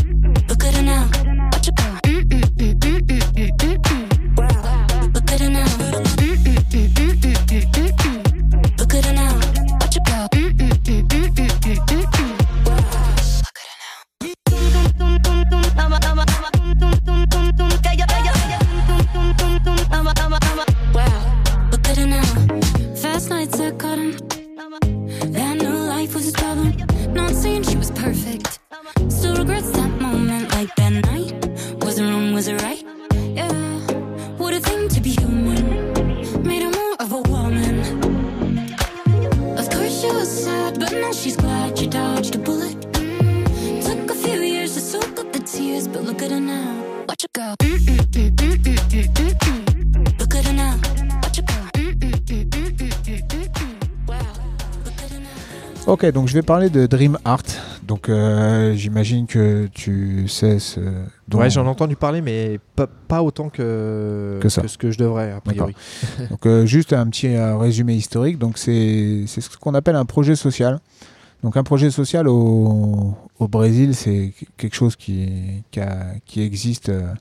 Watch 47.22 47.26
her 47.36 47.56
go. 47.58 47.66
Mm, 47.66 47.76
mm, 47.76 47.98
mm, 48.12 48.32
mm, 48.32 48.64
mm, 48.64 48.78
mm, 48.90 49.10
mm, 49.14 49.92
mm. 49.92 50.20
Look 50.20 50.36
at 50.36 50.46
her 50.46 50.54
now. 50.54 50.76
Watch 51.22 51.38
her 51.38 51.44
go. 51.44 51.54
Mm, 51.76 52.00
mm, 52.00 52.14
mm, 52.24 52.48
mm, 52.50 52.70
mm, 52.80 52.94
mm, 53.04 53.22
mm, 53.30 53.48
mm. 53.60 54.08
Wow. 54.08 54.16
Look 54.86 55.02
at 55.04 55.12
her 55.12 55.20
now. 55.20 55.92
Ok, 55.94 56.06
donc 56.14 56.28
je 56.30 56.34
vais 56.34 56.42
parler 56.44 56.70
de 56.70 56.86
Dream 56.88 57.18
Art. 57.26 57.44
Donc 57.86 58.08
euh, 58.08 58.74
j'imagine 58.76 59.26
que 59.28 59.68
tu 59.74 60.28
sais 60.30 60.60
ce. 60.60 60.80
dont- 61.28 61.40
Ouais, 61.40 61.50
j'en 61.50 61.66
ai 61.66 61.70
entendu 61.70 61.96
parler, 61.98 62.22
mais 62.22 62.60
pas, 62.76 62.88
pas 62.88 63.22
autant 63.24 63.50
que, 63.50 64.38
Que 64.42 64.48
ça. 64.48 64.66
ce 64.68 64.78
que 64.78 64.92
je 64.92 64.98
devrais, 65.00 65.32
a 65.32 65.42
priori. 65.42 65.76
Donc 66.30 66.46
euh, 66.46 66.66
juste 66.66 66.94
un 66.94 67.08
petit 67.08 67.36
euh, 67.36 67.58
résumé 67.58 67.96
historique. 67.96 68.38
Donc 68.38 68.58
c'est 68.58 69.26
c'est 69.28 69.42
ce 69.42 69.50
qu'on 69.58 69.74
appelle 69.74 69.96
un 69.98 70.06
projet 70.06 70.36
social. 70.38 70.80
Donc 71.44 71.56
un 71.56 71.64
projet 71.64 71.90
social 71.90 72.28
au, 72.28 73.16
Brésil, 73.40 73.96
c'est 73.96 74.34
quelque 74.58 74.76
chose 74.76 74.96
qui, 74.96 75.64
existe 76.36 76.90
euh, 76.90 77.14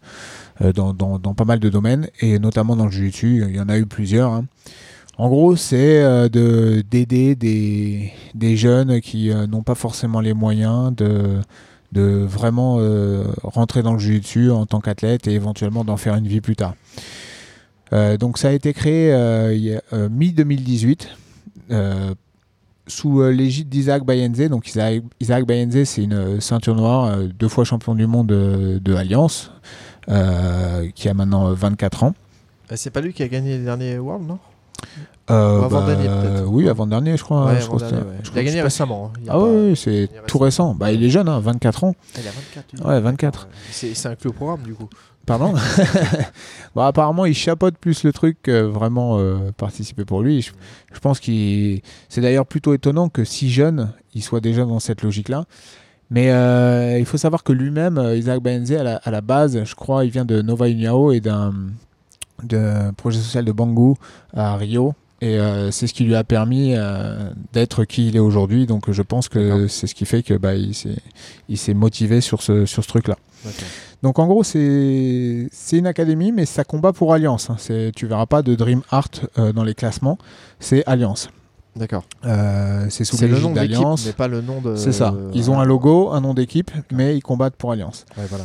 euh, 0.60 0.72
dans, 0.72 1.18
pas 1.34 1.44
mal 1.44 1.60
de 1.60 1.68
domaines, 1.68 2.08
et 2.20 2.38
notamment 2.38 2.74
dans 2.74 2.86
le 2.86 2.90
jiu-jitsu, 2.90 3.44
il 3.48 3.56
y 3.56 3.60
en 3.60 3.68
a 3.68 3.78
eu 3.78 3.86
plusieurs. 3.86 4.32
hein. 4.32 4.44
En 5.16 5.28
gros, 5.28 5.56
c'est 5.56 6.02
euh, 6.02 6.28
de- 6.28 6.82
d'aider 6.90 7.34
des, 7.34 8.56
jeunes 8.56 9.00
qui 9.00 9.30
n'ont 9.48 9.62
pas 9.62 9.74
forcément 9.74 10.20
les 10.20 10.34
moyens 10.34 10.94
de, 10.94 11.40
vraiment 11.92 12.78
rentrer 13.42 13.82
dans 13.82 13.92
le 13.92 13.98
jiu-jitsu 13.98 14.50
en 14.50 14.66
tant 14.66 14.80
qu'athlète 14.80 15.28
et 15.28 15.32
éventuellement 15.32 15.84
d'en 15.84 15.96
faire 15.96 16.16
une 16.16 16.26
vie 16.26 16.40
plus 16.40 16.56
tard. 16.56 16.74
Donc 18.20 18.38
ça 18.38 18.48
a 18.48 18.52
été 18.52 18.72
créé 18.72 19.12
euh, 19.12 19.54
il 19.54 19.64
y 19.64 19.74
a, 19.74 19.82
euh, 19.92 20.08
mi-2018 20.10 21.08
euh, 21.70 22.14
sous 22.88 23.20
euh, 23.20 23.30
l'égide 23.30 23.68
d'Isaac 23.68 24.04
Bayenze. 24.04 24.48
Donc 24.48 24.66
Isaac, 24.68 25.02
Isaac 25.20 25.46
Bayenze, 25.46 25.84
c'est 25.84 26.02
une 26.02 26.12
euh, 26.14 26.40
ceinture 26.40 26.74
noire, 26.74 27.04
euh, 27.06 27.26
deux 27.38 27.48
fois 27.48 27.64
champion 27.64 27.94
du 27.94 28.06
monde 28.06 28.26
de, 28.26 28.78
de 28.82 28.94
Alliance, 28.94 29.52
qui 30.94 31.08
a 31.08 31.14
maintenant 31.14 31.48
euh, 31.50 31.54
24 31.54 32.04
ans. 32.04 32.14
C'est 32.74 32.90
pas 32.90 33.00
lui 33.00 33.12
qui 33.12 33.22
a 33.22 33.28
gagné 33.28 33.58
les 33.58 33.64
derniers 33.64 33.98
Worlds, 33.98 34.26
non? 34.26 34.38
Euh, 35.30 35.60
Ou 35.60 35.64
avant-dernier, 35.64 36.06
peut-être. 36.08 36.46
Oui, 36.48 36.68
avant-dernier, 36.68 37.16
je 37.16 37.22
crois. 37.24 37.46
Ouais, 37.46 37.60
je 37.60 37.66
crois 37.66 37.78
c'était- 37.80 37.94
ouais. 37.96 38.02
je 38.22 38.30
Il 38.32 38.38
a 38.38 38.44
gagné 38.44 38.62
récemment. 38.62 39.10
hein. 39.14 39.18
Il 39.22 39.28
a 39.28 39.32
Ah 39.34 39.36
pas- 39.38 39.44
oui, 39.44 39.76
c'est 39.76 40.08
tout 40.26 40.38
récent. 40.38 40.74
Bah, 40.74 40.90
il 40.92 41.02
est 41.04 41.10
jeune, 41.10 41.28
hein, 41.28 41.40
24 41.40 41.84
ans. 41.84 41.94
Ah, 42.14 42.18
Il 42.22 42.28
a 42.28 42.30
24. 42.30 42.72
lui. 42.74 42.82
Ouais, 42.82 43.00
24. 43.00 43.42
Ouais. 43.44 43.48
C'est 43.70 43.94
c'est 43.94 44.08
inclus 44.08 44.30
au 44.30 44.32
programme 44.32 44.62
du 44.62 44.72
coup. 44.74 44.88
Pardon 45.28 45.52
Bon, 46.74 46.82
Apparemment, 46.82 47.26
il 47.26 47.34
chapeaute 47.34 47.76
plus 47.76 48.02
le 48.02 48.12
truc 48.12 48.38
que 48.42 48.62
vraiment 48.62 49.18
euh, 49.18 49.52
participer 49.56 50.04
pour 50.04 50.22
lui. 50.22 50.40
Je, 50.40 50.52
je 50.92 50.98
pense 51.00 51.20
qu'il. 51.20 51.82
C'est 52.08 52.22
d'ailleurs 52.22 52.46
plutôt 52.46 52.72
étonnant 52.72 53.10
que 53.10 53.24
si 53.24 53.50
jeune, 53.50 53.92
il 54.14 54.22
soit 54.22 54.40
déjà 54.40 54.64
dans 54.64 54.80
cette 54.80 55.02
logique-là. 55.02 55.44
Mais 56.10 56.30
euh, 56.30 56.98
il 56.98 57.04
faut 57.04 57.18
savoir 57.18 57.44
que 57.44 57.52
lui-même, 57.52 57.98
euh, 57.98 58.16
Isaac 58.16 58.42
Baenze, 58.42 58.72
à 58.72 58.82
la, 58.82 58.96
à 58.96 59.10
la 59.10 59.20
base, 59.20 59.62
je 59.62 59.74
crois, 59.74 60.06
il 60.06 60.10
vient 60.10 60.24
de 60.24 60.40
Nova 60.40 60.68
Uniao 60.68 61.12
et 61.12 61.20
d'un 61.20 62.92
projet 62.96 63.18
social 63.18 63.44
de 63.44 63.52
Bangu 63.52 63.94
à 64.32 64.56
Rio. 64.56 64.94
Et 65.20 65.38
euh, 65.38 65.72
c'est 65.72 65.88
ce 65.88 65.94
qui 65.94 66.04
lui 66.04 66.14
a 66.14 66.22
permis 66.22 66.74
euh, 66.76 67.30
d'être 67.52 67.84
qui 67.84 68.08
il 68.08 68.16
est 68.16 68.20
aujourd'hui. 68.20 68.66
Donc 68.66 68.90
je 68.90 69.02
pense 69.02 69.28
que 69.28 69.66
c'est 69.66 69.86
ce 69.86 69.94
qui 69.94 70.06
fait 70.06 70.22
que 70.22 70.34
bah, 70.34 70.54
il 70.54 71.58
s'est 71.58 71.74
motivé 71.74 72.20
sur 72.20 72.42
ce, 72.42 72.66
sur 72.66 72.84
ce 72.84 72.88
truc-là. 72.88 73.16
Donc 74.02 74.18
en 74.18 74.26
gros, 74.26 74.44
c'est 74.44 75.48
c'est 75.50 75.78
une 75.78 75.86
académie, 75.86 76.30
mais 76.32 76.46
ça 76.46 76.64
combat 76.64 76.92
pour 76.92 77.12
Alliance. 77.12 77.50
hein. 77.50 77.56
C'est- 77.58 77.90
Tu 77.96 78.06
verras 78.06 78.26
pas 78.26 78.42
de 78.42 78.54
Dream 78.54 78.82
Art 78.90 79.08
euh, 79.38 79.52
dans 79.52 79.64
les 79.64 79.74
classements, 79.74 80.18
c'est 80.60 80.84
Alliance. 80.86 81.30
D'accord. 81.76 82.04
Euh, 82.24 82.86
c'est 82.90 83.04
sous 83.04 83.16
C'est 83.16 83.28
le 83.28 83.38
nom 83.38 83.52
d'Alliance. 83.52 84.04
mais 84.06 84.12
pas 84.12 84.26
le 84.28 84.40
nom 84.40 84.60
de. 84.60 84.74
C'est 84.76 84.92
ça. 84.92 85.14
Ils 85.32 85.50
ont 85.50 85.60
un 85.60 85.64
logo, 85.64 86.10
un 86.10 86.20
nom 86.20 86.34
d'équipe, 86.34 86.70
mais 86.92 87.16
ils 87.16 87.22
combattent 87.22 87.54
pour 87.56 87.70
Alliance. 87.72 88.04
Ouais, 88.16 88.24
voilà. 88.28 88.44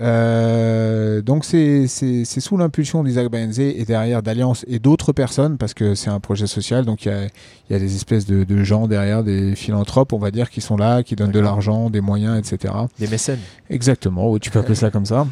Euh, 0.00 1.22
donc 1.22 1.44
c'est 1.44 1.86
sous 1.88 2.56
l'impulsion 2.56 3.02
d'Isaac 3.02 3.28
Baenze 3.30 3.58
et 3.58 3.84
derrière 3.84 4.22
d'Alliance 4.22 4.64
et 4.68 4.78
d'autres 4.78 5.12
personnes, 5.12 5.58
parce 5.58 5.74
que 5.74 5.94
c'est 5.94 6.10
un 6.10 6.20
projet 6.20 6.46
social, 6.46 6.84
donc 6.84 7.04
il 7.04 7.08
y 7.08 7.14
a, 7.14 7.24
y 7.70 7.74
a 7.74 7.78
des 7.78 7.96
espèces 7.96 8.26
de, 8.26 8.44
de 8.44 8.62
gens 8.62 8.86
derrière, 8.86 9.24
des 9.24 9.56
philanthropes, 9.56 10.12
on 10.12 10.18
va 10.18 10.30
dire, 10.30 10.50
qui 10.50 10.60
sont 10.60 10.76
là, 10.76 11.02
qui 11.02 11.16
donnent 11.16 11.32
de 11.32 11.40
l'argent, 11.40 11.90
des 11.90 12.00
moyens, 12.00 12.38
etc. 12.38 12.74
Des 12.98 13.08
mécènes. 13.08 13.40
Exactement, 13.70 14.30
oui, 14.30 14.40
tu 14.40 14.50
peux 14.50 14.60
appeler 14.60 14.76
ça 14.76 14.90
comme 14.90 15.06
ça. 15.06 15.26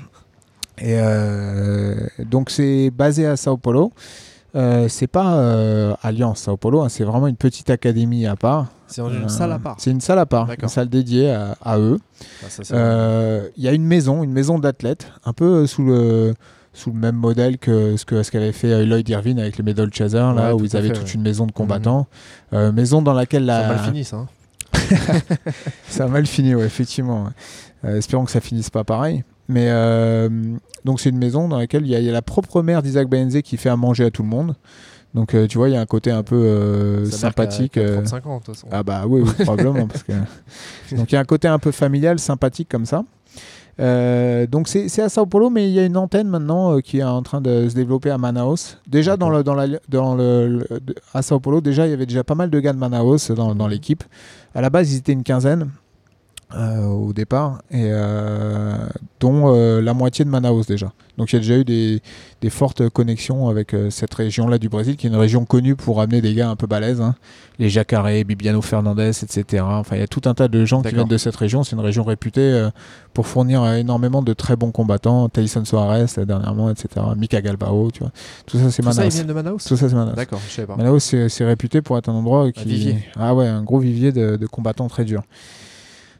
Et 0.78 0.98
euh, 0.98 1.94
donc 2.24 2.50
c'est 2.50 2.90
basé 2.90 3.26
à 3.26 3.36
Sao 3.36 3.56
Paulo. 3.56 3.92
Euh, 4.56 4.88
c'est 4.88 5.06
pas 5.06 5.34
euh, 5.34 5.94
Alliance 6.02 6.40
Sao 6.40 6.56
Paulo, 6.56 6.80
hein, 6.82 6.88
c'est 6.88 7.04
vraiment 7.04 7.26
une 7.26 7.36
petite 7.36 7.68
académie 7.68 8.26
à 8.26 8.36
part. 8.36 8.66
C'est 8.86 9.02
une 9.02 9.24
Euh, 9.24 9.28
salle 9.28 9.52
à 9.52 9.58
part. 9.58 9.76
C'est 9.78 9.90
une 9.90 10.00
salle 10.00 10.18
à 10.18 10.24
part, 10.26 10.48
une 10.62 10.68
salle 10.68 10.88
dédiée 10.88 11.30
à, 11.30 11.56
à 11.62 11.78
eux. 11.78 11.98
Ah, 12.42 12.46
Il 13.56 13.62
y 13.62 13.68
a 13.68 13.72
une 13.72 13.84
maison, 13.84 14.22
une 14.22 14.32
maison 14.32 14.58
d'athlètes, 14.58 15.12
un 15.24 15.32
peu 15.32 15.66
sous 15.66 15.84
le 15.84 16.34
sous 16.72 16.90
le 16.90 16.98
même 16.98 17.16
modèle 17.16 17.56
que 17.58 17.96
ce 17.96 18.04
qu'avait 18.04 18.52
fait 18.52 18.84
Lloyd 18.84 19.08
Irvine 19.08 19.38
avec 19.38 19.56
les 19.56 19.62
Medal 19.64 19.88
Chasers, 19.92 20.34
là 20.34 20.48
Ouais, 20.48 20.52
où 20.52 20.58
tout 20.58 20.64
ils 20.66 20.76
avaient 20.76 20.88
fait, 20.88 20.94
toute 20.94 21.04
ouais. 21.06 21.12
une 21.14 21.22
maison 21.22 21.46
de 21.46 21.52
combattants, 21.52 22.06
Euh, 22.52 22.70
maison 22.70 23.00
dans 23.02 23.14
laquelle 23.14 23.46
ça 23.46 23.56
a 23.58 23.62
la 23.62 23.68
mal 23.68 23.78
fini 23.78 24.04
ça. 24.04 24.16
hein. 24.16 24.26
ça 25.88 26.04
a 26.04 26.08
mal 26.08 26.26
fini, 26.26 26.54
ouais, 26.54 26.64
effectivement. 26.66 27.28
espérons 27.82 28.24
que 28.26 28.30
ça 28.30 28.40
finisse 28.40 28.68
pas 28.70 28.84
pareil. 28.84 29.24
Mais 29.48 29.66
euh, 29.70 30.28
donc 30.84 31.00
c'est 31.00 31.10
une 31.10 31.18
maison 31.18 31.48
dans 31.48 31.58
laquelle 31.58 31.84
il 31.86 31.90
y, 31.90 31.94
a- 31.94 32.00
il 32.00 32.04
y 32.04 32.08
a 32.08 32.12
la 32.12 32.22
propre 32.22 32.62
mère 32.62 32.82
d'Isaac 32.82 33.08
Baenze 33.08 33.40
qui 33.42 33.56
fait 33.56 33.68
à 33.68 33.76
manger 33.76 34.04
à 34.04 34.10
tout 34.10 34.22
le 34.22 34.28
monde. 34.28 34.54
Donc 35.14 35.34
euh, 35.34 35.46
tu 35.46 35.56
vois, 35.56 35.68
il 35.68 35.72
y 35.74 35.76
a 35.76 35.80
un 35.80 35.86
côté 35.86 36.10
un 36.10 36.22
peu 36.22 36.34
euh, 36.36 37.04
sympathique. 37.06 37.72
qui 37.72 37.80
a- 37.80 37.82
qui 37.84 37.88
a 37.88 37.92
euh, 37.92 38.02
35 38.02 38.26
ans, 38.26 38.38
de 38.38 38.42
toute 38.44 38.54
façon. 38.54 38.68
ah 38.70 38.82
bah 38.82 39.04
oui, 39.08 39.22
oui, 39.24 39.30
probablement. 39.44 39.86
parce 39.86 40.02
que... 40.02 40.12
Donc 40.96 41.10
il 41.10 41.14
y 41.14 41.16
a 41.18 41.20
un 41.20 41.24
côté 41.24 41.48
un 41.48 41.58
peu 41.58 41.70
familial, 41.70 42.18
sympathique 42.18 42.68
comme 42.70 42.86
ça. 42.86 43.02
Donc 43.78 44.68
c'est 44.68 45.00
à 45.02 45.08
Sao 45.08 45.26
Paulo, 45.26 45.50
mais 45.50 45.68
il 45.68 45.74
y 45.74 45.78
a 45.78 45.84
une 45.84 45.96
antenne 45.96 46.28
maintenant 46.28 46.80
qui 46.80 46.98
est 46.98 47.02
en 47.04 47.22
train 47.22 47.40
de 47.40 47.68
se 47.68 47.74
développer 47.74 48.10
à 48.10 48.18
Manaus. 48.18 48.78
Déjà 48.86 49.16
dans 49.16 49.28
le, 49.30 49.42
dans 49.42 49.54
la, 49.54 49.66
dans 49.88 50.14
le, 50.14 50.66
à 51.14 51.22
Sao 51.22 51.40
Paulo, 51.40 51.60
déjà 51.60 51.86
il 51.86 51.90
y 51.90 51.92
avait 51.92 52.06
déjà 52.06 52.24
pas 52.24 52.34
mal 52.34 52.50
de 52.50 52.58
gars 52.60 52.72
de 52.72 52.78
Manaus 52.78 53.30
dans, 53.30 53.54
dans 53.54 53.68
l'équipe. 53.68 54.02
À 54.54 54.60
la 54.60 54.70
base, 54.70 54.92
ils 54.92 54.98
étaient 54.98 55.12
une 55.12 55.22
quinzaine 55.24 55.68
euh, 56.54 56.84
au 56.86 57.12
départ, 57.12 57.60
et 57.70 57.88
euh, 57.90 58.76
dont 59.20 59.52
euh, 59.54 59.80
la 59.82 59.94
moitié 59.94 60.24
de 60.24 60.30
Manaus 60.30 60.64
déjà. 60.66 60.92
Donc 61.18 61.32
il 61.32 61.36
y 61.36 61.38
a 61.38 61.40
déjà 61.40 61.56
eu 61.56 61.64
des, 61.64 62.02
des 62.42 62.50
fortes 62.50 62.88
connexions 62.90 63.48
avec 63.48 63.74
cette 63.90 64.12
région-là 64.14 64.58
du 64.58 64.68
Brésil, 64.68 64.96
qui 64.96 65.06
est 65.06 65.10
une 65.10 65.16
région 65.16 65.44
connue 65.46 65.74
pour 65.74 66.00
amener 66.02 66.20
des 66.20 66.34
gars 66.34 66.50
un 66.50 66.56
peu 66.56 66.66
balèzes. 66.66 67.00
hein. 67.00 67.14
Les 67.58 67.70
Jacaré, 67.70 68.22
Bibiano 68.22 68.60
Fernandez, 68.60 69.08
etc. 69.22 69.64
Enfin, 69.66 69.96
il 69.96 70.00
y 70.00 70.02
a 70.02 70.06
tout 70.06 70.20
un 70.26 70.34
tas 70.34 70.46
de 70.46 70.64
gens 70.66 70.82
qui 70.82 70.94
viennent 70.94 71.08
de 71.08 71.16
cette 71.16 71.36
région. 71.36 71.64
C'est 71.64 71.74
une 71.74 71.80
région 71.80 72.04
réputée 72.04 72.68
pour 73.14 73.26
fournir 73.26 73.66
énormément 73.72 74.20
de 74.20 74.34
très 74.34 74.56
bons 74.56 74.72
combattants. 74.72 75.30
Tyson 75.30 75.64
Soares, 75.64 76.04
dernièrement, 76.26 76.68
etc. 76.68 76.88
Mika 77.16 77.40
Galbao, 77.40 77.90
tu 77.90 78.00
vois. 78.00 78.12
Tout 78.44 78.58
ça, 78.58 78.70
c'est 78.70 78.82
Tout 78.82 78.92
ça, 78.92 78.96
ils 78.96 78.98
Manaus. 79.06 79.14
viennent 79.14 79.26
de 79.26 79.32
Manaus 79.32 79.64
Tout 79.66 79.76
ça, 79.78 79.88
c'est 79.88 79.94
Manaus. 79.94 80.14
D'accord, 80.14 80.40
je 80.46 80.52
savais 80.52 80.66
pas. 80.66 80.76
Manaus, 80.76 80.98
c'est 81.00 81.44
réputé 81.46 81.80
pour 81.80 81.96
être 81.96 82.10
un 82.10 82.14
endroit 82.14 82.52
qui. 82.52 82.66
vivier. 82.68 82.98
Ah 83.18 83.34
ouais, 83.34 83.46
un 83.48 83.62
gros 83.62 83.78
vivier 83.78 84.12
de, 84.12 84.36
de 84.36 84.46
combattants 84.46 84.88
très 84.88 85.06
durs. 85.06 85.22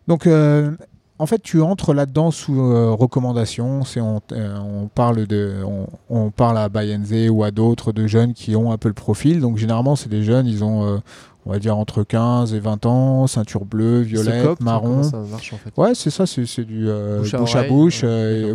Donc, 0.09 0.26
euh, 0.26 0.70
en 1.18 1.26
fait, 1.26 1.42
tu 1.42 1.62
entres 1.62 1.94
là-dedans 1.94 2.30
sous 2.30 2.61
euh, 2.61 2.90
recommandation. 2.92 3.84
C'est 3.84 4.00
on, 4.00 4.20
euh, 4.32 4.59
on 4.59 4.88
parle 4.88 5.26
de, 5.26 5.62
on, 5.66 5.86
on 6.11 6.30
parle 6.30 6.59
à 6.59 6.68
Bayenze 6.68 7.30
ou 7.30 7.42
à 7.42 7.50
d'autres 7.50 7.92
de 7.92 8.07
jeunes 8.07 8.34
qui 8.34 8.54
ont 8.54 8.70
un 8.70 8.78
peu 8.78 8.88
le 8.88 8.94
profil. 8.94 9.40
Donc, 9.40 9.57
généralement, 9.57 9.96
c'est 9.96 10.11
des 10.11 10.22
jeunes. 10.22 10.46
Ils 10.46 10.62
ont, 10.62 10.84
euh, 10.84 10.98
on 11.46 11.52
va 11.52 11.59
dire, 11.59 11.78
entre 11.78 12.02
15 12.02 12.52
et 12.52 12.61
20 12.61 12.84
ans, 12.84 13.26
ceinture 13.26 13.64
bleue, 13.64 14.00
violette, 14.00 14.44
copte, 14.44 14.61
marron. 14.61 15.04
Ça 15.04 15.16
marche 15.30 15.54
en 15.54 15.57
fait 15.57 15.72
Ouais, 15.76 15.94
c'est 15.94 16.11
ça. 16.11 16.26
C'est 16.26 16.44
c'est 16.44 16.64
du 16.64 16.86
Bouche 17.20 17.32
à 17.54 17.62
bouche, 17.62 18.04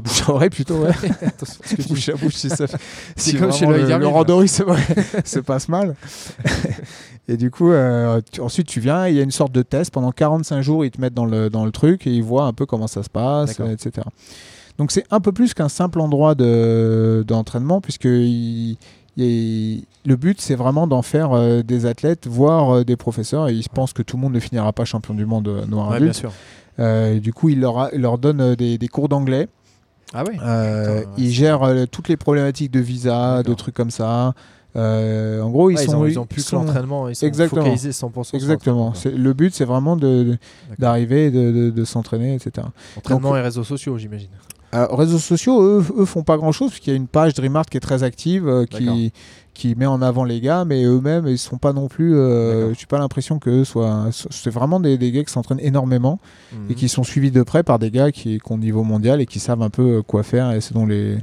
bouche 0.04 0.30
à 0.30 0.32
oreille 0.32 0.49
plutôt. 0.49 0.84
Ouais. 0.84 0.91
Bouche 1.89 2.10
à 2.10 2.14
bouche, 2.14 2.36
si 2.36 2.49
ça. 2.49 2.66
si 3.16 3.36
comme 3.38 3.52
chez 3.52 3.66
le, 3.66 3.78
le 3.82 3.88
là. 3.88 4.08
randori 4.08 4.52
ouais, 4.68 5.24
se 5.26 5.39
passe 5.39 5.68
mal. 5.68 5.95
et 7.34 7.38
du 7.38 7.50
coup, 7.52 7.72
euh, 7.72 8.22
tu- 8.32 8.42
ensuite 8.42 8.68
tu 8.68 8.80
viens, 8.80 9.08
il 9.08 9.16
y 9.16 9.20
a 9.20 9.24
une 9.24 9.32
sorte 9.32 9.52
de 9.52 9.62
test 9.62 9.92
pendant 9.92 10.12
45 10.12 10.62
jours, 10.62 10.84
ils 10.86 10.92
te 10.92 11.00
mettent 11.00 11.14
dans 11.14 11.26
le, 11.26 11.50
dans 11.50 11.66
le 11.66 11.72
truc 11.72 12.06
et 12.08 12.12
ils 12.12 12.24
voient 12.24 12.46
un 12.46 12.54
peu 12.54 12.66
comment 12.66 12.88
ça 12.88 13.04
se 13.04 13.10
passe, 13.10 13.60
etc. 13.72 14.08
Donc 14.78 14.92
c'est 14.92 15.06
un 15.12 15.20
peu 15.20 15.32
plus 15.32 15.54
qu'un 15.54 15.70
simple 15.70 16.00
endroit 16.00 16.34
de- 16.36 17.24
d'entraînement, 17.28 17.82
puisque 17.82 18.06
il- 18.06 18.78
il- 19.18 19.84
le 20.06 20.16
but 20.16 20.40
c'est 20.42 20.56
vraiment 20.56 20.88
d'en 20.88 21.02
faire 21.02 21.34
euh, 21.34 21.62
des 21.62 21.86
athlètes, 21.86 22.28
voire 22.28 22.78
euh, 22.78 22.84
des 22.84 22.96
professeurs, 22.96 23.50
et 23.50 23.54
ils 23.54 23.68
pensent 23.70 23.94
que 23.94 24.02
tout 24.02 24.18
le 24.18 24.22
monde 24.24 24.34
ne 24.34 24.40
finira 24.40 24.72
pas 24.74 24.86
champion 24.86 25.14
du 25.14 25.26
monde 25.26 25.48
noir 25.68 25.88
Ouais, 25.90 25.98
bien 25.98 26.08
adulte. 26.08 26.16
sûr. 26.16 26.32
Euh, 26.80 27.16
et 27.16 27.20
du 27.20 27.34
coup, 27.34 27.50
il 27.50 27.60
leur, 27.60 27.78
a- 27.78 27.90
il 27.94 28.02
leur 28.02 28.18
donne 28.18 28.56
des, 28.56 28.78
des 28.78 28.88
cours 28.88 29.10
d'anglais. 29.10 29.48
Ah 30.14 30.24
Putain, 30.26 31.04
ils 31.18 31.32
gèrent 31.32 31.86
toutes 31.92 32.10
les 32.10 32.18
problématiques 32.18 32.72
de 32.72 32.80
visa, 32.80 33.44
de 33.44 33.54
trucs 33.54 33.76
comme 33.76 33.92
ça. 33.92 34.34
Euh, 34.76 35.41
en 35.41 35.49
gros, 35.49 35.69
ils 35.69 35.78
sont 35.78 35.95
ont, 35.95 36.05
ils 36.05 36.17
ont 36.19 36.26
plus 36.26 36.49
que 36.49 36.55
l'entraînement, 36.55 37.09
ils 37.09 37.15
sont 37.15 37.26
Exactement. 37.26 37.61
focalisés 37.61 37.91
100% 37.91 38.24
sur 38.24 38.36
Exactement. 38.36 38.93
Le 39.05 39.34
but, 39.34 39.53
c'est 39.53 39.65
vraiment 39.65 39.95
de- 39.97 40.38
d'arriver, 40.80 41.30
de, 41.30 41.51
de- 41.51 41.69
de 41.72 41.84
s'entraîner, 41.86 42.36
etc. 42.36 42.67
Entraînement 42.97 43.30
Donc- 43.32 43.38
et 43.38 43.41
réseaux 43.41 43.63
sociaux, 43.65 43.97
j'imagine. 43.97 44.30
Alors, 44.74 44.97
réseaux 44.97 45.17
sociaux, 45.19 45.61
eux, 45.61 45.84
eux 45.97 46.05
font 46.05 46.24
pas 46.24 46.38
grand 46.38 46.53
chose, 46.53 46.69
parce 46.69 46.80
qu'il 46.80 46.93
y 46.93 46.95
a 46.95 46.97
une 46.97 47.07
page 47.07 47.34
DreamArt 47.34 47.65
qui 47.65 47.76
est 47.76 47.82
très 47.82 48.03
active, 48.03 48.47
euh, 48.47 48.65
qui, 48.65 49.11
qui 49.62 49.76
met 49.76 49.86
en 49.86 50.01
avant 50.01 50.24
les 50.24 50.41
gars, 50.41 50.66
mais 50.66 50.84
eux-mêmes, 50.86 51.28
ils 51.28 51.38
sont 51.38 51.57
pas 51.59 51.72
non 51.72 51.88
plus. 51.88 52.16
Euh, 52.16 52.62
D'accord. 52.62 52.76
J'ai 52.80 52.86
pas 52.88 52.97
l'impression 52.97 53.38
que 53.38 53.64
soient. 53.64 54.07
C'est 54.12 54.49
vraiment 54.49 54.80
des, 54.80 54.97
des 54.97 55.12
gars 55.12 55.24
qui 55.24 55.32
s'entraînent 55.32 55.59
énormément 55.62 56.20
et 56.51 56.55
Mhm. 56.72 56.76
qui 56.76 56.89
sont 56.89 57.03
suivis 57.03 57.30
de 57.30 57.43
près 57.43 57.62
par 57.62 57.78
des 57.78 57.91
gars 57.91 58.12
qui, 58.12 58.39
qui 58.39 58.51
ont 58.51 58.57
niveau 58.57 58.84
mondial 58.84 59.22
et 59.22 59.28
qui 59.28 59.39
savent 59.39 59.62
un 59.62 59.70
peu 59.70 59.97
euh, 59.97 60.01
quoi 60.01 60.24
faire 60.24 60.51
et 60.51 60.62
ce 60.62 60.74
dont 60.74 60.86
les, 60.88 61.18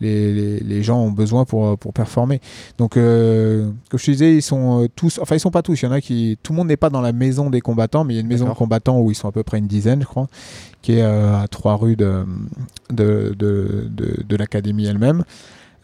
les, 0.00 0.32
les, 0.32 0.60
les 0.60 0.82
gens 0.82 1.00
ont 1.00 1.10
besoin 1.12 1.44
pour, 1.44 1.66
euh, 1.66 1.76
pour 1.76 1.92
performer. 1.92 2.40
Donc, 2.78 2.96
euh, 2.96 3.70
comme 3.90 4.00
je 4.00 4.06
te 4.06 4.10
disais, 4.10 4.34
ils 4.36 4.42
sont 4.42 4.88
tous, 4.96 5.18
enfin, 5.20 5.36
ils 5.36 5.40
sont 5.40 5.50
pas 5.50 5.62
tous. 5.62 5.82
Il 5.82 5.84
y 5.84 5.88
en 5.88 5.92
a 5.92 6.00
qui, 6.00 6.38
tout 6.42 6.52
le 6.52 6.56
monde 6.56 6.68
n'est 6.68 6.78
pas 6.78 6.88
dans 6.90 7.02
la 7.02 7.12
maison 7.12 7.50
des 7.50 7.60
combattants, 7.60 8.04
mais 8.04 8.14
il 8.14 8.16
y 8.16 8.20
a 8.20 8.22
une 8.22 8.26
maison 8.28 8.44
de 8.44 8.48
D'accord. 8.50 8.58
combattants 8.58 9.00
où 9.00 9.10
ils 9.10 9.14
sont 9.14 9.28
à 9.28 9.32
peu 9.32 9.42
près 9.42 9.58
une 9.58 9.66
dizaine, 9.66 10.00
je 10.00 10.06
crois, 10.06 10.28
qui 10.80 10.94
est 10.94 11.02
euh, 11.02 11.36
à 11.42 11.46
trois 11.48 11.76
rues 11.76 11.96
de, 11.96 12.24
de, 12.90 13.34
de, 13.38 13.86
de, 13.90 14.22
de 14.26 14.36
l'académie 14.36 14.86
elle-même. 14.86 15.24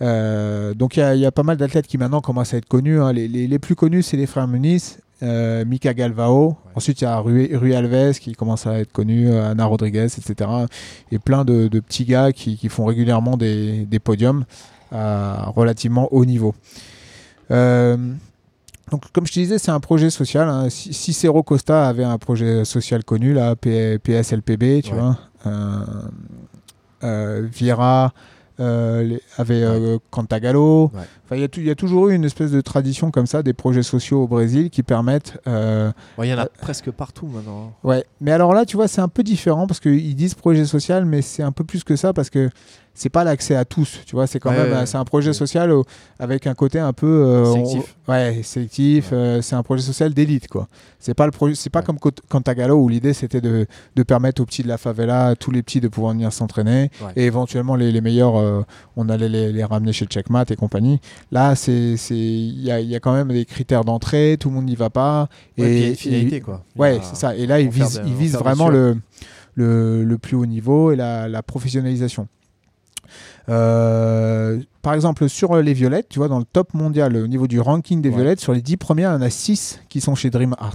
Euh, 0.02 0.74
donc, 0.74 0.96
il 0.96 1.00
y 1.00 1.02
a, 1.02 1.14
il 1.14 1.20
y 1.20 1.26
a 1.26 1.32
pas 1.32 1.42
mal 1.42 1.56
d'athlètes 1.56 1.86
qui 1.86 1.98
maintenant 1.98 2.20
commencent 2.20 2.54
à 2.54 2.58
être 2.58 2.68
connus. 2.68 3.00
hein. 3.00 3.12
Les, 3.12 3.26
les, 3.28 3.46
les 3.46 3.58
plus 3.58 3.74
connus, 3.74 4.02
c'est 4.02 4.16
les 4.16 4.26
frères 4.26 4.46
Muniz. 4.48 4.98
Euh, 5.20 5.64
Mika 5.64 5.94
Galvao, 5.94 6.56
ensuite 6.76 7.00
il 7.00 7.04
y 7.04 7.06
a 7.08 7.18
Rui, 7.18 7.50
Rui 7.56 7.74
Alves 7.74 8.20
qui 8.20 8.34
commence 8.34 8.68
à 8.68 8.78
être 8.78 8.92
connu, 8.92 9.28
euh, 9.28 9.50
Ana 9.50 9.64
Rodriguez, 9.64 10.04
etc. 10.04 10.48
Et 11.10 11.18
plein 11.18 11.44
de, 11.44 11.66
de 11.66 11.80
petits 11.80 12.04
gars 12.04 12.30
qui, 12.30 12.56
qui 12.56 12.68
font 12.68 12.84
régulièrement 12.84 13.36
des, 13.36 13.84
des 13.84 13.98
podiums 13.98 14.44
à 14.92 15.50
relativement 15.56 16.06
haut 16.12 16.24
niveau. 16.24 16.54
Euh, 17.50 17.96
donc, 18.92 19.10
comme 19.12 19.26
je 19.26 19.32
te 19.32 19.40
disais, 19.40 19.58
c'est 19.58 19.72
un 19.72 19.80
projet 19.80 20.08
social. 20.08 20.48
Hein. 20.48 20.68
Cicero 20.70 21.42
Costa 21.42 21.88
avait 21.88 22.04
un 22.04 22.18
projet 22.18 22.64
social 22.64 23.02
connu, 23.02 23.32
là, 23.34 23.56
PSLPB, 23.56 24.82
tu 24.84 24.92
Ouais. 24.94 25.00
vois. 25.00 25.18
Euh, 27.02 27.46
Vieira 27.52 28.04
euh, 28.06 28.08
les- 29.02 29.20
avait 29.36 29.62
euh, 29.62 29.98
Cantagallo. 30.10 30.90
Ouais. 30.94 31.00
Enfin, 31.24 31.36
il 31.36 31.40
y, 31.42 31.68
a 31.68 31.72
y 31.72 31.76
toujours 31.76 32.08
eu 32.08 32.14
une 32.14 32.24
espèce 32.24 32.50
de 32.50 32.60
tradition 32.60 33.10
comme 33.10 33.26
ça, 33.26 33.42
des 33.42 33.52
projets 33.52 33.82
sociaux 33.82 34.22
au 34.22 34.26
Brésil 34.26 34.70
qui 34.70 34.82
permettent 34.82 35.38
euh, 35.46 35.90
Il 36.22 36.24
y 36.26 36.32
en 36.34 36.38
a 36.38 36.44
Euh, 36.44 36.48
presque 36.60 36.90
partout 36.90 37.26
maintenant. 37.26 37.68
hein. 37.84 37.86
Ouais, 37.88 38.04
mais 38.20 38.32
alors 38.32 38.54
là, 38.54 38.64
tu 38.64 38.76
vois, 38.76 38.88
c'est 38.88 39.00
un 39.00 39.08
peu 39.08 39.22
différent 39.22 39.66
parce 39.66 39.80
qu'ils 39.80 40.14
disent 40.16 40.34
projet 40.34 40.64
social, 40.64 41.04
mais 41.04 41.22
c'est 41.22 41.42
un 41.42 41.52
peu 41.52 41.64
plus 41.64 41.84
que 41.84 41.96
ça 41.96 42.12
parce 42.12 42.30
que 42.30 42.50
c'est 42.98 43.08
pas 43.10 43.22
l'accès 43.22 43.54
à 43.54 43.64
tous. 43.64 44.00
Tu 44.06 44.16
vois, 44.16 44.26
c'est 44.26 44.40
quand 44.40 44.50
Ouais, 44.50 44.56
même, 44.58 44.72
ouais, 44.72 44.78
euh, 44.78 44.86
c'est 44.86 44.96
un 44.98 45.04
projet 45.04 45.28
ouais. 45.28 45.32
social 45.34 45.70
au- 45.70 45.84
avec 46.18 46.46
un 46.48 46.54
côté 46.54 46.78
un 46.80 46.92
peu 46.92 47.06
euh, 47.06 47.44
on- 47.46 47.52
Sélectif. 47.64 47.96
ouais, 48.08 48.40
sélectif. 48.42 49.10
euh, 49.12 49.40
c'est 49.40 49.54
un 49.54 49.62
projet 49.62 49.82
social 49.82 50.12
d'élite, 50.12 50.48
quoi. 50.48 50.66
C'est 50.98 51.14
pas 51.14 51.26
le 51.26 51.30
projet, 51.30 51.54
c'est 51.54 51.70
pas 51.70 51.82
comme 51.82 51.98
Cantagalo 52.28 52.76
où 52.76 52.88
l'idée 52.88 53.12
c'était 53.12 53.40
de, 53.40 53.66
de 53.94 54.02
permettre 54.02 54.42
aux 54.42 54.46
petits 54.46 54.64
de 54.64 54.68
la 54.68 54.78
favela, 54.78 55.26
à 55.28 55.36
tous 55.36 55.52
les 55.52 55.62
petits 55.62 55.80
de 55.80 55.86
pouvoir 55.86 56.12
venir 56.12 56.32
s'entraîner 56.32 56.90
et 57.14 57.24
éventuellement 57.26 57.76
les, 57.76 57.92
les 57.92 58.00
meilleurs, 58.00 58.36
euh, 58.36 58.62
on 58.96 59.08
allait 59.08 59.28
les, 59.28 59.52
les 59.52 59.64
ramener 59.64 59.92
chez 59.92 60.06
Checkmat 60.06 60.46
et 60.50 60.56
compagnie. 60.56 61.00
Là, 61.30 61.54
c'est, 61.54 61.96
c'est, 61.96 62.16
il 62.16 62.62
y 62.64 62.72
a, 62.72 62.80
y 62.80 62.96
a 62.96 63.00
quand 63.00 63.12
même 63.14 63.28
des 63.28 63.44
critères 63.44 63.84
d'entrée, 63.84 64.36
tout 64.40 64.48
le 64.48 64.56
monde 64.56 64.64
n'y 64.66 64.74
va 64.74 64.90
pas. 64.90 65.28
Ouais, 65.56 65.64
puis 65.64 65.64
il 65.66 65.80
y 65.80 65.84
a 65.84 65.86
et, 65.86 65.90
une 65.90 65.96
finalité, 65.96 66.40
quoi. 66.40 66.64
Il 66.74 66.80
Ouais, 66.80 66.98
c'est 67.02 67.14
ça. 67.16 67.36
Et 67.36 67.46
là, 67.46 67.60
ils 67.60 67.68
visent, 67.70 68.00
ils 68.04 68.12
en 68.12 68.16
visent 68.16 68.36
vraiment 68.36 68.68
le, 68.68 68.96
le, 69.54 70.02
le 70.04 70.18
plus 70.18 70.36
haut 70.36 70.46
niveau 70.46 70.90
et 70.90 70.96
la, 70.96 71.28
la 71.28 71.42
professionnalisation. 71.44 72.26
Euh, 73.48 74.58
par 74.82 74.94
exemple, 74.94 75.28
sur 75.28 75.56
les 75.56 75.72
violettes, 75.72 76.08
tu 76.08 76.18
vois, 76.18 76.28
dans 76.28 76.38
le 76.38 76.44
top 76.44 76.74
mondial, 76.74 77.16
au 77.16 77.26
niveau 77.26 77.46
du 77.46 77.60
ranking 77.60 78.00
des 78.02 78.08
Ouais. 78.10 78.14
violettes, 78.16 78.40
sur 78.40 78.52
les 78.52 78.62
10 78.62 78.76
premières, 78.76 79.10
il 79.12 79.14
y 79.14 79.16
en 79.18 79.22
a 79.22 79.30
6 79.30 79.80
qui 79.88 80.00
sont 80.00 80.14
chez 80.14 80.30
Dream 80.30 80.54
Art. 80.58 80.74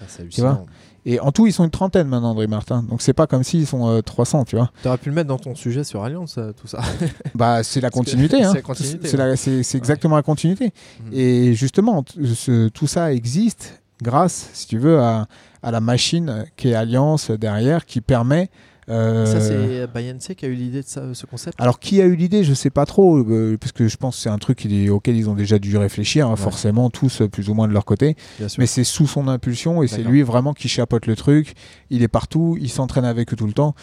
Ah, 0.00 0.04
c'est 0.08 0.22
hallucinant. 0.22 0.66
Et 1.06 1.20
en 1.20 1.32
tout, 1.32 1.46
ils 1.46 1.52
sont 1.52 1.64
une 1.64 1.70
trentaine 1.70 2.08
maintenant, 2.08 2.34
Dream 2.34 2.52
Art. 2.54 2.64
hein. 2.70 2.82
Donc, 2.88 3.02
c'est 3.02 3.12
pas 3.12 3.26
comme 3.26 3.42
s'ils 3.44 3.66
sont 3.66 3.88
euh, 3.88 4.00
300, 4.00 4.44
tu 4.44 4.56
vois. 4.56 4.70
T'aurais 4.82 4.96
pu 4.96 5.10
le 5.10 5.14
mettre 5.14 5.28
dans 5.28 5.38
ton 5.38 5.54
sujet 5.54 5.84
sur 5.84 6.02
Alliance, 6.02 6.36
euh, 6.38 6.52
tout 6.52 6.66
ça. 6.66 6.80
Bah, 7.34 7.62
c'est 7.62 7.80
la 7.82 7.90
continuité. 7.90 8.42
hein. 8.42 8.52
c'est 8.54 8.62
continuité, 8.62 9.08
C'est 9.08 9.16
la- 9.18 9.32
exactement 9.78 10.16
la 10.16 10.22
continuité. 10.22 10.72
Mhm. 11.04 11.10
Et 11.12 11.54
justement, 11.54 12.04
ce- 12.34 12.68
tout 12.68 12.86
ça 12.86 13.12
existe 13.12 13.82
grâce, 14.02 14.48
si 14.54 14.66
tu 14.66 14.78
veux, 14.78 14.98
à, 15.00 15.26
à 15.62 15.70
la 15.70 15.80
machine 15.80 16.46
qui 16.56 16.68
est 16.70 16.74
Alliance 16.74 17.30
derrière, 17.30 17.84
qui 17.84 18.00
permet. 18.00 18.48
Euh, 18.88 19.26
Ça, 19.26 19.40
c'est 19.40 19.86
Bayance 19.92 20.28
qui 20.36 20.44
a 20.44 20.48
eu 20.48 20.54
l'idée 20.54 20.82
de 20.82 20.86
ça, 20.86 21.02
ce 21.14 21.26
concept? 21.26 21.60
alors, 21.60 21.78
qui 21.78 22.00
a 22.00 22.04
eu 22.04 22.14
l'idée, 22.16 22.44
je 22.44 22.54
sais 22.54 22.70
pas 22.70 22.86
trop, 22.86 23.18
euh, 23.18 23.56
parce 23.60 23.72
que 23.72 23.88
je 23.88 23.96
pense 23.96 24.16
que 24.16 24.22
c'est 24.22 24.28
un 24.28 24.38
truc 24.38 24.66
auquel 24.90 25.16
ils 25.16 25.28
ont 25.30 25.34
déjà 25.34 25.58
dû 25.58 25.76
réfléchir, 25.76 26.26
hein, 26.26 26.30
Ouais. 26.32 26.36
forcément, 26.36 26.90
tous 26.90 27.22
euh, 27.22 27.28
plus 27.28 27.48
ou 27.48 27.54
moins 27.54 27.68
de 27.68 27.72
leur 27.72 27.84
côté. 27.84 28.16
Mais 28.58 28.66
c'est 28.66 28.84
sous 28.84 29.06
son 29.06 29.28
impulsion 29.28 29.82
et 29.82 29.88
c'est 29.88 30.02
lui 30.02 30.22
vraiment 30.22 30.52
qui 30.54 30.68
chapeaute 30.68 31.06
le 31.06 31.16
truc. 31.16 31.54
Il 31.90 32.02
est 32.02 32.08
partout, 32.08 32.56
il 32.60 32.68
s'entraîne 32.70 33.04
avec 33.04 33.32
eux 33.32 33.36
tout 33.36 33.46
le 33.46 33.52
temps. 33.52 33.74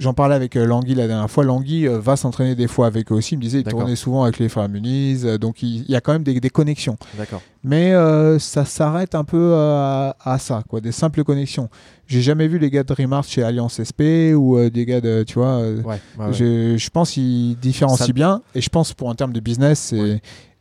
J'en 0.00 0.14
parlais 0.14 0.34
avec 0.34 0.56
euh, 0.56 0.64
Langui 0.64 0.94
la 0.94 1.06
dernière 1.06 1.30
fois. 1.30 1.44
Langui 1.44 1.86
euh, 1.86 2.00
va 2.00 2.16
s'entraîner 2.16 2.54
des 2.54 2.66
fois 2.66 2.86
avec 2.86 3.12
eux 3.12 3.14
aussi. 3.14 3.34
Il 3.34 3.36
me 3.36 3.42
disait 3.42 3.58
il 3.60 3.64
tournait 3.64 3.96
souvent 3.96 4.24
avec 4.24 4.38
les 4.38 4.48
frères 4.48 4.68
Muniz. 4.68 5.26
euh, 5.26 5.36
donc 5.38 5.62
il, 5.62 5.82
il 5.82 5.90
y 5.90 5.94
a 5.94 6.00
quand 6.00 6.12
même 6.14 6.22
des, 6.22 6.40
des 6.40 6.48
connexions. 6.50 6.96
D'accord. 7.18 7.42
Mais 7.62 7.92
euh, 7.92 8.38
ça 8.38 8.64
s'arrête 8.64 9.14
un 9.14 9.24
peu 9.24 9.54
à, 9.54 10.16
à 10.24 10.38
ça, 10.38 10.62
quoi, 10.68 10.80
des 10.80 10.90
simples 10.92 11.22
connexions. 11.22 11.68
J'ai 12.06 12.22
jamais 12.22 12.48
vu 12.48 12.58
les 12.58 12.70
gars 12.70 12.82
de 12.82 12.88
Dreamart 12.88 13.24
chez 13.24 13.42
Alliance 13.42 13.78
SP 13.84 14.32
ou 14.34 14.56
euh, 14.56 14.70
des 14.70 14.86
gars 14.86 15.02
de, 15.02 15.22
tu 15.22 15.34
vois. 15.34 15.58
Ouais. 15.60 15.74
ouais, 15.84 16.00
ouais. 16.18 16.32
je, 16.32 16.76
je 16.78 16.90
pense 16.90 17.10
qu'ils 17.10 17.58
différencient 17.58 18.06
Ça- 18.06 18.12
bien 18.14 18.40
et 18.54 18.62
je 18.62 18.68
pense 18.70 18.94
pour 18.94 19.10
un 19.10 19.14
terme 19.14 19.34
de 19.34 19.40
business, 19.40 19.94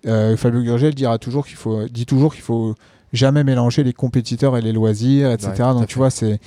euh, 0.06 0.36
Fabio 0.38 0.62
Gurgel 0.62 0.94
dira 0.96 1.18
toujours 1.18 1.46
qu'il 1.48 1.56
faut 1.58 1.86
dit 1.90 2.06
toujours 2.06 2.34
qu'il 2.34 2.44
faut 2.44 2.76
jamais 3.14 3.44
mélanger 3.44 3.84
les 3.84 3.94
compétiteurs 3.94 4.58
et 4.58 4.62
les 4.62 4.72
loisirs, 4.74 5.32
etc. 5.32 5.52
Donc 5.74 5.88
tu 5.88 5.98
vois, 5.98 6.10
c'est 6.10 6.40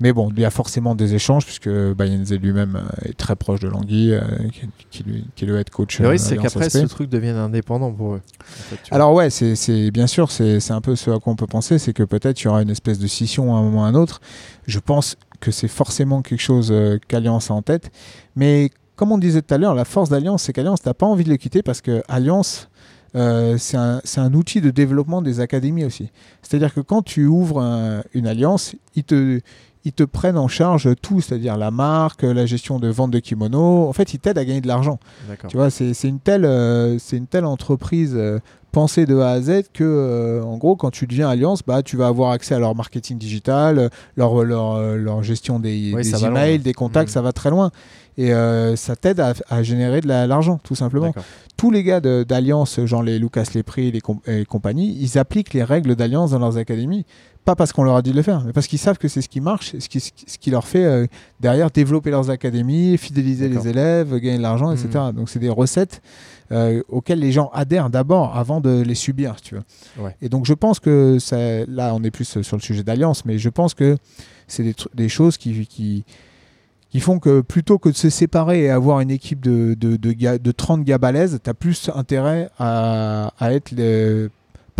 mais 0.00 0.12
bon, 0.12 0.30
il 0.34 0.40
y 0.40 0.44
a 0.44 0.50
forcément 0.50 0.94
des 0.94 1.14
échanges 1.14 1.44
puisque 1.44 1.68
Bayenze 1.68 2.32
lui-même 2.32 2.76
euh, 2.76 3.08
est 3.10 3.16
très 3.16 3.36
proche 3.36 3.60
de 3.60 3.68
Langui, 3.68 4.12
euh, 4.12 4.20
qui, 4.52 4.62
qui, 4.90 5.02
lui- 5.04 5.24
qui 5.36 5.44
est 5.44 5.46
le 5.48 5.58
head 5.58 5.70
coach. 5.70 5.98
Le 6.00 6.06
euh, 6.06 6.10
risque, 6.10 6.26
c'est 6.26 6.32
Alliance 6.38 6.52
qu'après, 6.54 6.70
ce 6.70 6.78
truc 6.86 7.08
devienne 7.10 7.36
indépendant 7.36 7.92
pour 7.92 8.14
eux. 8.14 8.22
en 8.40 8.74
fait. 8.74 8.78
Alors 8.90 9.12
ouais, 9.12 9.30
c'est 9.30 9.54
c'est- 9.56 9.90
bien 9.90 10.06
sûr, 10.06 10.30
c'est 10.30 10.58
c'est 10.60 10.72
un 10.72 10.80
peu 10.80 10.96
ce 10.96 11.10
à 11.10 11.18
quoi 11.18 11.32
on 11.32 11.36
peut 11.36 11.46
penser, 11.46 11.78
c'est 11.78 11.92
que 11.92 12.02
peut-être 12.02 12.40
il 12.42 12.46
y 12.46 12.48
aura 12.48 12.62
une 12.62 12.70
espèce 12.70 12.98
de 12.98 13.06
scission 13.06 13.54
à 13.54 13.58
un 13.58 13.62
moment 13.62 13.82
ou 13.82 13.84
à 13.84 13.86
un 13.88 13.94
autre. 13.94 14.20
Je 14.66 14.78
pense 14.78 15.16
que 15.40 15.50
c'est 15.50 15.68
forcément 15.68 16.22
quelque 16.22 16.40
chose 16.40 16.70
euh, 16.72 16.98
qu'Alliance 17.08 17.50
a 17.50 17.54
en 17.54 17.62
tête. 17.62 17.90
Mais 18.36 18.70
comme 18.96 19.12
on 19.12 19.18
disait 19.18 19.40
tout 19.42 19.54
à 19.54 19.58
l'heure, 19.58 19.74
la 19.74 19.84
force 19.86 20.10
d'Alliance, 20.10 20.42
c'est 20.42 20.52
qu'Alliance, 20.52 20.82
t'as 20.82 20.92
pas 20.94 21.06
envie 21.06 21.24
de 21.24 21.30
le 21.30 21.36
quitter 21.36 21.62
parce 21.62 21.80
que 21.80 22.02
Alliance, 22.08 22.68
euh, 23.16 23.56
c'est 23.58 23.76
un, 23.78 24.00
c'est 24.04 24.20
un 24.20 24.32
outil 24.34 24.60
de 24.60 24.70
développement 24.70 25.22
des 25.22 25.40
académies 25.40 25.84
aussi. 25.84 26.10
C'est-à-dire 26.42 26.72
que 26.74 26.80
quand 26.80 27.02
tu 27.02 27.24
ouvres 27.26 27.60
un- 27.62 28.02
une 28.12 28.26
alliance, 28.26 28.76
ils 28.94 29.04
te, 29.04 29.40
ils 29.84 29.92
te 29.92 30.02
prennent 30.02 30.36
en 30.38 30.48
charge 30.48 30.88
tout, 31.00 31.20
c'est-à-dire 31.20 31.56
la 31.56 31.70
marque, 31.70 32.22
la 32.22 32.44
gestion 32.46 32.78
de 32.78 32.88
vente 32.88 33.10
de 33.10 33.18
kimonos. 33.18 33.88
En 33.88 33.92
fait, 33.92 34.12
ils 34.14 34.18
t'aident 34.18 34.38
à 34.38 34.44
gagner 34.44 34.60
de 34.60 34.68
l'argent. 34.68 34.98
Tu 35.48 35.56
vois, 35.56 35.70
c'est 35.70 35.94
c'est 35.94 36.08
une 36.08 36.20
telle, 36.20 36.44
euh, 36.44 36.98
c'est 36.98 37.16
une 37.16 37.26
telle 37.26 37.44
entreprise 37.46 38.12
euh, 38.14 38.38
pensée 38.72 39.06
de 39.06 39.16
A 39.18 39.30
à 39.30 39.40
Z 39.40 39.62
que, 39.72 39.82
euh, 39.84 40.42
en 40.42 40.56
gros, 40.58 40.76
quand 40.76 40.90
tu 40.90 41.06
deviens 41.06 41.28
Alliance, 41.28 41.60
bah, 41.66 41.82
tu 41.82 41.96
vas 41.96 42.06
avoir 42.08 42.30
accès 42.32 42.54
à 42.54 42.58
leur 42.58 42.74
marketing 42.76 43.18
digital, 43.18 43.90
leur, 44.16 44.44
leur, 44.44 44.80
leur 44.96 45.22
gestion 45.22 45.58
des, 45.58 45.92
Ouais, 45.94 46.02
des 46.02 46.24
emails, 46.24 46.58
des 46.60 46.72
contacts, 46.74 47.08
Mhm. 47.08 47.14
ça 47.14 47.22
va 47.22 47.32
très 47.32 47.50
loin. 47.50 47.70
Et 48.18 48.32
ça 48.76 48.96
t'aide 48.96 49.18
à, 49.20 49.32
à 49.48 49.62
générer 49.62 50.02
de 50.02 50.08
la- 50.08 50.26
l'argent, 50.26 50.60
tout 50.62 50.74
simplement. 50.74 51.12
Tous 51.56 51.70
les 51.70 51.82
gars 51.82 52.00
d'Alliance, 52.00 52.78
genre 52.84 53.02
les 53.02 53.18
Lucas 53.18 53.46
Lepri 53.54 53.90
les 53.92 54.00
com- 54.00 54.20
et 54.26 54.44
compagnie, 54.44 54.96
ils 55.00 55.18
appliquent 55.18 55.54
les 55.54 55.64
règles 55.64 55.94
d'Alliance 55.96 56.30
dans 56.32 56.38
leurs 56.38 56.56
académies. 56.58 57.06
Pas 57.44 57.56
parce 57.56 57.72
qu'on 57.72 57.82
leur 57.84 57.96
a 57.96 58.02
dit 58.02 58.10
de 58.10 58.16
le 58.16 58.22
faire, 58.22 58.42
mais 58.44 58.52
parce 58.52 58.66
qu'ils 58.66 58.78
savent 58.78 58.98
que 58.98 59.08
c'est 59.08 59.22
ce 59.22 59.28
qui 59.28 59.40
marche, 59.40 59.74
ce 59.78 59.88
qui, 59.88 59.98
ce 59.98 60.38
qui 60.38 60.50
leur 60.50 60.66
fait 60.66 60.84
euh, 60.84 61.06
derrière 61.40 61.70
développer 61.70 62.10
leurs 62.10 62.28
académies, 62.30 62.96
fidéliser 62.98 63.48
les 63.48 63.66
élèves, 63.66 64.14
gagner 64.18 64.36
de 64.36 64.42
l'argent, 64.42 64.70
etc. 64.72 64.88
Mhm. 65.06 65.12
Donc 65.12 65.30
c'est 65.30 65.38
des 65.38 65.48
recettes 65.48 66.02
euh, 66.52 66.82
auxquelles 66.90 67.18
les 67.18 67.32
gens 67.32 67.50
adhèrent 67.54 67.88
d'abord 67.88 68.36
avant 68.36 68.60
de 68.60 68.82
les 68.82 68.94
subir, 68.94 69.40
tu. 69.40 69.56
Ouais. 69.98 70.14
Et 70.20 70.28
donc 70.28 70.44
je 70.44 70.52
pense 70.54 70.80
que 70.80 71.18
ça, 71.18 71.36
là 71.66 71.94
on 71.94 72.02
est 72.04 72.10
plus 72.10 72.42
sur 72.42 72.56
le 72.56 72.62
sujet 72.62 72.82
d'Alliance, 72.82 73.24
mais 73.24 73.38
je 73.38 73.48
pense 73.48 73.72
que 73.72 73.96
c'est 74.46 74.62
des, 74.62 74.74
des 74.94 75.08
choses 75.08 75.38
qui, 75.38 75.66
qui, 75.66 76.04
qui 76.90 77.00
font 77.00 77.18
que 77.20 77.40
plutôt 77.40 77.78
que 77.78 77.88
de 77.88 77.96
se 77.96 78.10
séparer 78.10 78.64
et 78.64 78.70
avoir 78.70 79.00
une 79.00 79.10
équipe 79.10 79.40
de, 79.40 79.74
de, 79.80 79.96
de 79.96 80.52
30 80.52 80.84
gars 80.84 80.98
balèzes, 80.98 81.38
tu 81.42 81.48
as 81.48 81.54
plus 81.54 81.88
intérêt 81.94 82.50
à, 82.58 83.32
à 83.38 83.52
être 83.54 83.72
le- 83.72 84.30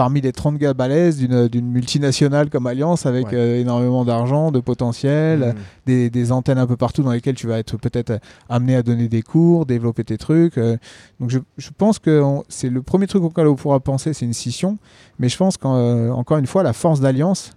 parmi 0.01 0.23
les 0.23 0.33
30 0.33 0.57
gars 0.57 0.73
balèzes 0.73 1.19
d'une 1.19 1.71
multinationale 1.71 2.49
comme 2.49 2.67
Alliance 2.67 3.05
avec 3.05 3.27
Ouais. 3.27 3.35
euh, 3.35 3.61
énormément 3.61 4.03
d'argent, 4.07 4.51
de 4.51 4.59
potentiel, 4.61 5.41
Mhm. 5.41 5.55
des, 5.85 6.09
des 6.09 6.33
antennes 6.33 6.57
un 6.57 6.67
peu 6.67 6.79
partout 6.79 7.03
dans 7.03 7.13
lesquelles 7.13 7.35
tu 7.35 7.47
vas 7.47 7.59
être 7.59 7.77
peut-être 7.77 8.19
amené 8.49 8.77
à 8.77 8.83
donner 8.83 9.09
des 9.09 9.21
cours, 9.21 9.67
développer 9.67 10.03
tes 10.05 10.17
trucs. 10.17 10.57
euh. 10.57 10.79
donc 11.21 11.29
je, 11.29 11.39
je 11.59 11.69
pense 11.77 11.99
que 11.99 12.23
c'est 12.49 12.71
le 12.71 12.81
premier 12.81 13.07
truc 13.09 13.23
auquel 13.25 13.47
on 13.47 13.57
pourra 13.57 13.79
penser, 13.79 14.15
c'est 14.15 14.25
une 14.25 14.33
scission. 14.33 14.79
Mais 15.19 15.29
je 15.29 15.37
pense 15.37 15.59
qu'encore 15.59 16.39
une 16.39 16.47
fois, 16.47 16.63
la 16.63 16.73
force 16.73 17.01
d'Alliance, 17.01 17.53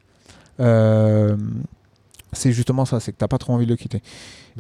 euh, 0.60 1.38
c'est 2.34 2.52
justement 2.52 2.84
ça, 2.84 3.00
c'est 3.00 3.14
que 3.14 3.18
tu 3.18 3.24
n'as 3.24 3.30
pas 3.30 3.38
trop 3.38 3.54
envie 3.54 3.66
de 3.66 3.72
le 3.72 3.78
quitter. 3.78 4.02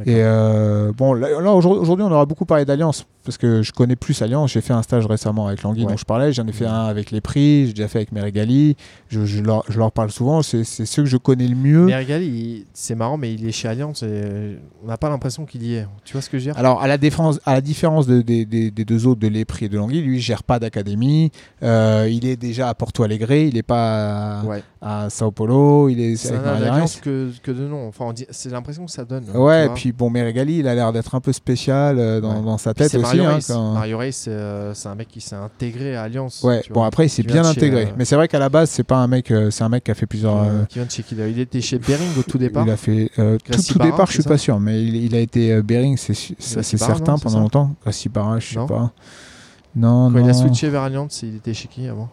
Et 0.05 0.23
euh, 0.23 0.93
bon, 0.95 1.13
là, 1.13 1.27
là, 1.41 1.51
aujourd'hui, 1.51 1.81
aujourd'hui, 1.81 2.05
on 2.05 2.11
aura 2.11 2.25
beaucoup 2.25 2.45
parlé 2.45 2.63
d'Alliance 2.63 3.05
parce 3.23 3.37
que 3.37 3.61
je 3.61 3.71
connais 3.71 3.95
plus 3.95 4.21
Alliance. 4.21 4.51
J'ai 4.53 4.61
fait 4.61 4.73
un 4.73 4.81
stage 4.83 5.05
récemment 5.05 5.47
avec 5.47 5.63
Langui 5.63 5.83
Ouais. 5.85 5.91
dont 5.91 5.97
je 5.97 6.05
parlais. 6.05 6.33
J'en 6.33 6.45
ai 6.47 6.51
fait 6.51 6.65
un 6.65 6.85
avec 6.85 7.11
les 7.11 7.21
prix. 7.21 7.67
J'ai 7.67 7.73
déjà 7.73 7.87
fait 7.87 7.99
avec 7.99 8.11
Merigali. 8.11 8.75
Je, 9.09 9.25
je, 9.25 9.41
leur, 9.41 9.63
je 9.69 9.77
leur 9.79 9.91
parle 9.91 10.11
souvent. 10.11 10.41
C'est 10.41 10.63
ceux 10.63 11.03
que 11.03 11.09
je 11.09 11.17
connais 11.17 11.47
le 11.47 11.55
mieux. 11.55 11.85
Mais 11.85 11.95
Rigali, 11.95 12.25
il- 12.27 12.65
c'est 12.73 12.95
marrant, 12.95 13.17
mais 13.17 13.33
il 13.33 13.47
est 13.47 13.51
chez 13.51 13.67
Alliance 13.67 14.03
et 14.03 14.07
euh, 14.09 14.55
on 14.83 14.87
n'a 14.87 14.97
pas 14.97 15.09
l'impression 15.09 15.45
qu'il 15.45 15.63
y 15.63 15.75
est. 15.75 15.87
Tu 16.03 16.13
vois 16.13 16.21
ce 16.21 16.29
que 16.29 16.37
je 16.37 16.45
veux 16.45 16.51
dire? 16.51 16.59
Alors, 16.59 16.81
à 16.81 16.87
la, 16.87 16.97
différence, 16.97 17.39
à 17.45 17.53
la 17.53 17.61
différence 17.61 18.07
de- 18.07 18.21
des- 18.21 18.43
deux 18.71 19.07
autres, 19.07 19.19
de 19.21 19.27
Lépris 19.27 19.65
et 19.65 19.69
de 19.69 19.77
Langui, 19.77 20.01
lui, 20.01 20.17
il 20.17 20.21
gère 20.21 20.43
pas 20.43 20.59
d'académie. 20.59 21.31
Euh, 21.63 22.07
il 22.11 22.25
est 22.25 22.35
déjà 22.35 22.69
à 22.69 22.73
Porto 22.73 23.03
Alegre. 23.03 23.31
Il 23.31 23.53
n'est 23.53 23.63
pas 23.63 24.39
à, 24.41 24.45
Ouais. 24.45 24.63
à 24.81 25.09
Sao 25.09 25.31
Paulo. 25.31 25.89
Il 25.89 25.99
est 25.99 26.15
C'est 26.15 26.33
alliance 26.35 26.99
que, 27.01 27.29
que 27.41 27.51
de 27.51 27.67
nom. 27.67 27.87
Enfin, 27.87 28.11
c'est 28.29 28.49
l'impression 28.51 28.85
que 28.85 28.91
ça 28.91 29.05
donne. 29.05 29.23
tu 29.25 29.31
Ouais, 29.37 29.65
vois. 29.67 29.73
puis 29.75 29.91
bon, 29.91 30.09
Merigali, 30.09 30.59
il 30.59 30.67
a 30.67 30.75
l'air 30.75 30.91
d'être 30.91 31.15
un 31.15 31.21
peu 31.21 31.31
spécial 31.31 31.97
euh, 31.99 32.19
dans, 32.21 32.35
Ouais. 32.37 32.41
dans 32.43 32.57
sa 32.57 32.73
tête 32.73 32.89
aussi. 33.21 33.51
Hein, 33.51 33.55
quand- 33.55 33.73
Mario 33.73 33.99
c'est 34.11 34.29
euh, 34.31 34.73
c'est 34.73 34.87
un 34.89 34.95
mec 34.95 35.07
qui 35.07 35.21
s'est 35.21 35.35
intégré 35.35 35.95
à 35.95 36.03
Alliance. 36.03 36.41
Ouais, 36.43 36.63
bon 36.69 36.81
vois. 36.81 36.87
après 36.87 37.05
il 37.05 37.09
s'est 37.09 37.23
bien 37.23 37.43
chez, 37.43 37.49
intégré. 37.49 37.85
euh, 37.85 37.93
Mais 37.97 38.05
c'est 38.05 38.15
vrai 38.15 38.27
qu'à 38.27 38.39
la 38.39 38.49
base 38.49 38.69
c'est 38.69 38.83
pas 38.83 38.97
un 38.97 39.07
mec, 39.07 39.31
euh, 39.31 39.49
c'est 39.51 39.63
un 39.63 39.69
mec 39.69 39.83
qui 39.83 39.91
a 39.91 39.95
fait 39.95 40.05
plusieurs. 40.05 40.67
Qui 40.67 40.79
vient 40.79 40.85
de 40.85 40.91
chez 40.91 41.03
qui 41.03 41.15
Il 41.15 41.39
était 41.39 41.61
chez 41.61 41.79
Bering 41.79 42.09
au 42.19 42.23
tout 42.23 42.37
départ. 42.39 42.65
il 42.65 42.71
a 42.71 42.77
fait 42.77 43.11
tout, 43.15 43.37
Gracie 43.45 43.71
tout 43.73 43.79
Barra, 43.79 43.91
départ, 43.91 44.07
je 44.07 44.13
suis 44.13 44.23
pas 44.23 44.37
sûr, 44.37 44.59
mais 44.59 44.81
il, 44.83 44.95
il 44.95 45.15
a 45.15 45.19
été 45.19 45.61
Bering, 45.61 45.97
c'est 45.97 46.13
certain 46.39 47.13
non, 47.13 47.17
pendant 47.19 47.39
longtemps. 47.39 47.75
Gracie 47.83 48.09
Barra, 48.09 48.39
je 48.39 48.47
sais 48.53 48.55
Non 48.57 48.67
pas. 48.67 48.91
Non, 49.75 50.11
Quand 50.11 50.19
non. 50.19 50.25
il 50.25 50.29
a 50.29 50.33
switché 50.33 50.69
vers 50.69 50.83
Alliance, 50.83 51.21
il 51.23 51.35
était 51.37 51.53
chez 51.53 51.67
qui 51.67 51.87
avant? 51.87 52.09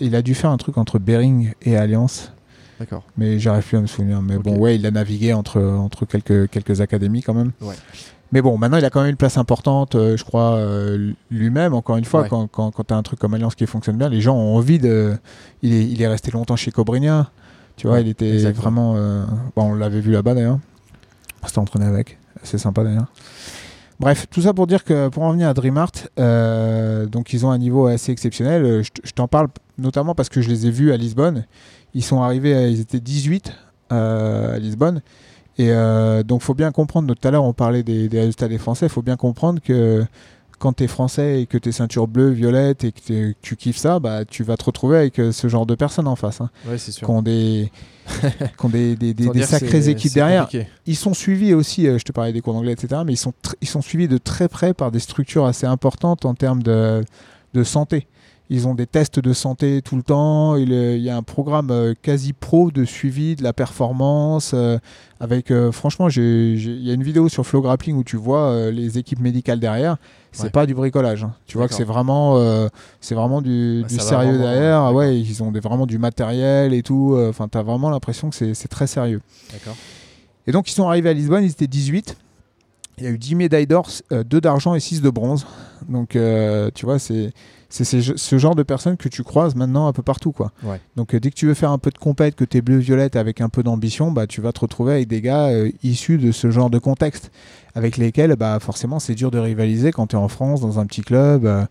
Il 0.00 0.14
a 0.16 0.22
dû 0.22 0.34
faire 0.34 0.50
un 0.50 0.56
truc 0.56 0.78
entre 0.78 0.98
Bering 0.98 1.52
et 1.62 1.76
Alliance, 1.76 2.32
D'accord. 2.80 3.02
mais 3.16 3.38
j'arrive 3.38 3.64
plus 3.64 3.76
à 3.76 3.80
me 3.80 3.86
souvenir. 3.86 4.22
Mais 4.22 4.38
bon, 4.38 4.56
ouais, 4.56 4.76
il 4.76 4.86
a 4.86 4.90
navigué 4.90 5.32
entre 5.32 5.60
entre 5.62 6.06
quelques 6.06 6.48
quelques 6.50 6.80
académies 6.80 7.22
quand 7.22 7.34
même. 7.34 7.52
Ouais. 7.60 7.74
Mais 8.34 8.42
bon, 8.42 8.58
maintenant 8.58 8.76
il 8.78 8.84
a 8.84 8.90
quand 8.90 9.00
même 9.00 9.10
une 9.10 9.16
place 9.16 9.38
importante, 9.38 9.94
euh, 9.94 10.16
je 10.16 10.24
crois, 10.24 10.56
euh, 10.56 11.12
lui-même. 11.30 11.72
Encore 11.72 11.96
une 11.96 12.04
fois, 12.04 12.22
Ouais. 12.22 12.28
quand, 12.28 12.48
quand, 12.48 12.70
quand 12.72 12.84
tu 12.84 12.92
as 12.92 12.96
un 12.96 13.02
truc 13.02 13.18
comme 13.20 13.32
Alliance 13.32 13.54
qui 13.54 13.64
fonctionne 13.66 13.96
bien, 13.96 14.08
les 14.08 14.20
gens 14.20 14.34
ont 14.36 14.56
envie 14.56 14.78
de. 14.78 15.16
Il 15.62 15.72
est, 15.72 15.84
il 15.88 16.02
est 16.02 16.08
resté 16.08 16.30
longtemps 16.32 16.56
chez 16.56 16.70
Cobrinha. 16.72 17.30
Tu 17.76 17.86
vois, 17.86 17.96
Ouais, 17.96 18.02
il 18.02 18.08
était 18.08 18.28
exactement. 18.34 18.92
vraiment. 18.92 18.94
euh, 18.96 19.24
bon, 19.56 19.70
on 19.70 19.74
l'avait 19.74 20.00
vu 20.00 20.10
là-bas 20.12 20.34
d'ailleurs. 20.34 20.58
On 21.42 21.46
s'était 21.46 21.58
entraîné 21.60 21.86
avec. 21.86 22.18
C'est 22.42 22.58
sympa 22.58 22.82
d'ailleurs. 22.84 23.06
Bref, 24.00 24.26
tout 24.28 24.42
ça 24.42 24.52
pour 24.52 24.66
dire 24.66 24.82
que 24.82 25.08
pour 25.08 25.22
en 25.22 25.30
venir 25.32 25.48
à 25.48 25.54
DreamArt, 25.54 25.92
euh, 26.18 27.06
donc 27.06 27.32
ils 27.32 27.46
ont 27.46 27.52
un 27.52 27.58
niveau 27.58 27.86
assez 27.86 28.10
exceptionnel. 28.10 28.82
Je, 28.82 29.12
t'en 29.12 29.28
parle 29.28 29.46
notamment 29.78 30.16
parce 30.16 30.28
que 30.28 30.42
je 30.42 30.48
les 30.48 30.66
ai 30.66 30.70
vus 30.72 30.92
à 30.92 30.96
Lisbonne. 30.96 31.46
Ils 31.94 32.02
sont 32.02 32.20
arrivés, 32.20 32.54
à- 32.56 32.66
ils 32.66 32.80
étaient 32.80 32.98
18 33.00 33.52
euh, 33.92 34.56
à 34.56 34.58
Lisbonne. 34.58 35.00
Et 35.58 35.70
euh, 35.70 36.22
donc, 36.22 36.42
faut 36.42 36.54
bien 36.54 36.72
comprendre. 36.72 37.14
Tout 37.14 37.28
à 37.28 37.30
l'heure, 37.30 37.44
on 37.44 37.52
parlait 37.52 37.82
des, 37.82 38.08
des 38.08 38.18
résultats 38.20 38.48
des 38.48 38.58
Français. 38.58 38.86
Il 38.86 38.90
faut 38.90 39.02
bien 39.02 39.16
comprendre 39.16 39.60
que 39.62 40.04
quand 40.58 40.72
tu 40.74 40.84
es 40.84 40.86
français 40.86 41.42
et 41.42 41.46
que 41.46 41.58
tu 41.58 41.68
es 41.68 41.72
ceinture 41.72 42.06
bleue, 42.08 42.30
violette 42.30 42.84
et 42.84 42.92
que, 42.92 43.34
tu 43.42 43.56
kiffes 43.56 43.76
ça, 43.76 43.98
bah, 43.98 44.24
tu 44.24 44.44
vas 44.44 44.56
te 44.56 44.64
retrouver 44.64 44.96
avec 44.98 45.18
euh, 45.18 45.30
ce 45.32 45.48
genre 45.48 45.66
de 45.66 45.74
personnes 45.74 46.06
en 46.08 46.16
face. 46.16 46.40
hein, 46.40 46.48
Ouais, 46.66 46.78
c'est 46.78 46.92
sûr. 46.92 47.06
qui 47.06 47.10
ont 47.12 47.22
des, 47.22 47.70
qui 48.58 48.64
ont 48.64 48.68
des, 48.68 48.96
des- 48.96 49.12
sacrées 49.42 49.88
équipes 49.88 50.14
derrière. 50.14 50.44
compliqué. 50.44 50.68
Ils 50.86 50.96
sont 50.96 51.12
suivis 51.12 51.54
aussi, 51.54 51.86
euh, 51.86 51.98
je 51.98 52.04
te 52.04 52.12
parlais 52.12 52.32
des 52.32 52.40
cours 52.40 52.54
d'anglais, 52.54 52.72
etc., 52.72 53.02
mais 53.04 53.12
ils 53.12 53.16
sont, 53.18 53.32
ils 53.60 53.68
sont 53.68 53.82
suivis 53.82 54.08
de 54.08 54.16
très 54.16 54.48
près 54.48 54.74
par 54.74 54.90
des 54.90 55.00
structures 55.00 55.44
assez 55.44 55.66
importantes 55.66 56.24
en 56.24 56.34
termes 56.34 56.62
de, 56.62 57.04
de 57.52 57.64
santé. 57.64 58.06
Ils 58.50 58.68
ont 58.68 58.74
des 58.74 58.86
tests 58.86 59.18
de 59.20 59.32
santé 59.32 59.80
tout 59.82 59.96
le 59.96 60.02
temps. 60.02 60.56
Il, 60.56 60.70
euh, 60.72 60.96
il 60.96 61.02
y 61.02 61.08
a 61.08 61.16
un 61.16 61.22
programme 61.22 61.70
euh, 61.70 61.94
quasi 62.02 62.34
pro 62.34 62.70
de 62.70 62.84
suivi 62.84 63.36
de 63.36 63.42
la 63.42 63.52
performance. 63.54 64.52
euh, 64.54 64.78
avec, 65.18 65.50
franchement, 65.72 66.08
il 66.10 66.82
y 66.84 66.90
a 66.90 66.92
une 66.94 67.02
vidéo 67.02 67.30
sur 67.30 67.46
Flow 67.46 67.62
Grappling 67.62 67.96
où 67.96 68.04
tu 68.04 68.16
vois 68.18 68.70
les 68.70 68.98
équipes 68.98 69.20
médicales 69.20 69.58
derrière. 69.58 69.96
C'est 70.32 70.44
Ouais. 70.44 70.50
pas 70.50 70.66
du 70.66 70.74
bricolage. 70.74 71.24
hein. 71.24 71.32
Tu 71.46 71.56
vois 71.56 71.66
que 71.66 71.72
c'est 71.72 71.84
vraiment, 71.84 72.38
c'est 73.00 73.14
vraiment 73.14 73.40
du, 73.40 73.78
Bah, 73.82 73.88
du 73.88 73.98
sérieux 73.98 74.32
vraiment, 74.36 74.44
derrière. 74.52 74.92
Ouais, 74.92 75.18
ils 75.18 75.42
ont 75.42 75.50
des, 75.50 75.60
vraiment 75.60 75.86
du 75.86 75.96
matériel 75.96 76.74
et 76.74 76.82
tout. 76.82 77.16
Enfin, 77.18 77.48
tu 77.48 77.56
as 77.56 77.62
vraiment 77.62 77.88
l'impression 77.88 78.28
que 78.28 78.36
c'est 78.36 78.52
c'est 78.52 78.68
très 78.68 78.86
sérieux. 78.86 79.22
D'accord. 79.50 79.76
Et 80.46 80.52
donc, 80.52 80.68
ils 80.70 80.74
sont 80.74 80.86
arrivés 80.86 81.08
à 81.08 81.14
Lisbonne, 81.14 81.42
ils 81.44 81.50
étaient 81.52 81.66
18. 81.66 82.18
Il 82.98 83.04
y 83.04 83.06
a 83.06 83.10
eu 83.10 83.18
10 83.18 83.34
médailles 83.34 83.66
d'or, 83.66 83.88
2 84.10 84.40
d'argent 84.40 84.74
et 84.74 84.80
6 84.80 85.00
de 85.02 85.10
bronze. 85.10 85.46
Donc, 85.88 86.16
euh, 86.16 86.70
tu 86.74 86.86
vois, 86.86 86.98
c'est 86.98 87.32
c'est 87.70 87.82
ces- 87.84 88.02
ce 88.16 88.38
genre 88.38 88.54
de 88.54 88.62
personnes 88.62 88.96
que 88.96 89.08
tu 89.08 89.24
croises 89.24 89.56
maintenant 89.56 89.88
un 89.88 89.92
peu 89.92 90.02
partout. 90.02 90.30
Quoi. 90.30 90.52
Ouais. 90.62 90.80
Donc, 90.94 91.12
euh, 91.12 91.18
dès 91.18 91.30
que 91.30 91.34
tu 91.34 91.46
veux 91.46 91.54
faire 91.54 91.72
un 91.72 91.78
peu 91.78 91.90
de 91.90 91.98
compète, 91.98 92.36
que 92.36 92.44
tu 92.44 92.58
es 92.58 92.62
bleu-violette 92.62 93.16
avec 93.16 93.40
un 93.40 93.48
peu 93.48 93.64
d'ambition, 93.64 94.12
bah, 94.12 94.28
tu 94.28 94.40
vas 94.40 94.52
te 94.52 94.60
retrouver 94.60 94.92
avec 94.92 95.08
des 95.08 95.20
gars 95.20 95.48
euh, 95.48 95.72
issus 95.82 96.18
de 96.18 96.30
ce 96.30 96.52
genre 96.52 96.70
de 96.70 96.78
contexte, 96.78 97.32
avec 97.74 97.96
lesquels, 97.96 98.36
bah, 98.36 98.58
forcément, 98.60 99.00
c'est 99.00 99.16
dur 99.16 99.32
de 99.32 99.38
rivaliser 99.38 99.90
quand 99.90 100.06
tu 100.06 100.14
es 100.14 100.18
en 100.20 100.28
France, 100.28 100.60
dans 100.60 100.78
un 100.78 100.86
petit 100.86 101.02
club. 101.02 101.46
euh, 101.46 101.64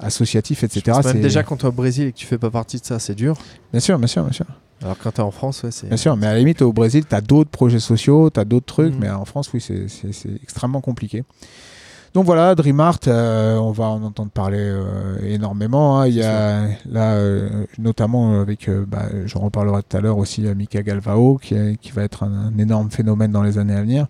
associatif 0.00 0.62
etc 0.62 0.92
même 0.92 1.02
c'est- 1.02 1.18
déjà 1.18 1.42
quand 1.42 1.56
tu 1.56 1.64
es 1.64 1.68
au 1.68 1.72
Brésil 1.72 2.06
et 2.06 2.12
que 2.12 2.16
tu 2.18 2.24
fais 2.26 2.38
pas 2.38 2.52
partie 2.52 2.78
de 2.78 2.84
ça, 2.84 3.00
c'est 3.00 3.16
dur. 3.16 3.36
bien 3.72 3.80
sûr 3.80 3.98
bien 3.98 4.06
sûr 4.06 4.22
bien 4.22 4.32
sûr 4.32 4.46
Alors 4.82 4.96
quand 5.02 5.10
tu 5.12 5.20
es 5.20 5.24
en 5.24 5.30
France, 5.30 5.62
ouais, 5.64 5.70
c'est. 5.70 5.88
Bien 5.88 5.96
sûr, 5.96 6.16
mais 6.16 6.26
à 6.26 6.32
la 6.34 6.38
limite, 6.38 6.62
au 6.62 6.72
Brésil, 6.72 7.04
tu 7.08 7.14
as 7.14 7.20
d'autres 7.20 7.50
projets 7.50 7.80
sociaux, 7.80 8.30
tu 8.30 8.38
as 8.40 8.44
d'autres 8.44 8.66
trucs, 8.66 8.94
Mhm. 8.94 9.00
mais 9.00 9.10
en 9.10 9.24
France, 9.24 9.50
oui, 9.52 9.60
c'est- 9.60 9.86
extrêmement 10.42 10.80
compliqué. 10.80 11.24
Donc 12.14 12.24
voilà, 12.24 12.54
DreamArt, 12.54 13.00
euh, 13.06 13.56
on 13.58 13.70
va 13.70 13.84
en 13.84 14.02
entendre 14.02 14.30
parler 14.30 14.58
euh, 14.60 15.18
énormément. 15.22 16.00
hein. 16.00 16.06
Il 16.06 16.14
y 16.14 16.22
a 16.22 16.62
là, 16.90 17.12
euh, 17.14 17.66
notamment 17.78 18.40
avec, 18.40 18.68
bah, 18.88 19.06
j'en 19.26 19.40
reparlerai 19.40 19.82
tout 19.82 19.96
à 19.96 20.00
l'heure 20.00 20.16
aussi, 20.16 20.40
Mika 20.42 20.82
Galvao, 20.82 21.36
qui, 21.38 21.54
va 21.94 22.02
être 22.02 22.22
un, 22.22 22.46
un 22.54 22.58
énorme 22.58 22.90
phénomène 22.90 23.30
dans 23.30 23.42
les 23.42 23.58
années 23.58 23.74
à 23.74 23.82
venir. 23.82 24.06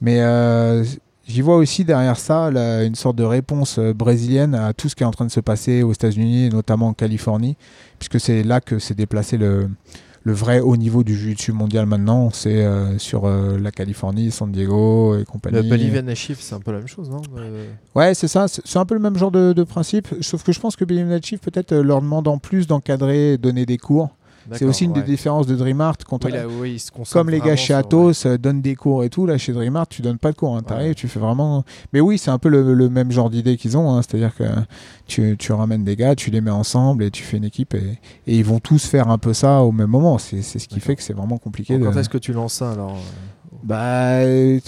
Mais 0.00 0.20
euh, 0.22 0.82
j'y 1.30 1.40
vois 1.40 1.56
aussi 1.56 1.84
derrière 1.84 2.18
ça 2.18 2.50
là, 2.50 2.82
une 2.84 2.94
sorte 2.94 3.16
de 3.16 3.24
réponse 3.24 3.78
euh, 3.78 3.92
brésilienne 3.94 4.54
à 4.54 4.72
tout 4.72 4.88
ce 4.88 4.94
qui 4.94 5.02
est 5.02 5.06
en 5.06 5.10
train 5.10 5.26
de 5.26 5.30
se 5.30 5.40
passer 5.40 5.82
aux 5.82 5.92
États-Unis, 5.92 6.46
et 6.46 6.50
notamment 6.50 6.88
en 6.88 6.92
Californie, 6.92 7.56
puisque 7.98 8.20
c'est 8.20 8.42
là 8.42 8.60
que 8.60 8.78
s'est 8.78 8.94
déplacé 8.94 9.36
le, 9.38 9.68
le 10.22 10.32
vrai 10.32 10.60
haut 10.60 10.76
niveau 10.76 11.02
du 11.02 11.14
jiu-jitsu 11.16 11.52
mondial 11.52 11.86
maintenant. 11.86 12.30
C'est 12.30 12.64
euh, 12.64 12.98
sur 12.98 13.24
euh, 13.24 13.58
la 13.58 13.70
Californie, 13.70 14.30
San 14.30 14.50
Diego 14.52 15.16
et 15.18 15.24
compagnie. 15.24 15.56
Le 15.56 15.62
Bolivian 15.62 16.14
Chief, 16.14 16.38
c'est 16.40 16.54
un 16.54 16.60
peu 16.60 16.72
la 16.72 16.78
même 16.78 16.88
chose, 16.88 17.08
non? 17.08 17.22
Euh, 17.38 17.70
Ouais, 17.94 18.12
c'est 18.14 18.28
ça. 18.28 18.46
C'est 18.48 18.78
un 18.78 18.84
peu 18.84 18.94
le 18.94 19.00
même 19.00 19.16
genre 19.16 19.30
de, 19.30 19.52
de 19.52 19.62
principe. 19.64 20.08
Sauf 20.20 20.42
que 20.42 20.52
je 20.52 20.60
pense 20.60 20.76
que 20.76 20.84
Believe 20.84 21.20
Chief 21.22 21.40
peut-être 21.40 21.74
leur 21.74 22.02
demande 22.02 22.28
en 22.28 22.38
plus 22.38 22.66
d'encadrer 22.66 23.38
donner 23.38 23.64
des 23.66 23.78
cours. 23.78 24.10
C'est 24.58 24.64
aussi 24.64 24.84
une 24.84 24.92
ouais. 24.92 25.00
des 25.02 25.06
différences 25.06 25.46
de 25.46 25.54
DreamArt. 25.56 25.96
Quand 26.08 26.24
Oui, 26.24 26.32
t'as- 26.32 26.38
là, 26.38 26.44
oui, 26.48 26.72
ils 26.74 26.78
se 26.78 26.90
concentrent 26.90 27.12
comme 27.24 27.30
les 27.30 27.40
gars 27.40 27.56
chez 27.56 27.74
Atos 27.74 28.26
euh, 28.26 28.36
donnent 28.38 28.60
des 28.62 28.74
cours 28.74 29.04
et 29.04 29.10
tout, 29.10 29.26
là 29.26 29.38
chez 29.38 29.52
DreamArt, 29.52 29.88
tu 29.88 30.02
donnes 30.02 30.18
pas 30.18 30.32
de 30.32 30.36
cours. 30.36 30.56
Hein. 30.56 30.62
T'arrives, 30.62 30.94
tu 30.94 31.08
fais 31.08 31.20
vraiment. 31.20 31.64
Mais 31.92 32.00
oui, 32.00 32.18
c'est 32.18 32.30
un 32.30 32.38
peu 32.38 32.48
le, 32.48 32.74
le 32.74 32.88
même 32.88 33.10
genre 33.12 33.30
d'idée 33.30 33.56
qu'ils 33.56 33.76
ont. 33.76 33.90
hein. 33.94 34.02
C'est-à-dire 34.02 34.34
que 34.34 34.44
tu, 35.06 35.36
tu 35.38 35.52
ramènes 35.52 35.84
des 35.84 35.96
gars, 35.96 36.14
tu 36.14 36.30
les 36.30 36.40
mets 36.40 36.50
ensemble 36.50 37.04
et 37.04 37.10
tu 37.10 37.22
fais 37.22 37.36
une 37.36 37.44
équipe 37.44 37.74
et, 37.74 37.98
et 38.26 38.36
ils 38.36 38.44
vont 38.44 38.58
tous 38.60 38.84
faire 38.86 39.08
un 39.08 39.18
peu 39.18 39.32
ça 39.34 39.60
au 39.62 39.72
même 39.72 39.90
moment. 39.90 40.18
C'est 40.18 40.42
ce 40.42 40.66
qui 40.68 40.80
fait 40.80 40.96
que 40.96 41.02
c'est 41.02 41.12
vraiment 41.14 41.38
compliqué. 41.38 41.76
Bon, 41.78 41.86
de- 41.86 41.90
Quand 41.92 41.98
est-ce 42.00 42.08
que 42.08 42.18
tu 42.18 42.32
lances 42.32 42.54
ça 42.54 42.72
alors 42.72 42.92
euh, 42.96 42.98
bah, 43.62 44.20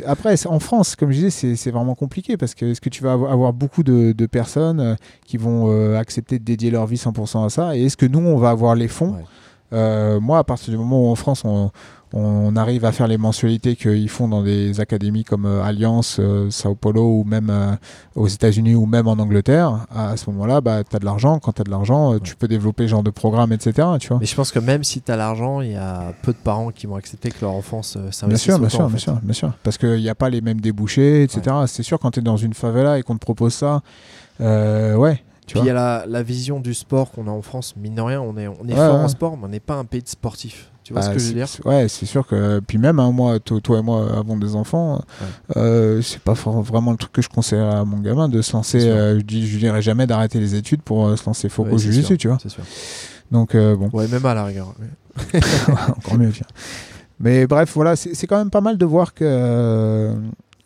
après, 0.06 0.34
en 0.46 0.58
France, 0.60 0.96
comme 0.96 1.10
je 1.12 1.24
disais, 1.26 1.54
c'est- 1.56 1.70
vraiment 1.70 1.94
compliqué 1.94 2.36
parce 2.36 2.54
que 2.54 2.66
est-ce 2.66 2.80
que 2.80 2.90
tu 2.90 3.02
vas 3.02 3.16
avo- 3.16 3.30
avoir 3.30 3.52
beaucoup 3.54 3.82
de, 3.82 4.12
de 4.12 4.26
personnes 4.26 4.80
euh, 4.80 4.94
qui 5.24 5.38
vont 5.38 5.70
euh, 5.72 5.96
accepter 5.98 6.38
de 6.38 6.44
dédier 6.44 6.70
leur 6.70 6.86
vie 6.86 6.96
100% 6.98 7.46
à 7.46 7.48
ça? 7.48 7.76
Et 7.76 7.84
est-ce 7.84 7.96
que 7.96 8.04
nous, 8.06 8.18
on 8.18 8.36
va 8.36 8.50
avoir 8.50 8.74
les 8.74 8.88
fonds 8.88 9.12
Ouais. 9.14 9.24
Euh, 9.72 10.20
Moi, 10.20 10.38
à 10.38 10.44
partir 10.44 10.70
du 10.70 10.76
moment 10.78 11.06
où 11.08 11.10
en 11.10 11.14
France, 11.14 11.42
on, 11.44 11.70
on 12.14 12.56
arrive 12.56 12.84
à 12.84 12.92
faire 12.92 13.06
les 13.08 13.16
mensualités 13.16 13.74
qu'ils 13.74 14.08
font 14.10 14.28
dans 14.28 14.42
des 14.42 14.80
académies 14.80 15.24
comme 15.24 15.46
euh, 15.46 15.62
Alliance, 15.62 16.18
euh, 16.20 16.50
Sao 16.50 16.74
Paulo 16.74 17.20
ou 17.20 17.24
même 17.24 17.48
euh, 17.50 17.72
aux 18.14 18.28
États-Unis 18.28 18.74
ou 18.74 18.84
même 18.84 19.08
en 19.08 19.12
Angleterre, 19.14 19.86
à 19.94 20.14
ce 20.18 20.28
moment-là, 20.30 20.60
bah, 20.60 20.84
tu 20.84 20.94
as 20.94 20.98
de 20.98 21.06
l'argent. 21.06 21.38
Quand 21.38 21.52
tu 21.52 21.62
as 21.62 21.64
de 21.64 21.70
l'argent, 21.70 22.18
tu 22.18 22.36
peux 22.36 22.48
développer 22.48 22.82
ce 22.84 22.88
genre 22.88 23.02
de 23.02 23.08
programme, 23.10 23.50
etc. 23.52 23.88
Tu 23.98 24.08
vois 24.08 24.18
Mais 24.20 24.26
je 24.26 24.34
pense 24.34 24.52
que 24.52 24.58
même 24.58 24.84
si 24.84 25.00
tu 25.00 25.10
as 25.10 25.16
l'argent, 25.16 25.62
il 25.62 25.72
y 25.72 25.76
a 25.76 26.12
peu 26.22 26.32
de 26.32 26.38
parents 26.38 26.70
qui 26.70 26.86
vont 26.86 26.96
accepter 26.96 27.30
que 27.30 27.38
leur 27.40 27.52
enfant 27.52 27.82
se- 27.82 27.98
Bien 27.98 28.10
s'investisse 28.12 28.44
sûr, 28.44 28.58
bien 28.58 28.68
sûr, 28.68 28.80
en 28.82 28.88
bien 28.88 28.98
sûr, 28.98 29.14
bien 29.22 29.32
sûr. 29.32 29.52
Parce 29.62 29.78
qu'il 29.78 29.96
n'y 29.96 30.10
a 30.10 30.14
pas 30.14 30.28
les 30.28 30.42
mêmes 30.42 30.60
débouchés, 30.60 31.22
etc. 31.22 31.56
C'est 31.66 31.82
sûr, 31.82 31.98
quand 31.98 32.10
tu 32.10 32.20
es 32.20 32.22
dans 32.22 32.36
une 32.36 32.52
favela 32.52 32.98
et 32.98 33.02
qu'on 33.02 33.14
te 33.14 33.20
propose 33.20 33.54
ça, 33.54 33.80
ouais, 34.38 35.22
tu 35.46 35.54
Puis 35.54 35.62
il 35.62 35.66
y 35.66 35.70
a 35.70 35.74
la, 35.74 36.04
la 36.06 36.22
vision 36.22 36.60
du 36.60 36.72
sport 36.74 37.10
qu'on 37.10 37.26
a 37.26 37.30
en 37.30 37.42
France, 37.42 37.74
mine 37.76 37.94
de 37.96 38.00
rien, 38.00 38.20
on 38.20 38.36
est, 38.36 38.46
on 38.48 38.64
est 38.68 38.72
Ouais, 38.72 38.76
fort 38.76 38.96
ouais. 38.98 39.04
en 39.04 39.08
sport, 39.08 39.36
mais 39.36 39.44
on 39.46 39.48
n'est 39.48 39.60
pas 39.60 39.74
un 39.74 39.84
pays 39.84 40.02
de 40.02 40.08
sportifs. 40.08 40.70
Tu 40.84 40.92
vois 40.92 41.02
Bah, 41.02 41.08
ce 41.08 41.12
que 41.14 41.18
je 41.20 41.28
veux 41.28 41.34
dire 41.34 41.46
Ouais, 41.64 41.86
c'est 41.88 42.06
sûr 42.06 42.26
que. 42.26 42.60
Puis 42.66 42.76
même, 42.78 42.98
hein, 42.98 43.12
moi, 43.12 43.38
to- 43.38 43.60
toi 43.60 43.78
et 43.78 43.82
moi 43.82 44.16
avons 44.18 44.36
des 44.36 44.54
enfants. 44.56 45.00
euh, 45.56 46.02
c'est 46.02 46.20
pas 46.20 46.32
vraiment 46.34 46.90
le 46.90 46.96
truc 46.96 47.12
que 47.12 47.22
je 47.22 47.28
conseillerais 47.28 47.74
à 47.76 47.84
mon 47.84 47.98
gamin 48.00 48.28
de 48.28 48.42
se 48.42 48.52
lancer. 48.52 48.88
Euh, 48.88 49.18
je, 49.18 49.22
dis, 49.24 49.46
je 49.46 49.52
lui 49.52 49.60
dirais 49.60 49.80
jamais 49.82 50.06
d'arrêter 50.08 50.40
les 50.40 50.54
études 50.56 50.82
pour 50.82 51.06
euh, 51.06 51.16
se 51.16 51.24
lancer 51.26 51.48
faux 51.48 51.64
Ouais, 51.64 51.72
au 51.72 51.78
jiu-jitsu, 51.78 52.18
tu 52.18 52.26
vois. 52.28 52.38
C'est 52.42 52.48
sûr. 52.48 52.64
Donc, 53.30 53.54
euh, 53.54 53.76
bon. 53.76 53.90
Ouais, 53.92 54.08
même 54.08 54.26
à 54.26 54.34
la 54.34 54.44
rigueur. 54.44 54.74
ouais. 54.80 55.40
encore 55.88 56.18
mieux. 56.18 56.30
tiens. 56.32 56.46
Mais 57.20 57.46
bref, 57.46 57.70
voilà, 57.74 57.94
c'est 57.94 58.26
quand 58.26 58.38
même 58.38 58.50
pas 58.50 58.60
mal 58.60 58.76
de 58.78 58.84
voir 58.84 59.14
que 59.14 60.14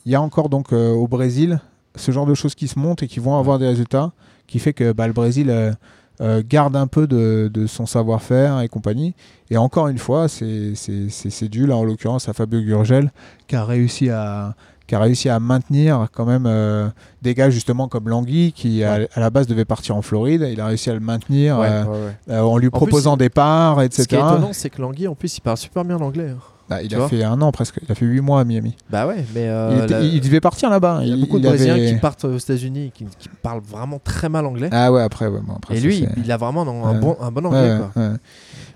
il 0.06 0.12
y 0.12 0.14
a 0.14 0.22
encore 0.22 0.48
donc 0.48 0.72
au 0.72 1.06
Brésil 1.08 1.60
ce 1.96 2.12
genre 2.12 2.26
de 2.26 2.34
choses 2.34 2.54
qui 2.54 2.68
se 2.68 2.78
montent 2.78 3.02
et 3.02 3.08
qui 3.08 3.20
vont 3.20 3.38
avoir 3.38 3.58
des 3.58 3.66
résultats, 3.66 4.12
qui 4.46 4.58
fait 4.58 4.72
que 4.72 4.92
bah, 4.92 5.06
le 5.06 5.12
Brésil 5.12 5.50
euh, 5.50 5.72
euh, 6.20 6.42
garde 6.48 6.76
un 6.76 6.86
peu 6.86 7.06
de, 7.06 7.50
de 7.52 7.66
son 7.66 7.84
savoir-faire 7.86 8.60
et 8.60 8.68
compagnie. 8.68 9.14
Et 9.50 9.56
encore 9.58 9.88
une 9.88 9.98
fois, 9.98 10.28
c'est 10.28 11.48
dû 11.48 11.66
là 11.66 11.76
en 11.76 11.84
l'occurrence 11.84 12.28
à 12.28 12.32
Fabio 12.32 12.60
Gurgel 12.60 13.10
qui 13.48 13.56
a 13.56 13.64
réussi 13.64 14.10
à 14.10 14.54
qui 14.86 14.94
a 14.94 15.00
réussi 15.00 15.28
à 15.28 15.40
maintenir 15.40 16.06
quand 16.12 16.24
même 16.26 16.44
euh, 16.46 16.88
des 17.20 17.34
gars 17.34 17.50
justement 17.50 17.88
comme 17.88 18.08
Langui 18.08 18.52
qui 18.52 18.84
à, 18.84 19.00
à 19.12 19.20
la 19.20 19.30
base 19.30 19.48
devait 19.48 19.64
partir 19.64 19.96
en 19.96 20.00
Floride, 20.02 20.46
il 20.48 20.60
a 20.60 20.66
réussi 20.66 20.90
à 20.90 20.94
le 20.94 21.00
maintenir 21.00 21.58
Ouais, 21.58 21.66
euh, 21.68 21.84
ouais, 21.84 21.90
ouais. 21.90 22.16
euh, 22.34 22.40
en 22.42 22.56
lui 22.56 22.70
proposant 22.70 23.16
des 23.16 23.28
parts, 23.28 23.82
etc. 23.82 24.02
Ce 24.04 24.08
qui 24.08 24.14
est 24.14 24.18
étonnant, 24.18 24.52
c'est 24.52 24.70
que 24.70 24.80
Langui, 24.80 25.08
en 25.08 25.16
plus, 25.16 25.36
il 25.36 25.40
parle 25.40 25.56
super 25.56 25.84
bien 25.84 25.98
l'anglais. 25.98 26.28
hein. 26.30 26.38
Bah, 26.68 26.82
il 26.82 26.88
Tu 26.88 26.96
a 26.96 27.06
fait 27.08 27.22
un 27.22 27.40
an 27.42 27.52
presque. 27.52 27.78
Il 27.86 27.92
a 27.92 27.94
fait 27.94 28.06
huit 28.06 28.20
mois 28.20 28.40
à 28.40 28.44
Miami. 28.44 28.74
Bah 28.90 29.06
ouais, 29.06 29.24
mais 29.34 29.48
euh, 29.48 29.70
il, 29.78 29.84
était- 29.84 29.94
la- 29.94 30.00
il 30.02 30.20
devait 30.20 30.40
partir 30.40 30.68
là-bas. 30.68 30.98
il 31.02 31.08
y 31.08 31.12
a 31.12 31.16
beaucoup 31.16 31.38
de 31.38 31.46
avait- 31.46 31.56
Brésiliens 31.58 31.94
qui 31.94 32.00
partent 32.00 32.24
aux 32.24 32.36
États-Unis 32.36 32.90
qui, 32.92 33.04
qui 33.18 33.28
parlent 33.42 33.60
vraiment 33.62 34.00
très 34.02 34.28
mal 34.28 34.46
anglais. 34.46 34.68
Ah 34.72 34.90
ouais, 34.90 35.02
après, 35.02 35.28
ouais, 35.28 35.40
bon, 35.40 35.54
après 35.56 35.76
et 35.76 35.80
lui, 35.80 36.06
il 36.16 36.32
a 36.32 36.36
vraiment 36.36 36.62
un, 36.62 36.94
Ouais. 36.94 36.98
bon, 37.00 37.16
un 37.20 37.30
bon 37.30 37.42
Ouais, 37.50 37.56
anglais. 37.56 37.78
quoi. 37.94 38.02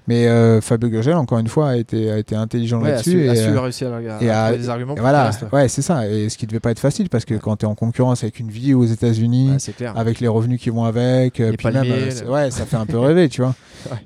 Mais 0.08 0.26
euh, 0.26 0.60
Fabio 0.60 0.88
Gurgel, 0.88 1.14
encore 1.14 1.38
une 1.38 1.46
fois, 1.48 1.70
a 1.70 1.76
été, 1.76 2.10
a 2.10 2.18
été 2.18 2.34
intelligent 2.34 2.80
Ouais, 2.80 2.88
a 2.88 2.92
là-dessus. 2.92 3.10
su, 3.10 3.28
a 3.28 3.32
et, 3.32 3.36
su 3.36 3.48
euh, 3.48 3.60
réussir 3.60 3.92
à, 3.92 3.96
à 3.96 4.00
et 4.22 4.30
à- 4.30 4.44
trouver 4.46 4.58
des 4.58 4.68
arguments 4.68 4.94
pour 4.94 5.02
voilà, 5.02 5.26
reste. 5.26 5.44
ouais, 5.52 5.68
c'est 5.68 5.82
ça. 5.82 6.08
Et 6.08 6.28
ce 6.28 6.36
qui 6.38 6.46
devait 6.46 6.58
pas 6.58 6.70
être 6.72 6.80
facile 6.80 7.08
parce 7.08 7.24
que 7.24 7.34
quand 7.34 7.56
tu 7.56 7.66
es 7.66 7.68
en 7.68 7.74
concurrence 7.74 8.22
avec 8.24 8.40
une 8.40 8.50
vie 8.50 8.74
aux 8.74 8.84
États-Unis, 8.86 9.50
Ouais, 9.52 9.56
c'est 9.58 9.80
avec 9.86 10.20
les 10.20 10.28
revenus 10.28 10.60
qui 10.60 10.70
vont 10.70 10.84
avec, 10.84 11.38
euh, 11.40 11.52
puis 11.56 11.68
même, 11.68 11.84
euh, 11.86 12.10
c'est- 12.10 12.24
ouais, 12.26 12.50
ça 12.50 12.64
fait 12.66 12.76
un 12.76 12.86
peu 12.86 12.98
rêver, 12.98 13.28
tu 13.28 13.42
vois. 13.42 13.54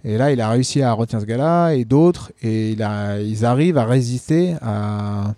Et 0.05 0.19
là, 0.19 0.31
il 0.33 0.41
a 0.41 0.51
réussi 0.51 0.83
à 0.83 0.93
retenir 0.93 1.21
ce 1.23 1.27
gars-là 1.27 1.73
et 1.73 1.85
d'autres, 1.85 2.33
et 2.43 2.73
il 2.73 2.83
a, 2.83 3.19
ils 3.21 3.45
arrivent 3.47 3.79
à 3.79 3.85
résister 3.87 4.55
à, 4.63 5.33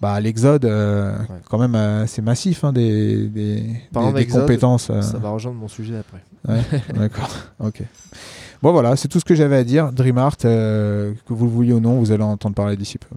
bah, 0.00 0.12
à 0.14 0.20
l'exode, 0.20 0.64
euh, 0.64 1.12
Ouais. 1.18 1.24
quand 1.48 1.58
même 1.58 1.74
assez 1.74 2.20
massif 2.22 2.64
hein, 2.64 2.72
des, 2.72 3.26
des, 3.28 3.64
Parlant 3.92 4.08
des- 4.08 4.14
des 4.14 4.20
d'exode, 4.20 4.40
compétences. 4.42 4.90
euh, 4.90 5.02
Ça 5.02 5.18
va 5.18 5.30
rejoindre 5.30 5.58
mon 5.58 5.68
sujet 5.68 5.94
après. 5.98 6.18
Ouais, 6.48 6.80
d'accord. 6.94 7.30
Ok. 7.58 7.82
Bon 8.62 8.72
voilà, 8.72 8.94
c'est 8.94 9.08
tout 9.08 9.18
ce 9.18 9.24
que 9.24 9.34
j'avais 9.34 9.56
à 9.56 9.64
dire. 9.64 9.90
DreamArt, 9.90 10.44
euh, 10.44 11.14
que 11.26 11.32
vous 11.32 11.46
le 11.46 11.50
vouliez 11.50 11.72
ou 11.72 11.80
non, 11.80 11.98
vous 11.98 12.12
allez 12.12 12.22
en 12.22 12.32
entendre 12.32 12.54
parler 12.54 12.76
d'ici 12.76 12.98
peu. 12.98 13.08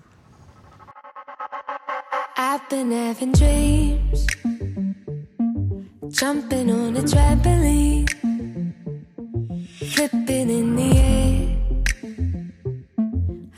I've 2.38 2.61
been 2.70 2.91
having 2.94 3.34
dreams, 3.34 4.26
jumping 6.10 6.72
on 6.72 6.95
a 6.95 7.03
trampoline, 7.03 8.06
flipping 9.82 10.49
in 10.49 10.76
the 10.76 10.95
air. 10.95 11.49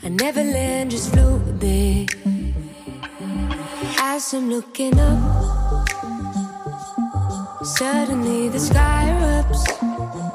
I 0.04 0.08
never 0.08 0.42
land, 0.42 0.90
just 0.90 1.12
float 1.12 1.60
there. 1.60 2.06
As 4.02 4.34
I'm 4.34 4.50
looking 4.50 4.98
up, 4.98 5.86
suddenly 7.62 8.48
the 8.48 8.58
sky 8.58 9.08
erupts. 9.20 10.25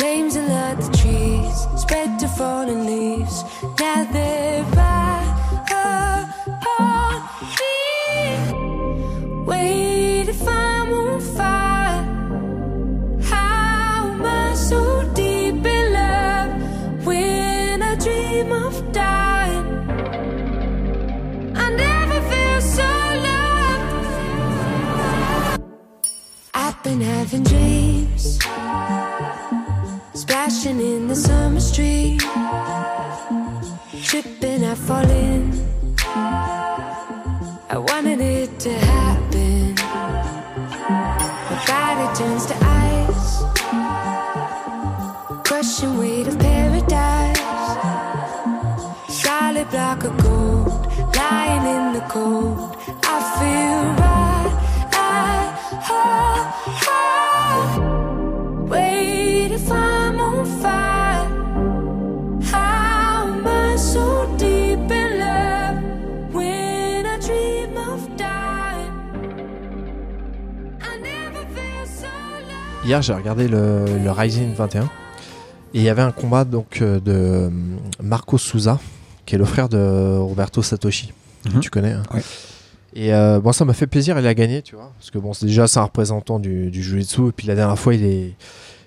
flames 0.00 0.34
that 0.34 0.80
the 0.80 0.90
trees, 0.96 1.56
spread 1.76 2.18
to 2.18 2.26
fallen 2.26 2.86
leaves. 2.86 3.44
Now 3.78 4.04
they're 4.14 4.64
by 4.74 5.20
me. 7.60 7.76
Wait 9.50 10.26
if 10.34 10.42
I'm 10.48 10.90
on 11.02 11.20
fire. 11.36 12.02
How 13.32 14.08
am 14.12 14.22
I 14.24 14.54
so 14.54 14.80
deep 15.12 15.66
in 15.76 15.84
love 15.92 16.50
when 17.06 17.82
I 17.82 17.94
dream 18.04 18.52
of 18.52 18.74
dying? 18.92 19.66
I 21.64 21.66
never 21.84 22.18
feel 22.30 22.60
so 22.76 22.90
loved. 23.28 23.92
I've 26.54 26.78
been 26.82 27.02
having 27.02 27.42
dreams 27.42 28.38
splashing 30.30 30.80
in 30.80 31.08
the 31.08 31.16
summer 31.16 31.58
street. 31.58 32.20
tripping, 34.04 34.64
I 34.64 34.76
fall 34.76 35.10
in. 35.10 35.52
I 37.68 37.76
wanted 37.76 38.20
it 38.20 38.60
to 38.60 38.72
happen. 38.72 39.74
My 41.50 41.56
body 41.66 42.06
turns 42.16 42.46
to 42.46 42.54
ice, 42.62 43.42
crushing 45.44 45.98
weight 45.98 46.28
of 46.28 46.38
paradise. 46.38 46.49
Hier, 72.90 73.02
j'ai 73.02 73.12
regardé 73.14 73.46
le, 73.46 73.84
le 74.02 74.10
Rising 74.10 74.52
21 74.52 74.82
et 74.82 74.88
il 75.74 75.82
y 75.82 75.88
avait 75.88 76.02
un 76.02 76.10
combat 76.10 76.44
donc 76.44 76.80
euh, 76.82 76.98
de 76.98 77.12
euh, 77.12 77.50
Marco 78.02 78.36
Souza, 78.36 78.80
qui 79.26 79.36
est 79.36 79.38
le 79.38 79.44
frère 79.44 79.68
de 79.68 80.16
Roberto 80.18 80.60
Satoshi, 80.60 81.12
que 81.44 81.50
Mhm. 81.54 81.60
tu 81.60 81.70
connais. 81.70 81.92
hein. 81.92 82.02
Ouais. 82.12 82.20
Et 82.94 83.14
euh, 83.14 83.38
bon, 83.38 83.52
ça 83.52 83.64
m'a 83.64 83.74
fait 83.74 83.86
plaisir, 83.86 84.18
il 84.18 84.26
a 84.26 84.34
gagné, 84.34 84.62
tu 84.62 84.74
vois, 84.74 84.90
parce 84.98 85.12
que 85.12 85.18
bon, 85.18 85.32
c'est 85.34 85.46
déjà 85.46 85.68
c'est 85.68 85.78
un 85.78 85.84
représentant 85.84 86.40
du, 86.40 86.72
du 86.72 86.82
Jiu-Jitsu. 86.82 87.28
Et 87.28 87.32
puis 87.32 87.46
la 87.46 87.54
dernière 87.54 87.78
fois, 87.78 87.94
il, 87.94 88.04
est, 88.04 88.34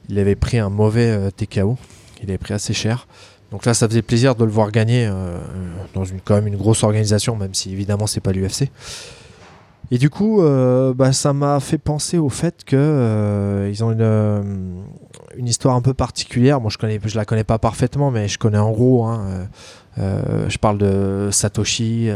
il 0.10 0.20
avait 0.20 0.36
pris 0.36 0.60
un 0.60 0.70
mauvais 0.70 1.08
euh, 1.10 1.30
TKO, 1.32 1.78
il 2.22 2.30
avait 2.30 2.38
pris 2.38 2.54
assez 2.54 2.74
cher. 2.74 3.08
Donc 3.52 3.66
là, 3.66 3.74
ça 3.74 3.88
faisait 3.88 4.02
plaisir 4.02 4.36
de 4.36 4.44
le 4.44 4.52
voir 4.52 4.70
gagner 4.72 5.08
euh, 5.10 5.38
dans 5.94 6.04
une, 6.04 6.20
quand 6.20 6.36
même 6.36 6.48
une 6.48 6.58
grosse 6.58 6.84
organisation, 6.84 7.38
même 7.38 7.54
si 7.54 7.72
évidemment 7.72 8.06
c'est 8.08 8.20
pas 8.20 8.34
l'UFC. 8.34 8.68
Et 9.92 9.98
du 9.98 10.10
coup, 10.10 10.42
euh, 10.42 10.94
bah, 10.94 11.14
ça 11.14 11.34
m'a 11.34 11.60
fait 11.60 11.78
penser 11.78 12.18
au 12.18 12.30
fait 12.30 12.64
que 12.66 12.76
euh, 12.76 13.70
ils 13.72 13.84
ont 13.84 13.92
une, 13.92 14.02
euh, 14.02 14.42
une 15.38 15.48
histoire 15.48 15.76
un 15.76 15.82
peu 15.82 15.94
particulière. 15.94 16.60
Moi, 16.62 16.72
je 16.72 16.78
connais, 16.78 17.00
je 17.04 17.16
la 17.16 17.26
connais 17.26 17.44
pas 17.44 17.60
parfaitement, 17.60 18.10
mais 18.10 18.28
je 18.28 18.40
connais 18.40 18.58
en 18.58 18.72
gros. 18.72 19.06
hein, 19.06 19.48
je 19.98 20.58
parle 20.58 20.80
de 20.80 21.30
Satoshi, 21.32 22.10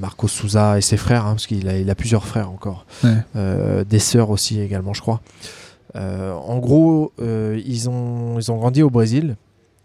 Marco 0.00 0.28
Souza 0.28 0.76
et 0.76 0.82
ses 0.82 0.98
frères, 0.98 1.24
hein, 1.24 1.30
parce 1.30 1.46
qu'il 1.46 1.68
a, 1.68 1.78
il 1.78 1.88
a 1.88 1.94
plusieurs 1.94 2.26
frères 2.26 2.50
encore, 2.50 2.84
Ouais. 3.02 3.84
Des 3.84 3.98
sœurs 3.98 4.30
aussi 4.30 4.60
également, 4.60 4.92
je 4.92 5.00
crois. 5.00 5.20
En 5.94 6.58
gros, 6.58 7.12
ils 7.20 7.88
ont, 7.88 8.38
ils 8.38 8.52
ont 8.52 8.56
grandi 8.56 8.82
au 8.82 8.90
Brésil. 8.90 9.36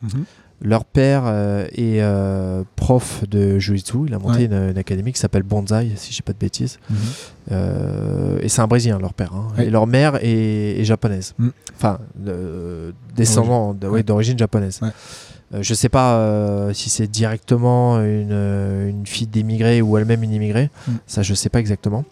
Mhm. 0.01 0.25
Leur 0.61 0.83
père 0.83 1.23
euh, 1.25 1.65
est 1.71 2.01
euh, 2.01 2.63
prof 2.75 3.23
de 3.29 3.59
Jiu-Jitsu. 3.59 3.97
Il 4.07 4.13
a 4.13 4.19
monté 4.19 4.39
Ouais. 4.39 4.45
une, 4.45 4.71
une 4.71 4.77
académie 4.77 5.13
qui 5.13 5.19
s'appelle 5.19 5.43
Bonzai, 5.43 5.91
si 5.95 6.11
j'ai 6.13 6.21
pas 6.21 6.33
de 6.33 6.37
bêtises. 6.37 6.79
Mhm. 6.89 6.97
Euh, 7.53 8.39
et 8.41 8.49
c'est 8.49 8.61
un 8.61 8.67
Brésilien, 8.67 8.99
leur 8.99 9.13
père. 9.13 9.33
hein. 9.33 9.47
Ouais. 9.57 9.67
Et 9.67 9.69
leur 9.69 9.87
mère 9.87 10.17
est, 10.21 10.79
est 10.79 10.83
japonaise. 10.83 11.33
Mm. 11.37 11.49
Enfin, 11.75 11.99
de- 12.15 12.93
descendant 13.15 13.73
ouais, 13.83 14.03
d'origine 14.03 14.37
japonaise. 14.37 14.81
Je 15.51 15.73
sais 15.73 15.89
pas 15.89 16.67
si 16.73 16.89
c'est 16.89 17.07
directement 17.07 17.99
une, 18.01 18.31
une 18.89 19.07
fille 19.07 19.27
d'émigré 19.27 19.81
ou 19.81 19.97
elle-même 19.97 20.23
une 20.23 20.33
immigrée. 20.33 20.69
Mm. 20.87 20.91
Ça, 21.07 21.21
je 21.23 21.33
sais 21.33 21.49
pas 21.49 21.59
exactement. 21.59 22.03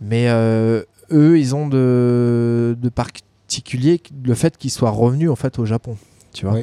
Mais 0.00 0.28
eux, 0.30 1.38
ils 1.38 1.54
ont 1.54 1.68
de, 1.68 2.76
de 2.80 2.88
particulier 2.88 4.00
le 4.24 4.34
fait 4.34 4.56
qu'ils 4.56 4.70
soient 4.70 4.90
revenus 4.90 5.30
en 5.30 5.36
fait 5.36 5.58
au 5.58 5.66
Japon. 5.66 5.96
Tu 6.32 6.46
vois. 6.46 6.60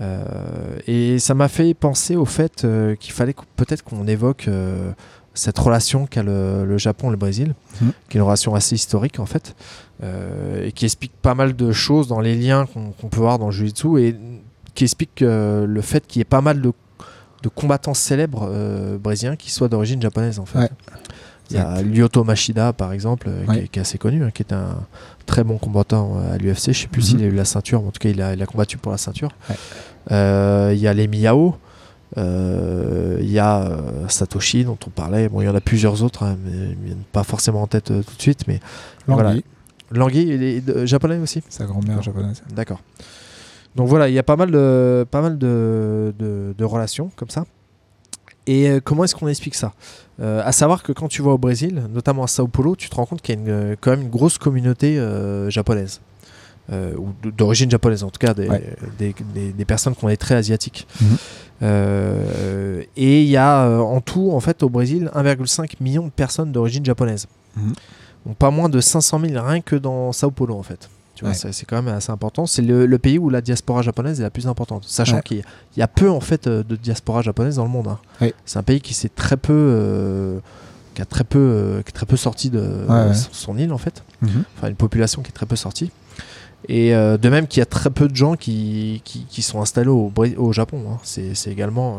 Euh, 0.00 0.76
et 0.86 1.18
ça 1.18 1.34
m'a 1.34 1.48
fait 1.48 1.72
penser 1.74 2.16
au 2.16 2.24
fait 2.24 2.64
euh, 2.64 2.96
qu'il 2.96 3.12
fallait 3.12 3.34
peut-être 3.56 3.82
qu'on 3.84 4.06
évoque 4.08 4.46
euh, 4.48 4.92
cette 5.34 5.58
relation 5.58 6.06
qu'a 6.06 6.22
le, 6.22 6.64
le 6.64 6.78
Japon 6.78 7.08
et 7.08 7.10
le 7.12 7.16
Brésil, 7.16 7.54
Mhm. 7.80 7.92
qui 8.08 8.16
est 8.16 8.20
une 8.20 8.24
relation 8.26 8.54
assez 8.54 8.74
historique 8.74 9.18
en 9.20 9.26
fait, 9.26 9.54
euh, 10.02 10.66
et 10.66 10.72
qui 10.72 10.84
explique 10.84 11.12
pas 11.22 11.34
mal 11.34 11.54
de 11.56 11.72
choses 11.72 12.08
dans 12.08 12.20
les 12.20 12.34
liens 12.36 12.66
qu'on 12.66 13.08
peut 13.08 13.20
voir 13.20 13.38
dans 13.38 13.46
le 13.46 13.52
Jiu-Jitsu 13.52 13.98
et 14.00 14.16
qui 14.74 14.84
explique 14.84 15.22
euh, 15.22 15.66
le 15.66 15.80
fait 15.80 16.06
qu'il 16.06 16.20
y 16.20 16.22
ait 16.22 16.24
pas 16.24 16.40
mal 16.40 16.60
de, 16.60 16.72
de 17.42 17.48
combattants 17.48 17.94
célèbres 17.94 18.48
euh, 18.50 18.98
brésiliens 18.98 19.36
qui 19.36 19.50
soient 19.50 19.68
d'origine 19.68 20.00
japonaise 20.02 20.38
en 20.40 20.46
fait. 20.46 20.58
Ouais. 20.58 20.70
Il 21.50 21.56
y 21.56 21.58
a 21.58 21.82
Lyoto 21.82 22.24
Machida 22.24 22.72
par 22.72 22.92
exemple, 22.92 23.28
euh, 23.28 23.44
qui, 23.52 23.58
est, 23.60 23.68
qui 23.68 23.78
est 23.78 23.82
assez 23.82 23.98
connu, 23.98 24.24
hein, 24.24 24.30
qui 24.32 24.42
est 24.42 24.52
un 24.52 24.76
très 25.26 25.44
bon 25.44 25.58
combattant 25.58 26.16
euh, 26.16 26.34
à 26.34 26.38
l'UFC. 26.38 26.72
Je 26.72 26.80
sais 26.82 26.86
plus 26.88 27.02
Mhm. 27.02 27.18
s'il 27.18 27.22
a 27.24 27.26
eu 27.28 27.34
la 27.34 27.44
ceinture, 27.44 27.82
mais 27.82 27.88
en 27.88 27.90
tout 27.90 27.98
cas 28.00 28.08
il 28.08 28.20
a, 28.22 28.32
il 28.34 28.42
a 28.42 28.46
combattu 28.46 28.78
pour 28.78 28.92
la 28.92 28.98
ceinture. 28.98 29.30
Ouais. 29.50 29.56
Euh, 30.12 30.72
Il 30.74 30.80
y 30.80 30.88
a 30.88 30.94
les 30.94 31.06
Miyao. 31.06 31.56
Euh, 32.16 33.18
Il 33.20 33.30
y 33.30 33.38
a 33.38 33.70
Satoshi 34.08 34.64
dont 34.64 34.78
on 34.86 34.90
parlait. 34.90 35.28
Bon, 35.28 35.40
il 35.40 35.44
y 35.46 35.48
en 35.48 35.54
a 35.54 35.60
plusieurs 35.60 36.02
autres, 36.02 36.22
hein, 36.22 36.36
mais 36.44 36.52
ils 36.52 36.80
ne 36.80 36.84
viennent 36.86 37.04
pas 37.12 37.24
forcément 37.24 37.62
en 37.62 37.66
tête 37.66 37.86
tout 37.86 38.16
de 38.16 38.22
suite. 38.22 38.46
Mais 38.48 38.60
Langui, 39.08 39.22
Voilà. 39.22 39.34
Langui, 39.90 40.22
il 40.22 40.42
est 40.42 40.86
japonais 40.86 41.18
aussi. 41.18 41.42
sa 41.48 41.64
grand-mère 41.66 42.02
japonaise. 42.02 42.42
D'accord. 42.54 42.80
Donc 43.76 43.88
voilà, 43.88 44.08
il 44.08 44.14
y 44.14 44.18
a 44.18 44.22
pas 44.22 44.36
mal 44.36 44.50
de, 44.50 45.04
pas 45.10 45.20
mal 45.20 45.36
de, 45.36 46.14
de- 46.18 46.54
de 46.56 46.64
relations 46.64 47.10
comme 47.16 47.28
ça. 47.30 47.44
Et 48.46 48.68
euh, 48.68 48.80
comment 48.82 49.04
est-ce 49.04 49.14
qu'on 49.14 49.28
explique 49.28 49.54
ça? 49.54 49.72
Euh, 50.20 50.42
À 50.44 50.52
savoir 50.52 50.82
que 50.82 50.92
quand 50.92 51.08
tu 51.08 51.22
vas 51.22 51.30
au 51.32 51.38
Brésil, 51.38 51.82
notamment 51.92 52.24
à 52.24 52.26
Sao 52.26 52.46
Paulo, 52.46 52.76
tu 52.76 52.88
te 52.90 52.94
rends 52.96 53.06
compte 53.06 53.22
qu'il 53.22 53.34
y 53.34 53.38
a 53.38 53.40
une, 53.40 53.48
euh, 53.48 53.76
quand 53.80 53.90
même 53.92 54.02
une 54.02 54.10
grosse 54.10 54.36
communauté 54.38 54.98
euh, 54.98 55.48
japonaise. 55.50 56.00
Euh, 56.72 56.94
ou 56.96 57.12
d'origine 57.30 57.70
japonaise, 57.70 58.02
en 58.04 58.10
tout 58.10 58.18
cas 58.18 58.32
des, 58.32 58.48
Ouais. 58.48 58.62
des, 58.98 59.14
des- 59.34 59.52
des 59.52 59.64
personnes 59.66 59.94
qui 59.94 60.02
ont 60.04 60.08
des 60.08 60.16
traits 60.16 60.38
asiatiques. 60.38 60.86
Mhm. 61.00 61.16
Et 62.96 63.22
il 63.22 63.28
y 63.28 63.36
a 63.36 63.68
en 63.80 64.00
tout, 64.00 64.30
en 64.32 64.40
fait, 64.40 64.62
au 64.62 64.68
Brésil, 64.68 65.10
1,5 65.14 65.74
million 65.80 66.04
de 66.04 66.10
personnes 66.10 66.52
d'origine 66.52 66.84
japonaise. 66.84 67.26
Mhm. 67.56 67.72
Donc 68.26 68.36
pas 68.36 68.50
moins 68.50 68.68
de 68.70 68.80
500 68.80 69.20
000 69.20 69.44
rien 69.46 69.60
que 69.60 69.76
dans 69.76 70.12
Sao 70.12 70.30
Paulo, 70.30 70.54
en 70.56 70.62
fait. 70.62 70.88
Tu 71.24 71.30
vois, 71.30 71.46
Ouais. 71.46 71.52
c'est 71.52 71.66
quand 71.66 71.80
même 71.82 71.94
assez 71.94 72.10
important. 72.12 72.46
C'est 72.46 72.62
le, 72.62 72.86
le 72.86 72.98
pays 72.98 73.18
où 73.18 73.30
la 73.30 73.40
diaspora 73.40 73.82
japonaise 73.82 74.20
est 74.20 74.22
la 74.24 74.30
plus 74.30 74.46
importante. 74.46 74.84
Sachant 74.86 75.16
Ouais. 75.16 75.22
qu'il 75.22 75.36
y, 75.38 75.40
a- 75.40 75.44
il 75.76 75.80
y 75.80 75.82
a 75.82 75.88
peu 75.88 76.10
en 76.10 76.20
fait 76.20 76.46
euh, 76.46 76.62
de 76.62 76.76
diaspora 76.76 77.22
japonaise 77.22 77.56
dans 77.56 77.64
le 77.64 77.70
monde. 77.70 77.88
hein. 77.88 77.98
Ouais. 78.20 78.34
C'est 78.44 78.58
un 78.58 78.62
pays 78.62 78.80
qui 78.80 78.94
s'est 78.94 79.08
très 79.08 79.36
peu, 79.36 79.52
euh, 79.52 80.38
qui 80.94 81.02
a 81.02 81.04
très 81.04 81.24
peu, 81.24 81.38
euh, 81.38 81.82
qui 81.82 81.88
est 81.88 81.92
très 81.92 82.06
peu 82.06 82.16
sorti 82.16 82.50
de 82.50 82.62
son- 83.32 83.56
île 83.58 83.72
en 83.72 83.78
fait. 83.78 84.02
Mhm. 84.22 84.44
Enfin, 84.56 84.68
une 84.68 84.76
population 84.76 85.22
qui 85.22 85.30
est 85.30 85.32
très 85.34 85.46
peu 85.46 85.56
sortie. 85.56 85.90
Et 86.68 86.92
de 86.92 87.28
même 87.28 87.46
qu'il 87.46 87.60
y 87.60 87.62
a 87.62 87.66
très 87.66 87.90
peu 87.90 88.08
de 88.08 88.16
gens 88.16 88.36
qui, 88.36 89.02
qui, 89.04 89.26
qui 89.28 89.42
sont 89.42 89.60
installés 89.60 89.90
au, 89.90 90.10
au 90.38 90.52
Japon. 90.54 90.82
hein. 90.90 90.98
C'est 91.02 91.48
également, 91.48 91.98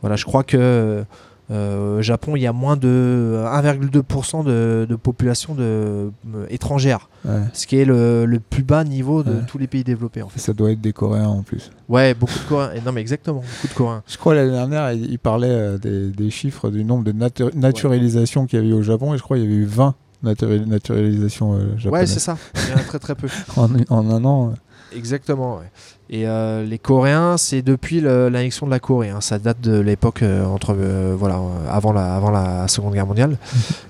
voilà, 0.00 0.16
je 0.16 0.24
crois 0.24 0.42
que 0.42 1.04
euh, 1.50 1.98
au 1.98 2.02
Japon, 2.02 2.36
il 2.36 2.42
y 2.42 2.46
a 2.46 2.52
moins 2.52 2.76
de 2.76 3.42
1,2% 3.44 4.44
de, 4.44 4.86
de 4.88 4.96
population 4.96 5.54
de, 5.54 5.62
euh, 5.62 6.10
étrangère 6.48 7.08
Ouais. 7.24 7.40
ce 7.52 7.66
qui 7.66 7.76
est 7.76 7.84
le, 7.84 8.24
le 8.24 8.40
plus 8.40 8.62
bas 8.62 8.82
niveau 8.84 9.22
de 9.22 9.30
Ouais. 9.32 9.40
tous 9.46 9.58
les 9.58 9.66
pays 9.66 9.84
développés 9.84 10.22
en 10.22 10.28
fait. 10.28 10.40
Ça 10.40 10.52
doit 10.54 10.70
être 10.70 10.80
des 10.80 10.92
Coréens 10.94 11.28
en 11.28 11.42
plus. 11.42 11.70
Ouais, 11.88 12.14
beaucoup 12.14 12.32
de 12.38 12.48
Coréens. 12.48 12.70
Et 12.74 12.80
non, 12.80 12.92
mais 12.92 13.00
exactement, 13.02 13.40
beaucoup 13.40 13.68
de 13.68 13.74
Coréens. 13.76 14.02
Je 14.06 14.16
crois 14.16 14.34
l'année 14.34 14.52
dernière, 14.52 14.92
il 14.92 15.10
il 15.10 15.18
parlait 15.18 15.50
euh, 15.50 15.76
des, 15.78 16.08
des 16.10 16.30
chiffres 16.30 16.70
du 16.70 16.82
nombre 16.84 17.04
de 17.04 17.12
natu- 17.12 17.54
naturalisations 17.54 18.46
qu'il 18.46 18.58
y 18.58 18.62
avait 18.62 18.70
eu 18.70 18.74
au 18.74 18.82
Japon 18.82 19.12
et 19.14 19.18
je 19.18 19.22
crois 19.22 19.36
qu'il 19.36 19.44
y 19.44 19.48
avait 19.48 19.56
eu 19.62 19.64
20 19.66 19.94
naturi- 20.24 20.64
naturalisations 20.66 21.54
euh, 21.54 21.58
Ouais, 21.74 21.78
japonaises 21.78 22.12
c'est 22.12 22.20
ça. 22.20 22.38
Il 22.54 22.70
y 22.70 22.74
en 22.74 22.76
a 22.76 22.84
très 22.84 22.98
très 22.98 23.14
peu. 23.14 23.28
en, 23.56 23.68
en 23.90 24.10
un 24.10 24.24
an. 24.24 24.54
Exactement. 24.94 25.58
ouais. 25.58 25.70
Et 26.12 26.26
euh, 26.26 26.64
les 26.64 26.78
Coréens, 26.78 27.36
c'est 27.36 27.62
depuis 27.62 28.00
l'annexion 28.00 28.66
de 28.66 28.70
la 28.72 28.80
Corée. 28.80 29.10
hein. 29.10 29.20
Ça 29.20 29.38
date 29.38 29.60
de 29.60 29.78
l'époque 29.78 30.22
euh, 30.22 30.44
entre 30.44 30.74
euh, 30.76 31.14
voilà 31.16 31.40
avant 31.70 31.92
la 31.92 32.16
avant 32.16 32.30
la 32.30 32.66
Seconde 32.68 32.94
Guerre 32.94 33.06
mondiale. 33.06 33.36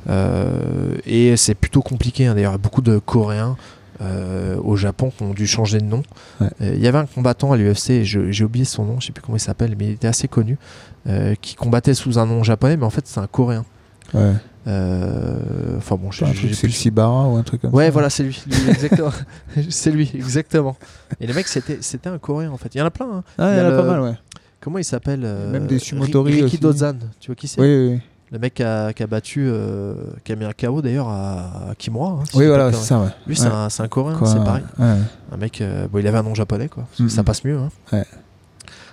Et 1.07 1.37
c'est 1.37 1.55
plutôt 1.55 1.83
compliqué. 1.83 2.27
hein. 2.27 2.35
D'ailleurs, 2.35 2.59
beaucoup 2.59 2.83
de 2.83 2.99
Coréens. 2.99 3.57
au 4.65 4.77
Japon 4.77 5.13
qui 5.17 5.23
ont 5.23 5.35
dû 5.35 5.47
changer 5.47 5.79
de 5.79 5.85
nom. 5.85 6.03
Ouais. 6.41 6.49
Il 6.61 6.79
y 6.81 6.87
avait 6.89 6.99
un 6.99 7.07
combattant 7.07 7.53
à 7.53 7.57
l'UFC, 7.57 8.03
j'ai 8.03 8.45
oublié 8.45 8.65
son 8.65 8.85
nom, 8.85 8.99
je 9.01 9.07
sais 9.07 9.13
plus 9.13 9.21
comment 9.23 9.37
il 9.37 9.41
s'appelle, 9.41 9.75
mais 9.79 9.87
il 9.87 9.91
était 9.93 10.09
assez 10.09 10.27
connu, 10.29 10.57
qui 11.43 11.55
combattait 11.55 11.93
sous 11.95 12.19
un 12.19 12.25
nom 12.27 12.43
japonais, 12.43 12.77
mais 12.79 12.85
en 12.87 12.91
fait 12.91 13.07
c'est 13.07 13.21
un 13.21 13.27
Coréen. 13.27 13.65
Ouais. 14.15 14.33
Euh, 14.67 15.77
Enfin 15.79 15.97
bon, 15.97 16.11
je 16.11 16.25
j'ai 16.27 16.33
plus- 16.49 16.55
Sexibara 16.55 17.27
ou 17.29 17.37
un 17.37 17.43
truc 17.43 17.63
comme 17.63 17.75
Ouais, 17.75 17.87
ça. 17.87 17.91
voilà, 17.93 18.11
c'est 18.11 18.23
lui, 18.23 18.39
lui, 18.47 18.71
exactement. 18.71 19.11
c'est 19.71 19.91
lui, 19.91 20.11
exactement. 20.15 20.77
Et 21.21 21.27
le 21.27 21.33
mec, 21.35 21.49
c'était, 21.49 21.79
c'était 21.81 22.09
un 22.11 22.19
Coréen 22.19 22.51
en 22.51 22.57
fait. 22.59 22.75
Il 22.75 22.79
y 22.79 22.83
en 22.83 22.87
a 22.87 22.91
plein. 22.91 23.07
hein. 23.11 23.23
Ah, 23.39 23.53
il 23.55 23.59
y 23.59 23.61
en 23.63 23.67
a 23.67 23.71
pas 23.71 23.83
le- 23.83 23.89
mal, 23.89 24.01
ouais. 24.03 24.15
Comment 24.61 24.79
il 24.79 24.85
s'appelle 24.85 25.23
euh, 25.25 25.51
Même 25.51 25.67
des 25.67 25.77
Ri- 25.77 25.81
sumotori 25.85 26.43
Riki. 26.43 26.59
Dozan. 26.59 26.97
Tu 27.19 27.29
vois 27.29 27.35
qui 27.35 27.49
c'est? 27.49 27.61
Oui, 27.61 27.67
oui, 27.67 27.89
oui. 27.95 28.01
Le 28.33 28.39
mec 28.39 28.55
qui 28.55 28.63
a, 28.63 28.93
qui 28.93 29.03
a 29.03 29.07
battu, 29.07 29.47
euh, 29.49 29.95
qui 30.23 30.33
a 30.33 30.37
mis 30.37 30.45
un 30.45 30.53
KO 30.53 30.83
d'ailleurs 30.83 31.09
à, 31.09 31.71
à 31.71 31.75
Kimura. 31.77 32.11
hein, 32.21 32.25
si 32.31 32.37
Oui, 32.37 32.47
voilà, 32.47 32.71
c'est 32.73 32.85
ça, 32.85 33.01
ouais. 33.01 33.09
Lui, 33.27 33.37
c'est, 33.37 33.47
Ouais. 33.47 33.53
un, 33.53 33.69
c'est 33.71 33.83
un 33.83 33.89
Coréen, 33.89 34.19
c'est 34.25 34.45
pareil. 34.45 34.63
ouais. 34.79 34.95
Un 35.33 35.37
mec, 35.39 35.61
euh, 35.63 35.89
bon, 35.89 35.99
il 35.99 36.07
avait 36.07 36.19
un 36.19 36.23
nom 36.23 36.35
japonais, 36.35 36.69
quoi. 36.69 36.87
Ça 37.09 37.25
passe 37.25 37.43
mieux. 37.45 37.57
hein. 37.59 37.71
Ouais. 37.93 38.05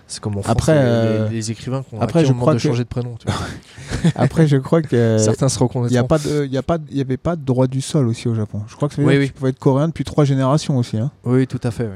C'est 0.07 0.21
comme 0.21 0.37
en 0.37 0.41
France, 0.41 0.51
Après, 0.51 0.73
les, 0.73 0.79
euh, 0.81 1.27
les- 1.29 1.35
les 1.35 1.51
écrivains 1.51 1.83
qui 1.83 1.93
ont 1.95 1.99
après, 2.01 2.21
qui 2.21 2.27
je 2.29 2.33
crois 2.33 2.53
de 2.53 2.57
que- 2.59 2.63
changer 2.63 2.83
de 2.83 2.87
prénom. 2.89 3.15
tu 3.19 3.27
vois. 3.27 4.11
Après, 4.15 4.47
je 4.47 4.55
crois 4.57 4.81
que 4.81 5.17
Certains 5.17 5.49
se 5.49 5.59
reconnaissent. 5.59 5.91
il 5.91 5.95
n'y 5.95 5.97
a 5.99 6.03
pas 6.05 6.17
de, 6.17 6.45
il 6.45 6.51
y 6.53 6.57
a 6.57 6.63
pas, 6.63 6.77
de- 6.77 6.85
il 6.89 6.97
y 6.97 7.01
avait 7.01 7.17
pas 7.17 7.35
de 7.35 7.43
droit 7.43 7.67
du 7.67 7.81
sol 7.81 8.07
aussi 8.07 8.27
au 8.29 8.33
Japon. 8.35 8.61
Je 8.67 8.75
crois 8.75 8.87
que 8.87 8.95
ça 8.95 9.01
veut 9.01 9.07
Oui, 9.07 9.13
dire 9.15 9.21
oui. 9.21 9.27
que 9.27 9.33
tu 9.33 9.37
pouvais 9.39 9.49
être 9.51 9.59
coréen 9.59 9.87
depuis 9.89 10.05
trois 10.05 10.23
générations 10.23 10.77
aussi. 10.77 10.97
Hein. 10.97 11.11
Oui, 11.25 11.45
tout 11.47 11.59
à 11.63 11.71
fait. 11.71 11.89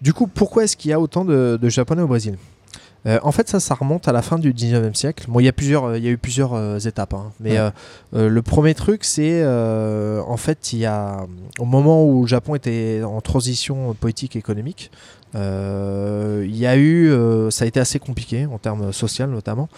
Du 0.00 0.12
coup, 0.12 0.26
pourquoi 0.28 0.64
est-ce 0.64 0.76
qu'il 0.76 0.90
y 0.90 0.94
a 0.94 1.00
autant 1.00 1.24
de, 1.24 1.58
de 1.60 1.68
Japonais 1.68 2.02
au 2.02 2.06
Brésil? 2.06 2.36
Euh, 3.06 3.18
En 3.22 3.30
fait, 3.32 3.48
ça, 3.48 3.60
ça 3.60 3.74
remonte 3.74 4.08
à 4.08 4.12
la 4.12 4.20
fin 4.20 4.36
du 4.38 4.52
19e 4.52 4.94
siècle. 4.94 5.26
Bon, 5.28 5.38
il 5.40 5.44
y 5.44 5.48
a 5.48 5.52
plusieurs, 5.52 5.84
euh, 5.84 5.98
il 5.98 6.04
y 6.04 6.08
a 6.08 6.10
eu 6.10 6.18
plusieurs 6.18 6.54
euh, 6.54 6.78
étapes, 6.78 7.14
hein. 7.14 7.30
mais 7.40 7.52
Ouais. 7.52 7.58
euh, 7.58 7.70
euh, 8.14 8.28
le 8.28 8.42
premier 8.42 8.74
truc, 8.74 9.04
c'est 9.04 9.42
euh, 9.42 10.20
en 10.26 10.36
fait, 10.36 10.72
il 10.72 10.80
y 10.80 10.86
a 10.86 11.24
au 11.60 11.64
moment 11.64 12.04
où 12.04 12.22
le 12.22 12.26
Japon 12.26 12.54
était 12.56 13.02
en 13.04 13.20
transition 13.20 13.94
politique 13.94 14.34
et 14.36 14.40
économique, 14.40 14.90
euh, 14.90 15.15
il 15.36 16.56
y 16.56 16.66
a 16.66 16.76
eu, 16.76 17.10
euh, 17.10 17.50
ça 17.50 17.64
a 17.64 17.68
été 17.68 17.80
assez 17.80 17.98
compliqué 17.98 18.46
en 18.46 18.58
termes 18.58 18.92
sociaux 18.92 19.26
notamment, 19.26 19.68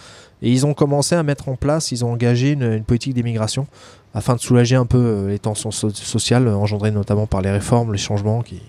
et 0.41 0.51
ils 0.51 0.65
ont 0.65 0.73
commencé 0.73 1.15
à 1.15 1.23
mettre 1.23 1.49
en 1.49 1.55
place, 1.55 1.91
ils 1.91 2.05
ont 2.05 2.11
engagé 2.11 2.51
une, 2.51 2.83
politique 2.83 3.13
d'immigration 3.13 3.67
afin 4.13 4.35
de 4.35 4.39
soulager 4.39 4.75
un 4.75 4.85
peu 4.85 4.97
euh, 4.97 5.27
les 5.29 5.39
tensions 5.39 5.71
so- 5.71 5.89
sociales 5.89 6.47
engendrées 6.47 6.91
notamment 6.91 7.27
par 7.27 7.41
les 7.41 7.51
réformes, 7.51 7.91
les 7.91 7.99
changements 7.99 8.41
qui, 8.41 8.61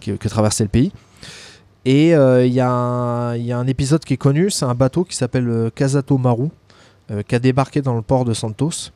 que 0.00 0.28
traversait 0.28 0.64
le 0.64 0.70
pays. 0.70 0.92
Et 1.84 2.14
euh, 2.14 2.44
il 2.46 2.52
y, 2.52 2.60
a 2.60 2.68
un- 2.70 3.66
épisode 3.66 4.04
qui 4.04 4.14
est 4.14 4.18
connu, 4.18 4.50
c'est 4.50 4.64
un 4.66 4.74
bateau 4.74 5.04
qui 5.04 5.16
s'appelle 5.16 5.48
euh, 5.48 5.70
Kazato 5.70 6.18
Maru, 6.18 6.48
euh, 7.10 7.22
qui 7.22 7.34
a 7.34 7.38
débarqué 7.38 7.80
dans 7.80 7.94
le 7.94 8.02
port 8.02 8.24
de 8.24 8.34
Santos 8.34 8.90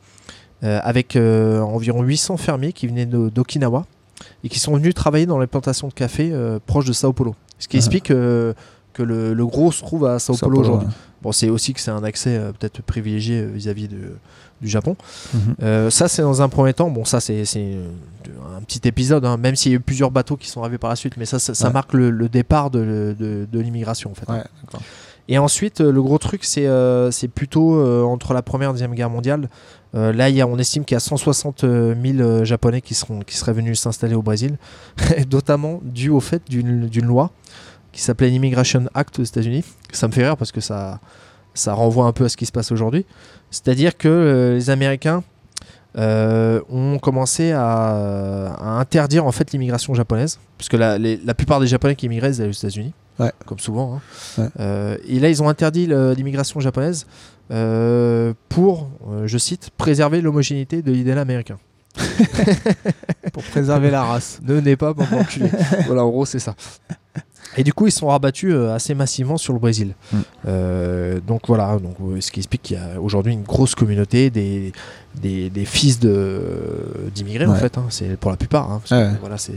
euh, 0.62 0.80
avec 0.82 1.16
euh, 1.16 1.60
environ 1.60 2.02
800 2.02 2.36
fermiers 2.36 2.72
qui 2.72 2.86
venaient 2.86 3.06
d'Okinawa 3.06 3.86
et 4.42 4.48
qui 4.48 4.58
sont 4.58 4.74
venus 4.76 4.94
travailler 4.94 5.26
dans 5.26 5.38
les 5.38 5.46
plantations 5.46 5.88
de 5.88 5.92
café 5.94 6.30
euh, 6.32 6.58
proches 6.64 6.86
de 6.86 6.92
Sao 6.92 7.12
Paulo. 7.12 7.34
Ce 7.58 7.68
qui 7.68 7.76
Ah. 7.76 7.78
explique 7.78 8.10
euh, 8.10 8.52
que 8.92 9.02
le, 9.02 9.34
le 9.34 9.46
gros 9.46 9.72
se 9.72 9.82
trouve 9.82 10.06
à 10.06 10.18
Sao, 10.18 10.34
Sao 10.34 10.46
Paulo 10.46 10.56
Paulo, 10.56 10.68
aujourd'hui. 10.68 10.88
ouais. 10.88 10.94
Bon, 11.22 11.32
c'est 11.32 11.48
aussi 11.48 11.72
que 11.72 11.80
c'est 11.80 11.90
un 11.90 12.04
accès 12.04 12.36
euh, 12.36 12.52
peut-être 12.52 12.82
privilégié 12.82 13.44
vis-à-vis 13.46 13.88
de- 13.88 14.16
du 14.60 14.68
Japon. 14.68 14.96
Mhm. 15.32 15.40
Euh, 15.62 15.90
ça, 15.90 16.06
c'est 16.08 16.22
dans 16.22 16.42
un 16.42 16.48
premier 16.48 16.74
temps. 16.74 16.90
Bon, 16.90 17.04
ça, 17.04 17.18
c'est 17.20 17.42
un 17.42 18.60
petit 18.62 18.86
épisode, 18.86 19.24
hein, 19.24 19.36
même 19.36 19.56
s'il 19.56 19.72
y 19.72 19.74
a 19.74 19.78
eu 19.78 19.80
plusieurs 19.80 20.10
bateaux 20.10 20.36
qui 20.36 20.48
sont 20.48 20.60
arrivés 20.62 20.78
par 20.78 20.90
la 20.90 20.96
suite, 20.96 21.16
mais 21.16 21.24
ça, 21.26 21.38
ça, 21.38 21.54
ça 21.54 21.66
Ouais. 21.68 21.72
marque 21.72 21.92
le, 21.94 22.10
le 22.10 22.28
départ 22.28 22.70
de, 22.70 23.14
de- 23.18 23.46
de 23.50 23.60
l'immigration, 23.60 24.10
en 24.10 24.14
fait. 24.14 24.28
Ouais. 24.30 24.42
Et 25.28 25.38
ensuite, 25.38 25.80
le 25.80 26.02
gros 26.02 26.18
truc, 26.18 26.44
c'est 26.44 26.66
euh, 26.66 27.10
plutôt 27.34 27.76
euh, 27.76 28.02
entre 28.02 28.34
la 28.34 28.42
Première 28.42 28.68
et 28.68 28.72
la 28.72 28.74
Deuxième 28.74 28.94
Guerre 28.94 29.08
mondiale. 29.10 29.48
Euh, 29.94 30.12
là, 30.12 30.28
on 30.46 30.58
estime 30.58 30.84
qu'il 30.84 30.94
y 30.94 30.96
a 30.96 31.00
160 31.00 31.60
000 31.60 31.68
euh, 32.18 32.44
Japonais 32.44 32.80
qui, 32.80 32.94
seraient 32.94 33.52
venus 33.52 33.80
s'installer 33.80 34.14
au 34.14 34.22
Brésil, 34.22 34.56
notamment 35.32 35.80
dû 35.82 36.10
au 36.10 36.20
fait 36.20 36.42
d'une 36.48 37.04
loi 37.04 37.30
qui 37.92 38.00
s'appelait 38.00 38.28
l'Immigration 38.28 38.86
Act 38.94 39.20
aux 39.20 39.22
États-Unis. 39.22 39.64
Ça 39.92 40.08
me 40.08 40.12
fait 40.12 40.24
rire 40.24 40.36
parce 40.36 40.50
que 40.50 40.60
ça, 40.60 40.98
renvoie 41.66 42.06
un 42.06 42.12
peu 42.12 42.24
à 42.24 42.28
ce 42.28 42.36
qui 42.36 42.46
se 42.46 42.52
passe 42.52 42.72
aujourd'hui. 42.72 43.06
C'est-à-dire 43.52 43.96
que 43.96 44.08
euh, 44.08 44.54
les 44.54 44.70
Américains 44.70 45.22
ont 45.96 46.98
commencé 47.00 47.52
à, 47.52 48.78
interdire 48.80 49.26
en 49.26 49.30
fait 49.30 49.52
l'immigration 49.52 49.94
japonaise, 49.94 50.40
parce 50.58 50.68
que 50.68 50.76
la, 50.76 51.34
plupart 51.34 51.60
des 51.60 51.68
Japonais 51.68 51.94
qui 51.94 52.06
immigraient, 52.06 52.40
aux 52.40 52.50
États-Unis, 52.50 52.92
Ouais. 53.18 53.32
comme 53.46 53.58
souvent. 53.58 53.96
hein. 53.96 54.42
Ouais. 54.42 54.48
Euh, 54.60 54.96
et 55.06 55.20
là, 55.20 55.28
ils 55.28 55.42
ont 55.42 55.48
interdit 55.48 55.86
l'immigration 55.86 56.60
japonaise 56.60 57.06
euh, 57.50 58.32
pour, 58.48 58.88
euh, 59.10 59.26
je 59.26 59.38
cite, 59.38 59.70
préserver 59.76 60.20
l'homogénéité 60.20 60.82
de 60.82 60.90
l'idéal 60.92 61.18
américain. 61.18 61.58
Pour 63.32 63.42
préserver 63.44 63.90
la 63.90 64.02
race. 64.02 64.40
Ne 64.42 64.58
n'est 64.60 64.76
pas 64.76 64.94
pour 64.94 65.06
m'enculer. 65.12 65.48
voilà, 65.86 66.04
en 66.04 66.10
gros, 66.10 66.26
c'est 66.26 66.38
ça. 66.40 66.54
Et 67.56 67.64
du 67.64 67.72
coup, 67.72 67.86
ils 67.86 67.92
sont 67.92 68.08
rabattus 68.08 68.52
euh, 68.52 68.74
assez 68.74 68.94
massivement 68.94 69.36
sur 69.36 69.52
le 69.52 69.58
Brésil. 69.58 69.94
Mm. 70.12 70.16
Euh, 70.48 71.20
donc 71.26 71.42
voilà, 71.46 71.78
donc, 71.78 71.96
euh, 72.00 72.20
ce 72.20 72.30
qui 72.30 72.40
explique 72.40 72.62
qu'il 72.62 72.76
y 72.76 72.80
a 72.80 73.00
aujourd'hui 73.00 73.32
une 73.32 73.42
grosse 73.44 73.74
communauté 73.74 74.30
des, 74.30 74.72
des, 75.20 75.50
des 75.50 75.64
fils 75.64 76.00
de- 76.00 76.40
d'immigrés, 77.14 77.46
en 77.46 77.52
Ouais. 77.52 77.58
fait. 77.58 77.78
hein. 77.78 77.84
C'est 77.90 78.16
pour 78.18 78.30
la 78.30 78.36
plupart. 78.36 78.70
hein, 78.72 78.80
que, 78.88 79.18
voilà, 79.20 79.38
c'est 79.38 79.52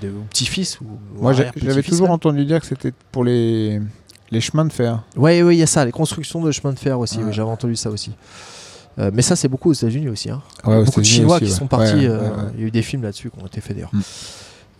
des 0.00 0.10
petits-fils. 0.30 0.80
Ou, 0.80 0.86
Moi, 1.20 1.32
j'avais 1.32 1.82
toujours 1.82 2.06
même. 2.06 2.14
entendu 2.14 2.44
dire 2.44 2.60
que 2.60 2.66
c'était 2.66 2.92
pour 3.12 3.24
les, 3.24 3.80
les 4.30 4.40
chemins 4.40 4.64
de 4.64 4.72
fer. 4.72 5.02
Ouais, 5.16 5.42
oui, 5.42 5.56
il 5.56 5.58
y 5.58 5.62
a 5.62 5.66
ça, 5.66 5.84
les 5.84 5.92
constructions 5.92 6.40
de 6.42 6.50
chemins 6.52 6.72
de 6.72 6.78
fer 6.78 6.98
aussi. 6.98 7.18
Oui, 7.18 7.32
J'avais 7.32 7.50
entendu 7.50 7.76
ça 7.76 7.90
aussi. 7.90 8.12
Euh, 8.98 9.10
mais 9.14 9.22
ça, 9.22 9.36
c'est 9.36 9.48
beaucoup 9.48 9.70
aux 9.70 9.74
États-Unis 9.74 10.08
aussi. 10.08 10.30
hein. 10.30 10.42
Beaucoup 10.64 11.00
de 11.00 11.06
Chinois 11.06 11.36
aussi, 11.36 11.44
qui 11.46 11.50
sont 11.52 11.66
partis. 11.68 12.06
Euh. 12.06 12.20
Il 12.54 12.60
y 12.60 12.64
a 12.64 12.66
eu 12.66 12.70
des 12.70 12.82
films 12.82 13.02
là-dessus 13.02 13.30
qui 13.30 13.42
ont 13.42 13.46
été 13.46 13.60
faits 13.60 13.74
d'ailleurs. 13.76 13.90
Mm. 13.92 14.00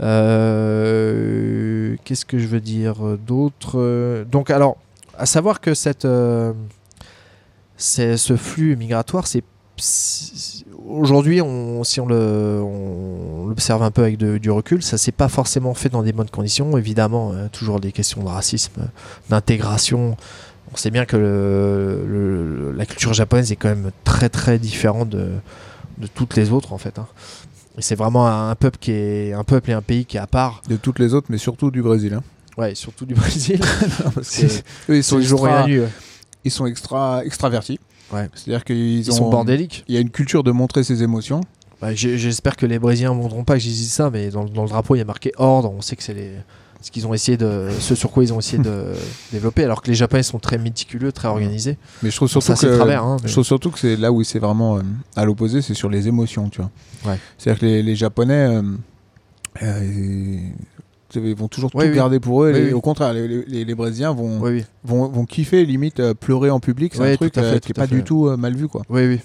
Euh, 0.01 1.97
Qu'est-ce 2.05 2.24
que 2.24 2.39
je 2.39 2.47
veux 2.47 2.60
dire 2.60 2.97
d'autre? 3.27 4.24
Donc, 4.31 4.51
alors, 4.51 4.77
à 5.18 5.27
savoir 5.27 5.60
que 5.60 5.74
cette, 5.74 6.05
euh, 6.05 6.52
ce 7.77 8.36
flux 8.36 8.77
migratoire, 8.77 9.27
c'est 9.27 9.44
aujourd'hui, 10.89 11.40
si 11.85 12.01
on 12.01 12.09
on 12.10 13.47
l'observe 13.47 13.82
un 13.82 13.90
peu 13.90 14.02
avec 14.02 14.18
du 14.18 14.51
recul, 14.51 14.82
ça 14.82 14.98
s'est 14.98 15.12
pas 15.12 15.28
forcément 15.28 15.74
fait 15.74 15.89
dans 15.89 16.02
des 16.02 16.12
bonnes 16.12 16.31
conditions. 16.31 16.77
Évidemment, 16.78 17.32
euh, 17.32 17.48
toujours 17.51 17.81
des 17.81 17.93
questions 17.93 18.22
de 18.22 18.28
racisme, 18.28 18.89
d'intégration. 19.28 20.16
On 20.72 20.77
sait 20.77 20.90
bien 20.90 21.05
que 21.05 22.74
la 22.77 22.86
culture 22.86 23.12
japonaise 23.12 23.51
est 23.51 23.56
quand 23.56 23.68
même 23.70 23.90
très 24.05 24.28
très 24.28 24.59
différente 24.59 25.09
de, 25.09 25.31
de 25.98 26.06
toutes 26.06 26.36
les 26.36 26.52
autres 26.52 26.72
en 26.72 26.78
fait. 26.78 26.98
hein. 26.98 27.06
C'est 27.78 27.94
vraiment 27.94 28.26
un, 28.26 28.55
peuple 28.55 28.78
qui 28.80 28.90
est 28.92 29.32
un 29.32 29.44
peuple 29.44 29.70
et 29.70 29.72
un 29.72 29.82
pays 29.82 30.05
qui 30.05 30.16
est 30.16 30.20
à 30.20 30.26
part. 30.26 30.62
De 30.68 30.76
toutes 30.76 30.98
les 30.98 31.14
autres, 31.14 31.28
mais 31.30 31.38
surtout 31.38 31.70
du 31.70 31.82
Brésil. 31.82 32.14
hein. 32.14 32.22
Ouais, 32.59 32.74
surtout 32.74 33.06
du 33.06 33.14
Brésil. 33.14 33.60
Parce 34.14 34.26
C'est- 34.28 34.64
que 34.86 34.92
eux, 34.92 34.97
ils 34.97 35.05
sont 35.05 35.18
extra, 35.20 35.66
ils 36.44 36.51
sont 36.51 36.66
extra 36.66 37.24
extravertis. 37.24 37.78
Ouais. 38.12 38.28
C'est-à-dire 38.34 38.64
qu'ils 38.64 38.98
Ils 38.98 39.10
ont, 39.12 39.14
sont 39.14 39.30
bordéliques. 39.30 39.84
Il 39.88 39.94
y 39.94 39.98
a 39.98 40.01
une 40.01 40.10
culture 40.10 40.42
de 40.42 40.51
montrer 40.51 40.82
ses 40.82 41.02
émotions. 41.02 41.40
Bah, 41.80 41.94
J'espère 41.94 42.56
que 42.56 42.66
les 42.66 42.78
Brésiliens 42.78 43.14
ne 43.14 43.22
voudront 43.22 43.44
pas 43.44 43.55
que 43.55 43.60
je 43.60 43.68
dise 43.68 43.92
ça, 43.92 44.10
mais 44.10 44.28
dans, 44.30 44.44
dans 44.44 44.64
le 44.64 44.68
drapeau 44.68 44.97
il 44.97 44.98
y 44.98 45.02
a 45.02 45.05
marqué 45.06 45.32
ordre. 45.36 45.72
On 45.72 45.80
sait 45.80 45.97
que 45.97 46.02
c'est 46.02 46.12
les 46.12 46.32
ce 46.82 46.90
qu'ils 46.90 47.07
ont 47.07 47.12
essayé 47.15 47.36
de 47.36 47.69
ce 47.78 47.94
sur 47.94 48.11
quoi 48.11 48.23
ils 48.24 48.32
ont 48.32 48.39
essayé 48.39 48.62
de 48.62 48.93
développer, 49.32 49.65
alors 49.65 49.82
que 49.82 49.89
les 49.89 49.94
Japonais 49.94 50.23
sont 50.23 50.39
très 50.39 50.57
méticuleux, 50.59 51.12
très 51.12 51.28
organisés. 51.28 51.77
Mais 52.02 52.11
je 52.11 52.16
trouve 52.16 52.28
surtout 52.28 52.55
c'est 52.57 52.66
que 52.69 52.74
travers. 52.77 53.05
hein, 53.05 53.16
mais- 53.23 53.28
Je 53.28 53.32
trouve 53.32 53.44
surtout 53.44 53.70
que 53.70 53.78
c'est 53.78 53.97
là 53.97 54.11
où 54.12 54.23
c'est 54.24 54.39
vraiment 54.39 54.77
euh, 54.78 54.82
à 55.16 55.24
l'opposé, 55.24 55.61
c'est 55.62 55.74
sur 55.74 55.90
les 55.90 56.09
émotions, 56.09 56.48
tu 56.48 56.61
vois. 56.62 56.70
Ouais. 57.12 57.19
C'est-à-dire 57.39 57.61
que 57.61 57.66
les, 57.66 57.82
les 57.82 57.97
Japonais, 57.97 58.47
euh, 58.57 58.62
euh, 59.62 60.39
ils 61.16 61.35
vont 61.35 61.48
toujours 61.48 61.70
Oui, 61.74 61.85
tout 61.86 61.90
oui. 61.90 61.97
garder 61.97 62.20
pour 62.20 62.44
eux. 62.44 62.52
Oui. 62.55 62.73
Au 62.73 62.81
contraire, 62.81 63.12
les, 63.12 63.27
les- 63.47 63.65
les 63.65 63.74
Brésiliens 63.74 64.12
vont, 64.12 64.39
vont, 64.85 65.09
vont 65.09 65.24
kiffer, 65.27 65.65
limite 65.66 66.12
pleurer 66.15 66.51
en 66.51 66.61
public. 66.61 66.93
C'est 66.94 67.12
un 67.12 67.16
truc 67.16 67.36
à 67.36 67.59
qui 67.59 67.73
est 67.73 67.78
à 67.78 67.82
pas 67.82 67.86
fait. 67.89 67.94
du 67.97 68.05
tout 68.05 68.24
mal 68.36 68.55
vu, 68.55 68.69
quoi. 68.69 68.82
Oui, 68.89 69.07
oui. 69.07 69.20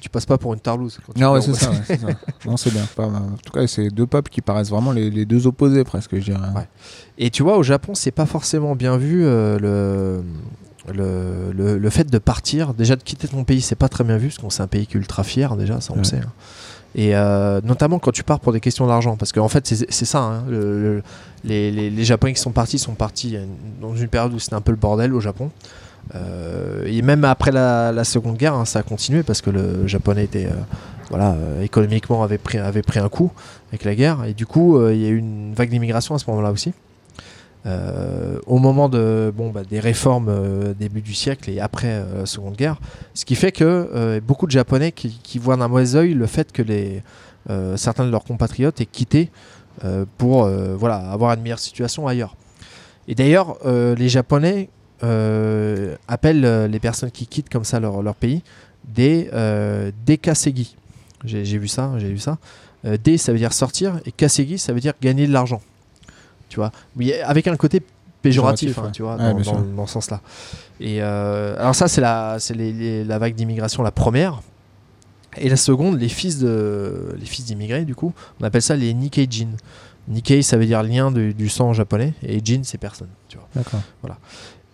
Tu 0.00 0.08
passes 0.08 0.24
pas 0.26 0.38
pour 0.38 0.54
une 0.54 0.60
tarlouse. 0.60 0.98
quand 1.06 1.12
tu 1.12 1.20
Non, 1.20 1.32
ouais, 1.32 1.42
c'est 1.42 1.54
ça, 1.54 1.70
ouais, 1.70 1.76
ça. 1.98 2.06
Non, 2.46 2.56
c'est 2.56 2.70
bien. 2.72 2.84
En 2.98 3.36
tout 3.44 3.52
cas, 3.52 3.66
c'est 3.66 3.88
deux 3.90 4.06
peuples 4.06 4.30
qui 4.30 4.40
paraissent 4.40 4.70
vraiment 4.70 4.92
les, 4.92 5.10
les 5.10 5.26
deux 5.26 5.46
opposés, 5.46 5.84
presque, 5.84 6.14
je 6.16 6.24
dirais. 6.24 6.38
Ouais. 6.56 6.68
Et 7.18 7.30
tu 7.30 7.42
vois, 7.42 7.58
au 7.58 7.62
Japon, 7.62 7.94
c'est 7.94 8.10
pas 8.10 8.26
forcément 8.26 8.74
bien 8.74 8.96
vu 8.96 9.22
euh, 9.24 9.58
le, 9.58 10.22
le, 10.94 11.52
le, 11.52 11.78
le 11.78 11.90
fait 11.90 12.10
de 12.10 12.18
partir. 12.18 12.72
Déjà, 12.74 12.96
de 12.96 13.02
quitter 13.02 13.28
ton 13.28 13.44
pays, 13.44 13.60
c'est 13.60 13.74
pas 13.76 13.88
très 13.88 14.04
bien 14.04 14.16
vu, 14.16 14.28
parce 14.28 14.38
qu'on 14.38 14.50
c'est 14.50 14.62
un 14.62 14.66
pays 14.68 14.86
qui 14.86 14.96
est 14.96 15.00
ultra 15.00 15.22
fier, 15.22 15.54
déjà, 15.56 15.80
ça 15.80 15.92
on 15.94 15.98
le 15.98 16.04
sait. 16.04 16.16
hein. 16.16 16.32
Et 16.96 17.14
euh, 17.14 17.60
notamment 17.62 18.00
quand 18.00 18.10
tu 18.10 18.24
pars 18.24 18.40
pour 18.40 18.52
des 18.52 18.58
questions 18.58 18.84
d'argent, 18.86 19.16
parce 19.16 19.30
qu'en 19.32 19.46
fait, 19.48 19.64
c'est 19.66 20.04
ça. 20.06 20.18
hein, 20.22 20.44
le- 20.48 20.82
le- 20.82 21.02
les, 21.44 21.70
les, 21.70 21.88
les 21.88 22.04
Japonais 22.04 22.32
qui 22.34 22.40
sont 22.40 22.50
partis 22.50 22.78
sont 22.80 22.94
partis 22.94 23.36
dans 23.80 23.94
une 23.94 24.08
période 24.08 24.34
où 24.34 24.38
c'était 24.40 24.56
un 24.56 24.60
peu 24.60 24.72
le 24.72 24.76
bordel 24.76 25.14
au 25.14 25.20
Japon. 25.20 25.50
Euh, 26.14 26.84
et 26.86 27.02
même 27.02 27.24
après 27.24 27.52
la, 27.52 28.04
Seconde 28.04 28.36
Guerre, 28.36 28.54
hein, 28.54 28.64
ça 28.64 28.80
a 28.80 28.82
continué 28.82 29.22
parce 29.22 29.40
que 29.40 29.50
le 29.50 29.86
Japonais 29.86 30.24
était, 30.24 30.46
euh, 30.46 30.56
voilà, 31.08 31.32
euh, 31.32 31.62
économiquement 31.62 32.22
avait 32.22 32.38
pris, 32.38 32.58
avait 32.58 32.82
pris 32.82 32.98
un 32.98 33.08
coup 33.08 33.30
avec 33.70 33.84
la 33.84 33.94
guerre. 33.94 34.24
Et 34.24 34.34
du 34.34 34.46
coup, 34.46 34.84
il 34.88 34.98
y 34.98 35.06
a 35.06 35.08
eu 35.08 35.16
une 35.16 35.54
vague 35.54 35.70
d'immigration 35.70 36.14
à 36.14 36.18
ce 36.18 36.28
moment-là 36.30 36.50
aussi. 36.50 36.72
Au 38.46 38.58
moment 38.58 38.88
de, 38.88 39.32
bon, 39.36 39.50
bah, 39.50 39.62
des 39.68 39.80
réformes 39.80 40.74
début 40.78 41.02
du 41.02 41.14
siècle 41.14 41.50
et 41.50 41.60
après 41.60 42.02
la 42.18 42.26
Seconde 42.26 42.56
Guerre, 42.56 42.80
ce 43.14 43.24
qui 43.24 43.34
fait 43.34 43.52
que 43.52 44.18
beaucoup 44.20 44.46
de 44.46 44.50
Japonais 44.50 44.92
qui, 44.92 45.38
voient 45.38 45.56
d'un 45.56 45.68
mauvais 45.68 45.94
œil 45.94 46.14
le 46.14 46.26
fait 46.26 46.52
que 46.52 46.62
les, 46.62 47.02
certains 47.76 48.06
de 48.06 48.10
leurs 48.10 48.24
compatriotes 48.24 48.80
aient 48.80 48.86
quitté 48.86 49.30
pour 50.16 50.48
voilà, 50.78 50.96
avoir 50.96 51.34
une 51.34 51.42
meilleure 51.42 51.58
situation 51.58 52.08
ailleurs. 52.08 52.34
Et 53.06 53.14
d'ailleurs, 53.14 53.58
les 53.66 54.08
Japonais 54.08 54.70
euh, 55.02 55.96
appellent 56.08 56.44
euh, 56.44 56.68
les 56.68 56.78
personnes 56.80 57.10
qui 57.10 57.26
quittent 57.26 57.48
comme 57.48 57.64
ça 57.64 57.80
leur, 57.80 58.02
leur 58.02 58.14
pays 58.14 58.42
des 58.88 59.28
euh, 59.32 59.90
des 60.06 60.18
kasegi. 60.18 60.76
J'ai 61.24 61.58
vu 61.58 61.68
ça, 61.68 61.92
j'ai 61.98 62.08
vu 62.08 62.18
ça. 62.18 62.38
D 63.04 63.18
ça 63.18 63.32
veut 63.32 63.38
dire 63.38 63.52
sortir 63.52 64.00
et 64.06 64.12
kasegi 64.12 64.58
ça 64.58 64.72
veut 64.72 64.80
dire 64.80 64.94
gagner 65.02 65.26
de 65.26 65.32
l'argent. 65.32 65.60
Tu 66.48 66.56
vois, 66.56 66.72
oui, 66.96 67.12
avec 67.12 67.46
un 67.46 67.56
côté 67.56 67.82
péjoratif, 68.22 68.78
hein, 68.78 68.84
ouais. 68.86 68.90
tu 68.92 69.02
vois, 69.02 69.16
Ouais, 69.16 69.34
dans, 69.34 69.52
dans- 69.52 69.60
dans 69.76 69.86
ce 69.86 69.92
sens-là. 69.94 70.20
Et 70.80 71.02
euh, 71.02 71.54
alors 71.58 71.74
ça 71.74 71.88
c'est 71.88 72.00
la 72.00 72.36
c'est 72.38 72.54
les- 72.54 72.72
les- 72.72 73.04
la 73.04 73.18
vague 73.18 73.34
d'immigration 73.34 73.82
la 73.82 73.90
première. 73.92 74.40
Et 75.36 75.48
la 75.48 75.56
seconde, 75.56 76.00
les 76.00 76.08
fils 76.08 76.38
de 76.38 77.14
les 77.18 77.26
fils 77.26 77.44
d'immigrés 77.44 77.84
du 77.84 77.94
coup, 77.94 78.12
on 78.40 78.44
appelle 78.44 78.62
ça 78.62 78.74
les 78.76 78.92
Nikkeijin. 78.94 79.50
Nikkei, 80.08 80.42
ça 80.42 80.56
veut 80.56 80.66
dire 80.66 80.82
lien 80.82 81.12
du, 81.12 81.34
du 81.34 81.48
sang 81.48 81.72
japonais, 81.72 82.14
et 82.22 82.40
Jin, 82.44 82.62
c'est 82.64 82.78
personne. 82.78 83.10
Tu 83.28 83.36
vois. 83.36 83.46
D'accord. 83.54 83.80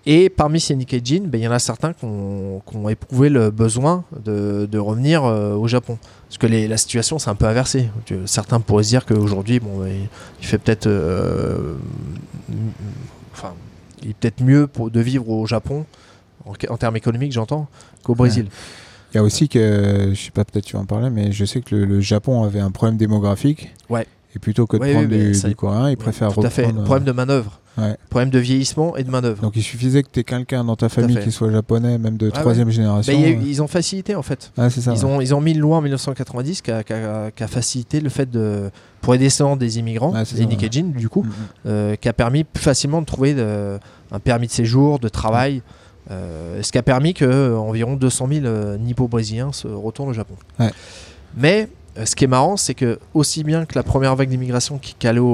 Et 0.08 0.28
parmi 0.30 0.60
ces 0.60 0.76
Nikkei 0.76 1.00
Jin, 1.04 1.22
ben, 1.26 1.40
il 1.40 1.44
y 1.44 1.48
en 1.48 1.52
a 1.52 1.58
certains 1.58 1.92
qui 1.92 2.04
ont, 2.04 2.62
éprouvé 2.88 3.28
le 3.28 3.50
besoin 3.50 4.04
de, 4.24 4.68
de 4.70 4.78
revenir 4.78 5.24
euh, 5.24 5.54
au 5.54 5.66
Japon. 5.66 5.98
Parce 6.28 6.38
que 6.38 6.46
les- 6.46 6.68
la 6.68 6.76
situation 6.76 7.18
s'est 7.18 7.28
un 7.30 7.34
peu 7.34 7.46
inversée. 7.46 7.88
Certains 8.26 8.60
pourraient 8.60 8.84
se 8.84 8.90
dire 8.90 9.04
qu'aujourd'hui, 9.04 9.58
bon, 9.58 9.80
ben, 9.80 9.88
il, 9.88 10.08
il 10.40 10.46
fait 10.46 10.58
peut-être. 10.58 10.86
euh, 10.86 11.74
enfin, 13.32 13.52
il 14.02 14.10
est 14.10 14.14
peut-être 14.14 14.42
mieux 14.42 14.68
pour, 14.68 14.90
de 14.92 15.00
vivre 15.00 15.28
au 15.28 15.44
Japon, 15.46 15.84
en, 16.44 16.52
en 16.68 16.76
termes 16.76 16.96
économiques, 16.96 17.32
j'entends, 17.32 17.66
qu'au 18.04 18.14
Brésil. 18.14 18.46
Il 19.12 19.16
y 19.16 19.18
a 19.18 19.24
aussi 19.24 19.48
que, 19.48 20.10
je 20.14 20.20
sais 20.20 20.30
pas, 20.30 20.44
peut-être 20.44 20.66
tu 20.66 20.74
vas 20.74 20.82
en 20.82 20.86
parler, 20.86 21.10
mais 21.10 21.32
je 21.32 21.44
sais 21.44 21.60
que 21.62 21.74
le, 21.74 21.84
le 21.84 22.00
Japon 22.00 22.44
avait 22.44 22.60
un 22.60 22.70
problème 22.70 22.96
démographique. 22.96 23.72
Ouais. 23.88 24.06
Et 24.34 24.38
plutôt 24.38 24.66
que 24.66 24.76
de 24.76 24.82
Ouais, 24.82 24.92
prendre 24.92 25.08
oui, 25.10 25.18
du, 25.18 25.34
ça- 25.34 25.48
du 25.48 25.56
coréen, 25.56 25.90
ils 25.90 25.96
préfèrent 25.96 26.32
Tout 26.32 26.42
à 26.42 26.50
fait. 26.50 26.62
reprendre. 26.66 26.82
euh, 26.82 26.84
Problème 26.84 27.04
de 27.06 27.12
manœuvre. 27.12 27.60
Ouais. 27.78 27.96
Problème 28.08 28.30
de 28.30 28.38
vieillissement 28.38 28.96
et 28.96 29.04
de 29.04 29.10
manœuvre. 29.10 29.42
Donc 29.42 29.52
il 29.56 29.62
suffisait 29.62 30.02
que 30.02 30.08
tu 30.10 30.20
aies 30.20 30.24
quelqu'un 30.24 30.64
dans 30.64 30.76
ta 30.76 30.88
famille 30.88 31.18
qui 31.20 31.30
soit 31.30 31.50
japonais, 31.50 31.98
même 31.98 32.16
de 32.16 32.26
ouais. 32.26 32.32
troisième 32.32 32.70
génération. 32.70 33.12
Ben, 33.12 33.22
eu- 33.32 33.36
euh, 33.36 33.42
ils 33.46 33.60
ont 33.62 33.66
facilité 33.66 34.14
en 34.14 34.22
fait. 34.22 34.50
ça. 34.56 34.68
Ils 34.68 34.88
ouais. 34.90 35.04
ont, 35.04 35.20
ils 35.20 35.34
ont 35.34 35.40
mis 35.42 35.52
une 35.52 35.58
loi 35.60 35.76
en 35.76 35.82
1990 35.82 36.62
qui 36.62 36.70
a, 36.70 36.82
qui 36.82 36.92
a- 36.94 37.46
facilité 37.48 38.00
le 38.00 38.08
fait 38.08 38.30
de. 38.30 38.70
pour 39.02 39.12
les 39.12 39.18
descendants 39.18 39.56
des 39.56 39.78
immigrants, 39.78 40.12
c'est 40.24 40.36
les 40.36 40.42
ça, 40.44 40.48
Nikkei 40.48 40.68
Jin, 40.70 40.84
du 40.96 41.08
coup, 41.10 41.22
Mm, 41.22 41.26
mm. 41.28 41.32
euh, 41.66 41.96
qui 41.96 42.08
a 42.08 42.12
permis 42.12 42.44
plus 42.44 42.62
facilement 42.62 43.00
de 43.02 43.06
trouver 43.06 43.34
de- 43.34 43.78
un 44.10 44.18
permis 44.20 44.46
de 44.46 44.52
séjour, 44.52 44.98
de 44.98 45.08
travail. 45.08 45.62
euh, 46.10 46.62
ce 46.62 46.70
qui 46.72 46.78
a 46.78 46.82
permis 46.84 47.14
que 47.14 47.24
euh, 47.24 47.58
environ 47.58 47.96
200 47.96 48.28
000 48.32 48.46
euh, 48.46 48.78
nippo-brésiliens 48.78 49.52
se 49.52 49.66
retournent 49.66 50.10
au 50.10 50.12
Japon. 50.12 50.34
Ouais. 50.60 50.70
Mais 51.36 51.62
euh, 51.62 51.66
ce 52.04 52.14
qui 52.14 52.24
est 52.24 52.28
marrant, 52.28 52.56
c'est 52.56 52.74
que 52.74 52.98
aussi 53.14 53.42
bien 53.44 53.64
que 53.64 53.74
la 53.74 53.82
première 53.82 54.14
vague 54.16 54.28
d'immigration 54.28 54.78
qui, 54.78 54.94
qui 54.98 55.06
allait 55.08 55.18
au, 55.20 55.26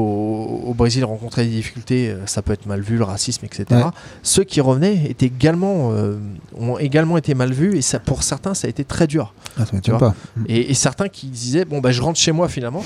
au 0.67 0.75
Brésil 0.75 1.05
rencontrait 1.05 1.45
des 1.45 1.51
difficultés, 1.51 2.11
euh, 2.11 2.27
ça 2.27 2.43
peut 2.43 2.53
être 2.53 2.67
mal 2.67 2.81
vu, 2.81 2.97
le 2.97 3.05
racisme, 3.05 3.45
etc. 3.45 3.65
Ouais. 3.71 3.83
Ceux 4.23 4.45
qui 4.45 4.61
revenaient 4.61 5.07
étaient 5.09 5.27
également, 5.27 5.91
euh, 5.93 6.19
ont 6.59 6.79
également 6.79 7.17
été 7.17 7.35
mal 7.35 7.53
vus 7.53 7.77
et 7.77 7.83
ça, 7.83 7.99
pour 7.99 8.23
certains, 8.23 8.55
ça 8.55 8.67
a 8.67 8.71
été 8.71 8.85
très 8.85 9.07
dur. 9.07 9.35
Ah, 9.59 9.67
ça 9.67 9.73
m'étonne 9.73 9.99
vois. 9.99 10.11
pas. 10.11 10.15
Et, 10.47 10.71
et 10.71 10.75
certains 10.75 11.09
qui 11.09 11.27
disaient 11.27 11.65
bon 11.65 11.81
bah 11.81 11.91
je 11.91 12.01
rentre 12.03 12.19
chez 12.19 12.33
moi 12.33 12.49
finalement. 12.49 12.85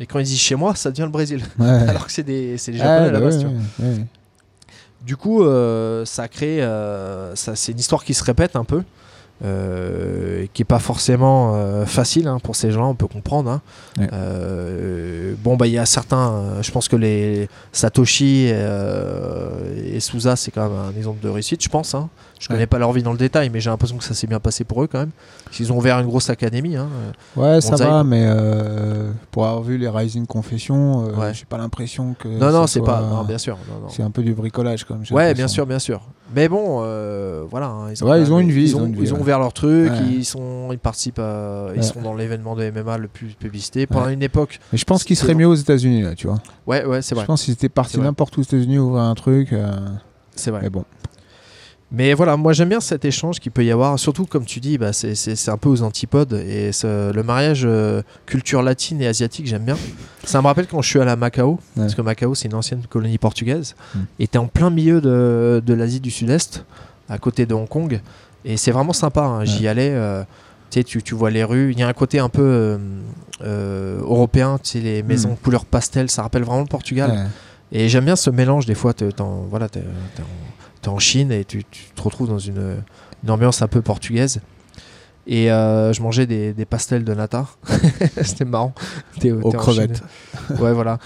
Et 0.00 0.06
quand 0.06 0.20
ils 0.20 0.24
disent 0.24 0.38
chez 0.40 0.54
moi, 0.54 0.74
ça 0.76 0.90
devient 0.90 1.02
le 1.02 1.08
Brésil. 1.08 1.42
Ouais. 1.58 1.66
Alors 1.88 2.06
que 2.06 2.12
c'est 2.12 2.22
des, 2.22 2.56
c'est 2.56 2.72
les 2.72 2.80
Ah, 2.80 2.84
Japonais 2.84 3.08
à 3.08 3.12
la 3.12 3.20
base. 3.20 3.44
ouais, 3.44 3.50
tu. 3.80 4.02
Du 5.04 5.16
coup, 5.16 5.42
euh, 5.42 6.04
ça 6.04 6.26
euh, 6.42 7.34
ça, 7.34 7.56
c'est 7.56 7.72
une 7.72 7.78
histoire 7.78 8.04
qui 8.04 8.14
se 8.14 8.24
répète 8.24 8.56
un 8.56 8.64
peu, 8.64 8.82
euh, 9.44 10.46
qui 10.52 10.62
est 10.62 10.64
pas 10.64 10.78
forcément 10.80 11.54
euh, 11.54 11.86
facile 11.86 12.26
hein, 12.28 12.38
pour 12.42 12.56
ces 12.56 12.70
gens, 12.72 12.90
on 12.90 12.94
peut 12.94 13.06
comprendre. 13.06 13.50
hein. 13.50 13.60
Ouais. 13.98 14.08
Euh, 14.12 15.34
bon 15.38 15.56
bah 15.56 15.66
il 15.66 15.72
y 15.72 15.78
a 15.78 15.86
certains, 15.86 16.32
euh, 16.32 16.62
je 16.62 16.70
pense 16.72 16.88
que 16.88 16.96
les 16.96 17.48
Satoshi 17.72 18.48
euh, 18.52 19.50
et 19.94 20.00
Souza 20.00 20.36
c'est 20.36 20.50
quand 20.50 20.68
même 20.68 20.78
un 20.78 20.96
exemple 20.96 21.22
de 21.22 21.28
réussite, 21.28 21.62
je 21.62 21.68
pense. 21.68 21.94
hein. 21.94 22.08
Je 22.38 22.46
Ouais. 22.48 22.54
connais 22.54 22.66
pas 22.66 22.78
leur 22.78 22.92
vie 22.92 23.02
dans 23.02 23.10
le 23.12 23.18
détail, 23.18 23.50
mais 23.50 23.60
j'ai 23.60 23.68
l'impression 23.68 23.96
que 23.96 24.04
ça 24.04 24.14
s'est 24.14 24.26
bien 24.28 24.38
passé 24.38 24.62
pour 24.64 24.82
eux 24.82 24.86
quand 24.86 25.00
même. 25.00 25.10
Ils 25.58 25.72
ont 25.72 25.76
ouvert 25.78 25.98
une 25.98 26.06
grosse 26.06 26.30
académie. 26.30 26.76
hein. 26.76 26.88
Ouais, 27.36 27.60
ça 27.60 27.74
va, 27.76 28.04
mais 28.04 28.24
euh, 28.26 29.10
pour 29.32 29.44
avoir 29.46 29.62
vu 29.62 29.76
les 29.76 29.88
Rising 29.88 30.24
Confessions, 30.26 31.06
euh, 31.08 31.14
Ouais. 31.16 31.34
j'ai 31.34 31.44
pas 31.46 31.58
l'impression 31.58 32.14
que. 32.18 32.28
Non 32.28 32.52
non 32.52 32.66
ce 32.66 32.74
c'est 32.74 32.80
pas, 32.82 33.00
non, 33.02 33.24
bien 33.24 33.38
sûr. 33.38 33.58
C'est 33.88 34.02
un 34.02 34.10
peu 34.10 34.22
du 34.22 34.34
bricolage, 34.34 34.84
comme 34.84 35.04
j'ai 35.04 35.14
Ouais, 35.14 35.34
bien 35.34 35.48
sûr, 35.48 35.66
bien 35.66 35.78
sûr. 35.80 36.00
Mais 36.34 36.48
bon, 36.48 36.80
euh, 36.82 37.42
voilà. 37.50 37.66
hein, 37.68 37.86
Ouais, 37.88 37.94
quand 37.98 38.14
ils 38.14 38.22
même- 38.22 38.32
ont 38.32 38.38
une 38.38 38.50
vie, 38.52 38.60
Ils 38.62 38.68
ils 38.68 38.76
ont, 38.76 38.80
ont 38.82 38.86
une 38.86 38.94
vie, 38.94 39.02
ils 39.02 39.12
ont 39.12 39.16
ouais. 39.16 39.22
ouvert 39.22 39.38
leur 39.38 39.52
truc. 39.52 39.90
Ouais. 39.90 39.98
Ils 40.10 40.24
sont, 40.24 40.68
ils 40.70 40.78
participent. 40.78 41.18
à- 41.18 41.68
ils 41.74 41.78
Ouais. 41.78 41.82
sont 41.82 42.02
dans 42.02 42.14
l'événement 42.14 42.54
de 42.54 42.62
MMA 42.70 42.98
le 42.98 43.08
plus 43.08 43.28
publicité. 43.34 43.86
Pendant 43.86 44.06
Ouais. 44.06 44.14
une 44.14 44.22
époque. 44.22 44.60
Mais 44.72 44.78
je 44.78 44.84
pense 44.84 45.04
qu'ils 45.04 45.16
seraient 45.16 45.34
mieux 45.34 45.46
aux 45.48 45.54
États-Unis, 45.54 46.02
là, 46.02 46.14
tu 46.14 46.26
vois. 46.26 46.38
Ouais, 46.66 46.84
ouais, 46.84 47.02
c'est 47.02 47.10
Je 47.10 47.14
vrai. 47.16 47.26
pense 47.26 47.42
qu'ils 47.44 47.54
étaient 47.54 47.68
partis 47.68 47.98
n'importe 47.98 48.36
où 48.36 48.40
aux 48.40 48.44
États-Unis 48.44 48.78
ouvrir 48.78 49.02
un 49.02 49.14
truc. 49.14 49.52
euh, 49.52 49.74
C'est 50.36 50.50
vrai. 50.50 50.60
Mais 50.62 50.70
bon. 50.70 50.84
Mais 51.90 52.12
voilà, 52.12 52.36
moi 52.36 52.52
j'aime 52.52 52.68
bien 52.68 52.80
cet 52.80 53.06
échange 53.06 53.40
qu'il 53.40 53.50
peut 53.50 53.64
y 53.64 53.70
avoir. 53.70 53.98
Surtout, 53.98 54.26
comme 54.26 54.44
tu 54.44 54.60
dis, 54.60 54.76
bah, 54.76 54.92
c'est- 54.92 55.14
un 55.48 55.56
peu 55.56 55.70
aux 55.70 55.82
antipodes. 55.82 56.34
Et 56.34 56.70
le 57.14 57.22
mariage 57.22 57.62
euh, 57.64 58.02
culture 58.26 58.62
latine 58.62 59.00
et 59.00 59.06
asiatique, 59.06 59.46
j'aime 59.46 59.64
bien. 59.64 59.76
Ça 60.24 60.42
me 60.42 60.46
rappelle 60.46 60.66
quand 60.66 60.82
je 60.82 60.88
suis 60.90 61.00
allé 61.00 61.10
à 61.10 61.16
Macao. 61.16 61.58
Parce 61.76 61.94
que 61.94 62.02
Macao, 62.02 62.34
c'est 62.34 62.48
une 62.48 62.54
ancienne 62.54 62.82
colonie 62.90 63.16
portugaise. 63.16 63.74
Mm. 63.94 63.98
Et 64.20 64.26
t'es 64.28 64.36
en 64.38 64.48
plein 64.48 64.68
milieu 64.68 65.00
de, 65.00 65.62
de 65.64 65.74
l'Asie 65.74 66.00
du 66.00 66.10
Sud-Est, 66.10 66.64
à 67.08 67.16
côté 67.16 67.46
de 67.46 67.54
Hong 67.54 67.68
Kong. 67.68 68.00
Et 68.44 68.58
c'est 68.58 68.70
vraiment 68.70 68.92
sympa. 68.92 69.22
hein. 69.22 69.44
J'y 69.46 69.66
allais. 69.66 69.90
euh, 69.92 70.24
tu 70.70 71.14
vois 71.14 71.30
les 71.30 71.42
rues. 71.44 71.72
Il 71.72 71.78
y 71.78 71.82
a 71.82 71.88
un 71.88 71.94
côté 71.94 72.18
un 72.18 72.28
peu 72.28 72.42
euh, 72.42 72.78
euh, 73.42 74.00
européen. 74.02 74.58
Tu 74.62 74.72
sais, 74.72 74.80
les 74.80 75.02
maisons 75.02 75.30
Mm. 75.32 75.36
couleur 75.42 75.64
pastel. 75.64 76.10
Ça 76.10 76.20
rappelle 76.20 76.42
vraiment 76.42 76.60
le 76.60 76.66
Portugal. 76.66 77.10
Ouais. 77.12 77.24
Et 77.80 77.88
j'aime 77.88 78.04
bien 78.04 78.16
ce 78.16 78.28
mélange. 78.28 78.66
Des 78.66 78.74
fois, 78.74 78.92
en, 79.22 79.46
voilà, 79.48 79.70
t'es- 79.70 79.80
t'es 79.80 80.22
en, 80.22 80.26
t'es 80.80 80.88
en 80.88 80.98
Chine 80.98 81.32
et 81.32 81.44
tu, 81.44 81.64
tu 81.70 81.84
te 81.94 82.02
retrouves 82.02 82.28
dans 82.28 82.38
une, 82.38 82.76
une 83.24 83.30
ambiance 83.30 83.62
un 83.62 83.68
peu 83.68 83.82
portugaise. 83.82 84.40
Et 85.30 85.52
euh, 85.52 85.92
je 85.92 86.00
mangeais 86.00 86.24
des, 86.26 86.54
des 86.54 86.64
pastels 86.64 87.04
de 87.04 87.12
nata. 87.12 87.44
C'était 88.22 88.46
marrant. 88.46 88.72
T'es- 89.20 89.30
Aux 89.30 89.50
t'es 89.50 89.58
crevettes. 89.58 90.02
Ouais, 90.58 90.72
voilà. 90.72 90.96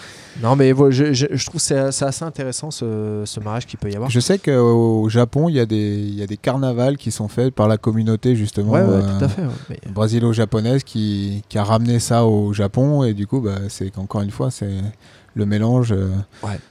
Non, 0.40 0.54
mais 0.54 0.72
je, 0.90 1.12
je- 1.12 1.26
je 1.32 1.44
trouve 1.46 1.60
que 1.60 1.66
c'est 1.66 1.90
c'est 1.90 2.04
assez 2.04 2.24
intéressant 2.24 2.70
ce, 2.70 3.24
ce 3.26 3.40
mariage 3.40 3.66
qu'il 3.66 3.80
peut 3.80 3.90
y 3.90 3.96
avoir. 3.96 4.08
Je 4.10 4.20
sais 4.20 4.38
qu'au 4.38 5.08
Japon, 5.08 5.48
il 5.48 5.56
y, 5.56 5.60
a 5.60 5.66
des- 5.66 5.98
il 5.98 6.14
y 6.14 6.22
a 6.22 6.28
des 6.28 6.36
carnavals 6.36 6.98
qui 6.98 7.10
sont 7.10 7.26
faits 7.26 7.52
par 7.52 7.66
la 7.66 7.78
communauté, 7.78 8.36
justement. 8.36 8.70
Ouais, 8.70 8.82
ouais, 8.82 8.88
euh, 9.02 9.18
tout 9.18 9.24
à 9.24 9.28
fait. 9.28 9.42
ouais. 9.42 9.48
Mais- 9.70 9.80
brasilo-japonaise 9.92 10.84
qui, 10.84 11.42
qui 11.48 11.58
a 11.58 11.64
ramené 11.64 11.98
ça 11.98 12.24
au 12.24 12.52
Japon 12.52 13.02
et 13.02 13.14
du 13.14 13.26
coup 13.26 13.40
bah, 13.40 13.56
c'est 13.68 13.90
qu'encore 13.90 14.20
une 14.22 14.30
fois 14.30 14.52
c'est 14.52 14.70
le 15.34 15.46
mélange 15.46 15.90
euh, 15.92 16.10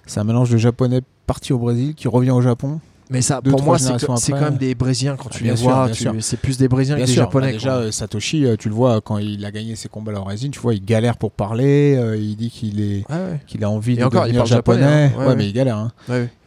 c'est 0.06 0.20
un 0.22 0.24
mélange 0.24 0.50
de 0.52 0.58
japonais 0.58 1.02
parti 1.28 1.52
au 1.52 1.58
Brésil 1.60 1.96
qui 1.96 2.08
revient 2.08 2.32
au 2.32 2.42
Japon 2.42 2.80
Mais 3.12 3.22
ça, 3.22 3.42
Deux, 3.44 3.52
pour 3.52 3.62
moi, 3.62 3.78
c'est 3.78 4.32
quand 4.32 4.42
même 4.42 4.58
des 4.58 4.74
Brésiliens 4.74 5.16
quand 5.18 5.28
Ah, 5.30 5.36
tu 5.38 5.44
les 5.44 5.56
sûr, 5.56 5.70
vois. 5.70 6.22
C'est 6.22 6.38
plus 6.40 6.58
des 6.58 6.68
Brésiliens 6.68 6.96
Bien 6.96 7.04
que 7.06 7.10
des 7.10 7.14
sûr, 7.14 7.24
Japonais. 7.24 7.48
bah, 7.48 7.54
déjà 7.54 7.76
euh, 7.76 7.92
Satoshi 7.92 8.46
euh, 8.46 8.56
tu 8.58 8.70
le 8.70 8.74
vois 8.76 9.02
quand 9.02 9.18
il 9.18 9.44
a 9.46 9.52
gagné 9.52 9.76
ses 9.76 9.90
combats 9.90 10.12
à 10.12 10.16
la 10.16 10.22
résine 10.24 10.52
tu 10.52 10.60
vois 10.60 10.74
il 10.74 10.84
galère 10.84 11.18
pour 11.18 11.32
parler 11.32 11.96
euh, 11.98 12.16
il 12.18 12.36
dit 12.38 12.50
qu'il 12.50 12.80
est 12.80 13.04
Ouais, 13.10 13.16
ouais. 13.16 13.40
qu'il 13.48 13.64
a 13.64 13.70
envie 13.70 13.94
Et 13.94 13.98
de 13.98 14.04
encore, 14.06 14.24
devenir 14.24 14.46
japonais, 14.46 14.82
japonais, 14.82 15.12
hein. 15.18 15.28
Ouais, 15.28 15.36
mais 15.36 15.48
il 15.48 15.54
galère 15.54 15.78
hein. 15.78 15.92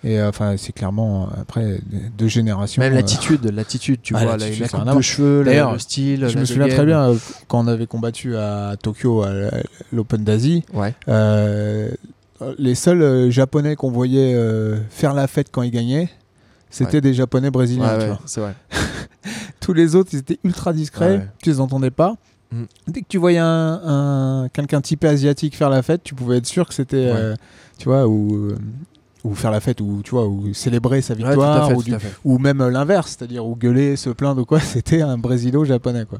Et 0.02 0.20
enfin 0.22 0.54
c'est 0.56 0.72
clairement 0.72 1.28
après 1.40 1.80
deux 2.16 2.28
générations 2.28 2.80
Même 2.80 2.94
l'attitude, 2.94 3.44
l'attitude, 3.54 4.00
tu 4.02 4.14
Ah, 4.16 4.24
vois, 4.24 4.36
la, 4.38 4.48
la 4.48 4.68
coupe 4.68 4.96
de 4.96 5.00
cheveux, 5.02 5.42
le, 5.42 5.78
style. 5.78 6.26
je 6.28 6.38
me 6.38 6.44
souviens 6.44 6.68
très 6.68 6.86
bien 6.86 7.14
quand 7.48 7.62
on 7.64 7.66
avait 7.68 7.86
combattu 7.86 8.36
à 8.36 8.74
Tokyo 8.82 9.22
à 9.22 9.32
l'Open 9.92 10.24
d'Asie 10.24 10.64
Ouais. 10.72 10.94
Les 12.58 12.74
seuls 12.74 13.00
euh, 13.02 13.30
japonais 13.30 13.76
qu'on 13.76 13.90
voyait 13.90 14.34
euh, 14.34 14.76
faire 14.90 15.14
la 15.14 15.26
fête 15.28 15.48
quand 15.50 15.62
ils 15.62 15.70
gagnaient, 15.70 16.08
c'était 16.74 16.96
Ouais. 16.96 17.00
des 17.00 17.14
japonais 17.14 17.50
brésiliens. 17.50 17.96
Ouais, 17.98 18.10
ouais, 18.10 18.16
c'est 18.26 18.40
vrai. 18.40 18.54
Tous 19.60 19.72
les 19.72 19.94
autres, 19.94 20.10
ils 20.12 20.18
étaient 20.18 20.38
ultra 20.44 20.72
discrets, 20.72 21.28
tu 21.42 21.50
les 21.50 21.60
entendais 21.60 21.90
pas. 21.90 22.16
Mm. 22.52 22.64
Dès 22.88 23.00
que 23.00 23.06
tu 23.08 23.18
voyais 23.18 23.38
un, 23.38 23.80
un- 23.84 24.48
quelqu'un 24.52 24.80
typé 24.80 25.08
asiatique 25.08 25.56
faire 25.56 25.70
la 25.70 25.82
fête, 25.82 26.02
tu 26.04 26.14
pouvais 26.14 26.36
être 26.38 26.46
sûr 26.46 26.68
que 26.68 26.74
c'était, 26.74 27.10
euh, 27.14 27.34
tu 27.78 27.88
vois, 27.88 28.06
ou, 28.06 28.34
euh, 28.34 28.58
ou 29.24 29.34
faire 29.34 29.50
la 29.50 29.60
fête, 29.60 29.80
ou 29.80 30.02
tu 30.04 30.10
vois, 30.12 30.26
ou 30.26 30.52
célébrer 30.54 31.00
sa 31.00 31.14
Ouais, 31.14 31.24
victoire, 31.24 31.68
fait, 31.68 31.74
ou, 31.74 31.82
du- 31.82 32.42
même 32.42 32.60
euh, 32.60 32.70
l'inverse, 32.70 33.16
c'est-à-dire 33.18 33.44
ou 33.46 33.56
gueuler, 33.56 33.96
se 33.96 34.10
plaindre 34.10 34.42
ou 34.42 34.44
quoi. 34.44 34.60
C'était 34.60 35.00
un 35.02 35.16
brésilo-japonais, 35.18 36.04
quoi. 36.04 36.18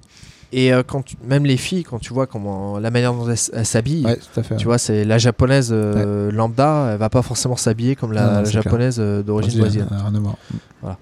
Et 0.57 0.73
euh, 0.73 0.83
quand 0.87 1.03
tu- 1.03 1.17
même 1.27 1.45
les 1.47 1.57
filles, 1.57 1.83
quand 1.83 1.99
tu 1.99 2.13
vois 2.15 2.27
comment 2.29 2.79
la 2.79 2.91
manière 2.93 3.13
dont 3.13 3.29
elles, 3.29 3.67
s'habillent, 3.67 4.05
Ouais, 4.07 4.19
tu 4.57 4.65
vois, 4.67 4.79
c'est 4.79 5.05
la 5.05 5.19
japonaise 5.19 5.71
euh, 5.73 6.31
lambda, 6.31 6.91
elle 6.93 6.99
va 6.99 7.09
pas 7.11 7.23
forcément 7.23 7.57
s'habiller 7.57 7.97
comme 7.97 8.13
la, 8.13 8.23
Non, 8.23 8.27
non, 8.29 8.39
la 8.39 8.45
c'est 8.45 8.51
clair. 8.53 8.63
japonaise 8.63 8.97
euh, 9.01 9.23
d'origine 9.23 9.59
Brésilien, 9.61 9.87
brésilienne. 9.87 10.13
rien 10.13 10.15
à 10.15 10.21
voir. 10.21 10.97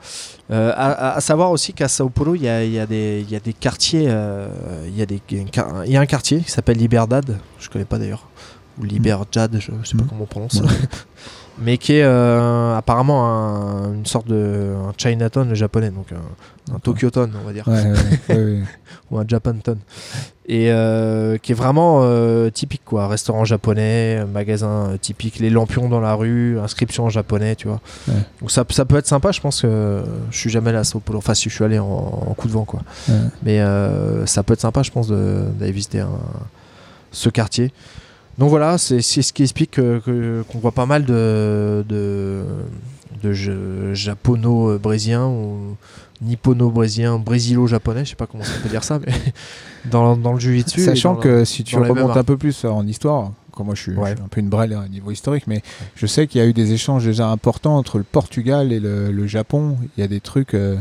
À, 0.51 0.71
à- 0.71 1.17
à 1.17 1.21
savoir 1.21 1.51
aussi 1.51 1.73
qu'à 1.75 1.89
Sao 1.89 2.09
Paulo, 2.09 2.35
il 2.35 2.43
y 2.45 2.49
a, 2.49 2.65
il 2.65 2.73
y 2.73 2.79
a 2.79 2.87
des, 2.87 3.25
il 3.27 3.31
y 3.33 3.37
a 3.37 3.41
des 3.41 3.53
quartiers, 3.53 4.05
il 4.89 4.97
y 4.97 5.03
a 5.03 5.07
des, 5.07 5.21
il 5.31 5.91
y 5.93 5.97
a 5.97 6.01
un 6.01 6.07
quartier 6.07 6.41
qui 6.41 6.51
s'appelle 6.51 6.79
Liberdad, 6.79 7.39
je 7.59 7.69
connais 7.69 7.85
pas 7.85 7.99
d'ailleurs, 7.99 8.27
ou 8.81 8.85
Liberdad, 8.85 9.55
je, 9.59 9.71
je 9.83 9.89
sais 9.89 9.97
pas 9.99 10.05
Mm. 10.05 10.09
comment 10.09 10.23
on 10.23 10.27
prononce. 10.27 10.63
mais 11.59 11.79
qui 11.79 11.95
est 11.95 12.03
euh, 12.05 12.77
apparemment 12.77 13.27
un- 13.29 13.93
une 13.95 14.07
sorte 14.07 14.27
de 14.29 14.73
un 14.89 14.93
Chinatown 14.97 15.55
japonais, 15.55 15.91
donc 15.91 16.07
un, 16.13 16.75
un 16.75 16.79
Tokyoton, 16.79 17.31
on 17.41 17.47
va 17.47 17.53
dire. 17.53 17.67
Ouais, 17.69 17.83
ouais, 17.83 17.91
ouais, 18.31 18.37
ouais. 18.37 18.63
ou 19.11 19.19
un 19.19 19.25
Japanton 19.27 19.77
et 20.47 20.73
euh, 20.73 21.39
qui 21.39 21.53
est 21.53 21.55
vraiment 21.55 22.01
euh, 22.03 22.51
typique 22.51 22.83
quoi. 22.85 23.07
Restaurant 23.07 23.45
japonais 23.45 24.25
magasin 24.25 24.97
typique. 25.01 25.39
Les 25.39 25.51
lampions 25.51 25.89
dans 25.89 26.01
la 26.01 26.15
rue 26.15 26.59
inscription 26.59 27.05
en 27.05 27.11
japonais 27.11 27.55
tu 27.55 27.69
vois. 27.69 27.81
Donc 28.41 28.51
ça, 28.51 28.65
ça 28.71 28.85
peut 28.85 28.97
être 28.97 29.07
sympa 29.07 29.31
je 29.31 29.41
pense 29.41 29.63
que 29.63 30.03
je 30.31 30.37
suis 30.37 30.51
jamais 30.51 30.71
allé 30.71 30.79
à 30.79 30.85
Sao 30.85 30.99
Paulo 31.01 31.19
enfin 31.19 31.35
si 31.35 31.49
je 31.49 31.55
suis 31.55 31.65
allé 31.65 31.79
en, 31.79 31.87
en 31.87 32.35
coup 32.35 32.49
de 32.49 32.53
vent 32.53 32.65
quoi. 32.65 32.81
Mais 33.45 33.61
ça 34.27 34.43
peut 34.43 34.55
être 34.55 34.61
sympa 34.61 34.83
je 34.83 34.91
pense 34.91 35.09
d'aller 35.09 35.73
visiter 35.73 36.01
un- 36.01 36.09
ce 37.13 37.29
quartier 37.29 37.73
donc 38.39 38.49
voilà 38.51 38.79
c'est 38.79 39.01
ce 39.03 39.33
qui 39.33 39.43
explique 39.43 39.73
que- 39.73 40.01
que- 40.05 40.43
qu'on 40.49 40.59
voit 40.59 40.73
pas 40.73 40.87
mal 40.87 41.05
de 41.05 41.85
de, 41.89 42.45
japono-brésiliens 43.95 45.27
ou 45.27 45.77
nippono-brésilien, 46.23 47.19
brésilo-japonais, 47.19 48.05
je 48.05 48.11
sais 48.11 48.17
pas 48.17 48.27
comment 48.27 48.45
on 48.47 48.63
peut 48.63 48.69
dire 48.69 48.85
ça, 48.85 48.99
mais 49.05 49.13
dans, 49.91 50.17
dans 50.17 50.33
le 50.33 50.39
jiu-jitsu. 50.39 50.81
et 50.81 50.85
Sachant 50.85 51.17
que 51.17 51.45
si 51.45 51.65
tu 51.65 51.77
remontes 51.77 52.17
un 52.17 52.25
peu 52.25 52.37
plus 52.37 52.65
en 52.65 52.87
histoire, 52.87 53.33
Encore 53.53 53.67
moi, 53.67 53.75
je 53.75 53.83
suis, 53.83 53.93
Ouais. 53.97 54.11
je 54.11 54.15
suis 54.17 54.25
un 54.25 54.29
peu 54.29 54.41
une 54.41 54.49
brêle 54.49 54.73
à 54.73 54.87
niveau 54.89 55.11
historique, 55.11 55.47
mais 55.47 55.63
je 55.97 56.07
sais 56.07 56.27
qu'il 56.27 56.41
y 56.41 56.45
a 56.45 56.47
eu 56.47 56.53
des 56.53 56.73
échanges 56.73 57.05
déjà 57.05 57.29
importants 57.29 57.77
entre 57.77 57.99
le 57.99 58.05
Portugal 58.05 58.73
et 58.73 58.79
le, 58.81 59.11
le 59.13 59.27
Japon. 59.27 59.77
Il 59.97 60.01
y 60.01 60.05
a 60.05 60.09
des 60.09 60.21
trucs. 60.21 60.55
euh, 60.55 60.77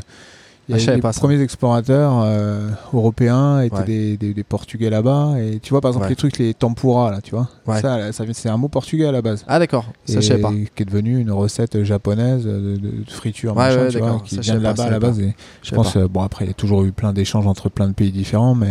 il 0.70 0.78
y 0.78 0.90
Ah, 0.90 0.96
les 0.96 1.02
pas 1.02 1.12
ça. 1.12 1.20
premiers 1.20 1.42
explorateurs 1.42 2.22
euh, 2.24 2.70
européens 2.94 3.60
étaient 3.62 3.76
Ouais. 3.76 3.84
des, 3.84 4.18
des- 4.18 4.34
des 4.34 4.44
Portugais 4.44 4.90
là-bas. 4.90 5.34
Et 5.40 5.60
tu 5.60 5.72
vois, 5.72 5.82
par 5.82 5.90
exemple, 5.90 6.06
Ouais. 6.06 6.10
les 6.12 6.16
trucs, 6.16 6.38
les 6.38 6.54
tempura, 6.54 7.12
là, 7.12 7.20
tu 7.22 7.32
vois. 7.32 7.50
Ouais. 7.68 7.82
Ça, 7.82 8.12
c'est 8.34 8.48
un 8.50 8.58
mot 8.58 8.68
portugais 8.70 9.06
à 9.06 9.12
la 9.12 9.22
base. 9.22 9.44
Ah 9.48 9.60
d'accord, 9.60 9.86
ça 10.06 10.20
je 10.22 10.22
savais 10.22 10.42
pas. 10.42 10.52
Qui 10.76 10.84
est 10.84 10.86
devenu 10.86 11.20
une 11.20 11.32
recette 11.32 11.84
japonaise 11.84 12.46
de, 12.46 12.80
friture, 13.08 13.56
machin, 13.56 13.82
ouais, 13.82 13.88
tu 13.90 13.98
vois, 13.98 14.22
qui 14.24 14.36
Ça, 14.36 14.42
vient 14.42 14.56
de 14.56 14.60
là-bas 14.64 14.84
à 14.84 14.90
la 14.92 15.00
base. 15.00 15.20
Et 15.20 15.36
Je 15.62 15.76
pense, 15.76 15.96
euh, 15.98 16.08
bon, 16.08 16.22
après, 16.22 16.46
il 16.46 16.48
y 16.50 16.52
a 16.52 16.56
toujours 16.56 16.84
eu 16.84 16.92
plein 16.92 17.12
d'échanges 17.12 17.48
entre 17.48 17.70
plein 17.70 17.88
de 17.88 17.94
pays 17.94 18.12
différents, 18.12 18.56
mais 18.56 18.70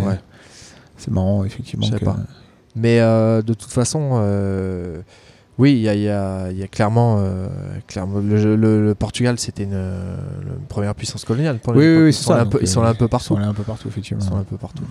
c'est 0.97 1.11
marrant, 1.11 1.45
effectivement. 1.45 1.87
Je 1.87 1.93
sais 1.93 1.99
que- 1.99 2.05
pas. 2.05 2.17
Mais 2.77 3.01
euh, 3.01 3.43
de 3.43 3.53
toute 3.53 3.73
façon, 3.73 4.11
oui, 5.61 5.73
il 5.75 5.81
y 5.83 5.89
a, 5.89 5.95
y 5.95 6.09
a- 6.09 6.51
y 6.51 6.63
a 6.63 6.67
clairement, 6.69 7.17
euh, 7.21 7.47
clairement 7.87 8.19
le, 8.19 8.57
le- 8.57 8.85
le 8.85 8.95
Portugal, 8.95 9.39
c'était 9.39 9.65
une, 9.65 9.75
une 9.75 10.67
première 10.69 10.95
puissance 10.95 11.25
coloniale. 11.25 11.59
Pour 11.59 11.75
Oui, 11.77 11.87
oui, 11.87 12.03
oui, 12.05 12.09
ils 12.11 12.13
sont 12.13 12.31
ça. 12.31 12.37
là 12.39 12.43
un 12.43 12.47
peu, 12.47 12.59
ils 12.61 12.67
sont 12.69 12.83
là 12.83 12.89
un 12.91 12.95
peu 12.95 13.05
Ils 13.05 13.09
partout. 13.09 13.27
sont 13.35 13.39
là 13.39 13.47
un 13.47 13.55
peu 13.55 13.63
partout, 13.63 13.87
effectivement. 13.89 14.23
Ils 14.25 14.29
sont 14.29 14.37
un 14.37 14.45
peu 14.45 14.57
partout. 14.57 14.83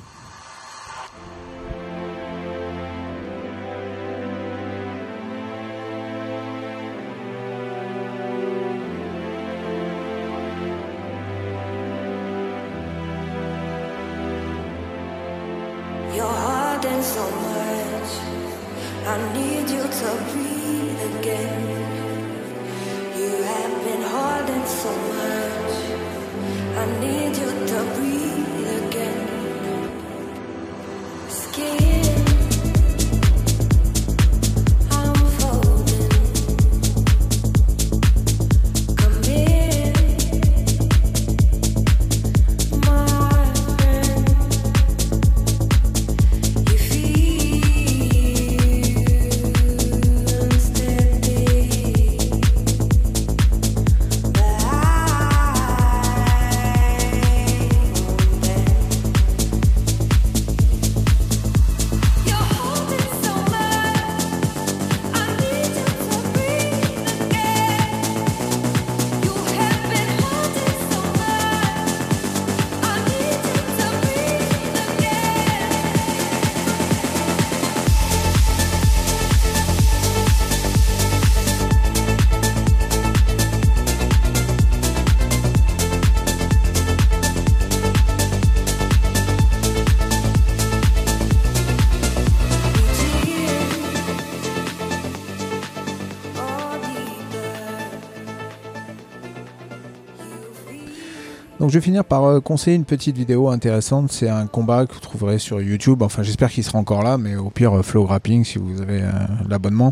Donc 101.59 101.69
je 101.71 101.75
vais 101.75 101.81
finir 101.83 102.05
par 102.05 102.23
euh, 102.23 102.39
conseiller 102.39 102.75
une 102.77 102.85
petite 102.85 103.17
vidéo 103.17 103.49
intéressante. 103.49 104.11
C'est 104.11 104.29
un 104.29 104.47
combat 104.47 104.85
que 104.85 104.93
vous 104.93 105.01
trouverez 105.01 105.39
sur 105.39 105.61
YouTube. 105.61 106.01
Enfin, 106.01 106.23
j'espère 106.23 106.49
qu'il 106.49 106.63
sera 106.63 106.79
encore 106.79 107.03
là, 107.03 107.17
mais 107.17 107.35
au 107.35 107.49
pire, 107.49 107.77
euh, 107.79 107.81
Flow 107.83 108.05
Grappling 108.05 108.45
si 108.45 108.57
vous 108.59 108.81
avez 108.81 109.01
euh, 109.01 109.09
l'abonnement. 109.49 109.91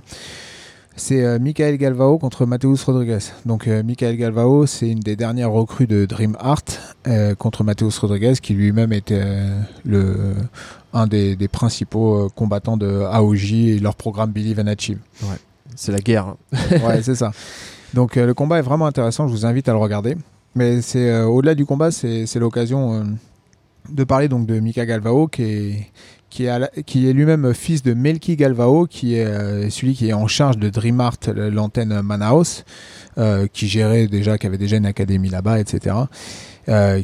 C'est 0.95 1.23
euh, 1.23 1.39
Michael 1.39 1.77
Galvao 1.77 2.17
contre 2.19 2.45
Mateus 2.45 2.77
Rodriguez. 2.85 3.19
Donc 3.45 3.67
euh, 3.67 3.83
Michael 3.83 4.15
Galvao, 4.15 4.65
c'est 4.65 4.89
une 4.89 5.01
des 5.01 5.17
dernières 5.17 5.51
recrues 5.51 5.87
de 5.87 6.05
Dream 6.05 6.37
Art 6.39 6.63
contre 7.37 7.63
Mateus 7.63 7.99
Rodriguez, 7.99 8.33
qui 8.41 8.53
lui-même 8.53 8.91
était 8.93 9.23
le, 9.85 10.35
un 10.93 11.07
des, 11.07 11.35
des 11.35 11.47
principaux 11.47 12.29
combattants 12.35 12.75
de 12.77 13.01
AOJ 13.11 13.53
et 13.53 13.79
leur 13.79 13.95
programme 13.95 14.31
Believe 14.31 14.59
and 14.59 14.67
Achieve. 14.67 14.99
C'est 15.75 15.91
la 15.91 15.99
guerre. 15.99 16.27
hein. 16.27 16.57
ouais, 16.85 17.01
c'est 17.03 17.15
ça. 17.15 17.31
Donc 17.93 18.15
le 18.15 18.33
combat 18.33 18.59
est 18.59 18.63
vraiment 18.63 18.87
intéressant, 18.87 19.27
je 19.27 19.31
vous 19.33 19.45
invite 19.45 19.69
à 19.69 19.71
le 19.73 19.77
regarder. 19.77 20.17
Mais 20.57 20.81
c'est 20.81 21.09
euh, 21.11 21.25
au-delà 21.25 21.55
du 21.55 21.65
combat, 21.65 21.91
c'est 21.91 22.35
l'occasion 22.35 22.93
euh, 22.93 23.03
de 23.89 24.03
parler 24.03 24.27
donc 24.27 24.45
de 24.47 24.59
Mika 24.59 24.85
Galvao 24.85 25.27
qui 25.27 25.43
est 25.43 25.87
qui 26.29 26.43
est, 26.43 26.49
à 26.49 26.59
la- 26.59 26.67
qui 26.85 27.07
est 27.09 27.13
lui-même 27.13 27.53
fils 27.53 27.83
de 27.83 27.93
Melki 27.93 28.35
Galvao, 28.35 28.85
qui 28.85 29.15
est 29.15 29.25
euh, 29.25 29.69
celui 29.69 29.93
qui 29.93 30.09
est 30.09 30.13
en 30.13 30.27
charge 30.27 30.57
de 30.57 30.69
Dream 30.69 30.99
Art, 30.99 31.15
le- 31.33 31.49
l'antenne 31.49 32.01
Manaus, 32.01 32.65
qui 33.53 33.67
gérait 33.67 34.07
déjà, 34.07 34.37
qui 34.37 34.45
avait 34.45 34.57
déjà 34.57 34.75
une 34.77 34.85
académie 34.85 35.29
là-bas, 35.29 35.59
etc. 35.59 35.95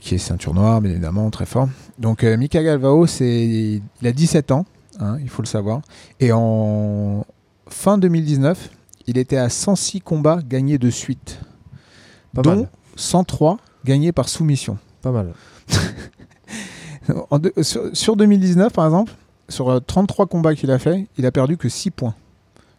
qui 0.02 0.16
est 0.16 0.18
ceinture 0.18 0.54
noire, 0.54 0.82
bien 0.82 0.92
évidemment, 0.92 1.30
très 1.30 1.46
fort. 1.46 1.70
Donc 1.98 2.24
Mika 2.24 2.62
Galvao, 2.64 3.08
c'est, 3.08 3.82
il 4.02 4.08
a 4.08 4.12
17 4.12 4.52
ans, 4.52 4.66
hein, 5.00 5.18
il 5.22 5.30
faut 5.30 5.42
le 5.42 5.48
savoir. 5.48 5.82
Et 6.20 6.32
en 6.34 7.26
fin 7.70 7.98
2019, 7.98 8.70
il 9.08 9.18
était 9.18 9.38
à 9.38 9.48
106 9.50 10.02
combats 10.02 10.40
gagnés 10.48 10.78
de 10.78 10.90
suite, 10.90 11.40
Pas 12.36 12.42
dont 12.42 12.56
mal. 12.58 12.70
103 12.96 13.58
gagnés 13.86 14.12
par 14.12 14.30
soumission. 14.30 14.78
Pas 15.02 15.12
mal. 15.12 15.34
En 17.30 17.40
sur, 17.62 17.82
sur 17.96 18.16
2019, 18.16 18.72
par 18.72 18.86
exemple, 18.86 19.12
sur 19.50 19.70
euh, 19.70 19.80
33 19.80 20.28
combats 20.28 20.56
qu'il 20.56 20.72
a 20.72 20.80
fait, 20.80 21.08
il 21.18 21.26
a 21.26 21.32
perdu 21.32 21.58
que 21.58 21.68
6 21.68 21.92
points. 21.92 22.16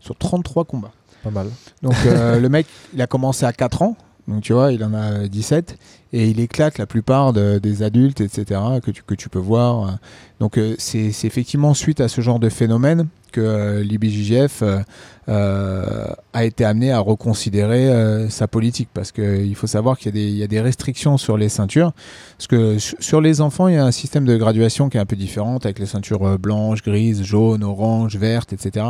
Sur 0.00 0.16
33 0.16 0.64
combats. 0.64 0.92
Pas 1.22 1.30
mal. 1.30 1.48
Donc 1.82 1.94
euh, 2.06 2.40
le 2.40 2.48
mec, 2.48 2.66
il 2.94 3.02
a 3.02 3.06
commencé 3.06 3.44
à 3.44 3.52
4 3.52 3.82
ans. 3.82 3.96
Donc 4.26 4.42
tu 4.42 4.54
vois, 4.54 4.72
il 4.72 4.82
en 4.82 4.94
a 4.94 5.28
17. 5.28 5.76
Et 6.14 6.28
il 6.28 6.40
éclate 6.40 6.78
la 6.78 6.86
plupart 6.86 7.34
de- 7.34 7.58
des 7.58 7.82
adultes, 7.82 8.22
etc., 8.22 8.60
que 8.82 8.90
tu, 8.90 9.02
que 9.02 9.14
tu 9.14 9.28
peux 9.28 9.38
voir. 9.38 9.98
Donc 10.40 10.56
euh, 10.56 10.74
c'est 10.78 11.08
effectivement 11.24 11.74
suite 11.74 12.00
à 12.00 12.08
ce 12.08 12.20
genre 12.22 12.38
de 12.38 12.48
phénomène 12.48 13.08
que 13.34 13.40
euh, 13.40 13.82
l'IBJJF 13.82 14.62
euh, 14.62 14.78
euh, 15.28 16.06
a 16.32 16.44
été 16.44 16.64
amené 16.64 16.92
à 16.92 17.00
reconsidérer 17.00 18.28
sa 18.28 18.46
politique. 18.46 18.88
Parce 18.94 19.10
qu'il 19.10 19.54
faut 19.56 19.66
savoir 19.66 19.98
qu'il 19.98 20.16
y, 20.16 20.42
a 20.42 20.46
des- 20.46 20.60
restrictions 20.60 21.16
sur 21.18 21.36
les 21.36 21.48
ceintures. 21.48 21.92
Parce 22.38 22.46
que 22.46 22.78
su- 22.78 22.96
sur 23.00 23.20
les 23.20 23.40
enfants, 23.40 23.68
il 23.68 23.74
y 23.74 23.78
a 23.78 23.84
un 23.84 23.90
système 23.90 24.24
de 24.24 24.36
graduation 24.36 24.88
qui 24.88 24.96
est 24.96 25.00
un 25.00 25.06
peu 25.06 25.16
différent, 25.16 25.56
avec 25.56 25.78
les 25.78 25.86
ceintures 25.86 26.38
blanches, 26.38 26.82
grises, 26.82 27.22
jaunes, 27.22 27.64
oranges, 27.64 28.16
vertes, 28.16 28.52
etc. 28.52 28.86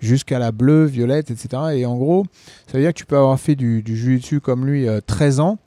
Jusqu'à 0.00 0.38
la 0.38 0.52
bleue, 0.52 0.84
violette, 0.86 1.30
etc. 1.30 1.62
Et 1.74 1.86
en 1.86 1.96
gros, 1.96 2.24
ça 2.66 2.78
veut 2.78 2.80
dire 2.82 2.92
que 2.92 2.98
tu 2.98 3.06
peux 3.06 3.16
avoir 3.18 3.38
fait 3.38 3.54
du, 3.54 3.82
du 3.82 3.96
jiu-jitsu 3.96 4.40
comme 4.40 4.66
lui 4.66 4.88
euh, 4.88 5.00
13 5.06 5.40
ans 5.40 5.58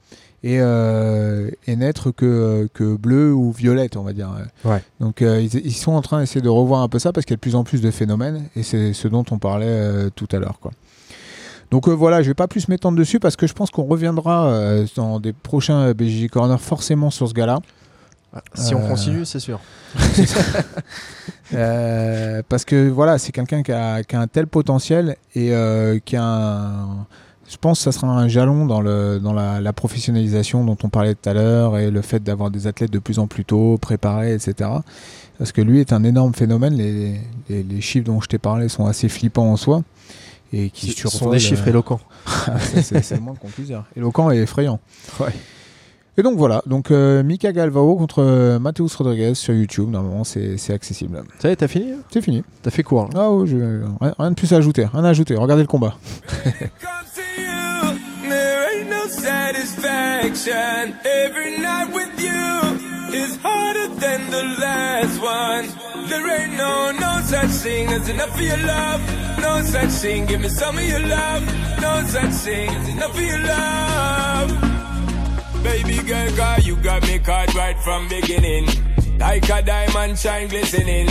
et, 0.48 0.60
euh, 0.62 1.50
et 1.68 1.76
n'être 1.76 2.12
que, 2.12 2.70
que 2.74 2.96
bleu 2.96 3.34
ou 3.34 3.52
violette, 3.52 3.98
on 3.98 4.04
va 4.04 4.14
dire. 4.14 4.30
Ouais. 4.64 4.82
Donc 5.02 5.22
euh, 5.22 5.42
ils, 5.42 5.54
ils 5.66 5.74
sont 5.76 5.92
en 5.92 6.02
train 6.02 6.22
d'essayer 6.22 6.40
de 6.40 6.48
revoir 6.48 6.84
un 6.84 6.88
peu 6.88 7.00
ça 7.00 7.12
parce 7.12 7.26
qu'il 7.26 7.34
y 7.34 7.36
a 7.36 7.36
de 7.36 7.42
plus 7.42 7.56
en 7.56 7.66
plus 7.66 7.82
de 7.82 7.92
phénomènes 7.92 8.46
et 8.56 8.64
c'est 8.64 8.94
ce 8.94 9.10
dont 9.10 9.26
on 9.32 9.40
parlait 9.40 9.66
euh, 9.68 10.10
tout 10.10 10.28
à 10.32 10.38
l'heure. 10.40 10.60
quoi. 10.62 10.72
Donc 11.70 11.90
voilà, 11.90 12.22
je 12.22 12.30
vais 12.30 12.34
pas 12.34 12.48
plus 12.48 12.70
m'étendre 12.70 12.98
dessus 12.98 13.20
parce 13.20 13.36
que 13.36 13.46
je 13.46 13.52
pense 13.52 13.72
qu'on 13.72 13.84
reviendra 13.84 14.86
dans 14.96 15.20
des 15.20 15.34
prochains 15.34 15.92
BJJ 15.92 16.30
Corner 16.30 16.62
forcément 16.62 17.10
sur 17.10 17.28
ce 17.28 17.34
gars-là. 17.34 17.60
Ah, 18.34 18.42
Si 18.54 18.74
on 18.74 18.88
continue, 18.88 19.26
c'est 19.26 19.42
sûr. 19.42 19.60
Parce 21.52 22.64
que 22.64 22.88
voilà, 22.90 23.18
c'est 23.18 23.34
quelqu'un 23.34 23.64
qui 23.64 23.74
a, 23.74 24.02
qui 24.04 24.16
a 24.16 24.22
un 24.22 24.28
tel 24.28 24.48
potentiel 24.48 25.18
et 25.36 25.52
qui 26.06 26.16
a 26.16 26.24
un. 26.24 27.06
Je 27.50 27.56
pense 27.58 27.80
que 27.80 27.84
ça 27.86 27.92
sera 27.98 28.08
un 28.12 28.28
jalon 28.28 28.66
dans, 28.66 28.82
le, 28.82 29.20
dans 29.20 29.32
la, 29.34 29.62
la 29.62 29.74
professionnalisation 29.74 30.66
dont 30.66 30.78
on 30.84 30.90
parlait 30.90 31.16
tout 31.16 31.30
à 31.30 31.34
l'heure 31.34 31.78
et 31.78 31.90
le 31.90 32.02
fait 32.02 32.22
d'avoir 32.22 32.52
des 32.52 32.68
athlètes 32.68 32.92
de 32.92 33.00
plus 33.00 33.20
en 33.20 33.28
plus 33.28 33.46
tôt, 33.46 33.78
préparés, 33.80 34.34
etc. 34.34 34.70
Parce 35.38 35.54
que 35.54 35.62
lui 35.62 35.80
est 35.80 35.94
un 35.94 36.04
énorme 36.04 36.34
phénomène. 36.34 36.74
Les, 36.76 37.22
les, 37.50 37.64
les 37.64 37.82
chiffres 37.82 38.06
dont 38.06 38.20
je 38.20 38.28
t'ai 38.28 38.38
parlé 38.38 38.68
sont 38.68 38.86
assez 38.86 39.08
flippants 39.08 39.50
en 39.52 39.56
soi. 39.56 39.84
Et 40.52 40.70
qui 40.70 40.92
Ce 40.92 41.08
sont 41.10 41.30
des 41.30 41.40
chiffres 41.40 41.64
euh, 41.68 41.70
éloquents. 41.70 42.00
ça, 42.26 42.58
c'est 43.02 43.12
le 43.16 43.22
moins 43.22 43.36
qu'on 43.36 43.48
puisse 43.48 43.68
dire. 43.68 43.84
Éloquent 43.96 44.30
et 44.32 44.38
effrayant. 44.40 44.80
Ouais. 45.20 45.28
Et 46.20 46.24
donc 46.24 46.36
voilà, 46.38 46.64
donc 46.66 46.90
euh, 46.90 47.22
Mika 47.22 47.52
Galvao 47.54 47.96
contre 47.96 48.24
euh, 48.24 48.58
Mateus 48.58 48.90
Rodriguez 48.98 49.36
sur 49.36 49.54
YouTube. 49.54 49.90
Normalement, 49.92 50.24
c'est 50.24 50.58
accessible. 50.74 51.22
Ça 51.40 51.50
y 51.50 51.52
est, 51.52 51.58
t'as 51.58 51.68
fini? 51.68 51.92
C'est 52.12 52.22
fini. 52.22 52.44
T'as 52.64 52.72
fait 52.72 52.82
court. 52.82 53.08
Ah 53.16 53.30
oui, 53.32 53.48
je- 53.48 53.84
rien, 54.02 54.16
rien 54.18 54.30
de 54.32 54.36
plus 54.36 54.52
à 54.52 54.58
ajouter. 54.58 54.86
Rien 54.86 55.04
à 55.04 55.10
ajouter. 55.10 55.36
Regardez 55.36 55.62
le 55.64 55.68
combat. 55.68 55.96
satisfaction. 60.36 61.00
Every 61.06 61.58
night 61.58 61.94
with 61.94 62.22
you 62.22 63.18
is 63.18 63.38
harder 63.38 63.88
than 63.96 64.30
the 64.32 64.44
last 64.60 65.22
one. 65.22 66.08
There 66.10 66.42
ain't 66.42 66.58
no, 66.58 66.92
no 66.92 67.22
such 67.24 67.50
thing 67.64 67.88
as 67.90 68.10
enough 68.10 68.34
of 68.34 68.42
your 68.42 68.58
love. 68.58 69.02
No 69.40 69.62
such 69.64 69.90
thing, 70.02 70.26
give 70.26 70.42
me 70.42 70.50
some 70.50 70.78
of 70.78 70.84
your 70.84 71.00
love. 71.00 71.46
No 71.82 72.04
such 72.08 72.32
thing 72.46 72.70
as 72.70 72.90
enough 72.90 73.14
of 73.14 73.22
your 73.22 73.40
love. 73.40 74.50
Baby 75.64 75.98
girl, 76.08 76.36
girl, 76.36 76.60
you 76.60 76.76
got 76.78 77.02
me 77.04 77.20
caught 77.20 77.54
right 77.54 77.78
from 77.80 78.08
beginning. 78.10 78.68
Like 79.20 79.50
a 79.50 79.62
diamond 79.62 80.18
shine 80.18 80.48
glistening. 80.48 81.10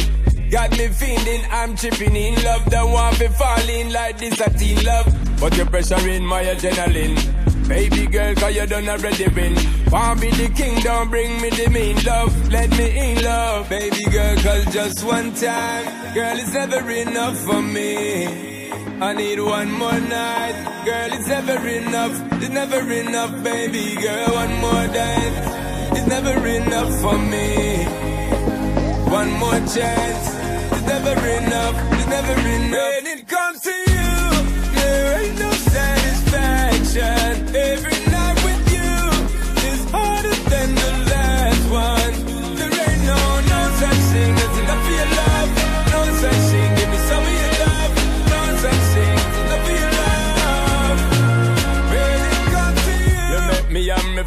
Got 0.50 0.70
me 0.78 0.88
feeling 0.88 1.42
I'm 1.50 1.76
chipping 1.76 2.14
in 2.14 2.42
love. 2.44 2.64
Don't 2.66 2.92
want 2.92 3.16
to 3.16 3.28
fall 3.30 3.68
in 3.68 3.92
like 3.92 4.18
this 4.18 4.40
a 4.40 4.50
teen 4.50 4.84
love. 4.84 5.06
But 5.40 5.56
you're 5.56 5.66
pressuring 5.66 6.22
my 6.22 6.44
adrenaline. 6.44 7.45
Baby 7.68 8.06
girl, 8.06 8.34
cause 8.36 8.54
you 8.54 8.66
done 8.66 8.88
already 8.88 9.28
win. 9.28 9.54
Want 9.90 10.20
be 10.20 10.30
the 10.30 10.48
king, 10.54 10.80
don't 10.82 11.10
bring 11.10 11.40
me 11.40 11.50
the 11.50 11.68
mean 11.68 11.96
love. 12.04 12.52
Let 12.52 12.70
me 12.70 13.12
in 13.12 13.24
love. 13.24 13.68
Baby 13.68 14.04
girl, 14.04 14.36
cause 14.36 14.72
just 14.72 15.04
one 15.04 15.34
time. 15.34 16.14
Girl, 16.14 16.38
it's 16.38 16.54
never 16.54 16.90
enough 16.90 17.36
for 17.38 17.60
me. 17.60 18.70
I 19.00 19.12
need 19.14 19.40
one 19.40 19.72
more 19.72 20.00
night. 20.00 20.84
Girl, 20.84 21.12
it's 21.12 21.26
never 21.26 21.68
enough. 21.68 22.32
It's 22.40 22.48
never 22.50 22.92
enough, 22.92 23.42
baby 23.42 23.96
girl. 23.96 24.34
One 24.34 24.54
more 24.60 24.86
night. 24.86 25.34
It's 25.96 26.06
never 26.06 26.46
enough 26.46 27.00
for 27.02 27.18
me. 27.18 27.84
One 29.10 29.32
more 29.32 29.60
chance. 29.74 30.26
It's 30.72 30.86
never 30.86 31.14
enough. 31.40 31.74
It's 31.92 32.06
never 32.06 32.48
enough. 32.48 33.05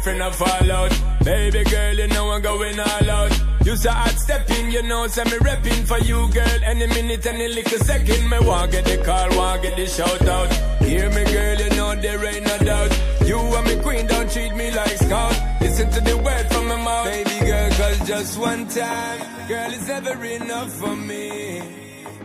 Me 0.06 0.12
and 0.12 0.20
my 0.20 0.22
friend 0.22 0.22
a 0.22 0.30
fall 0.32 0.72
out. 0.72 1.24
Baby 1.24 1.64
girl, 1.64 1.94
you 1.94 2.08
know 2.08 2.30
I'm 2.30 2.42
going 2.42 2.78
all 2.80 3.10
out. 3.10 3.42
You 3.64 3.76
say 3.76 3.90
hot 3.90 4.18
stepping, 4.18 4.70
you 4.70 4.82
know, 4.82 5.06
say 5.06 5.24
me 5.24 5.32
repping 5.32 5.86
for 5.86 5.98
you, 5.98 6.28
girl. 6.32 6.60
Any 6.64 6.86
minute, 6.86 7.26
any 7.26 7.48
little 7.48 7.78
second, 7.78 8.28
me 8.28 8.38
want 8.40 8.72
get 8.72 8.84
the 8.84 8.98
call, 9.04 9.28
want 9.36 9.62
get 9.62 9.76
the 9.76 9.86
shout 9.86 10.26
out. 10.26 10.52
Hear 10.82 11.08
me, 11.10 11.24
girl, 11.24 11.58
you 11.58 11.70
know 11.76 11.94
there 11.96 12.24
ain't 12.24 12.46
no 12.46 12.58
doubt. 12.58 13.02
You 13.26 13.36
are 13.36 13.62
my 13.62 13.74
queen, 13.82 14.06
don't 14.06 14.30
treat 14.30 14.54
me 14.54 14.70
like 14.70 14.96
scout. 14.96 15.36
Listen 15.60 15.90
to 15.90 16.00
the 16.00 16.16
word 16.16 16.46
from 16.52 16.68
my 16.68 16.76
mouth, 16.76 17.04
baby 17.06 17.46
girl, 17.46 17.70
cause 17.70 18.08
just 18.08 18.38
one 18.38 18.66
time, 18.68 19.48
girl, 19.48 19.70
it's 19.72 19.86
never 19.88 20.24
enough 20.24 20.72
for 20.72 20.96
me. 20.96 21.62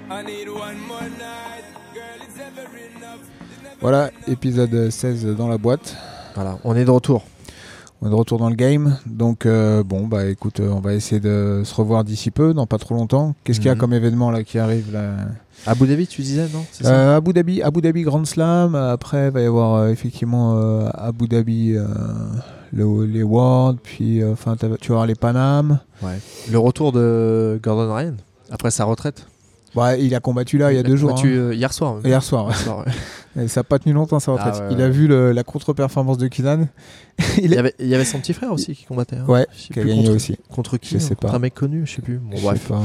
I 0.09 0.21
need 0.21 0.49
one 0.49 0.79
more 0.87 1.01
night, 1.01 1.63
girl, 1.93 2.17
it's 2.21 2.37
never 2.37 2.61
enough. 2.61 3.19
It's 3.41 3.61
never 3.63 3.75
Voilà, 3.81 4.11
épisode 4.27 4.89
16 4.89 5.25
dans 5.35 5.47
la 5.47 5.57
boîte. 5.57 5.95
Voilà, 6.35 6.57
on 6.63 6.75
est 6.75 6.85
de 6.85 6.91
retour. 6.91 7.23
On 8.01 8.07
est 8.07 8.09
de 8.09 8.15
retour 8.15 8.37
dans 8.37 8.49
le 8.49 8.55
game. 8.55 8.97
Donc, 9.07 9.45
euh, 9.45 9.81
bon, 9.83 10.05
bah 10.07 10.25
écoute, 10.25 10.59
euh, 10.59 10.69
on 10.69 10.79
va 10.79 10.93
essayer 10.93 11.19
de 11.21 11.61
se 11.65 11.73
revoir 11.73 12.03
d'ici 12.03 12.29
peu, 12.29 12.53
dans 12.53 12.67
pas 12.67 12.77
trop 12.77 12.93
longtemps. 12.93 13.33
Qu'est-ce 13.43 13.59
qu'il 13.59 13.67
y 13.67 13.69
a 13.69 13.75
Mhm. 13.75 13.79
comme 13.79 13.93
événement 13.93 14.31
là 14.31 14.43
qui 14.43 14.59
arrive 14.59 14.91
là? 14.93 15.11
Abu 15.65 15.87
Dhabi, 15.87 16.05
tu 16.05 16.21
disais, 16.21 16.47
non? 16.53 16.63
Ça? 16.71 16.93
Euh, 16.93 17.17
Abu 17.17 17.33
Dhabi, 17.33 17.61
Abu 17.63 17.81
Dhabi 17.81 18.03
Grand 18.03 18.25
Slam. 18.25 18.75
Après, 18.75 19.27
il 19.27 19.31
va 19.31 19.41
y 19.41 19.45
avoir 19.45 19.75
euh, 19.75 19.89
effectivement 19.89 20.57
Abu 20.93 21.27
Dhabi 21.27 21.75
le- 22.73 23.05
les 23.05 23.23
Worlds, 23.23 23.79
puis 23.81 24.23
enfin 24.23 24.55
tu 24.57 24.67
vas 24.67 24.75
avoir 24.89 25.05
les 25.07 25.15
Panam. 25.15 25.79
Ouais. 26.03 26.19
Le 26.51 26.59
retour 26.59 26.91
de 26.91 27.59
Gordon 27.63 27.93
Ryan 27.95 28.13
après 28.51 28.69
sa 28.71 28.83
retraite? 28.83 29.25
Ouais, 29.75 30.01
il 30.03 30.13
a 30.15 30.19
combattu 30.19 30.57
là 30.57 30.71
il 30.71 30.75
y 30.75 30.79
a 30.79 30.83
deux 30.83 30.95
jours. 30.95 31.09
combattu, 31.11 31.33
hein. 31.35 31.37
euh, 31.39 31.53
hier 31.55 31.73
soir. 31.73 31.97
Hier 32.03 32.23
soir. 32.23 32.47
Hier 32.49 32.57
soir, 32.57 32.79
ouais. 32.85 32.91
Et 33.43 33.47
ça 33.49 33.59
n'a 33.59 33.63
pas 33.65 33.79
tenu 33.79 33.91
longtemps 33.93 34.19
sa 34.21 34.31
retraite. 34.31 34.53
Ah 34.57 34.67
ouais, 34.67 34.73
il 34.73 34.81
a 34.81 34.87
vu 34.89 35.07
le- 35.07 35.33
la 35.33 35.43
contre-performance 35.43 36.17
de 36.17 36.27
Kinan. 36.27 36.67
Il 37.37 37.51
y, 37.53 37.57
avait, 37.57 37.73
il 37.79 37.87
y 37.87 37.95
avait 37.95 38.05
son 38.05 38.19
petit 38.19 38.33
frère 38.33 38.51
aussi 38.53 38.73
qui 38.75 38.85
combattait. 38.85 39.17
hein. 39.17 39.25
Ouais, 39.27 39.45
qui 39.53 39.77
a 39.77 39.83
gagné 39.83 40.03
contre, 40.03 40.15
aussi. 40.15 40.37
Contre 40.49 40.77
qui 40.77 40.95
Je 40.95 40.99
sais 40.99 41.13
hein 41.13 41.17
Contre 41.21 41.35
un 41.35 41.39
mec 41.39 41.53
connu, 41.53 41.85
je 41.85 41.95
sais 41.95 42.01
plus. 42.01 42.17
Bon, 42.17 42.35
Je 42.37 42.41
bref. 42.41 42.61
sais 42.61 42.69
pas. 42.73 42.81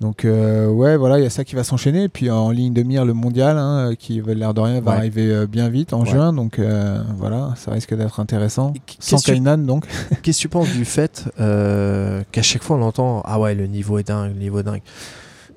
Donc 0.00 0.24
euh, 0.24 0.68
ouais, 0.68 0.96
voilà, 0.96 1.18
il 1.18 1.24
y 1.24 1.26
a 1.26 1.30
ça 1.30 1.44
qui 1.44 1.54
va 1.56 1.64
s'enchaîner. 1.64 2.04
Et 2.04 2.08
puis 2.08 2.30
en 2.30 2.50
ligne 2.50 2.72
de 2.72 2.82
mire, 2.82 3.04
le 3.04 3.14
mondial, 3.14 3.56
hein, 3.58 3.92
qui 3.98 4.22
l'air 4.26 4.54
de 4.54 4.60
rien, 4.60 4.80
va 4.80 4.92
Ouais. 4.92 4.96
arriver 4.98 5.30
euh, 5.32 5.46
bien 5.46 5.68
vite 5.70 5.92
en 5.92 6.02
Ouais. 6.04 6.10
juin. 6.10 6.32
Donc 6.32 6.58
euh, 6.58 7.02
voilà, 7.16 7.54
ça 7.56 7.70
risque 7.72 7.94
d'être 7.94 8.20
intéressant. 8.20 8.72
Sans 9.00 9.22
Kainan, 9.22 9.58
donc. 9.58 9.86
Qu'est-ce 10.22 10.38
que 10.38 10.42
tu 10.42 10.48
penses 10.48 10.70
du 10.72 10.84
fait 10.84 11.24
euh, 11.40 12.22
qu'à 12.32 12.42
chaque 12.42 12.62
fois 12.62 12.76
on 12.76 12.82
entend 12.82 13.22
Ah 13.24 13.40
ouais, 13.40 13.54
le 13.54 13.66
niveau 13.66 13.98
est 13.98 14.06
dingue, 14.08 14.32
le 14.34 14.38
niveau 14.38 14.60
est 14.60 14.64
dingue 14.64 14.82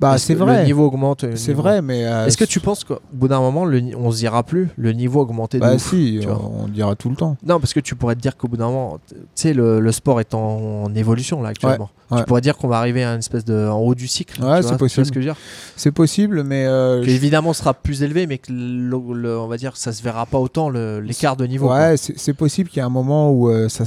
Bah 0.02 0.18
c'est 0.18 0.34
vrai. 0.34 0.62
Le 0.62 0.66
niveau 0.66 0.86
augmente. 0.88 1.24
le 1.24 1.36
C'est 1.36 1.54
vrai, 1.54 1.82
mais. 1.82 2.06
euh, 2.06 2.26
Est-ce 2.26 2.38
que 2.38 2.44
tu 2.46 2.60
penses 2.60 2.84
qu'au 2.84 3.00
bout 3.14 3.28
d'un 3.28 3.40
moment, 3.40 3.64
le 3.66 3.82
on 3.98 4.12
se 4.12 4.18
dira 4.18 4.44
plus 4.44 4.70
le 4.76 4.92
niveau 4.94 5.20
a 5.20 5.24
augmenté 5.24 5.58
de 5.58 5.62
Bah 5.64 5.76
ouf 5.76 5.90
si, 5.92 6.18
tu 6.22 6.28
on, 6.28 6.34
vois? 6.36 6.52
on 6.62 6.66
le 6.66 6.72
dira 6.72 6.96
tout 6.96 7.10
le 7.10 7.16
temps. 7.16 7.38
Non, 7.46 7.60
parce 7.60 7.74
que 7.74 7.80
tu 7.80 7.96
pourrais 7.96 8.16
te 8.16 8.20
dire 8.22 8.36
qu'au 8.36 8.48
bout 8.48 8.58
d'un 8.58 8.66
moment, 8.70 8.98
tu 9.10 9.16
sais, 9.36 9.54
le, 9.54 9.80
le 9.80 9.92
sport 9.92 10.20
est 10.20 10.34
en, 10.34 10.84
en 10.86 10.96
évolution 10.96 11.42
là 11.42 11.50
actuellement. 11.50 11.90
Ouais, 12.10 12.18
ouais. 12.18 12.24
Tu 12.24 12.28
pourrais 12.28 12.42
dire 12.42 12.58
qu'on 12.58 12.68
va 12.68 12.78
arriver 12.78 13.04
à 13.04 13.14
une 13.14 13.20
espèce 13.20 13.46
de 13.46 13.68
en 13.70 13.78
haut 13.80 13.96
du 13.96 14.08
cycle. 14.08 14.44
Ouais, 14.44 14.62
c'est 14.64 14.76
possible. 14.78 15.06
ce 15.06 15.12
que 15.12 15.22
je 15.22 15.28
veux 15.28 15.34
dire? 15.34 15.42
C'est 15.78 15.92
possible, 15.92 16.44
mais. 16.44 16.66
euh, 16.66 17.04
évidemment, 17.04 17.54
sera 17.54 17.74
plus 17.74 18.02
élevé, 18.04 18.26
mais 18.28 18.38
que 18.40 18.52
le- 18.52 19.14
le- 19.14 19.38
on 19.40 19.48
va 19.48 19.58
dire, 19.58 19.78
ça 19.78 19.92
se 19.94 20.02
verra 20.02 20.26
pas 20.26 20.40
autant 20.40 20.70
l'écart 20.70 21.38
de 21.38 21.46
niveau. 21.46 21.70
Ouais, 21.72 21.96
c'est 21.98 22.34
possible 22.34 22.70
qu'il 22.70 22.78
y 22.78 22.80
ait 22.82 22.86
un 22.86 22.90
moment 22.90 23.32
où 23.32 23.50
euh, 23.50 23.70
ça 23.70 23.86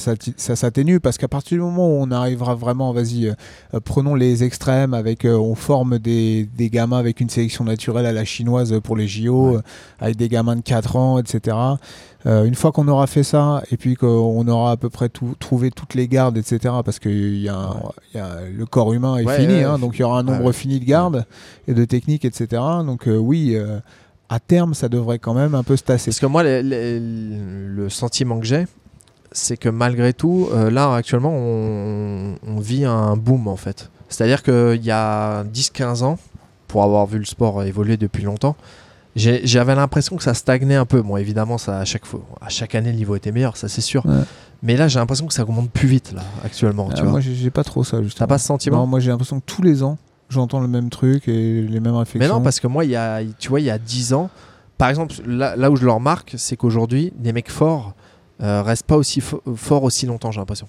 s'atténue 0.56 1.00
parce 1.00 1.18
qu'à 1.18 1.28
partir 1.28 1.56
du 1.58 1.62
moment 1.62 1.88
où 1.88 1.96
on 2.00 2.10
arrivera 2.10 2.54
vraiment, 2.54 2.92
vas-y, 2.92 3.26
euh, 3.28 3.34
euh, 3.74 3.80
prenons 3.80 4.14
les 4.14 4.44
extrêmes 4.44 4.94
avec, 4.94 5.24
euh, 5.24 5.36
on 5.36 5.54
forme 5.54 5.98
des, 6.04 6.48
des 6.56 6.70
gamins 6.70 6.98
avec 6.98 7.20
une 7.20 7.28
sélection 7.28 7.64
naturelle 7.64 8.06
à 8.06 8.12
la 8.12 8.24
chinoise 8.24 8.78
pour 8.84 8.96
les 8.96 9.08
JO, 9.08 9.50
Ouais. 9.50 9.56
euh, 9.56 9.60
avec 9.98 10.16
des 10.16 10.28
gamins 10.28 10.54
de 10.54 10.60
4 10.60 10.94
ans, 10.96 11.18
etc. 11.18 11.56
Euh, 12.26 12.44
une 12.44 12.54
fois 12.54 12.70
qu'on 12.72 12.86
aura 12.88 13.06
fait 13.08 13.22
ça 13.24 13.62
et 13.72 13.76
puis 13.76 13.96
qu'on 13.96 14.46
aura 14.46 14.70
à 14.72 14.76
peu 14.76 14.88
près 14.90 15.08
tout, 15.08 15.34
trouvé 15.40 15.70
toutes 15.70 15.94
les 15.94 16.06
gardes, 16.06 16.36
etc. 16.38 16.74
Parce 16.84 16.98
que 17.00 17.08
y 17.08 17.48
a 17.48 17.56
un- 17.56 17.76
il 18.14 18.18
y 18.18 18.20
a, 18.20 18.36
le 18.56 18.64
corps 18.66 18.92
humain 18.92 19.16
est 19.16 19.24
Ouais, 19.24 19.38
fini, 19.40 19.62
hein, 19.62 19.78
donc 19.78 19.96
il 19.96 20.00
y 20.00 20.04
aura 20.04 20.20
un 20.20 20.22
nombre 20.22 20.44
Ouais, 20.44 20.52
fini 20.52 20.78
de 20.78 20.84
gardes 20.84 21.26
et 21.66 21.74
de 21.74 21.84
techniques, 21.84 22.24
etc. 22.24 22.62
Donc 22.86 23.08
euh, 23.08 23.16
oui. 23.16 23.56
à 24.30 24.40
terme, 24.40 24.72
ça 24.74 24.88
devrait 24.88 25.18
quand 25.18 25.34
même 25.34 25.54
un 25.54 25.62
peu 25.62 25.76
se 25.76 25.82
tasser. 25.82 26.10
Parce 26.10 26.20
que 26.20 26.26
moi, 26.26 26.42
le, 26.44 27.88
sentiment 27.90 28.38
que 28.40 28.46
j'ai, 28.46 28.66
c'est 29.32 29.56
que 29.56 29.68
malgré 29.68 30.12
tout, 30.14 30.48
là 30.70 30.94
actuellement, 30.94 31.32
on, 31.34 32.34
on 32.46 32.58
vit 32.60 32.84
un 32.84 33.16
boom 33.16 33.48
en 33.48 33.56
fait. 33.56 33.90
C'est-à-dire 34.08 34.42
qu'il 34.42 34.84
y 34.84 34.90
a 34.90 35.44
10-15 35.44 36.02
ans, 36.04 36.18
pour 36.68 36.82
avoir 36.84 37.06
vu 37.06 37.18
le 37.18 37.24
sport 37.24 37.62
évoluer 37.62 37.96
depuis 37.96 38.22
longtemps, 38.24 38.56
j'avais 39.16 39.74
l'impression 39.74 40.16
que 40.16 40.22
ça 40.22 40.34
stagnait 40.34 40.74
un 40.74 40.86
peu. 40.86 41.00
Bon, 41.02 41.16
évidemment, 41.16 41.56
ça, 41.58 41.78
à, 41.78 41.84
chaque 41.84 42.04
fois, 42.04 42.20
à 42.40 42.48
chaque 42.48 42.74
année, 42.74 42.90
le 42.90 42.96
niveau 42.96 43.14
était 43.14 43.30
meilleur, 43.32 43.56
ça 43.56 43.68
c'est 43.68 43.80
sûr. 43.80 44.04
Ouais. 44.06 44.22
Mais 44.62 44.76
là, 44.76 44.88
j'ai 44.88 44.98
l'impression 44.98 45.26
que 45.26 45.34
ça 45.34 45.42
augmente 45.42 45.70
plus 45.70 45.86
vite, 45.88 46.12
là, 46.12 46.22
actuellement. 46.44 46.88
Ah, 46.90 46.94
tu 46.94 47.02
vois. 47.02 47.10
moi, 47.12 47.20
j'ai 47.20 47.50
pas 47.50 47.64
trop 47.64 47.84
ça, 47.84 48.02
justement. 48.02 48.26
T'as 48.26 48.28
pas 48.28 48.38
ce 48.38 48.46
sentiment? 48.46 48.78
Non, 48.78 48.86
moi, 48.86 48.98
j'ai 48.98 49.10
l'impression 49.10 49.38
que 49.38 49.44
tous 49.46 49.62
les 49.62 49.82
ans, 49.82 49.98
j'entends 50.30 50.60
le 50.60 50.68
même 50.68 50.90
truc 50.90 51.28
et 51.28 51.62
les 51.62 51.80
mêmes 51.80 51.94
réflexions. 51.94 52.28
Mais 52.32 52.38
non, 52.38 52.42
parce 52.42 52.58
que 52.60 52.66
moi, 52.66 52.84
il 52.84 52.90
y 52.90 52.96
a, 52.96 53.20
tu 53.38 53.48
vois, 53.50 53.60
il 53.60 53.66
y 53.66 53.70
a 53.70 53.78
10 53.78 54.14
ans, 54.14 54.30
par 54.78 54.88
exemple, 54.88 55.14
là, 55.26 55.54
là 55.54 55.70
où 55.70 55.76
je 55.76 55.84
le 55.84 55.92
remarque, 55.92 56.34
c'est 56.36 56.56
qu'aujourd'hui, 56.56 57.12
des 57.16 57.32
mecs 57.32 57.50
forts 57.50 57.94
euh, 58.42 58.62
restent 58.62 58.86
pas 58.86 58.96
aussi 58.96 59.20
fo- 59.20 59.40
forts 59.54 59.84
aussi 59.84 60.06
longtemps, 60.06 60.32
j'ai 60.32 60.40
l'impression. 60.40 60.66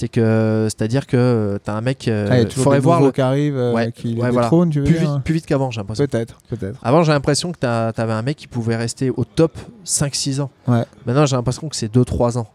C'est 0.00 0.06
que, 0.08 0.68
c'est-à-dire 0.70 1.08
que 1.08 1.58
tu 1.64 1.68
as 1.68 1.74
un 1.74 1.80
mec, 1.80 2.06
euh, 2.06 2.28
Ah, 2.46 2.48
faudrait 2.50 2.78
voir 2.78 3.00
le- 3.02 3.10
qui 3.10 3.20
arrivent, 3.20 3.56
euh, 3.56 3.72
Ouais, 3.74 3.90
qui 3.90 4.14
ouais, 4.14 4.30
voilà. 4.30 4.42
détrônent, 4.42 4.70
tu 4.70 4.78
veux 4.78 4.84
plus 4.84 4.96
dire 4.96 5.14
vite, 5.14 5.24
plus 5.24 5.34
vite 5.34 5.46
qu'avant, 5.46 5.72
j'ai 5.72 5.80
l'impression. 5.80 6.06
Peut-être, 6.06 6.38
peut-être. 6.48 6.78
Avant, 6.84 7.02
j'ai 7.02 7.10
l'impression 7.10 7.50
que 7.50 7.58
tu 7.58 7.66
avais 7.66 8.12
un 8.12 8.22
mec 8.22 8.36
qui 8.36 8.46
pouvait 8.46 8.76
rester 8.76 9.10
au 9.10 9.24
top 9.24 9.58
5-6 9.84 10.40
ans. 10.40 10.50
Ouais. 10.68 10.84
Maintenant, 11.04 11.26
j'ai 11.26 11.34
l'impression 11.34 11.68
que 11.68 11.74
c'est 11.74 11.92
2-3 11.92 12.38
ans. 12.38 12.46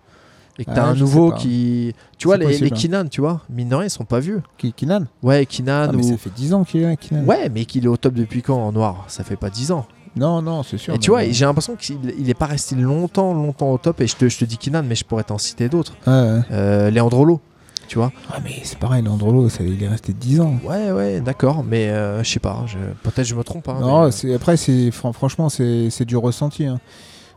Et 0.58 0.64
que 0.64 0.72
Ah, 0.74 0.86
un 0.86 0.90
je 0.94 1.00
sais 1.00 1.02
nouveau 1.02 1.32
qui. 1.34 1.94
Tu 2.18 2.28
vois, 2.30 2.38
les, 2.38 2.46
possible, 2.46 2.68
les 2.68 2.72
hein. 2.72 2.76
Kinan, 2.78 3.08
tu 3.10 3.20
vois, 3.20 3.42
mine 3.50 3.68
de 3.68 3.76
rien, 3.76 3.88
ils 3.88 3.90
sont 3.90 4.06
pas 4.06 4.22
vieux. 4.22 4.42
Qui, 4.58 4.72
Kinan 4.72 5.08
Ouais, 5.22 5.46
Kinan 5.46 5.88
ah, 5.90 5.92
mais 5.92 6.06
ou. 6.06 6.10
ça 6.12 6.16
fait 6.18 6.30
10 6.34 6.54
ans 6.54 6.64
qu'il 6.64 6.82
est 6.84 6.86
là, 6.86 6.96
Kinan. 6.96 7.26
Ouais, 7.26 7.50
mais 7.54 7.66
qu'il 7.66 7.84
est 7.84 7.88
au 7.90 7.98
top 7.98 8.14
depuis 8.14 8.42
quand 8.42 8.56
en 8.56 8.72
noir? 8.72 9.04
Ça 9.10 9.26
fait 9.26 9.36
pas 9.36 9.50
10 9.50 9.72
ans. 9.74 9.86
Non, 10.16 10.42
non, 10.42 10.62
c'est 10.64 10.78
sûr. 10.78 10.94
Et 10.94 11.00
tu 11.00 11.10
vois, 11.10 11.24
j'ai 11.30 11.46
l'impression 11.46 11.76
qu'il 11.76 11.98
il 12.18 12.30
est 12.30 12.34
pas 12.36 12.46
resté 12.46 12.76
longtemps, 12.76 13.34
longtemps 13.34 13.72
au 13.72 13.78
top. 13.78 14.00
Et 14.02 14.08
je 14.08 14.16
te, 14.16 14.30
je 14.30 14.38
te 14.38 14.46
dis 14.46 14.58
Kinan, 14.58 14.84
mais 14.84 14.96
je 14.96 15.04
pourrais 15.06 15.24
t'en 15.24 15.38
citer 15.38 15.70
d'autres. 15.70 15.94
Ouais, 16.06 16.14
ouais. 16.14 16.40
Euh, 16.52 16.92
Leandrolo, 16.92 17.42
tu 17.88 17.98
vois. 17.98 18.12
Ah, 18.32 18.38
mais 18.44 18.60
c'est 18.64 18.78
pareil, 18.78 19.02
Landrolo, 19.04 19.50
ça, 19.50 19.64
il 19.64 19.82
est 19.82 19.88
resté 19.88 20.14
10 20.14 20.40
ans. 20.42 20.56
Ouais, 20.64 20.92
ouais, 20.92 21.20
d'accord. 21.20 21.64
Mais 21.64 21.90
euh, 21.90 22.24
je 22.24 22.30
sais 22.30 22.40
pas. 22.40 22.64
Peut-être 23.04 23.24
je 23.26 23.36
me 23.36 23.44
trompe. 23.44 23.68
hein, 23.70 23.78
non, 23.82 24.06
mais, 24.06 24.12
c'est- 24.12 24.34
après, 24.36 24.56
franchement, 24.92 25.50
c'est, 25.50 26.06
du 26.06 26.16
ressenti. 26.18 26.66
hein. 26.66 26.80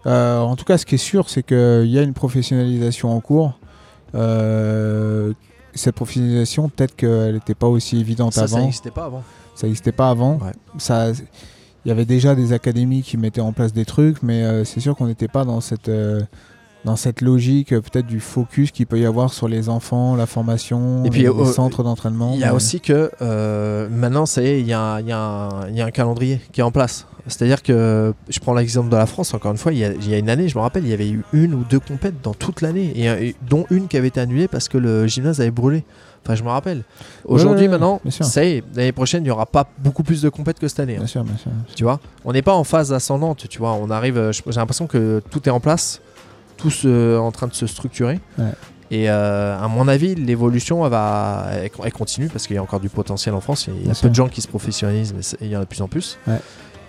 Euh, 0.06 0.38
en 0.40 0.54
tout 0.54 0.64
cas, 0.64 0.76
ce 0.78 0.84
qui 0.86 0.94
est 0.96 0.98
sûr, 0.98 1.28
c'est 1.30 1.42
qu'il 1.42 1.86
y 1.88 1.98
a 1.98 2.02
une 2.02 2.12
professionnalisation 2.14 3.10
en 3.10 3.20
cours. 3.20 3.58
Euh, 4.14 5.32
cette 5.74 5.94
professionnalisation, 5.94 6.68
peut-être 6.68 6.96
qu'elle 6.96 7.34
n'était 7.34 7.54
pas 7.54 7.66
aussi 7.66 7.98
évidente 8.00 8.32
Ça, 8.32 8.46
ça 8.46 8.54
avant. 8.56 8.64
n'existait 8.64 8.90
pas 8.90 9.04
avant. 9.06 9.22
Ça 9.54 9.66
n'existait 9.66 9.92
pas 9.92 10.10
avant. 10.10 10.34
Ouais. 10.38 10.52
Ça, 10.78 11.08
il 11.86 11.88
y 11.88 11.92
avait 11.92 12.04
déjà 12.04 12.34
des 12.34 12.52
académies 12.52 13.02
qui 13.02 13.16
mettaient 13.16 13.40
en 13.40 13.52
place 13.52 13.72
des 13.72 13.84
trucs, 13.84 14.20
mais 14.20 14.42
euh, 14.42 14.64
c'est 14.64 14.80
sûr 14.80 14.96
qu'on 14.96 15.06
n'était 15.06 15.28
pas 15.28 15.44
dans 15.44 15.60
cette 15.60 15.88
euh, 15.88 16.20
dans 16.84 16.96
cette 16.96 17.20
logique 17.20 17.72
euh, 17.72 17.80
peut-être 17.80 18.06
du 18.08 18.18
focus 18.18 18.72
qu'il 18.72 18.86
peut 18.88 18.98
y 18.98 19.06
avoir 19.06 19.32
sur 19.32 19.46
les 19.46 19.68
enfants, 19.68 20.16
la 20.16 20.26
formation, 20.26 21.04
Et 21.04 21.10
puis, 21.10 21.22
les, 21.22 21.28
les 21.32 21.44
centres 21.46 21.84
d'entraînement. 21.84 22.32
Il 22.34 22.40
y 22.40 22.44
a 22.44 22.48
mais- 22.48 22.52
aussi 22.56 22.80
que 22.80 23.10
maintenant, 23.90 24.26
ça 24.26 24.42
y 24.42 24.46
est, 24.46 24.60
il 24.60 24.66
y, 24.66 24.72
a 24.72 24.80
un- 24.96 25.00
y 25.70 25.76
y 25.76 25.80
a 25.80 25.90
calendrier 25.92 26.40
qui 26.50 26.60
est 26.60 26.64
en 26.64 26.72
place. 26.72 27.06
C'est-à-dire 27.28 27.62
que 27.62 28.12
je 28.28 28.38
prends 28.40 28.54
l'exemple 28.54 28.88
de 28.88 28.96
la 28.96 29.06
France, 29.06 29.32
encore 29.34 29.50
une 29.52 29.56
fois, 29.58 29.72
il 29.72 29.78
y, 29.78 29.84
a, 29.84 29.92
il 29.92 30.08
y 30.10 30.14
a 30.14 30.18
une 30.18 30.28
année, 30.30 30.48
je 30.48 30.56
me 30.56 30.62
rappelle, 30.62 30.84
il 30.84 30.90
y 30.90 30.92
avait 30.92 31.08
eu 31.10 31.22
une 31.32 31.54
ou 31.54 31.64
deux 31.68 31.80
compètes 31.80 32.20
dans 32.22 32.34
toute 32.34 32.60
l'année, 32.62 32.92
et, 32.96 33.06
et 33.28 33.34
dont 33.48 33.64
une 33.70 33.88
qui 33.88 33.96
avait 33.96 34.08
été 34.08 34.20
annulée 34.20 34.46
parce 34.48 34.68
que 34.68 34.78
le 34.78 35.06
gymnase 35.08 35.40
avait 35.40 35.50
brûlé. 35.50 35.84
Enfin, 36.26 36.34
je 36.34 36.42
me 36.42 36.48
rappelle. 36.48 36.82
Aujourd'hui, 37.24 37.66
ouais, 37.66 37.68
maintenant, 37.68 38.00
ça 38.10 38.44
y 38.44 38.54
est, 38.56 38.64
l'année 38.74 38.90
prochaine, 38.92 39.22
il 39.22 39.26
n'y 39.26 39.30
aura 39.30 39.46
pas 39.46 39.68
beaucoup 39.78 40.02
plus 40.02 40.20
de 40.22 40.28
compètes 40.28 40.58
que 40.58 40.66
cette 40.66 40.80
année. 40.80 40.94
hein. 40.96 40.98
Bien 40.98 41.06
sûr, 41.06 41.22
bien 41.24 41.36
sûr. 41.36 41.52
Tu 41.76 41.84
vois, 41.84 42.00
on 42.24 42.32
n'est 42.32 42.42
pas 42.42 42.54
en 42.54 42.64
phase 42.64 42.92
ascendante, 42.92 43.46
tu 43.48 43.58
vois. 43.58 43.74
On 43.74 43.90
arrive, 43.90 44.18
euh, 44.18 44.32
j'ai 44.32 44.42
l'impression 44.56 44.86
que 44.88 45.22
tout 45.30 45.48
est 45.48 45.52
en 45.52 45.60
place, 45.60 46.00
tout 46.56 46.70
se- 46.70 47.16
en 47.16 47.30
train 47.30 47.46
de 47.46 47.54
se 47.54 47.66
structurer. 47.68 48.18
Ouais. 48.38 48.44
Et 48.90 49.08
euh, 49.10 49.56
à 49.60 49.68
mon 49.68 49.86
avis, 49.88 50.14
l'évolution 50.16 50.84
elle 50.84 50.90
va, 50.92 51.46
elle, 51.52 51.70
elle 51.84 51.92
continue 51.92 52.28
parce 52.28 52.46
qu'il 52.46 52.54
y 52.56 52.58
a 52.58 52.62
encore 52.62 52.80
du 52.80 52.88
potentiel 52.88 53.34
en 53.34 53.40
France. 53.40 53.66
Il 53.68 53.74
y 53.74 53.78
a 53.78 53.80
Bien 53.82 53.88
peu 53.90 53.94
sûr. 53.94 54.10
de 54.10 54.14
gens 54.14 54.28
qui 54.28 54.40
se 54.42 54.48
professionnalisent, 54.48 55.12
mais 55.14 55.22
il 55.40 55.48
y 55.48 55.56
en 55.56 55.60
a 55.60 55.62
de 55.64 55.68
plus 55.68 55.82
en 55.82 55.88
plus. 55.88 56.18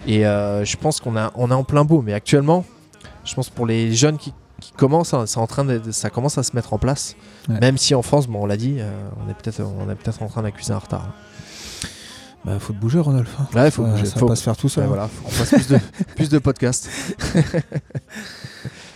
Et 0.07 0.25
euh, 0.25 0.63
je 0.63 0.77
pense 0.77 0.99
qu'on 0.99 1.15
a, 1.17 1.31
on 1.35 1.49
est 1.51 1.53
en 1.55 1.63
plein 1.63 1.83
beau. 1.85 2.01
Mais 2.03 2.13
actuellement, 2.13 2.65
je 3.25 3.33
pense 3.35 3.49
pour 3.49 3.65
les 3.65 3.93
jeunes 3.93 4.17
qui, 4.17 4.33
qui 4.61 4.71
hein, 5.13 5.25
c'est 5.27 5.37
en 5.39 5.47
train 5.47 5.63
de, 5.65 5.81
ça 5.91 6.09
commence 6.09 6.37
à 6.37 6.43
se 6.43 6.55
mettre 6.55 6.73
en 6.73 6.77
place. 6.77 7.15
Ouais. 7.49 7.59
Même 7.59 7.77
si 7.77 7.93
en 7.95 8.01
France, 8.01 8.27
bon, 8.27 8.41
on 8.41 8.45
l'a 8.45 8.57
dit, 8.57 8.77
euh, 8.79 8.89
on 9.25 9.29
est 9.29 9.33
peut-être, 9.33 9.61
on 9.61 9.89
est 9.89 9.95
peut-être 9.95 10.21
en 10.23 10.27
train 10.27 10.41
d'accuser 10.43 10.73
un 10.73 10.79
retard. 10.79 11.09
Bah, 12.45 12.59
faut 12.59 12.71
te 12.73 12.77
bouger, 12.79 12.99
Rodolphe. 12.99 13.35
hein. 13.39 13.47
Ouais, 13.53 13.69
faut 13.71 13.83
Ça- 13.83 13.89
bouger, 13.91 14.05
Ça 14.05 14.19
faut- 14.19 14.25
va 14.27 14.31
pas 14.31 14.35
se 14.37 14.43
faire 14.43 14.55
tout 14.57 14.69
seul. 14.69 14.85
Ouais, 14.85 14.89
hein. 14.89 14.93
voilà, 14.93 15.07
faut 15.09 15.23
qu'on 15.23 15.29
fasse 15.31 15.49
plus 15.49 15.67
de, 15.67 15.79
plus 16.15 16.29
de 16.29 16.37
podcasts. 16.39 16.89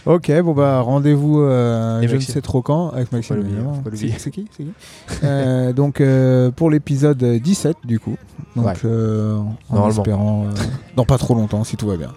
Ok, 0.08 0.32
bon 0.42 0.54
bah 0.54 0.82
rendez-vous 0.82 1.42
euh, 1.42 2.02
je 2.08 2.16
ne 2.16 2.20
sais 2.22 2.42
trop 2.42 2.64
quand 2.64 2.90
avec 2.90 3.12
Maxime. 3.12 3.36
faut. 3.38 3.82
C'est 3.94 4.32
qui, 4.32 4.48
c'est 4.50 4.64
qui 4.64 4.72
Euh, 5.24 5.74
Donc 5.74 6.02
euh, 6.02 6.50
pour 6.50 6.72
l'épisode 6.72 7.24
17 7.24 7.78
du 7.86 8.00
coup. 8.00 8.16
Donc 8.56 8.66
Ouais. 8.66 8.74
euh, 8.84 9.38
en 9.70 9.90
espérant 9.90 10.46
euh, 10.46 10.50
dans 10.96 11.06
pas 11.06 11.20
trop 11.20 11.36
longtemps 11.36 11.64
si 11.64 11.78
tout 11.78 11.86
va 11.88 11.98
bien. 11.98 12.12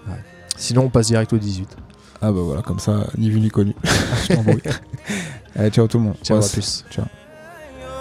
Sinon, 0.56 0.84
on 0.84 0.88
passe 0.88 1.08
direct 1.08 1.30
au 1.34 1.36
18. 1.36 1.76
Ah 2.26 2.32
bah 2.32 2.40
voilà, 2.40 2.62
comme 2.62 2.78
ça, 2.78 3.04
ni 3.18 3.28
vu 3.28 3.38
ni 3.38 3.50
connu. 3.50 3.74
Je 3.84 4.34
t'embrouille. 4.34 4.62
Allez, 5.56 5.68
ciao 5.68 5.86
tout 5.86 5.98
le 5.98 6.04
monde. 6.04 6.14
Ciao, 6.22 6.38
à 6.38 6.40
plus. 6.40 6.82
Ciao. 6.90 7.04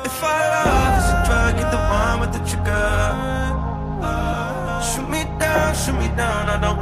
If 0.05 0.23
our 0.23 0.29
love 0.63 0.97
is 0.97 1.09
a 1.11 1.23
drug, 1.25 1.57
get 1.57 1.69
the 1.71 1.77
one 1.77 2.21
with 2.21 2.31
the 2.31 2.39
trigger. 2.47 3.11
Shoot 4.81 5.09
me 5.09 5.25
down, 5.37 5.75
shoot 5.75 5.95
me 5.99 6.07
down. 6.15 6.47
I 6.47 6.57
don't 6.61 6.79